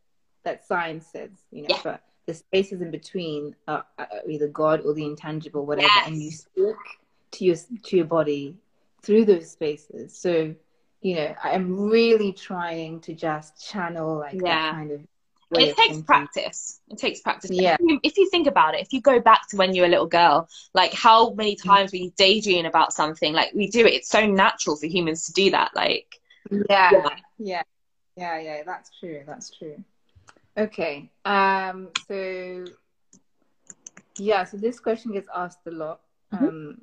that 0.42 0.64
science 0.66 1.06
says, 1.06 1.30
you 1.50 1.62
know, 1.62 1.68
Yeah. 1.70 1.80
but 1.84 2.02
the 2.26 2.34
spaces 2.34 2.80
in 2.80 2.90
between 2.90 3.54
are, 3.68 3.86
are 3.98 4.08
either 4.28 4.48
God 4.48 4.80
or 4.84 4.94
the 4.94 5.04
intangible, 5.04 5.64
whatever, 5.64 5.86
Yes. 5.94 6.06
and 6.08 6.22
you 6.22 6.30
speak 6.32 6.76
to 7.32 7.44
your 7.44 7.56
to 7.56 7.96
your 7.96 8.06
body 8.06 8.56
through 9.02 9.24
those 9.26 9.50
spaces. 9.50 10.16
So 10.16 10.54
you 11.06 11.14
know, 11.14 11.32
I'm 11.50 11.88
really 11.88 12.32
trying 12.32 13.00
to 13.02 13.14
just 13.14 13.64
channel 13.70 14.18
like 14.18 14.34
Yeah. 14.34 14.42
that 14.42 14.72
kind 14.72 14.90
of. 14.90 15.00
it 15.52 15.76
takes 15.76 15.98
practice. 16.02 16.80
It 16.88 16.98
takes 16.98 17.20
practice. 17.20 17.52
Yeah. 17.52 17.76
If 18.02 18.16
you, 18.18 18.28
think 18.28 18.48
about 18.48 18.74
it, 18.74 18.80
if 18.80 18.92
you 18.92 19.00
go 19.00 19.20
back 19.20 19.42
to 19.50 19.56
when 19.56 19.72
you 19.72 19.82
were 19.82 19.86
a 19.86 19.94
little 19.96 20.08
girl, 20.20 20.48
like 20.74 20.92
how 20.92 21.32
many 21.34 21.54
Mm. 21.54 21.62
times 21.64 21.92
were 21.92 21.98
you 21.98 22.12
daydreaming 22.16 22.66
about 22.66 22.92
something? 22.92 23.32
Like 23.32 23.50
we 23.54 23.68
do 23.68 23.86
it. 23.86 23.92
It's 23.98 24.08
so 24.08 24.26
natural 24.26 24.74
for 24.80 24.86
humans 24.86 25.26
to 25.26 25.32
do 25.32 25.46
that. 25.52 25.70
Like 25.76 26.08
Yeah. 26.50 26.90
Yeah. 26.90 27.10
yeah, 27.38 27.62
yeah, 28.16 28.38
yeah. 28.48 28.62
That's 28.66 28.90
true. 28.98 29.22
That's 29.30 29.48
true. 29.56 29.76
Okay. 30.56 31.08
Um. 31.24 31.90
So, 32.08 32.64
yeah. 34.18 34.42
So 34.44 34.56
this 34.56 34.80
question 34.80 35.12
gets 35.12 35.28
asked 35.42 35.64
a 35.66 35.70
lot. 35.70 36.00
Mhm. 36.34 36.48
Um. 36.48 36.80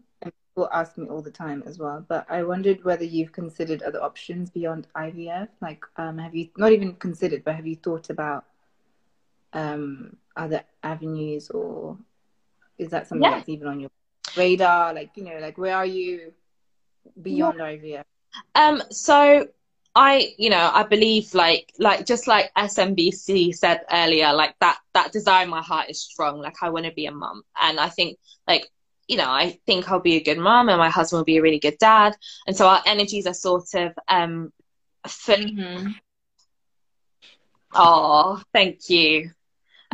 People 0.54 0.70
ask 0.74 0.98
me 0.98 1.08
all 1.08 1.22
the 1.22 1.32
time 1.32 1.64
as 1.66 1.80
well. 1.80 2.06
But 2.08 2.26
I 2.30 2.44
wondered 2.44 2.84
whether 2.84 3.04
you've 3.04 3.32
considered 3.32 3.82
other 3.82 4.02
options 4.04 4.52
beyond 4.52 4.88
IVF. 4.96 5.50
Like, 5.62 5.84
um, 5.98 6.20
have 6.20 6.36
you 6.36 6.50
not 6.58 6.72
even 6.72 6.94
considered, 6.96 7.44
but 7.44 7.56
have 7.56 7.68
you 7.68 7.76
thought 7.76 8.10
about 8.10 8.46
um 9.54 10.18
other 10.36 10.64
avenues, 10.84 11.50
or 11.50 11.98
is 12.78 12.90
that 12.90 13.08
something 13.08 13.30
Yeah. 13.30 13.38
that's 13.38 13.50
even 13.50 13.68
on 13.68 13.80
your 13.80 13.90
radar? 14.36 14.94
Like, 14.94 15.12
you 15.16 15.24
know, 15.24 15.38
like 15.40 15.58
where 15.58 15.76
are 15.76 15.86
you 15.86 16.34
beyond 17.22 17.60
IVF? 17.62 18.04
Um, 18.56 18.82
so 18.90 19.48
I, 19.96 20.34
you 20.38 20.50
know, 20.50 20.72
I 20.74 20.84
believe 20.84 21.34
like 21.34 21.72
like 21.80 22.06
just 22.06 22.28
like 22.28 22.52
SMBC 22.56 23.52
said 23.52 23.82
earlier, 23.92 24.34
like 24.34 24.56
that 24.60 24.78
that 24.94 25.12
desire 25.12 25.44
in 25.44 25.50
my 25.50 25.62
heart 25.62 25.90
is 25.90 26.02
strong. 26.02 26.40
Like 26.40 26.56
I 26.62 26.70
want 26.70 26.86
to 26.86 26.92
be 26.92 27.06
a 27.06 27.12
mum, 27.12 27.44
and 27.62 27.80
I 27.80 27.90
think 27.90 28.18
like 28.48 28.68
you 29.08 29.18
know 29.18 29.30
I 29.30 29.60
think 29.66 29.90
I'll 29.92 30.00
be 30.00 30.16
a 30.16 30.24
good 30.24 30.38
mom 30.38 30.70
and 30.70 30.78
my 30.78 30.90
husband 30.90 31.20
will 31.20 31.26
be 31.26 31.38
a 31.38 31.42
really 31.42 31.60
good 31.60 31.78
dad, 31.80 32.16
and 32.48 32.56
so 32.56 32.68
our 32.68 32.82
energies 32.86 33.28
are 33.28 33.34
sort 33.34 33.74
of 33.76 33.94
um 34.08 34.52
fully. 35.08 35.54
Mm-hmm. 35.58 35.92
Oh, 37.76 38.42
thank 38.54 38.90
you. 38.90 39.32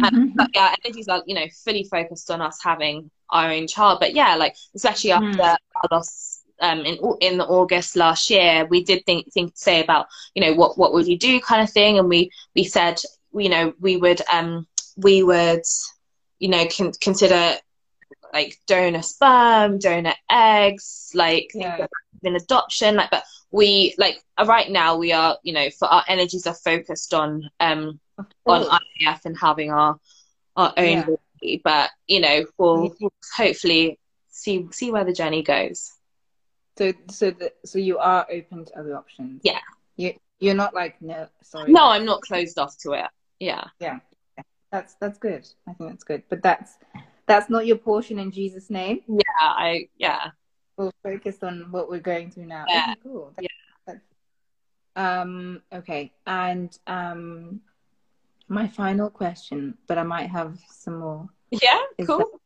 Um, 0.03 0.11
Mhm. 0.11 0.33
but 0.35 0.47
yeah, 0.53 0.73
energies 0.83 1.07
are 1.07 1.23
you 1.25 1.35
know 1.35 1.47
fully 1.63 1.83
focused 1.83 2.29
on 2.31 2.41
us 2.41 2.59
having 2.63 3.09
our 3.29 3.51
own 3.51 3.67
child. 3.67 3.99
But 3.99 4.13
yeah, 4.13 4.35
like 4.35 4.55
especially 4.75 5.11
after 5.11 5.43
Mm. 5.43 5.57
loss 5.91 6.41
um, 6.61 6.79
in 6.85 6.97
in 7.21 7.41
August 7.41 7.95
last 7.95 8.29
year, 8.29 8.65
we 8.69 8.83
did 8.83 9.05
think 9.05 9.31
think 9.33 9.51
say 9.55 9.81
about 9.83 10.07
you 10.35 10.41
know 10.41 10.53
what 10.53 10.77
what 10.77 10.93
would 10.93 11.07
you 11.07 11.17
do 11.17 11.39
kind 11.39 11.61
of 11.61 11.69
thing, 11.69 11.97
and 11.99 12.09
we 12.09 12.31
we 12.55 12.63
said 12.63 12.99
you 13.33 13.49
know 13.49 13.73
we 13.79 13.97
would 13.97 14.21
um 14.31 14.67
we 14.97 15.23
would 15.23 15.63
you 16.39 16.49
know 16.49 16.65
con- 16.75 16.91
consider 17.01 17.55
like 18.33 18.57
donor 18.67 19.01
sperm, 19.01 19.79
donor 19.79 20.13
eggs, 20.31 21.11
like 21.13 21.51
Yeah. 21.53 21.87
in 22.23 22.35
adoption, 22.35 22.95
like 22.95 23.09
but 23.11 23.23
we 23.51 23.95
like 23.97 24.21
uh, 24.37 24.45
right 24.47 24.69
now 24.69 24.97
we 24.97 25.11
are 25.11 25.37
you 25.43 25.53
know 25.53 25.69
for 25.71 25.87
our 25.87 26.03
energies 26.07 26.45
are 26.47 26.53
focused 26.53 27.13
on 27.13 27.49
um 27.59 27.99
on. 28.45 28.63
IVF 29.01 29.25
and 29.25 29.37
having 29.37 29.71
our 29.71 29.99
our 30.55 30.73
own 30.77 30.85
Yeah. 30.85 31.05
baby, 31.41 31.61
but 31.63 31.89
you 32.07 32.19
know 32.19 32.45
we'll, 32.57 32.95
Yeah. 32.99 33.09
hopefully 33.35 33.99
see 34.29 34.67
see 34.71 34.91
where 34.91 35.03
the 35.05 35.13
journey 35.13 35.41
goes. 35.43 35.91
So, 36.77 36.93
so, 37.09 37.31
the, 37.31 37.51
so 37.65 37.77
you 37.77 37.97
are 37.97 38.25
open 38.31 38.63
to 38.63 38.79
other 38.79 38.95
options. 38.95 39.41
Yeah. 39.43 39.59
You, 39.97 40.13
you're 40.39 40.55
not 40.55 40.73
like 40.73 41.01
no. 41.01 41.27
Sorry. 41.43 41.69
No, 41.69 41.87
I'm 41.87 42.05
not 42.05 42.21
closed 42.21 42.57
off 42.57 42.77
to 42.83 42.93
it. 42.93 43.07
Yeah. 43.39 43.65
Yeah. 43.81 43.99
That's 44.71 44.93
that's 45.01 45.17
good. 45.17 45.45
I 45.67 45.73
think 45.73 45.89
that's 45.89 46.05
good. 46.05 46.23
But 46.29 46.41
that's 46.41 46.71
that's 47.29 47.49
not 47.49 47.67
your 47.67 47.77
portion 47.77 48.17
in 48.19 48.31
Jesus' 48.31 48.69
name. 48.69 49.01
Yeah, 49.07 49.21
I 49.39 49.87
yeah. 49.97 50.31
We'll 50.75 50.93
focus 51.03 51.37
on 51.43 51.67
what 51.71 51.89
we're 51.89 51.99
going 51.99 52.31
through 52.31 52.47
now. 52.47 52.65
Yeah. 52.67 52.87
Okay, 52.89 52.99
cool. 53.03 53.33
That's, 53.37 53.47
that's, 53.85 53.99
um. 54.95 55.61
Okay. 55.71 56.11
And 56.25 56.77
um, 56.87 57.61
my 58.47 58.67
final 58.67 59.09
question, 59.09 59.77
but 59.87 59.97
I 59.97 60.03
might 60.03 60.29
have 60.31 60.57
some 60.71 60.99
more. 60.99 61.29
Yeah, 61.51 61.81
cool. 62.05 62.41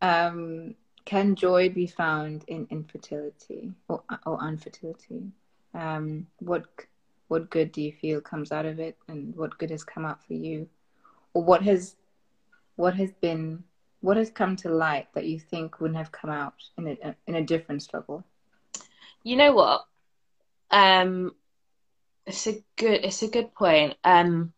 Um, 0.00 0.74
can 1.04 1.34
joy 1.34 1.68
be 1.68 1.86
found 1.86 2.44
in 2.46 2.68
infertility 2.70 3.72
or 3.88 4.04
or 4.24 4.38
infertility? 4.46 5.32
Um, 5.74 6.28
what 6.38 6.66
what 7.26 7.50
good 7.50 7.72
do 7.72 7.82
you 7.82 7.92
feel 7.92 8.20
comes 8.20 8.52
out 8.52 8.66
of 8.66 8.78
it, 8.78 8.96
and 9.08 9.34
what 9.34 9.58
good 9.58 9.70
has 9.70 9.82
come 9.82 10.04
out 10.04 10.24
for 10.24 10.34
you, 10.34 10.68
or 11.32 11.42
what 11.42 11.62
has 11.62 11.96
what 12.76 12.94
has 12.94 13.12
been 13.20 13.64
what 14.04 14.18
has 14.18 14.30
come 14.30 14.54
to 14.54 14.68
light 14.68 15.08
that 15.14 15.24
you 15.24 15.40
think 15.40 15.80
wouldn't 15.80 15.96
have 15.96 16.12
come 16.12 16.28
out 16.28 16.52
in 16.76 16.86
a 16.88 17.14
in 17.26 17.36
a 17.36 17.42
different 17.42 17.82
struggle? 17.82 18.22
You 19.22 19.36
know 19.36 19.54
what? 19.54 19.86
Um, 20.70 21.34
it's 22.26 22.46
a 22.46 22.62
good 22.76 23.00
it's 23.02 23.22
a 23.22 23.28
good 23.28 23.54
point. 23.54 23.96
Um, 24.04 24.52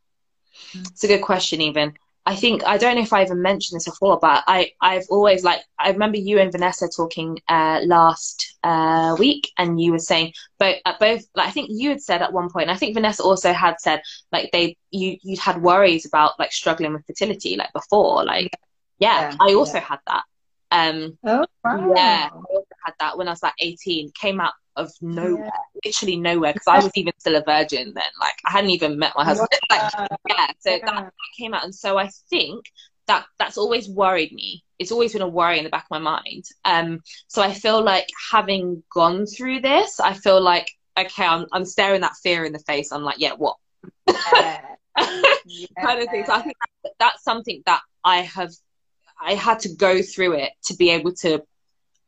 it's 0.74 1.04
a 1.04 1.06
good 1.06 1.22
question. 1.22 1.60
Even 1.60 1.94
I 2.26 2.34
think 2.34 2.64
I 2.66 2.76
don't 2.76 2.96
know 2.96 3.02
if 3.02 3.12
I 3.12 3.22
even 3.22 3.40
mentioned 3.40 3.76
this 3.76 3.84
before, 3.84 4.18
but 4.18 4.42
I 4.48 4.72
I've 4.80 5.06
always 5.10 5.44
like 5.44 5.60
I 5.78 5.90
remember 5.90 6.18
you 6.18 6.40
and 6.40 6.50
Vanessa 6.50 6.88
talking 6.88 7.38
uh, 7.48 7.82
last 7.84 8.56
uh, 8.64 9.14
week, 9.16 9.52
and 9.58 9.80
you 9.80 9.92
were 9.92 10.00
saying 10.00 10.32
both 10.58 10.78
uh, 10.84 10.94
both 10.98 11.24
like 11.36 11.46
I 11.46 11.52
think 11.52 11.68
you 11.70 11.90
had 11.90 12.02
said 12.02 12.20
at 12.20 12.32
one 12.32 12.50
point. 12.50 12.68
I 12.68 12.76
think 12.76 12.94
Vanessa 12.94 13.22
also 13.22 13.52
had 13.52 13.80
said 13.80 14.02
like 14.32 14.50
they 14.52 14.76
you 14.90 15.18
you'd 15.22 15.38
had 15.38 15.62
worries 15.62 16.04
about 16.04 16.36
like 16.40 16.50
struggling 16.50 16.94
with 16.94 17.06
fertility 17.06 17.54
like 17.54 17.72
before, 17.72 18.24
like 18.24 18.50
yeah, 18.98 19.30
Yeah, 19.30 19.36
I 19.40 19.54
also 19.54 19.78
yeah. 19.78 19.84
had 19.84 19.98
that. 20.06 20.22
Um, 20.70 21.18
Oh 21.24 21.46
yeah, 21.96 22.28
I 22.32 22.36
also 22.36 22.66
had 22.84 22.94
that 23.00 23.18
when 23.18 23.28
I 23.28 23.32
was 23.32 23.42
like 23.42 23.54
18. 23.58 24.12
Came 24.12 24.40
out 24.40 24.52
of 24.76 24.90
nowhere, 25.00 25.44
Yeah. 25.44 25.50
literally 25.84 26.16
nowhere, 26.16 26.52
because 26.52 26.68
I 26.68 26.76
was 26.76 26.92
even 26.94 27.12
still 27.18 27.36
a 27.36 27.42
virgin 27.44 27.92
then. 27.94 28.10
Like 28.20 28.34
I 28.46 28.52
hadn't 28.52 28.70
even 28.70 28.98
met 28.98 29.12
my 29.16 29.24
husband. 29.24 29.48
Like, 29.70 29.82
yeah, 30.28 30.46
so 30.60 30.70
Yeah. 30.70 30.78
that 30.86 31.12
came 31.36 31.54
out, 31.54 31.64
and 31.64 31.74
so 31.74 31.98
I 31.98 32.08
think 32.30 32.64
that 33.08 33.26
that's 33.38 33.58
always 33.58 33.88
worried 33.88 34.32
me. 34.32 34.62
It's 34.78 34.92
always 34.92 35.12
been 35.12 35.22
a 35.22 35.28
worry 35.28 35.58
in 35.58 35.64
the 35.64 35.70
back 35.70 35.84
of 35.84 35.90
my 35.90 35.98
mind. 35.98 36.44
Um, 36.64 37.00
so 37.28 37.42
I 37.42 37.52
feel 37.52 37.82
like 37.82 38.06
having 38.30 38.82
gone 38.92 39.26
through 39.26 39.60
this, 39.60 39.98
I 40.00 40.12
feel 40.12 40.40
like 40.40 40.70
okay, 40.98 41.24
I'm 41.26 41.46
I'm 41.52 41.64
staring 41.64 42.02
that 42.02 42.16
fear 42.22 42.44
in 42.44 42.52
the 42.52 42.58
face. 42.60 42.92
I'm 42.92 43.02
like, 43.02 43.18
yeah, 43.18 43.32
what? 43.32 43.56
Yeah. 44.08 44.60
kind 44.96 46.00
of 46.00 46.08
thing. 46.10 46.24
So 46.26 46.32
I 46.32 46.42
think 46.42 46.56
that, 46.84 46.92
that's 46.98 47.22
something 47.24 47.62
that 47.66 47.80
I 48.04 48.18
have, 48.22 48.50
I 49.20 49.34
had 49.34 49.60
to 49.60 49.68
go 49.74 50.02
through 50.02 50.34
it 50.34 50.52
to 50.64 50.74
be 50.74 50.90
able 50.90 51.12
to 51.14 51.42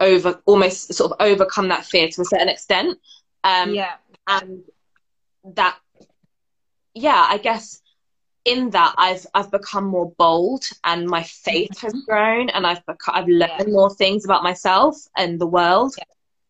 over, 0.00 0.40
almost 0.46 0.94
sort 0.94 1.12
of 1.12 1.16
overcome 1.20 1.68
that 1.68 1.84
fear 1.84 2.08
to 2.08 2.22
a 2.22 2.24
certain 2.24 2.48
extent. 2.48 2.98
Um, 3.44 3.74
yeah. 3.74 3.94
and 4.26 4.62
that, 5.54 5.78
yeah, 6.94 7.26
I 7.28 7.38
guess 7.38 7.80
in 8.44 8.70
that 8.70 8.94
I've 8.96 9.26
I've 9.34 9.50
become 9.50 9.84
more 9.84 10.10
bold 10.16 10.64
and 10.84 11.06
my 11.06 11.22
faith 11.22 11.78
has 11.80 11.92
grown 12.06 12.48
and 12.50 12.66
I've 12.66 12.84
become, 12.86 13.14
I've 13.14 13.28
learned 13.28 13.52
Yeah. 13.66 13.72
more 13.72 13.94
things 13.94 14.24
about 14.24 14.42
myself 14.42 14.96
and 15.16 15.38
the 15.40 15.46
world. 15.46 15.94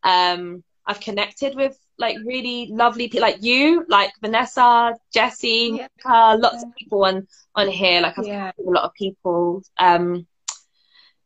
Um, 0.02 0.62
I've 0.86 1.00
connected 1.00 1.54
with 1.54 1.78
like 1.98 2.16
really 2.24 2.68
lovely 2.70 3.08
people 3.08 3.22
like 3.28 3.42
you, 3.42 3.84
like 3.88 4.12
Vanessa, 4.20 4.94
Jessie, 5.12 5.80
Yeah. 5.80 5.88
uh, 6.04 6.36
lots 6.38 6.62
of 6.62 6.74
people 6.76 7.04
on 7.04 7.26
on 7.54 7.68
here. 7.68 8.00
Like 8.00 8.18
I've 8.18 8.26
Yeah. 8.26 8.52
a 8.58 8.70
lot 8.70 8.84
of 8.84 8.94
people. 8.94 9.62
Um, 9.78 10.26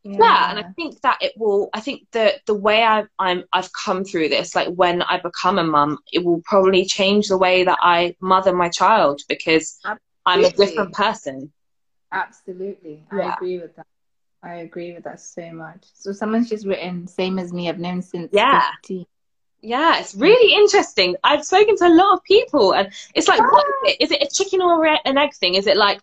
yeah. 0.04 0.50
and 0.50 0.58
I 0.58 0.70
think 0.72 1.00
that 1.02 1.18
it 1.20 1.32
will. 1.36 1.70
I 1.72 1.80
think 1.80 2.06
that 2.12 2.44
the 2.46 2.54
way 2.54 2.82
I've 2.82 3.08
I'm 3.18 3.44
I've 3.52 3.70
come 3.72 4.04
through 4.04 4.28
this, 4.28 4.54
like 4.54 4.68
when 4.68 5.02
I 5.02 5.20
become 5.20 5.58
a 5.58 5.64
mum, 5.64 5.98
it 6.12 6.24
will 6.24 6.42
probably 6.44 6.84
change 6.84 7.28
the 7.28 7.38
way 7.38 7.64
that 7.64 7.78
I 7.80 8.16
mother 8.20 8.52
my 8.52 8.68
child 8.68 9.20
because 9.28 9.78
I'm 10.26 10.44
a 10.44 10.50
different 10.50 10.92
person. 10.92 11.52
Absolutely. 12.10 13.04
I 13.10 13.32
agree 13.34 13.58
with 13.58 13.76
that. 13.76 13.86
I 14.42 14.56
agree 14.56 14.92
with 14.92 15.04
that 15.04 15.20
so 15.20 15.52
much. 15.52 15.84
So 15.94 16.12
someone's 16.12 16.48
just 16.48 16.66
written, 16.66 17.06
same 17.06 17.38
as 17.38 17.52
me, 17.52 17.68
I've 17.68 17.78
known 17.78 18.02
since 18.02 18.30
Yeah. 18.32 18.62
15. 18.82 19.06
Yeah, 19.64 20.00
it's 20.00 20.16
really 20.16 20.54
interesting. 20.54 21.14
I've 21.22 21.44
spoken 21.44 21.76
to 21.76 21.86
a 21.86 21.94
lot 21.94 22.14
of 22.14 22.24
people, 22.24 22.74
and 22.74 22.92
it's 23.14 23.28
like, 23.28 23.40
what 23.40 23.64
is 23.64 23.92
it? 23.92 23.96
Is 24.00 24.10
it 24.10 24.20
a 24.20 24.26
chicken 24.26 24.60
or 24.60 24.84
an 24.84 25.16
egg 25.16 25.34
thing? 25.34 25.54
Is 25.54 25.68
it 25.68 25.76
like 25.76 26.00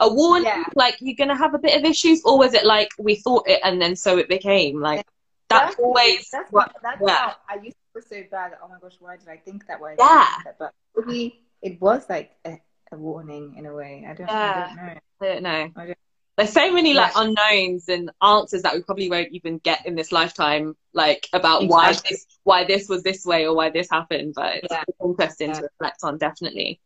a 0.00 0.12
warning, 0.12 0.44
Yeah. 0.46 0.64
like 0.74 0.96
you're 1.00 1.16
gonna 1.16 1.36
have 1.36 1.54
a 1.54 1.58
bit 1.58 1.76
of 1.78 1.84
issues, 1.84 2.22
or 2.24 2.38
was 2.38 2.54
it 2.54 2.64
like 2.64 2.90
we 2.98 3.16
thought 3.16 3.48
it 3.48 3.60
and 3.64 3.80
then 3.80 3.96
so 3.96 4.18
it 4.18 4.28
became? 4.28 4.80
Like 4.80 5.04
that's 5.48 5.72
Exactly. 5.74 5.84
always 5.84 6.28
that's 6.30 6.52
what- 6.52 6.76
that's 6.82 7.00
yeah. 7.04 7.16
how 7.16 7.36
I 7.48 7.54
used 7.56 7.76
to 7.94 8.02
feel 8.02 8.18
so 8.22 8.28
bad 8.30 8.52
oh 8.62 8.68
my 8.68 8.76
gosh, 8.80 8.96
why 9.00 9.16
did 9.16 9.28
I 9.28 9.36
think 9.38 9.66
that 9.66 9.80
way? 9.80 9.96
Yeah. 9.98 10.26
But 10.58 10.72
really 10.94 11.40
it 11.62 11.80
was 11.80 12.08
like 12.08 12.32
a, 12.44 12.60
a 12.92 12.96
warning 12.96 13.54
in 13.56 13.66
a 13.66 13.74
way. 13.74 14.04
I 14.08 14.14
don't, 14.14 14.26
Yeah. 14.26 14.68
I 14.70 14.76
don't 14.76 14.76
know. 14.76 15.00
I 15.20 15.24
don't 15.26 15.42
know. 15.42 15.70
I 15.82 15.86
don't- 15.86 15.98
There's 16.36 16.52
so 16.52 16.70
many 16.70 16.94
like 16.94 17.12
Yeah. 17.16 17.22
unknowns 17.22 17.88
and 17.88 18.10
answers 18.22 18.62
that 18.62 18.74
we 18.74 18.82
probably 18.82 19.10
won't 19.10 19.32
even 19.32 19.58
get 19.58 19.84
in 19.86 19.96
this 19.96 20.12
lifetime, 20.12 20.76
like 20.92 21.28
about 21.32 21.66
why 21.66 21.92
this 21.92 22.26
why 22.44 22.62
this 22.64 22.88
was 22.88 23.02
this 23.02 23.24
way 23.26 23.44
or 23.46 23.56
why 23.56 23.70
this 23.70 23.88
happened. 23.90 24.34
But 24.36 24.60
it's 24.62 24.74
interesting 25.02 25.52
to 25.54 25.62
reflect 25.62 26.04
on, 26.04 26.18
definitely. 26.18 26.80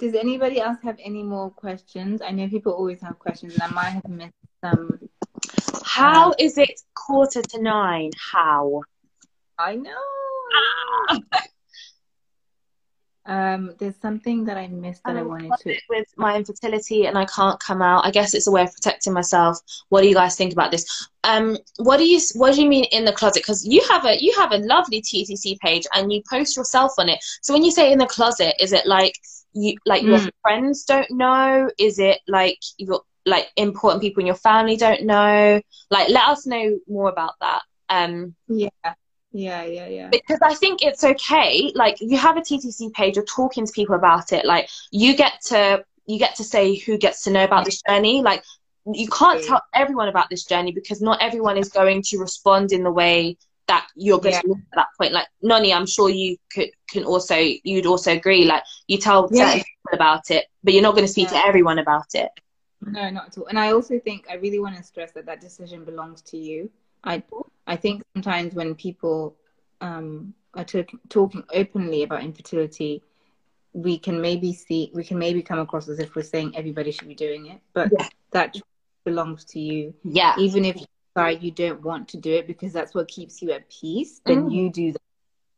Does 0.00 0.14
anybody 0.14 0.60
else 0.60 0.78
have 0.82 0.96
any 1.04 1.22
more 1.22 1.50
questions? 1.50 2.22
I 2.22 2.30
know 2.30 2.48
people 2.48 2.72
always 2.72 3.00
have 3.02 3.18
questions, 3.18 3.52
and 3.54 3.62
I 3.62 3.68
might 3.68 3.90
have 3.90 4.08
missed 4.08 4.32
some. 4.64 4.98
How 5.84 6.32
is 6.38 6.56
it 6.58 6.80
quarter 6.94 7.42
to 7.42 7.62
nine? 7.62 8.10
How? 8.32 8.82
I 9.58 9.76
know. 9.76 10.00
Um, 13.26 13.74
there's 13.78 13.96
something 14.00 14.44
that 14.46 14.56
I 14.56 14.66
missed 14.66 15.02
that 15.04 15.14
I 15.16 15.20
Um, 15.20 15.28
wanted 15.28 15.52
to. 15.60 15.78
with 15.88 16.06
my 16.16 16.36
infertility 16.36 17.06
and 17.06 17.16
I 17.16 17.26
can't 17.26 17.60
come 17.60 17.80
out. 17.80 18.04
I 18.04 18.10
guess 18.10 18.34
it's 18.34 18.48
a 18.48 18.50
way 18.50 18.62
of 18.62 18.72
protecting 18.72 19.12
myself. 19.12 19.58
What 19.90 20.00
do 20.02 20.08
you 20.08 20.14
guys 20.14 20.34
think 20.34 20.52
about 20.52 20.72
this? 20.72 21.06
Um, 21.22 21.56
what 21.76 21.98
do 21.98 22.06
you 22.06 22.18
what 22.34 22.54
do 22.54 22.62
you 22.62 22.68
mean 22.68 22.84
in 22.86 23.04
the 23.04 23.12
closet? 23.12 23.42
Because 23.42 23.64
you 23.64 23.82
have 23.88 24.04
a 24.04 24.20
you 24.20 24.32
have 24.36 24.50
a 24.52 24.58
lovely 24.58 25.00
TTC 25.02 25.58
page 25.60 25.86
and 25.94 26.12
you 26.12 26.22
post 26.28 26.56
yourself 26.56 26.92
on 26.98 27.08
it. 27.08 27.20
So 27.42 27.52
when 27.52 27.62
you 27.62 27.70
say 27.70 27.92
in 27.92 27.98
the 27.98 28.06
closet, 28.06 28.54
is 28.60 28.72
it 28.72 28.86
like 28.86 29.14
you 29.52 29.76
like 29.86 30.02
your 30.02 30.18
Mm. 30.18 30.30
friends 30.42 30.84
don't 30.84 31.10
know? 31.10 31.70
Is 31.78 31.98
it 31.98 32.20
like 32.28 32.58
your 32.78 33.02
like 33.26 33.48
important 33.56 34.02
people 34.02 34.20
in 34.20 34.26
your 34.26 34.36
family 34.36 34.76
don't 34.76 35.04
know? 35.04 35.60
Like 35.90 36.08
let 36.08 36.28
us 36.28 36.46
know 36.46 36.78
more 36.88 37.08
about 37.08 37.34
that. 37.40 37.62
Um, 37.88 38.34
Yeah, 38.48 38.94
yeah, 39.32 39.62
yeah, 39.64 39.86
yeah. 39.86 40.10
because 40.10 40.38
I 40.42 40.54
think 40.54 40.82
it's 40.82 41.04
okay. 41.04 41.72
Like 41.74 41.96
you 42.00 42.16
have 42.18 42.36
a 42.36 42.42
TTC 42.42 42.90
page, 42.90 43.16
you're 43.16 43.24
talking 43.24 43.66
to 43.66 43.72
people 43.72 43.94
about 43.94 44.32
it. 44.32 44.44
Like 44.44 44.68
you 44.90 45.16
get 45.16 45.34
to 45.46 45.84
you 46.06 46.18
get 46.18 46.36
to 46.36 46.44
say 46.44 46.76
who 46.76 46.98
gets 46.98 47.24
to 47.24 47.30
know 47.30 47.44
about 47.44 47.64
this 47.64 47.82
journey. 47.82 48.22
Like 48.22 48.42
you 48.92 49.08
can't 49.08 49.42
tell 49.42 49.62
everyone 49.74 50.08
about 50.08 50.30
this 50.30 50.44
journey 50.44 50.72
because 50.72 51.00
not 51.00 51.22
everyone 51.22 51.56
is 51.56 51.68
going 51.70 52.02
to 52.06 52.18
respond 52.18 52.72
in 52.72 52.82
the 52.82 52.90
way 52.90 53.36
that 53.72 53.86
you're 54.04 54.18
going 54.24 54.34
Yeah. 54.34 54.40
to 54.42 54.52
at 54.72 54.76
that 54.80 54.90
point. 54.98 55.12
Like 55.18 55.28
Noni, 55.50 55.70
I'm 55.72 55.86
sure 55.86 56.08
you 56.22 56.36
could 56.54 56.70
can 56.92 57.04
also 57.12 57.36
you'd 57.70 57.86
also 57.92 58.10
agree. 58.20 58.44
Like 58.52 58.64
you 58.90 58.98
tell 58.98 59.20
Yeah. 59.30 59.38
certain 59.40 59.64
people 59.70 59.92
about 60.00 60.24
it, 60.36 60.44
but 60.64 60.70
you're 60.72 60.82
not 60.88 60.94
going 60.96 61.06
to 61.10 61.14
speak 61.16 61.30
Yeah. 61.30 61.40
to 61.42 61.46
everyone 61.48 61.78
about 61.86 62.10
it. 62.14 62.30
No, 62.96 63.10
not 63.10 63.24
at 63.28 63.38
all. 63.38 63.46
And 63.50 63.58
I 63.58 63.68
also 63.76 63.94
think 64.06 64.20
I 64.32 64.34
really 64.44 64.58
want 64.64 64.76
to 64.76 64.82
stress 64.82 65.10
that 65.12 65.26
that 65.26 65.40
decision 65.40 65.84
belongs 65.84 66.22
to 66.30 66.36
you. 66.48 66.70
I 67.12 67.22
I 67.66 67.76
think 67.76 68.02
sometimes 68.14 68.54
when 68.54 68.74
people 68.74 69.18
um, 69.88 70.34
are 70.58 70.64
talk- 70.72 70.98
talking 71.08 71.42
openly 71.60 72.02
about 72.06 72.22
infertility, 72.30 73.02
we 73.72 73.94
can 74.06 74.16
maybe 74.20 74.50
see 74.52 74.90
we 74.98 75.04
can 75.04 75.18
maybe 75.26 75.42
come 75.50 75.60
across 75.66 75.88
as 75.88 75.98
if 76.04 76.08
we're 76.16 76.30
saying 76.34 76.48
everybody 76.56 76.90
should 76.90 77.08
be 77.14 77.14
doing 77.26 77.42
it, 77.52 77.60
but 77.76 77.86
Yeah. 77.96 78.08
that 78.36 78.48
belongs 79.04 79.44
to 79.52 79.58
you. 79.60 79.94
Yeah. 80.20 80.32
Even 80.38 80.64
if 80.70 80.76
you 80.80 80.86
decide 81.14 81.42
you 81.42 81.50
don't 81.50 81.82
want 81.82 82.08
to 82.08 82.16
do 82.16 82.32
it 82.32 82.46
because 82.46 82.72
that's 82.72 82.94
what 82.94 83.08
keeps 83.08 83.42
you 83.42 83.50
at 83.52 83.68
peace, 83.70 84.20
then 84.26 84.48
Mm. 84.48 84.52
you 84.52 84.70
do 84.70 84.92
that. 84.92 85.00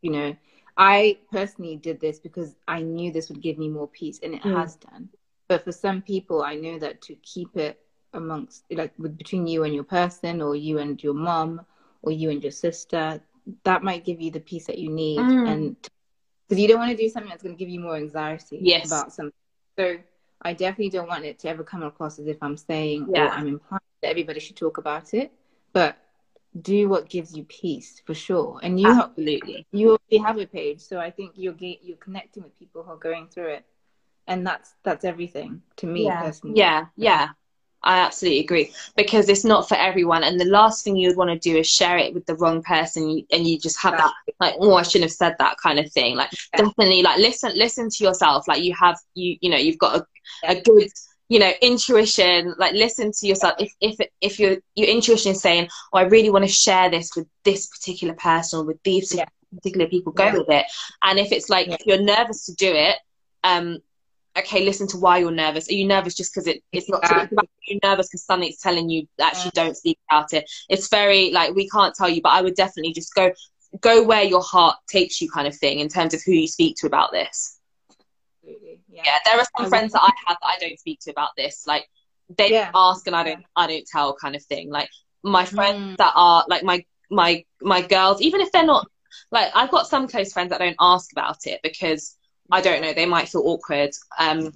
You 0.02 0.10
know, 0.12 0.36
I 0.76 1.18
personally 1.30 1.76
did 1.76 2.00
this 2.00 2.18
because 2.18 2.56
I 2.68 2.80
knew 2.82 3.12
this 3.12 3.28
would 3.28 3.40
give 3.42 3.58
me 3.58 3.68
more 3.68 3.88
peace, 3.88 4.20
and 4.22 4.34
it 4.34 4.42
Mm. 4.42 4.52
has 4.54 4.76
done. 4.76 5.08
But 5.48 5.64
for 5.64 5.72
some 5.72 6.02
people, 6.02 6.42
I 6.42 6.54
know 6.56 6.78
that 6.78 7.02
to 7.02 7.14
keep 7.16 7.56
it 7.56 7.80
amongst, 8.14 8.64
like, 8.70 8.92
with, 8.98 9.16
between 9.16 9.46
you 9.46 9.64
and 9.64 9.74
your 9.74 9.84
person, 9.84 10.40
or 10.40 10.56
you 10.56 10.78
and 10.78 11.02
your 11.02 11.14
mom, 11.14 11.66
or 12.02 12.12
you 12.12 12.30
and 12.30 12.42
your 12.42 12.52
sister, 12.52 13.20
that 13.64 13.82
might 13.82 14.04
give 14.04 14.20
you 14.20 14.30
the 14.30 14.40
peace 14.40 14.66
that 14.66 14.78
you 14.78 14.90
need, 14.90 15.18
Mm. 15.18 15.46
and 15.46 15.76
because 16.48 16.60
you 16.60 16.68
don't 16.68 16.78
want 16.78 16.90
to 16.90 16.96
do 16.96 17.08
something 17.08 17.30
that's 17.30 17.42
going 17.42 17.54
to 17.54 17.58
give 17.58 17.68
you 17.68 17.80
more 17.80 17.96
anxiety 17.96 18.58
Yes. 18.60 18.86
about 18.86 19.12
something. 19.12 19.32
So 19.78 19.96
I 20.42 20.52
definitely 20.52 20.90
don't 20.90 21.08
want 21.08 21.24
it 21.24 21.38
to 21.40 21.48
ever 21.48 21.62
come 21.64 21.82
across 21.82 22.18
as 22.18 22.26
if 22.26 22.42
I'm 22.42 22.56
saying 22.56 23.08
or 23.10 23.14
Yeah. 23.14 23.34
I'm 23.34 23.48
implying 23.48 23.80
that 24.02 24.10
everybody 24.10 24.40
should 24.40 24.56
talk 24.56 24.78
about 24.78 25.14
it. 25.14 25.32
But 25.72 25.96
do 26.60 26.88
what 26.88 27.08
gives 27.08 27.34
you 27.34 27.44
peace 27.44 28.02
for 28.04 28.14
sure. 28.14 28.60
And 28.62 28.78
you 28.78 28.92
have, 28.92 29.10
Absolutely. 29.10 29.66
you 29.72 29.90
already 29.90 30.18
have 30.18 30.38
a 30.38 30.46
page, 30.46 30.80
so 30.80 30.98
I 31.00 31.10
think 31.10 31.32
you're 31.34 31.56
you're 31.58 31.96
connecting 31.96 32.42
with 32.42 32.58
people 32.58 32.82
who 32.82 32.92
are 32.92 32.98
going 32.98 33.28
through 33.28 33.48
it, 33.54 33.64
and 34.26 34.46
that's 34.46 34.74
that's 34.82 35.04
everything 35.04 35.62
to 35.76 35.86
me 35.86 36.06
yeah. 36.06 36.22
personally. 36.22 36.58
Yeah, 36.58 36.86
yeah. 36.96 37.28
I 37.84 37.98
absolutely 37.98 38.40
agree 38.40 38.72
because 38.96 39.28
it's 39.28 39.44
not 39.44 39.68
for 39.68 39.74
everyone, 39.74 40.22
and 40.22 40.38
the 40.38 40.44
last 40.44 40.84
thing 40.84 40.94
you 40.94 41.08
would 41.08 41.16
want 41.16 41.30
to 41.30 41.38
do 41.50 41.58
is 41.58 41.68
share 41.68 41.98
it 41.98 42.14
with 42.14 42.24
the 42.26 42.36
wrong 42.36 42.62
person, 42.62 43.26
and 43.32 43.46
you 43.46 43.58
just 43.58 43.80
have 43.82 43.96
that 43.96 44.12
like, 44.38 44.54
oh, 44.60 44.74
I 44.74 44.82
shouldn't 44.82 45.10
have 45.10 45.16
said 45.16 45.34
that 45.38 45.56
kind 45.58 45.80
of 45.80 45.90
thing. 45.90 46.14
Like, 46.14 46.30
Yeah. 46.52 46.64
definitely, 46.64 47.02
like 47.02 47.18
listen, 47.18 47.52
listen 47.56 47.88
to 47.90 48.04
yourself. 48.04 48.46
Like, 48.46 48.62
you 48.62 48.72
have 48.78 48.98
you, 49.14 49.36
you 49.40 49.50
know, 49.50 49.56
you've 49.56 49.78
got 49.78 49.96
a, 50.00 50.06
a 50.46 50.60
good, 50.60 50.90
you 51.32 51.38
know, 51.38 51.52
intuition. 51.62 52.54
Like, 52.58 52.74
listen 52.74 53.10
to 53.10 53.26
yourself. 53.26 53.54
If 53.58 53.72
if 53.80 53.96
if 54.20 54.38
your 54.38 54.56
your 54.74 54.88
intuition 54.88 55.32
is 55.32 55.40
saying, 55.40 55.68
oh, 55.92 55.98
I 55.98 56.02
really 56.02 56.28
want 56.28 56.44
to 56.44 56.50
share 56.50 56.90
this 56.90 57.16
with 57.16 57.26
this 57.42 57.68
particular 57.68 58.14
person 58.14 58.60
or 58.60 58.64
with 58.64 58.82
these 58.82 59.14
Yeah. 59.14 59.24
particular 59.54 59.86
people, 59.88 60.12
go 60.12 60.26
Yeah. 60.26 60.36
with 60.38 60.50
it. 60.50 60.66
And 61.02 61.18
if 61.18 61.32
it's 61.32 61.48
like 61.48 61.68
Yeah. 61.68 61.76
if 61.80 61.86
you're 61.86 62.02
nervous 62.02 62.44
to 62.46 62.52
do 62.54 62.70
it, 62.74 62.96
um, 63.44 63.78
okay, 64.36 64.62
listen 64.62 64.86
to 64.88 64.98
why 64.98 65.18
you're 65.18 65.30
nervous. 65.30 65.70
Are 65.70 65.74
you 65.74 65.86
nervous 65.86 66.14
just 66.14 66.34
because 66.34 66.46
it, 66.46 66.62
it's 66.70 66.88
not 66.90 67.02
about 67.02 67.48
you 67.66 67.78
nervous 67.82 68.08
because 68.08 68.24
something's 68.24 68.58
telling 68.58 68.90
you 68.90 69.06
actually 69.18 69.52
don't 69.54 69.76
speak 69.76 69.98
about 70.10 70.34
it? 70.34 70.44
It's 70.68 70.88
very 70.88 71.30
like 71.30 71.54
we 71.54 71.66
can't 71.68 71.94
tell 71.94 72.10
you, 72.10 72.20
but 72.20 72.32
I 72.32 72.42
would 72.42 72.56
definitely 72.56 72.92
just 72.92 73.14
go 73.14 73.32
go 73.80 74.02
where 74.04 74.22
your 74.22 74.42
heart 74.42 74.76
takes 74.86 75.22
you, 75.22 75.30
kind 75.30 75.48
of 75.48 75.56
thing, 75.56 75.80
in 75.80 75.88
terms 75.88 76.12
of 76.12 76.20
who 76.26 76.32
you 76.32 76.46
speak 76.46 76.76
to 76.80 76.86
about 76.86 77.10
this. 77.10 77.58
Absolutely. 78.42 78.80
Yeah. 78.90 79.02
Yeah, 79.04 79.18
there 79.24 79.40
are 79.40 79.46
some 79.56 79.66
I 79.66 79.68
friends 79.68 79.92
that 79.92 80.02
I 80.02 80.10
have 80.26 80.36
that 80.40 80.48
I 80.48 80.58
don't 80.60 80.78
speak 80.78 81.00
to 81.02 81.10
about 81.10 81.30
this. 81.36 81.64
Like 81.66 81.88
they 82.36 82.50
Yeah. 82.50 82.70
ask 82.74 83.06
and 83.06 83.14
I 83.16 83.22
don't 83.24 83.44
I 83.56 83.66
don't 83.66 83.86
tell, 83.86 84.14
kind 84.14 84.34
of 84.34 84.42
thing. 84.44 84.70
Like 84.70 84.88
my 85.22 85.44
friends 85.44 85.94
Mm. 85.94 85.96
that 85.98 86.12
are 86.16 86.44
like 86.48 86.64
my 86.64 86.84
my 87.10 87.44
my 87.60 87.82
girls, 87.82 88.20
even 88.20 88.40
if 88.40 88.50
they're 88.52 88.64
not 88.64 88.86
like 89.30 89.50
I've 89.54 89.70
got 89.70 89.86
some 89.86 90.08
close 90.08 90.32
friends 90.32 90.50
that 90.50 90.58
don't 90.58 90.76
ask 90.80 91.12
about 91.12 91.46
it 91.46 91.60
because 91.62 92.16
I 92.50 92.60
don't 92.60 92.82
know, 92.82 92.92
they 92.92 93.06
might 93.06 93.28
feel 93.28 93.42
awkward. 93.44 93.90
Um, 94.18 94.52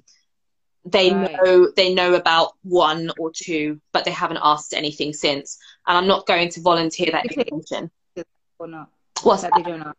they 0.84 1.12
Right. 1.12 1.30
know 1.44 1.70
they 1.76 1.94
know 1.94 2.14
about 2.14 2.52
one 2.62 3.10
or 3.18 3.30
two, 3.34 3.80
but 3.92 4.04
they 4.04 4.10
haven't 4.10 4.40
asked 4.42 4.74
anything 4.74 5.12
since. 5.12 5.58
And 5.86 5.96
I'm 5.96 6.06
not 6.06 6.26
going 6.26 6.48
to 6.50 6.60
volunteer 6.60 7.10
that 7.12 7.24
information. 7.26 7.90
Or 8.58 8.66
not. 8.66 8.90
What's 9.22 9.42
that 9.42 9.52
that? 9.54 9.64
they 9.64 9.70
don't 9.70 9.82
ask. 9.82 9.96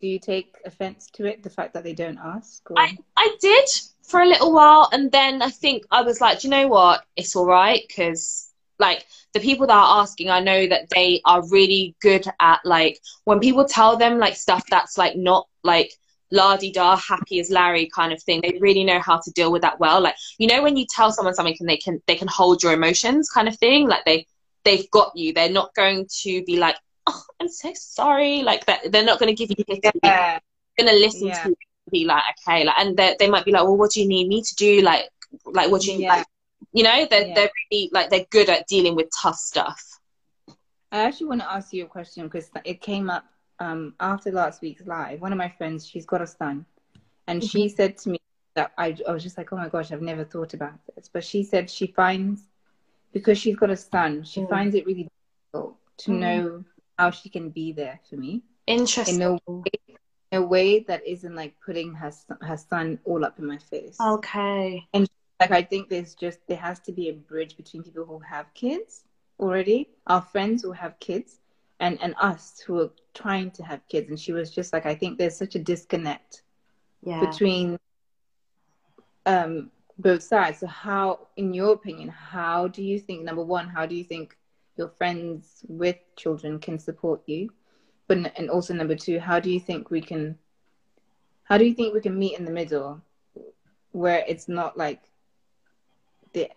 Do 0.00 0.06
you 0.06 0.18
take 0.18 0.56
offense 0.64 1.08
to 1.14 1.26
it, 1.26 1.42
the 1.42 1.50
fact 1.50 1.74
that 1.74 1.84
they 1.84 1.92
don't 1.92 2.18
ask? 2.18 2.70
Or... 2.70 2.78
I, 2.78 2.96
I 3.16 3.36
did 3.40 3.68
for 4.02 4.20
a 4.20 4.26
little 4.26 4.52
while, 4.52 4.88
and 4.92 5.12
then 5.12 5.42
I 5.42 5.50
think 5.50 5.84
I 5.90 6.02
was 6.02 6.20
like, 6.20 6.42
you 6.42 6.50
know 6.50 6.68
what? 6.68 7.04
It's 7.16 7.36
all 7.36 7.46
right 7.46 7.82
because 7.86 8.50
like 8.78 9.06
the 9.34 9.40
people 9.40 9.66
that 9.66 9.74
are 9.74 10.00
asking, 10.00 10.30
I 10.30 10.40
know 10.40 10.66
that 10.66 10.88
they 10.90 11.20
are 11.24 11.46
really 11.48 11.94
good 12.00 12.24
at 12.40 12.60
like 12.64 12.98
when 13.24 13.38
people 13.38 13.64
tell 13.66 13.96
them 13.96 14.18
like 14.18 14.36
stuff 14.36 14.64
that's 14.70 14.96
like 14.96 15.16
not 15.16 15.46
like 15.62 15.92
la 16.32 16.56
di 16.56 16.72
da 16.72 16.96
happy 16.96 17.40
as 17.40 17.50
Larry 17.50 17.90
kind 17.94 18.12
of 18.12 18.22
thing. 18.22 18.40
They 18.40 18.58
really 18.58 18.84
know 18.84 19.00
how 19.00 19.20
to 19.20 19.30
deal 19.32 19.52
with 19.52 19.62
that 19.62 19.78
well. 19.78 20.00
Like 20.00 20.16
you 20.38 20.46
know 20.46 20.62
when 20.62 20.76
you 20.76 20.86
tell 20.88 21.12
someone 21.12 21.34
something 21.34 21.56
and 21.60 21.68
they 21.68 21.76
can 21.76 22.02
they 22.06 22.16
can 22.16 22.28
hold 22.28 22.62
your 22.62 22.72
emotions 22.72 23.28
kind 23.28 23.48
of 23.48 23.56
thing. 23.58 23.86
Like 23.86 24.04
they 24.06 24.26
they've 24.64 24.90
got 24.90 25.12
you. 25.14 25.32
They're 25.32 25.50
not 25.50 25.74
going 25.74 26.06
to 26.22 26.44
be 26.44 26.56
like, 26.58 26.76
oh, 27.06 27.22
I'm 27.40 27.48
so 27.48 27.72
sorry. 27.74 28.42
Like 28.42 28.66
that. 28.66 28.92
They're 28.92 29.04
not 29.04 29.18
going 29.18 29.34
to 29.34 29.46
give 29.46 29.50
you 29.56 29.64
Yeah. 30.02 30.38
gonna 30.78 30.92
listen 30.92 31.28
Yeah. 31.28 31.42
to 31.42 31.48
you 31.48 31.54
and 31.86 31.92
be 31.92 32.04
like, 32.06 32.22
okay, 32.48 32.64
like, 32.64 32.76
and 32.78 32.96
they 32.96 33.16
they 33.18 33.28
might 33.28 33.44
be 33.44 33.52
like, 33.52 33.64
well, 33.64 33.76
what 33.76 33.90
do 33.92 34.00
you 34.00 34.08
need 34.08 34.28
me 34.28 34.42
to 34.42 34.54
do? 34.56 34.80
Like, 34.82 35.08
like 35.46 35.70
what 35.70 35.82
do 35.82 35.92
you 35.92 35.98
Yeah. 36.00 36.08
like? 36.08 36.26
You 36.72 36.84
know, 36.84 37.06
they're 37.10 37.28
Yeah. 37.28 37.34
they're 37.34 37.50
really 37.70 37.90
like 37.92 38.10
they're 38.10 38.26
good 38.30 38.48
at 38.48 38.66
dealing 38.66 38.96
with 38.96 39.08
tough 39.22 39.36
stuff. 39.36 39.80
I 40.92 41.00
actually 41.00 41.28
want 41.28 41.40
to 41.42 41.52
ask 41.52 41.72
you 41.72 41.84
a 41.84 41.88
question 41.88 42.24
because 42.24 42.50
it 42.64 42.80
came 42.80 43.10
up 43.10 43.24
um, 43.58 43.94
after 44.00 44.30
last 44.30 44.60
week's 44.62 44.86
live. 44.86 45.20
One 45.20 45.32
of 45.32 45.38
my 45.38 45.48
friends, 45.48 45.86
she's 45.86 46.06
got 46.06 46.22
a 46.22 46.26
son, 46.26 46.66
and 47.26 47.42
she 47.42 47.68
Mm-hmm. 47.68 47.68
said 47.68 47.96
to 47.98 48.10
me 48.10 48.18
that 48.54 48.72
I, 48.78 48.96
I 49.08 49.12
was 49.12 49.22
just 49.22 49.38
like, 49.38 49.52
oh 49.52 49.56
my 49.56 49.68
gosh, 49.68 49.92
I've 49.92 50.02
never 50.02 50.24
thought 50.24 50.54
about 50.54 50.74
this. 50.94 51.08
But 51.12 51.24
she 51.24 51.42
said 51.44 51.70
she 51.70 51.86
finds 51.88 52.48
because 53.12 53.38
she's 53.38 53.56
got 53.56 53.70
a 53.70 53.76
son, 53.76 54.24
she 54.24 54.40
Mm. 54.40 54.48
finds 54.48 54.74
it 54.74 54.86
really 54.86 55.08
difficult 55.52 55.76
to 55.98 56.10
Mm. 56.10 56.20
know 56.20 56.64
how 57.00 57.10
she 57.10 57.30
can 57.30 57.50
be 57.50 57.72
there 57.72 58.00
for 58.08 58.16
me 58.16 58.42
Interesting. 58.66 59.16
in 59.16 59.22
a 59.22 59.32
way, 59.52 59.96
in 60.32 60.38
a 60.42 60.46
way 60.46 60.80
that 60.80 61.06
isn't 61.06 61.34
like 61.34 61.54
putting 61.64 61.94
her 61.94 62.10
son- 62.12 62.38
her 62.42 62.56
son 62.56 62.98
all 63.04 63.24
up 63.24 63.38
in 63.38 63.46
my 63.46 63.58
face. 63.58 63.96
Okay. 64.00 64.86
And 64.94 65.08
like 65.40 65.50
I 65.50 65.62
think 65.62 65.88
there's 65.88 66.14
just 66.14 66.40
there 66.48 66.58
has 66.68 66.80
to 66.80 66.92
be 66.92 67.08
a 67.08 67.12
bridge 67.14 67.56
between 67.56 67.82
people 67.82 68.04
who 68.04 68.18
have 68.20 68.52
kids 68.54 69.04
already, 69.38 69.88
our 70.06 70.20
friends 70.20 70.62
who 70.62 70.72
have 70.72 70.98
kids, 71.00 71.40
and 71.80 71.98
and 72.02 72.14
us 72.20 72.60
who 72.66 72.80
are 72.80 72.90
trying 73.14 73.50
to 73.52 73.62
have 73.64 73.80
kids. 73.88 74.08
And 74.10 74.18
she 74.20 74.32
was 74.32 74.50
just 74.54 74.72
like, 74.72 74.86
I 74.86 74.94
think 74.94 75.18
there's 75.18 75.36
such 75.36 75.54
a 75.56 75.58
disconnect 75.58 76.42
Yeah. 77.02 77.20
between 77.20 77.78
um 79.26 79.70
both 79.98 80.22
sides. 80.22 80.60
So 80.60 80.66
how, 80.66 81.28
in 81.36 81.52
your 81.54 81.72
opinion, 81.74 82.08
how 82.08 82.68
do 82.68 82.82
you 82.82 82.98
think? 82.98 83.24
Number 83.24 83.44
one, 83.44 83.68
how 83.68 83.86
do 83.86 83.94
you 83.94 84.04
think 84.04 84.36
your 84.76 84.92
friends 84.98 85.64
with 85.68 85.96
children 86.16 86.58
can 86.58 86.78
support 86.78 87.22
you? 87.26 87.50
But 88.08 88.32
and 88.36 88.50
also 88.50 88.74
number 88.74 88.96
two, 88.96 89.18
how 89.18 89.40
do 89.40 89.50
you 89.50 89.60
think 89.60 89.90
we 89.90 90.00
can? 90.00 90.38
how 91.50 91.58
do 91.58 91.64
you 91.64 91.74
think 91.74 91.92
we 91.92 92.00
can 92.00 92.16
meet 92.16 92.38
in 92.38 92.44
the 92.44 92.50
middle 92.52 93.02
where 93.90 94.24
it's 94.28 94.48
not 94.48 94.78
like 94.78 95.02
the 96.32 96.48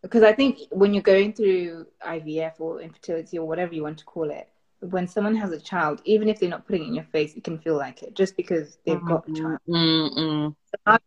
because 0.00 0.22
I 0.22 0.32
think 0.32 0.60
when 0.70 0.94
you're 0.94 1.02
going 1.02 1.32
through 1.32 1.88
IVF 2.06 2.52
or 2.60 2.80
infertility 2.80 3.36
or 3.36 3.48
whatever 3.48 3.74
you 3.74 3.82
want 3.82 3.98
to 3.98 4.04
call 4.04 4.30
it, 4.30 4.48
when 4.78 5.08
someone 5.08 5.34
has 5.34 5.50
a 5.50 5.58
child, 5.58 6.00
even 6.04 6.28
if 6.28 6.38
they're 6.38 6.48
not 6.48 6.68
putting 6.68 6.84
it 6.84 6.86
in 6.86 6.94
your 6.94 7.04
face, 7.10 7.34
it 7.34 7.42
can 7.42 7.58
feel 7.58 7.76
like 7.76 8.04
it 8.04 8.14
just 8.14 8.36
because 8.36 8.78
they've 8.86 9.04
got 9.04 9.28
a 9.28 9.32
child. 9.32 9.58
Mm-hmm. 9.68 10.20
Mm-hmm. 10.20 10.48
So 10.70 10.76
how, 10.86 10.98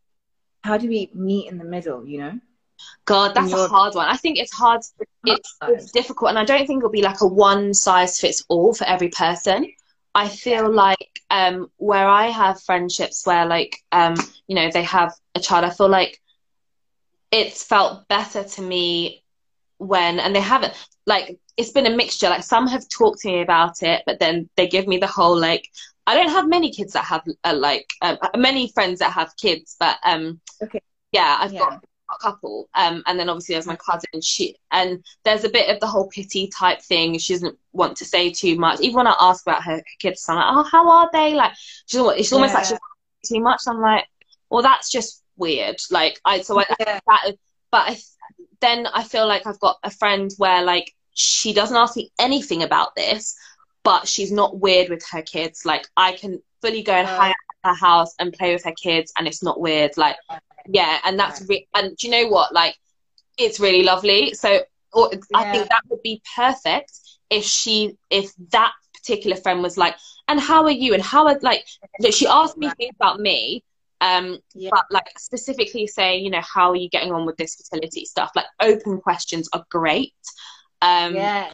how 0.65 0.77
do 0.77 0.89
we 0.89 1.09
meet 1.13 1.47
in 1.49 1.57
the 1.57 1.63
middle, 1.63 2.05
you 2.05 2.17
know? 2.17 2.39
God, 3.05 3.33
that's 3.35 3.53
a 3.53 3.57
hard 3.57 3.95
one. 3.95 4.07
I 4.07 4.17
think 4.17 4.37
it's 4.37 4.53
hard. 4.53 4.81
It's, 5.25 5.57
it's 5.67 5.91
difficult, 5.91 6.29
and 6.29 6.39
I 6.39 6.45
don't 6.45 6.65
think 6.65 6.79
it'll 6.79 6.89
be 6.89 7.01
like 7.01 7.21
a 7.21 7.27
one 7.27 7.73
size 7.73 8.19
fits 8.19 8.43
all 8.49 8.73
for 8.73 8.85
every 8.87 9.09
person. 9.09 9.71
I 10.13 10.27
feel 10.27 10.71
like 10.73 11.21
um, 11.29 11.69
where 11.77 12.07
I 12.07 12.27
have 12.27 12.61
friendships 12.61 13.25
where 13.25 13.45
like 13.45 13.77
um, 13.91 14.15
you 14.47 14.55
know 14.55 14.69
they 14.71 14.83
have 14.83 15.13
a 15.35 15.39
child, 15.39 15.65
I 15.65 15.69
feel 15.69 15.89
like 15.89 16.19
it's 17.31 17.63
felt 17.63 18.07
better 18.07 18.43
to 18.43 18.61
me 18.61 19.23
when 19.77 20.19
and 20.19 20.35
they 20.35 20.41
haven't 20.41 20.73
like 21.05 21.39
it's 21.57 21.71
been 21.71 21.85
a 21.87 21.95
mixture. 21.95 22.29
Like 22.29 22.43
some 22.43 22.67
have 22.67 22.87
talked 22.89 23.19
to 23.21 23.27
me 23.29 23.41
about 23.41 23.81
it, 23.81 24.03
but 24.05 24.19
then 24.19 24.49
they 24.55 24.67
give 24.67 24.87
me 24.87 24.97
the 24.97 25.07
whole 25.07 25.37
like 25.37 25.67
I 26.07 26.15
don't 26.15 26.29
have 26.29 26.47
many 26.47 26.71
kids 26.71 26.93
that 26.93 27.05
have 27.05 27.23
uh, 27.43 27.55
like 27.55 27.87
um, 28.01 28.17
many 28.35 28.69
friends 28.69 28.99
that 28.99 29.13
have 29.13 29.35
kids, 29.37 29.75
but 29.79 29.97
um, 30.03 30.41
Okay. 30.61 30.81
yeah, 31.11 31.37
I've 31.39 31.53
Yeah. 31.53 31.59
got 31.59 31.83
couple. 32.19 32.69
Um 32.73 33.03
and 33.07 33.19
then 33.19 33.29
obviously 33.29 33.55
there's 33.55 33.67
my 33.67 33.75
cousin 33.77 34.21
she 34.21 34.55
and 34.71 35.03
there's 35.23 35.43
a 35.43 35.49
bit 35.49 35.69
of 35.69 35.79
the 35.79 35.87
whole 35.87 36.07
pity 36.09 36.47
type 36.47 36.81
thing. 36.81 37.17
She 37.17 37.33
doesn't 37.33 37.57
want 37.73 37.97
to 37.97 38.05
say 38.05 38.31
too 38.31 38.55
much. 38.57 38.79
Even 38.81 38.97
when 38.97 39.07
i 39.07 39.15
ask 39.19 39.45
about 39.45 39.63
her, 39.63 39.77
her 39.77 39.83
kids 39.99 40.25
i'm 40.27 40.35
like 40.37 40.45
oh 40.49 40.63
how 40.63 40.89
are 40.89 41.09
they? 41.13 41.33
Like 41.33 41.53
she's 41.85 41.99
almost, 41.99 42.19
it's 42.19 42.33
almost 42.33 42.53
like 42.53 42.65
she's 42.65 42.79
too 43.29 43.39
much. 43.41 43.61
I'm 43.67 43.79
like 43.79 44.07
well 44.49 44.61
that's 44.61 44.89
just 44.91 45.23
weird. 45.37 45.77
Like 45.89 46.19
i 46.25 46.41
so 46.41 46.59
I, 46.59 46.65
Yeah. 46.79 46.99
that 47.07 47.35
but 47.71 47.89
I, 47.89 47.97
then 48.59 48.85
i 48.93 49.03
feel 49.03 49.27
like 49.27 49.47
i've 49.47 49.59
got 49.59 49.77
a 49.83 49.89
friend 49.89 50.29
where 50.37 50.61
like 50.63 50.93
she 51.13 51.51
doesn't 51.53 51.75
ask 51.75 51.95
me 51.97 52.11
anything 52.19 52.61
about 52.63 52.95
this 52.95 53.35
but 53.83 54.07
she's 54.07 54.31
not 54.31 54.59
weird 54.59 54.89
with 54.89 55.03
her 55.11 55.21
kids. 55.23 55.65
Like 55.65 55.87
i 55.97 56.11
can 56.13 56.41
fully 56.61 56.83
go 56.83 56.93
and 56.93 57.07
hang 57.07 57.31
out 57.31 57.35
at 57.63 57.69
her 57.69 57.75
house 57.75 58.13
and 58.19 58.31
play 58.31 58.53
with 58.53 58.63
her 58.63 58.73
kids 58.73 59.11
and 59.17 59.27
it's 59.27 59.41
not 59.41 59.59
weird. 59.59 59.97
Like 59.97 60.17
yeah 60.67 60.99
and 61.03 61.19
that's 61.19 61.41
re- 61.47 61.67
and 61.75 61.95
do 61.97 62.07
you 62.07 62.11
know 62.11 62.27
what 62.29 62.53
like 62.53 62.75
it's 63.37 63.59
really 63.59 63.83
lovely 63.83 64.33
so 64.33 64.59
or, 64.93 65.09
i 65.33 65.51
think 65.51 65.69
that 65.69 65.81
would 65.89 66.01
be 66.03 66.21
perfect 66.35 66.91
if 67.29 67.43
she 67.43 67.97
if 68.09 68.31
that 68.51 68.73
particular 68.93 69.35
friend 69.35 69.63
was 69.63 69.77
like 69.77 69.95
and 70.27 70.39
how 70.39 70.63
are 70.63 70.71
you 70.71 70.93
and 70.93 71.01
how 71.03 71.27
are 71.27 71.39
like 71.41 71.65
that 71.99 72.13
she 72.13 72.27
asked 72.27 72.57
me 72.57 72.69
things 72.77 72.93
about 72.99 73.19
me 73.19 73.63
um 74.01 74.37
Yeah. 74.53 74.69
but 74.71 74.85
like 74.91 75.07
specifically 75.17 75.87
saying 75.87 76.23
you 76.23 76.29
know 76.29 76.41
how 76.41 76.71
are 76.71 76.75
you 76.75 76.89
getting 76.89 77.11
on 77.11 77.25
with 77.25 77.37
this 77.37 77.55
fertility 77.55 78.05
stuff 78.05 78.31
like 78.35 78.45
open 78.61 78.99
questions 78.99 79.49
are 79.53 79.63
great 79.69 80.13
um 80.81 81.15
yeah. 81.15 81.53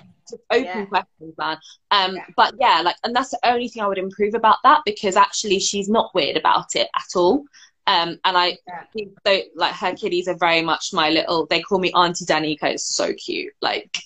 open 0.52 0.64
Yeah. 0.66 0.86
questions, 0.86 1.34
man. 1.38 1.58
Um, 1.92 2.16
Yeah. 2.16 2.26
but 2.36 2.54
yeah, 2.60 2.82
like, 2.82 2.96
and 3.04 3.16
that's 3.16 3.30
the 3.30 3.40
only 3.44 3.68
thing 3.68 3.82
I 3.84 3.88
would 3.88 3.98
improve 3.98 4.34
about 4.34 4.58
that 4.64 4.82
because 4.86 5.16
actually 5.16 5.60
she's 5.60 5.90
not 5.90 6.14
weird 6.14 6.38
about 6.38 6.76
it 6.76 6.88
at 6.96 7.16
all. 7.16 7.46
Um, 7.88 8.20
and 8.26 8.38
I 8.38 8.58
Yeah. 8.68 8.84
so, 9.26 9.42
like 9.56 9.74
her 9.74 9.94
kiddies 9.94 10.28
are 10.28 10.38
very 10.38 10.62
much 10.62 10.92
my 10.94 11.10
little. 11.10 11.46
They 11.48 11.62
call 11.62 11.80
me 11.80 11.92
Auntie 11.94 12.26
Dannika. 12.26 12.64
It's 12.64 12.84
so 12.96 13.14
cute. 13.14 13.54
Like, 13.62 13.98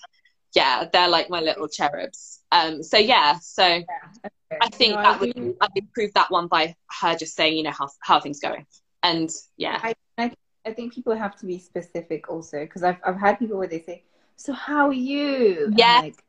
yeah, 0.54 0.88
they're 0.92 1.10
like 1.10 1.30
my 1.30 1.42
little 1.42 1.68
cherubs. 1.68 2.42
Um, 2.52 2.84
so 2.84 2.98
yeah, 2.98 3.40
so 3.40 3.64
Okay. 3.66 4.60
I 4.62 4.70
think 4.70 4.96
No, 4.96 5.02
that 5.04 5.16
I 5.16 5.20
would 5.20 5.34
do- 5.34 5.58
I'd 5.62 5.70
improve 5.76 6.14
that 6.14 6.30
one 6.30 6.48
by 6.48 6.76
her 7.00 7.16
just 7.16 7.36
saying, 7.36 7.58
you 7.58 7.64
know, 7.64 7.72
how 7.72 7.88
how 8.02 8.16
are 8.16 8.22
things 8.22 8.40
going, 8.40 8.66
and 9.02 9.30
yeah, 9.58 9.80
I, 9.82 9.96
I, 10.18 10.34
I 10.66 10.74
think 10.74 10.94
people 10.94 11.16
have 11.16 11.36
to 11.38 11.46
be 11.46 11.58
specific 11.58 12.30
also 12.30 12.60
because 12.60 12.84
I've, 12.84 12.98
I've 13.06 13.18
had 13.18 13.40
people 13.40 13.58
where 13.58 13.68
they 13.68 13.80
say, 13.82 14.04
So, 14.36 14.54
how 14.54 14.88
are 14.88 14.94
you? 14.94 15.72
Yeah. 15.76 16.02
like, 16.02 16.22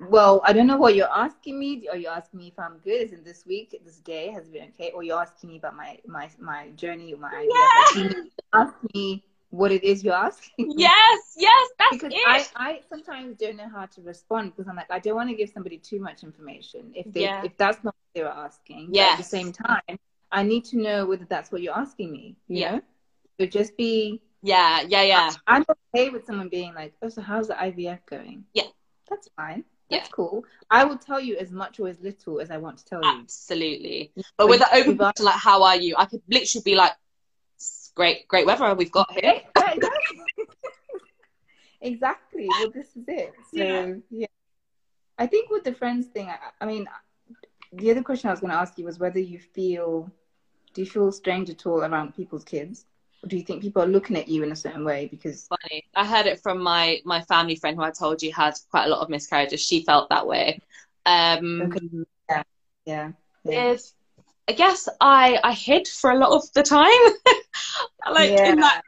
well, 0.00 0.40
I 0.44 0.52
don't 0.52 0.66
know 0.66 0.76
what 0.76 0.94
you're 0.94 1.10
asking 1.12 1.58
me. 1.58 1.88
Are 1.90 1.96
you 1.96 2.08
asking 2.08 2.38
me 2.40 2.48
if 2.48 2.58
I'm 2.58 2.78
good? 2.84 3.02
Is 3.02 3.12
in 3.12 3.24
this 3.24 3.44
week, 3.46 3.78
this 3.84 3.96
day 3.98 4.30
has 4.30 4.48
been 4.48 4.68
okay? 4.74 4.92
Or 4.94 5.02
you're 5.02 5.20
asking 5.20 5.50
me 5.50 5.56
about 5.58 5.76
my, 5.76 5.98
my, 6.06 6.28
my 6.38 6.70
journey 6.70 7.12
or 7.12 7.18
my 7.18 7.30
idea? 7.34 7.50
Like, 7.50 7.94
you 7.96 8.22
need 8.22 8.30
to 8.30 8.42
ask 8.54 8.74
me 8.94 9.24
what 9.50 9.72
it 9.72 9.82
is 9.82 10.04
you're 10.04 10.14
asking. 10.14 10.68
me. 10.68 10.74
yes, 10.76 11.34
yes, 11.36 11.70
that's 11.78 11.92
because 11.96 12.12
it. 12.12 12.20
I, 12.26 12.46
I 12.56 12.80
sometimes 12.88 13.36
don't 13.38 13.56
know 13.56 13.68
how 13.68 13.86
to 13.86 14.02
respond 14.02 14.52
because 14.54 14.68
I'm 14.68 14.76
like 14.76 14.90
I 14.90 14.98
don't 14.98 15.16
want 15.16 15.30
to 15.30 15.34
give 15.36 15.48
somebody 15.50 15.78
too 15.78 16.00
much 16.00 16.22
information 16.22 16.92
if 16.94 17.10
they 17.12 17.22
Yeah. 17.22 17.42
if 17.44 17.56
that's 17.56 17.82
not 17.82 17.94
what 17.94 18.14
they 18.14 18.22
were 18.22 18.28
asking. 18.28 18.90
Yeah. 18.92 19.12
at 19.12 19.18
the 19.18 19.24
same 19.24 19.52
time, 19.52 19.98
I 20.30 20.42
need 20.42 20.64
to 20.66 20.76
know 20.78 21.06
whether 21.06 21.24
that's 21.24 21.50
what 21.50 21.62
you're 21.62 21.76
asking 21.78 22.12
me. 22.12 22.36
You 22.46 22.60
Yeah. 22.60 22.72
know, 22.76 22.80
so 23.40 23.46
just 23.46 23.76
be. 23.76 24.20
yeah, 24.42 24.82
yeah, 24.82 25.02
yeah. 25.02 25.30
I'm 25.46 25.64
okay 25.94 26.10
with 26.10 26.24
someone 26.26 26.48
being 26.50 26.74
like, 26.74 26.92
"Oh, 27.02 27.08
so 27.08 27.22
how's 27.22 27.48
the 27.48 27.54
IVF 27.54 28.00
going?" 28.06 28.44
Yeah. 28.54 28.64
that's 29.08 29.28
fine. 29.36 29.64
Yeah. 29.88 29.98
That's 29.98 30.10
cool. 30.10 30.44
I 30.70 30.84
will 30.84 30.98
tell 30.98 31.18
you 31.20 31.36
as 31.38 31.50
much 31.50 31.80
or 31.80 31.88
as 31.88 31.98
little 32.00 32.40
as 32.40 32.50
I 32.50 32.58
want 32.58 32.78
to 32.78 32.84
tell 32.84 33.02
you. 33.02 33.08
Absolutely. 33.20 34.12
But 34.36 34.48
with 34.48 34.60
the 34.60 34.74
open 34.74 34.96
question, 34.98 35.24
like, 35.24 35.34
how 35.36 35.62
are 35.62 35.76
you? 35.76 35.94
I 35.96 36.04
could 36.04 36.22
literally 36.28 36.62
be 36.62 36.74
like, 36.74 36.92
great, 37.94 38.28
great 38.28 38.46
weather 38.46 38.74
we've 38.74 38.92
got 38.92 39.10
here. 39.12 39.42
Yeah, 39.56 39.72
exactly. 39.72 40.20
exactly. 41.80 42.46
Well, 42.48 42.70
this 42.70 42.88
is 42.96 43.04
it. 43.08 43.32
So 43.54 43.62
Yeah. 43.62 43.94
yeah, 44.10 44.26
I 45.18 45.26
think 45.26 45.50
with 45.50 45.64
the 45.64 45.74
friends 45.74 46.06
thing, 46.06 46.28
I, 46.28 46.36
I 46.60 46.66
mean, 46.66 46.86
the 47.72 47.90
other 47.90 48.02
question 48.02 48.28
I 48.28 48.32
was 48.32 48.40
going 48.40 48.52
to 48.52 48.56
ask 48.58 48.78
you 48.78 48.84
was 48.84 48.98
whether 48.98 49.18
you 49.18 49.38
feel, 49.38 50.10
do 50.74 50.82
you 50.82 50.86
feel 50.86 51.10
strange 51.12 51.50
at 51.50 51.66
all 51.66 51.80
around 51.82 52.14
people's 52.14 52.44
kids, 52.44 52.86
do 53.26 53.36
you 53.36 53.42
think 53.42 53.62
people 53.62 53.82
are 53.82 53.86
looking 53.86 54.16
at 54.16 54.28
you 54.28 54.42
in 54.42 54.52
a 54.52 54.56
certain 54.56 54.84
way 54.84 55.06
because? 55.06 55.46
Funny. 55.48 55.84
I 55.94 56.06
heard 56.06 56.26
it 56.26 56.40
from 56.40 56.62
my 56.62 57.00
my 57.04 57.20
family 57.22 57.56
friend 57.56 57.76
who 57.76 57.82
I 57.82 57.90
told 57.90 58.22
you 58.22 58.32
had 58.32 58.54
quite 58.70 58.86
a 58.86 58.88
lot 58.88 59.00
of 59.00 59.08
miscarriages. 59.08 59.60
She 59.60 59.84
felt 59.84 60.08
that 60.10 60.26
way. 60.26 60.60
Um, 61.06 61.62
Okay. 61.62 61.88
Yeah. 62.28 62.42
Yeah. 63.44 63.72
if 63.72 63.82
I 64.48 64.52
guess 64.52 64.88
I 65.00 65.38
I 65.42 65.52
hid 65.52 65.88
for 65.88 66.10
a 66.10 66.18
lot 66.18 66.32
of 66.32 66.44
the 66.54 66.62
time. 66.62 66.92
like 68.12 68.30
Yeah. 68.30 68.52
in 68.52 68.56
that 68.60 68.82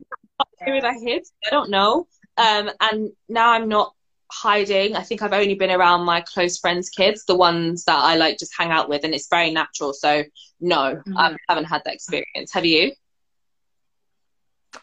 period, 0.64 0.84
I 0.84 0.94
hid. 0.98 1.26
I 1.46 1.50
don't 1.50 1.70
know. 1.70 2.06
Um, 2.36 2.70
and 2.80 3.10
now 3.28 3.52
I'm 3.52 3.68
not 3.68 3.94
hiding. 4.32 4.96
I 4.96 5.02
think 5.02 5.22
I've 5.22 5.32
only 5.32 5.54
been 5.54 5.70
around 5.70 6.04
my 6.04 6.20
close 6.20 6.58
friends' 6.58 6.88
kids, 6.88 7.24
the 7.24 7.34
ones 7.34 7.84
that 7.84 7.98
I 7.98 8.16
like 8.16 8.38
just 8.38 8.52
hang 8.56 8.70
out 8.70 8.88
with, 8.88 9.04
and 9.04 9.14
it's 9.14 9.28
very 9.28 9.50
natural. 9.50 9.92
So 9.92 10.22
no, 10.60 11.02
I 11.16 11.30
Mhm. 11.30 11.36
haven't 11.48 11.64
had 11.64 11.82
that 11.84 11.94
experience. 11.94 12.52
Have 12.52 12.64
you? 12.64 12.92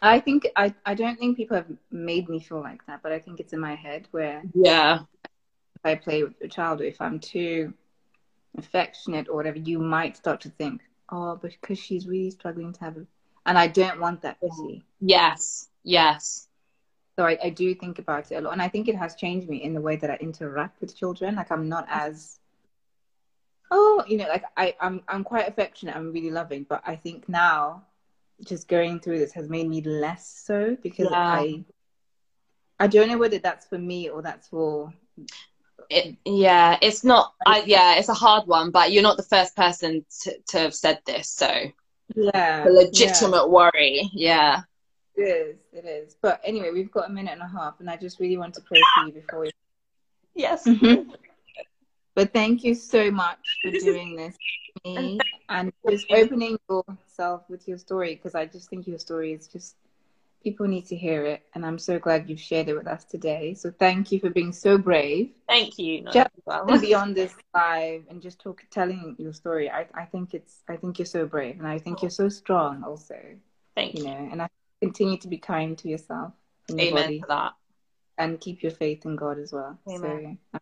I 0.02 0.20
think 0.20 0.46
I, 0.56 0.74
I 0.84 0.94
don't 0.94 1.18
think 1.18 1.36
people 1.36 1.56
have 1.56 1.70
made 1.90 2.28
me 2.28 2.40
feel 2.40 2.60
like 2.60 2.84
that, 2.86 3.02
but 3.02 3.12
I 3.12 3.18
think 3.18 3.40
it's 3.40 3.52
in 3.52 3.60
my 3.60 3.74
head 3.74 4.06
where 4.10 4.42
Yeah. 4.54 5.00
if 5.76 5.84
I 5.84 5.94
play 5.96 6.22
with 6.22 6.34
a 6.42 6.48
child 6.48 6.80
or 6.80 6.84
if 6.84 7.00
I'm 7.00 7.18
too 7.20 7.74
affectionate 8.56 9.28
or 9.28 9.36
whatever, 9.36 9.58
you 9.58 9.78
might 9.78 10.16
start 10.16 10.40
to 10.42 10.50
think, 10.50 10.82
oh, 11.10 11.36
because 11.36 11.78
she's 11.78 12.06
really 12.06 12.30
struggling 12.30 12.72
to 12.74 12.80
have 12.80 12.96
a. 12.96 13.06
And 13.46 13.58
I 13.58 13.66
don't 13.66 14.00
want 14.00 14.22
that 14.22 14.40
pity. 14.40 14.84
Yes. 15.00 15.68
Yes. 15.82 16.48
So 17.16 17.24
I, 17.24 17.38
I 17.44 17.50
do 17.50 17.74
think 17.74 17.98
about 17.98 18.30
it 18.30 18.36
a 18.36 18.40
lot. 18.40 18.52
And 18.52 18.62
I 18.62 18.68
think 18.68 18.88
it 18.88 18.94
has 18.96 19.14
changed 19.16 19.48
me 19.48 19.62
in 19.62 19.74
the 19.74 19.80
way 19.80 19.96
that 19.96 20.10
I 20.10 20.16
interact 20.16 20.80
with 20.80 20.96
children. 20.96 21.36
Like 21.36 21.50
I'm 21.50 21.68
not 21.68 21.86
as. 21.90 22.38
Oh, 23.70 24.04
you 24.06 24.16
know, 24.18 24.28
like 24.28 24.44
I, 24.56 24.74
I'm 24.80 25.02
I'm 25.08 25.24
quite 25.24 25.48
affectionate. 25.48 25.96
I'm 25.96 26.12
really 26.12 26.30
loving, 26.30 26.64
but 26.68 26.82
I 26.86 26.96
think 26.96 27.28
now, 27.28 27.84
just 28.44 28.68
going 28.68 29.00
through 29.00 29.18
this 29.18 29.32
has 29.32 29.48
made 29.48 29.68
me 29.68 29.80
less 29.82 30.42
so 30.44 30.76
because 30.82 31.08
Yeah. 31.10 31.18
I, 31.18 31.64
I 32.78 32.86
don't 32.86 33.08
know 33.08 33.18
whether 33.18 33.38
that's 33.38 33.66
for 33.66 33.78
me 33.78 34.08
or 34.08 34.22
that's 34.22 34.48
for 34.48 34.92
It, 35.90 36.16
yeah, 36.24 36.78
it's 36.82 37.02
not. 37.02 37.34
I 37.46 37.62
yeah, 37.66 37.96
it's 37.96 38.08
a 38.08 38.14
hard 38.14 38.46
one, 38.46 38.70
but 38.70 38.92
you're 38.92 39.02
not 39.02 39.16
the 39.16 39.22
first 39.22 39.56
person 39.56 40.04
to, 40.22 40.38
to 40.48 40.58
have 40.58 40.74
said 40.74 41.00
this, 41.06 41.28
so 41.30 41.50
yeah 42.14 42.68
a 42.68 42.70
legitimate 42.70 43.48
worry. 43.48 44.10
Yeah. 44.12 44.62
It 45.16 45.22
is, 45.22 45.56
it 45.72 45.84
is. 45.84 46.16
But 46.22 46.40
anyway, 46.44 46.70
we've 46.72 46.92
got 46.92 47.10
a 47.10 47.12
minute 47.12 47.32
and 47.32 47.42
a 47.42 47.48
half, 47.48 47.80
and 47.80 47.90
I 47.90 47.96
just 47.96 48.20
really 48.20 48.36
want 48.36 48.54
to 48.54 48.60
pray 48.60 48.80
for 48.94 49.06
you 49.06 49.12
before 49.12 49.40
we. 49.40 49.50
Yes. 50.34 50.64
Mm-hmm. 50.64 51.10
But 52.14 52.32
thank 52.32 52.62
you 52.62 52.74
so 52.74 53.10
much 53.10 53.38
for 53.62 53.70
doing 53.72 54.14
this 54.14 54.36
me 54.84 55.18
and 55.48 55.72
just 55.88 56.06
opening 56.10 56.58
yourself 57.18 57.42
with 57.48 57.66
your 57.66 57.78
story 57.78 58.14
because 58.14 58.34
I 58.34 58.46
just 58.46 58.70
think 58.70 58.86
your 58.86 58.98
story 58.98 59.32
is 59.32 59.48
just 59.48 59.74
people 60.42 60.68
need 60.68 60.86
to 60.86 60.96
hear 60.96 61.24
it, 61.26 61.42
and 61.54 61.66
I'm 61.66 61.78
so 61.78 61.98
glad 61.98 62.30
you've 62.30 62.40
shared 62.40 62.68
it 62.68 62.74
with 62.76 62.86
us 62.86 63.04
today. 63.04 63.54
So 63.54 63.72
thank 63.76 64.12
you 64.12 64.20
for 64.20 64.30
being 64.30 64.52
so 64.52 64.78
brave 64.78 65.30
Thank 65.48 65.78
you. 65.78 66.02
Just- 66.12 66.30
well. 66.46 66.64
and 66.68 66.80
be 66.80 66.94
on 66.94 67.14
this 67.14 67.34
live 67.54 68.04
and 68.08 68.22
just 68.22 68.38
talk, 68.38 68.62
telling 68.70 69.16
your 69.18 69.32
story. 69.32 69.68
I, 69.70 69.86
I 69.94 70.04
think 70.04 70.32
it's, 70.34 70.62
I 70.68 70.76
think 70.76 70.98
you're 70.98 71.06
so 71.06 71.26
brave, 71.26 71.58
and 71.58 71.66
I 71.66 71.78
think 71.78 72.02
you're 72.02 72.10
so 72.10 72.28
strong 72.28 72.84
also. 72.84 73.18
Thank 73.74 73.94
You 73.94 74.04
you. 74.04 74.08
know, 74.10 74.28
and 74.32 74.42
I 74.42 74.48
continue 74.80 75.18
to 75.18 75.28
be 75.28 75.38
kind 75.38 75.76
to 75.78 75.88
yourself 75.88 76.32
and 76.68 76.78
your 76.78 76.88
Amen 76.88 77.02
body. 77.04 77.20
for 77.20 77.26
that. 77.28 77.54
and 78.18 78.40
keep 78.40 78.62
your 78.62 78.72
faith 78.72 79.04
in 79.06 79.16
God 79.16 79.38
as 79.38 79.52
well. 79.52 79.78
Amen. 79.88 80.38
So, 80.52 80.58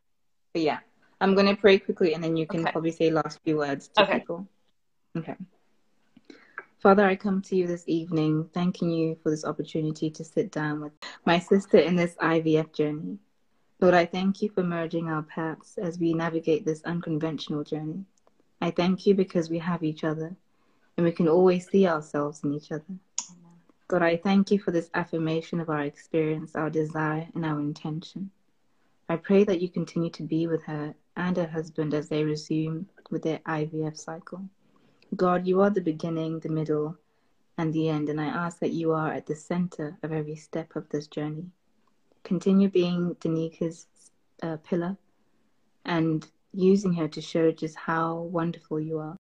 but 0.55 0.63
yeah, 0.63 0.79
I'm 1.21 1.35
going 1.35 1.47
to 1.47 1.57
pray 1.57 1.79
quickly 1.79 2.15
and 2.15 2.23
then 2.25 2.37
you 2.37 2.47
can 2.47 2.61
Okay. 2.61 2.73
probably 2.73 2.93
say 2.93 3.11
last 3.11 3.39
few 3.45 3.57
words 3.59 3.89
to 3.89 4.03
Okay. 4.03 4.19
people. 4.21 4.47
Okay. 5.17 5.35
Father, 6.87 7.05
I 7.05 7.17
come 7.17 7.43
to 7.43 7.57
you 7.57 7.67
this 7.67 7.83
evening 7.89 8.49
thanking 8.55 8.91
you 8.93 9.17
for 9.21 9.31
this 9.31 9.45
opportunity 9.45 10.09
to 10.09 10.23
sit 10.23 10.53
down 10.53 10.81
with 10.81 10.93
my 11.25 11.41
sister 11.41 11.79
in 11.79 11.97
this 11.97 12.15
IVF 12.23 12.73
journey. 12.73 13.19
Lord, 13.81 13.95
I 13.95 14.07
thank 14.07 14.41
you 14.41 14.51
for 14.51 14.63
merging 14.63 15.09
our 15.09 15.25
paths 15.25 15.79
as 15.79 15.99
we 15.99 16.15
navigate 16.15 16.65
this 16.65 16.85
unconventional 16.85 17.65
journey. 17.65 18.05
I 18.61 18.71
thank 18.71 19.05
you 19.05 19.17
because 19.17 19.51
we 19.51 19.59
have 19.59 19.83
each 19.83 20.05
other 20.05 20.37
and 20.97 21.05
we 21.05 21.11
can 21.11 21.27
always 21.27 21.69
see 21.69 21.89
ourselves 21.89 22.45
in 22.45 22.55
each 22.55 22.71
other. 22.71 22.95
God, 23.89 24.03
I 24.03 24.17
thank 24.17 24.53
you 24.53 24.61
for 24.61 24.71
this 24.71 24.89
affirmation 24.95 25.59
of 25.59 25.69
our 25.69 25.83
experience, 25.83 26.55
our 26.55 26.71
desire, 26.71 27.27
and 27.35 27.45
our 27.45 27.59
intention. 27.59 28.31
I 29.09 29.17
pray 29.17 29.43
that 29.43 29.61
you 29.61 29.69
continue 29.69 30.11
to 30.11 30.23
be 30.23 30.47
with 30.47 30.63
her 30.63 30.95
and 31.17 31.37
her 31.37 31.49
husband 31.49 31.95
as 31.95 32.09
they 32.09 32.23
resume 32.23 32.87
with 33.11 33.25
their 33.25 33.41
IVF 33.41 33.97
cycle. 33.97 34.49
God, 35.15 35.47
you 35.47 35.61
are 35.61 35.71
the 35.71 35.81
beginning, 35.81 36.41
the 36.41 36.49
middle, 36.49 36.97
and 37.59 37.73
the 37.73 37.89
end, 37.89 38.09
and 38.09 38.21
I 38.21 38.27
ask 38.27 38.59
that 38.61 38.73
you 38.73 38.93
are 38.93 39.13
at 39.13 39.27
the 39.27 39.37
center 39.37 39.97
of 40.03 40.13
every 40.13 40.37
step 40.37 40.77
of 40.77 40.89
this 40.89 41.07
journey. 41.07 41.47
Continue 42.25 42.69
being 42.69 43.15
Dannika's 43.21 43.87
uh, 44.43 44.57
pillar 44.59 44.97
and 45.85 46.27
using 46.53 46.93
her 46.95 47.09
to 47.09 47.21
show 47.21 47.53
just 47.53 47.77
how 47.77 48.17
wonderful 48.17 48.81
you 48.81 48.99
are. 48.99 49.17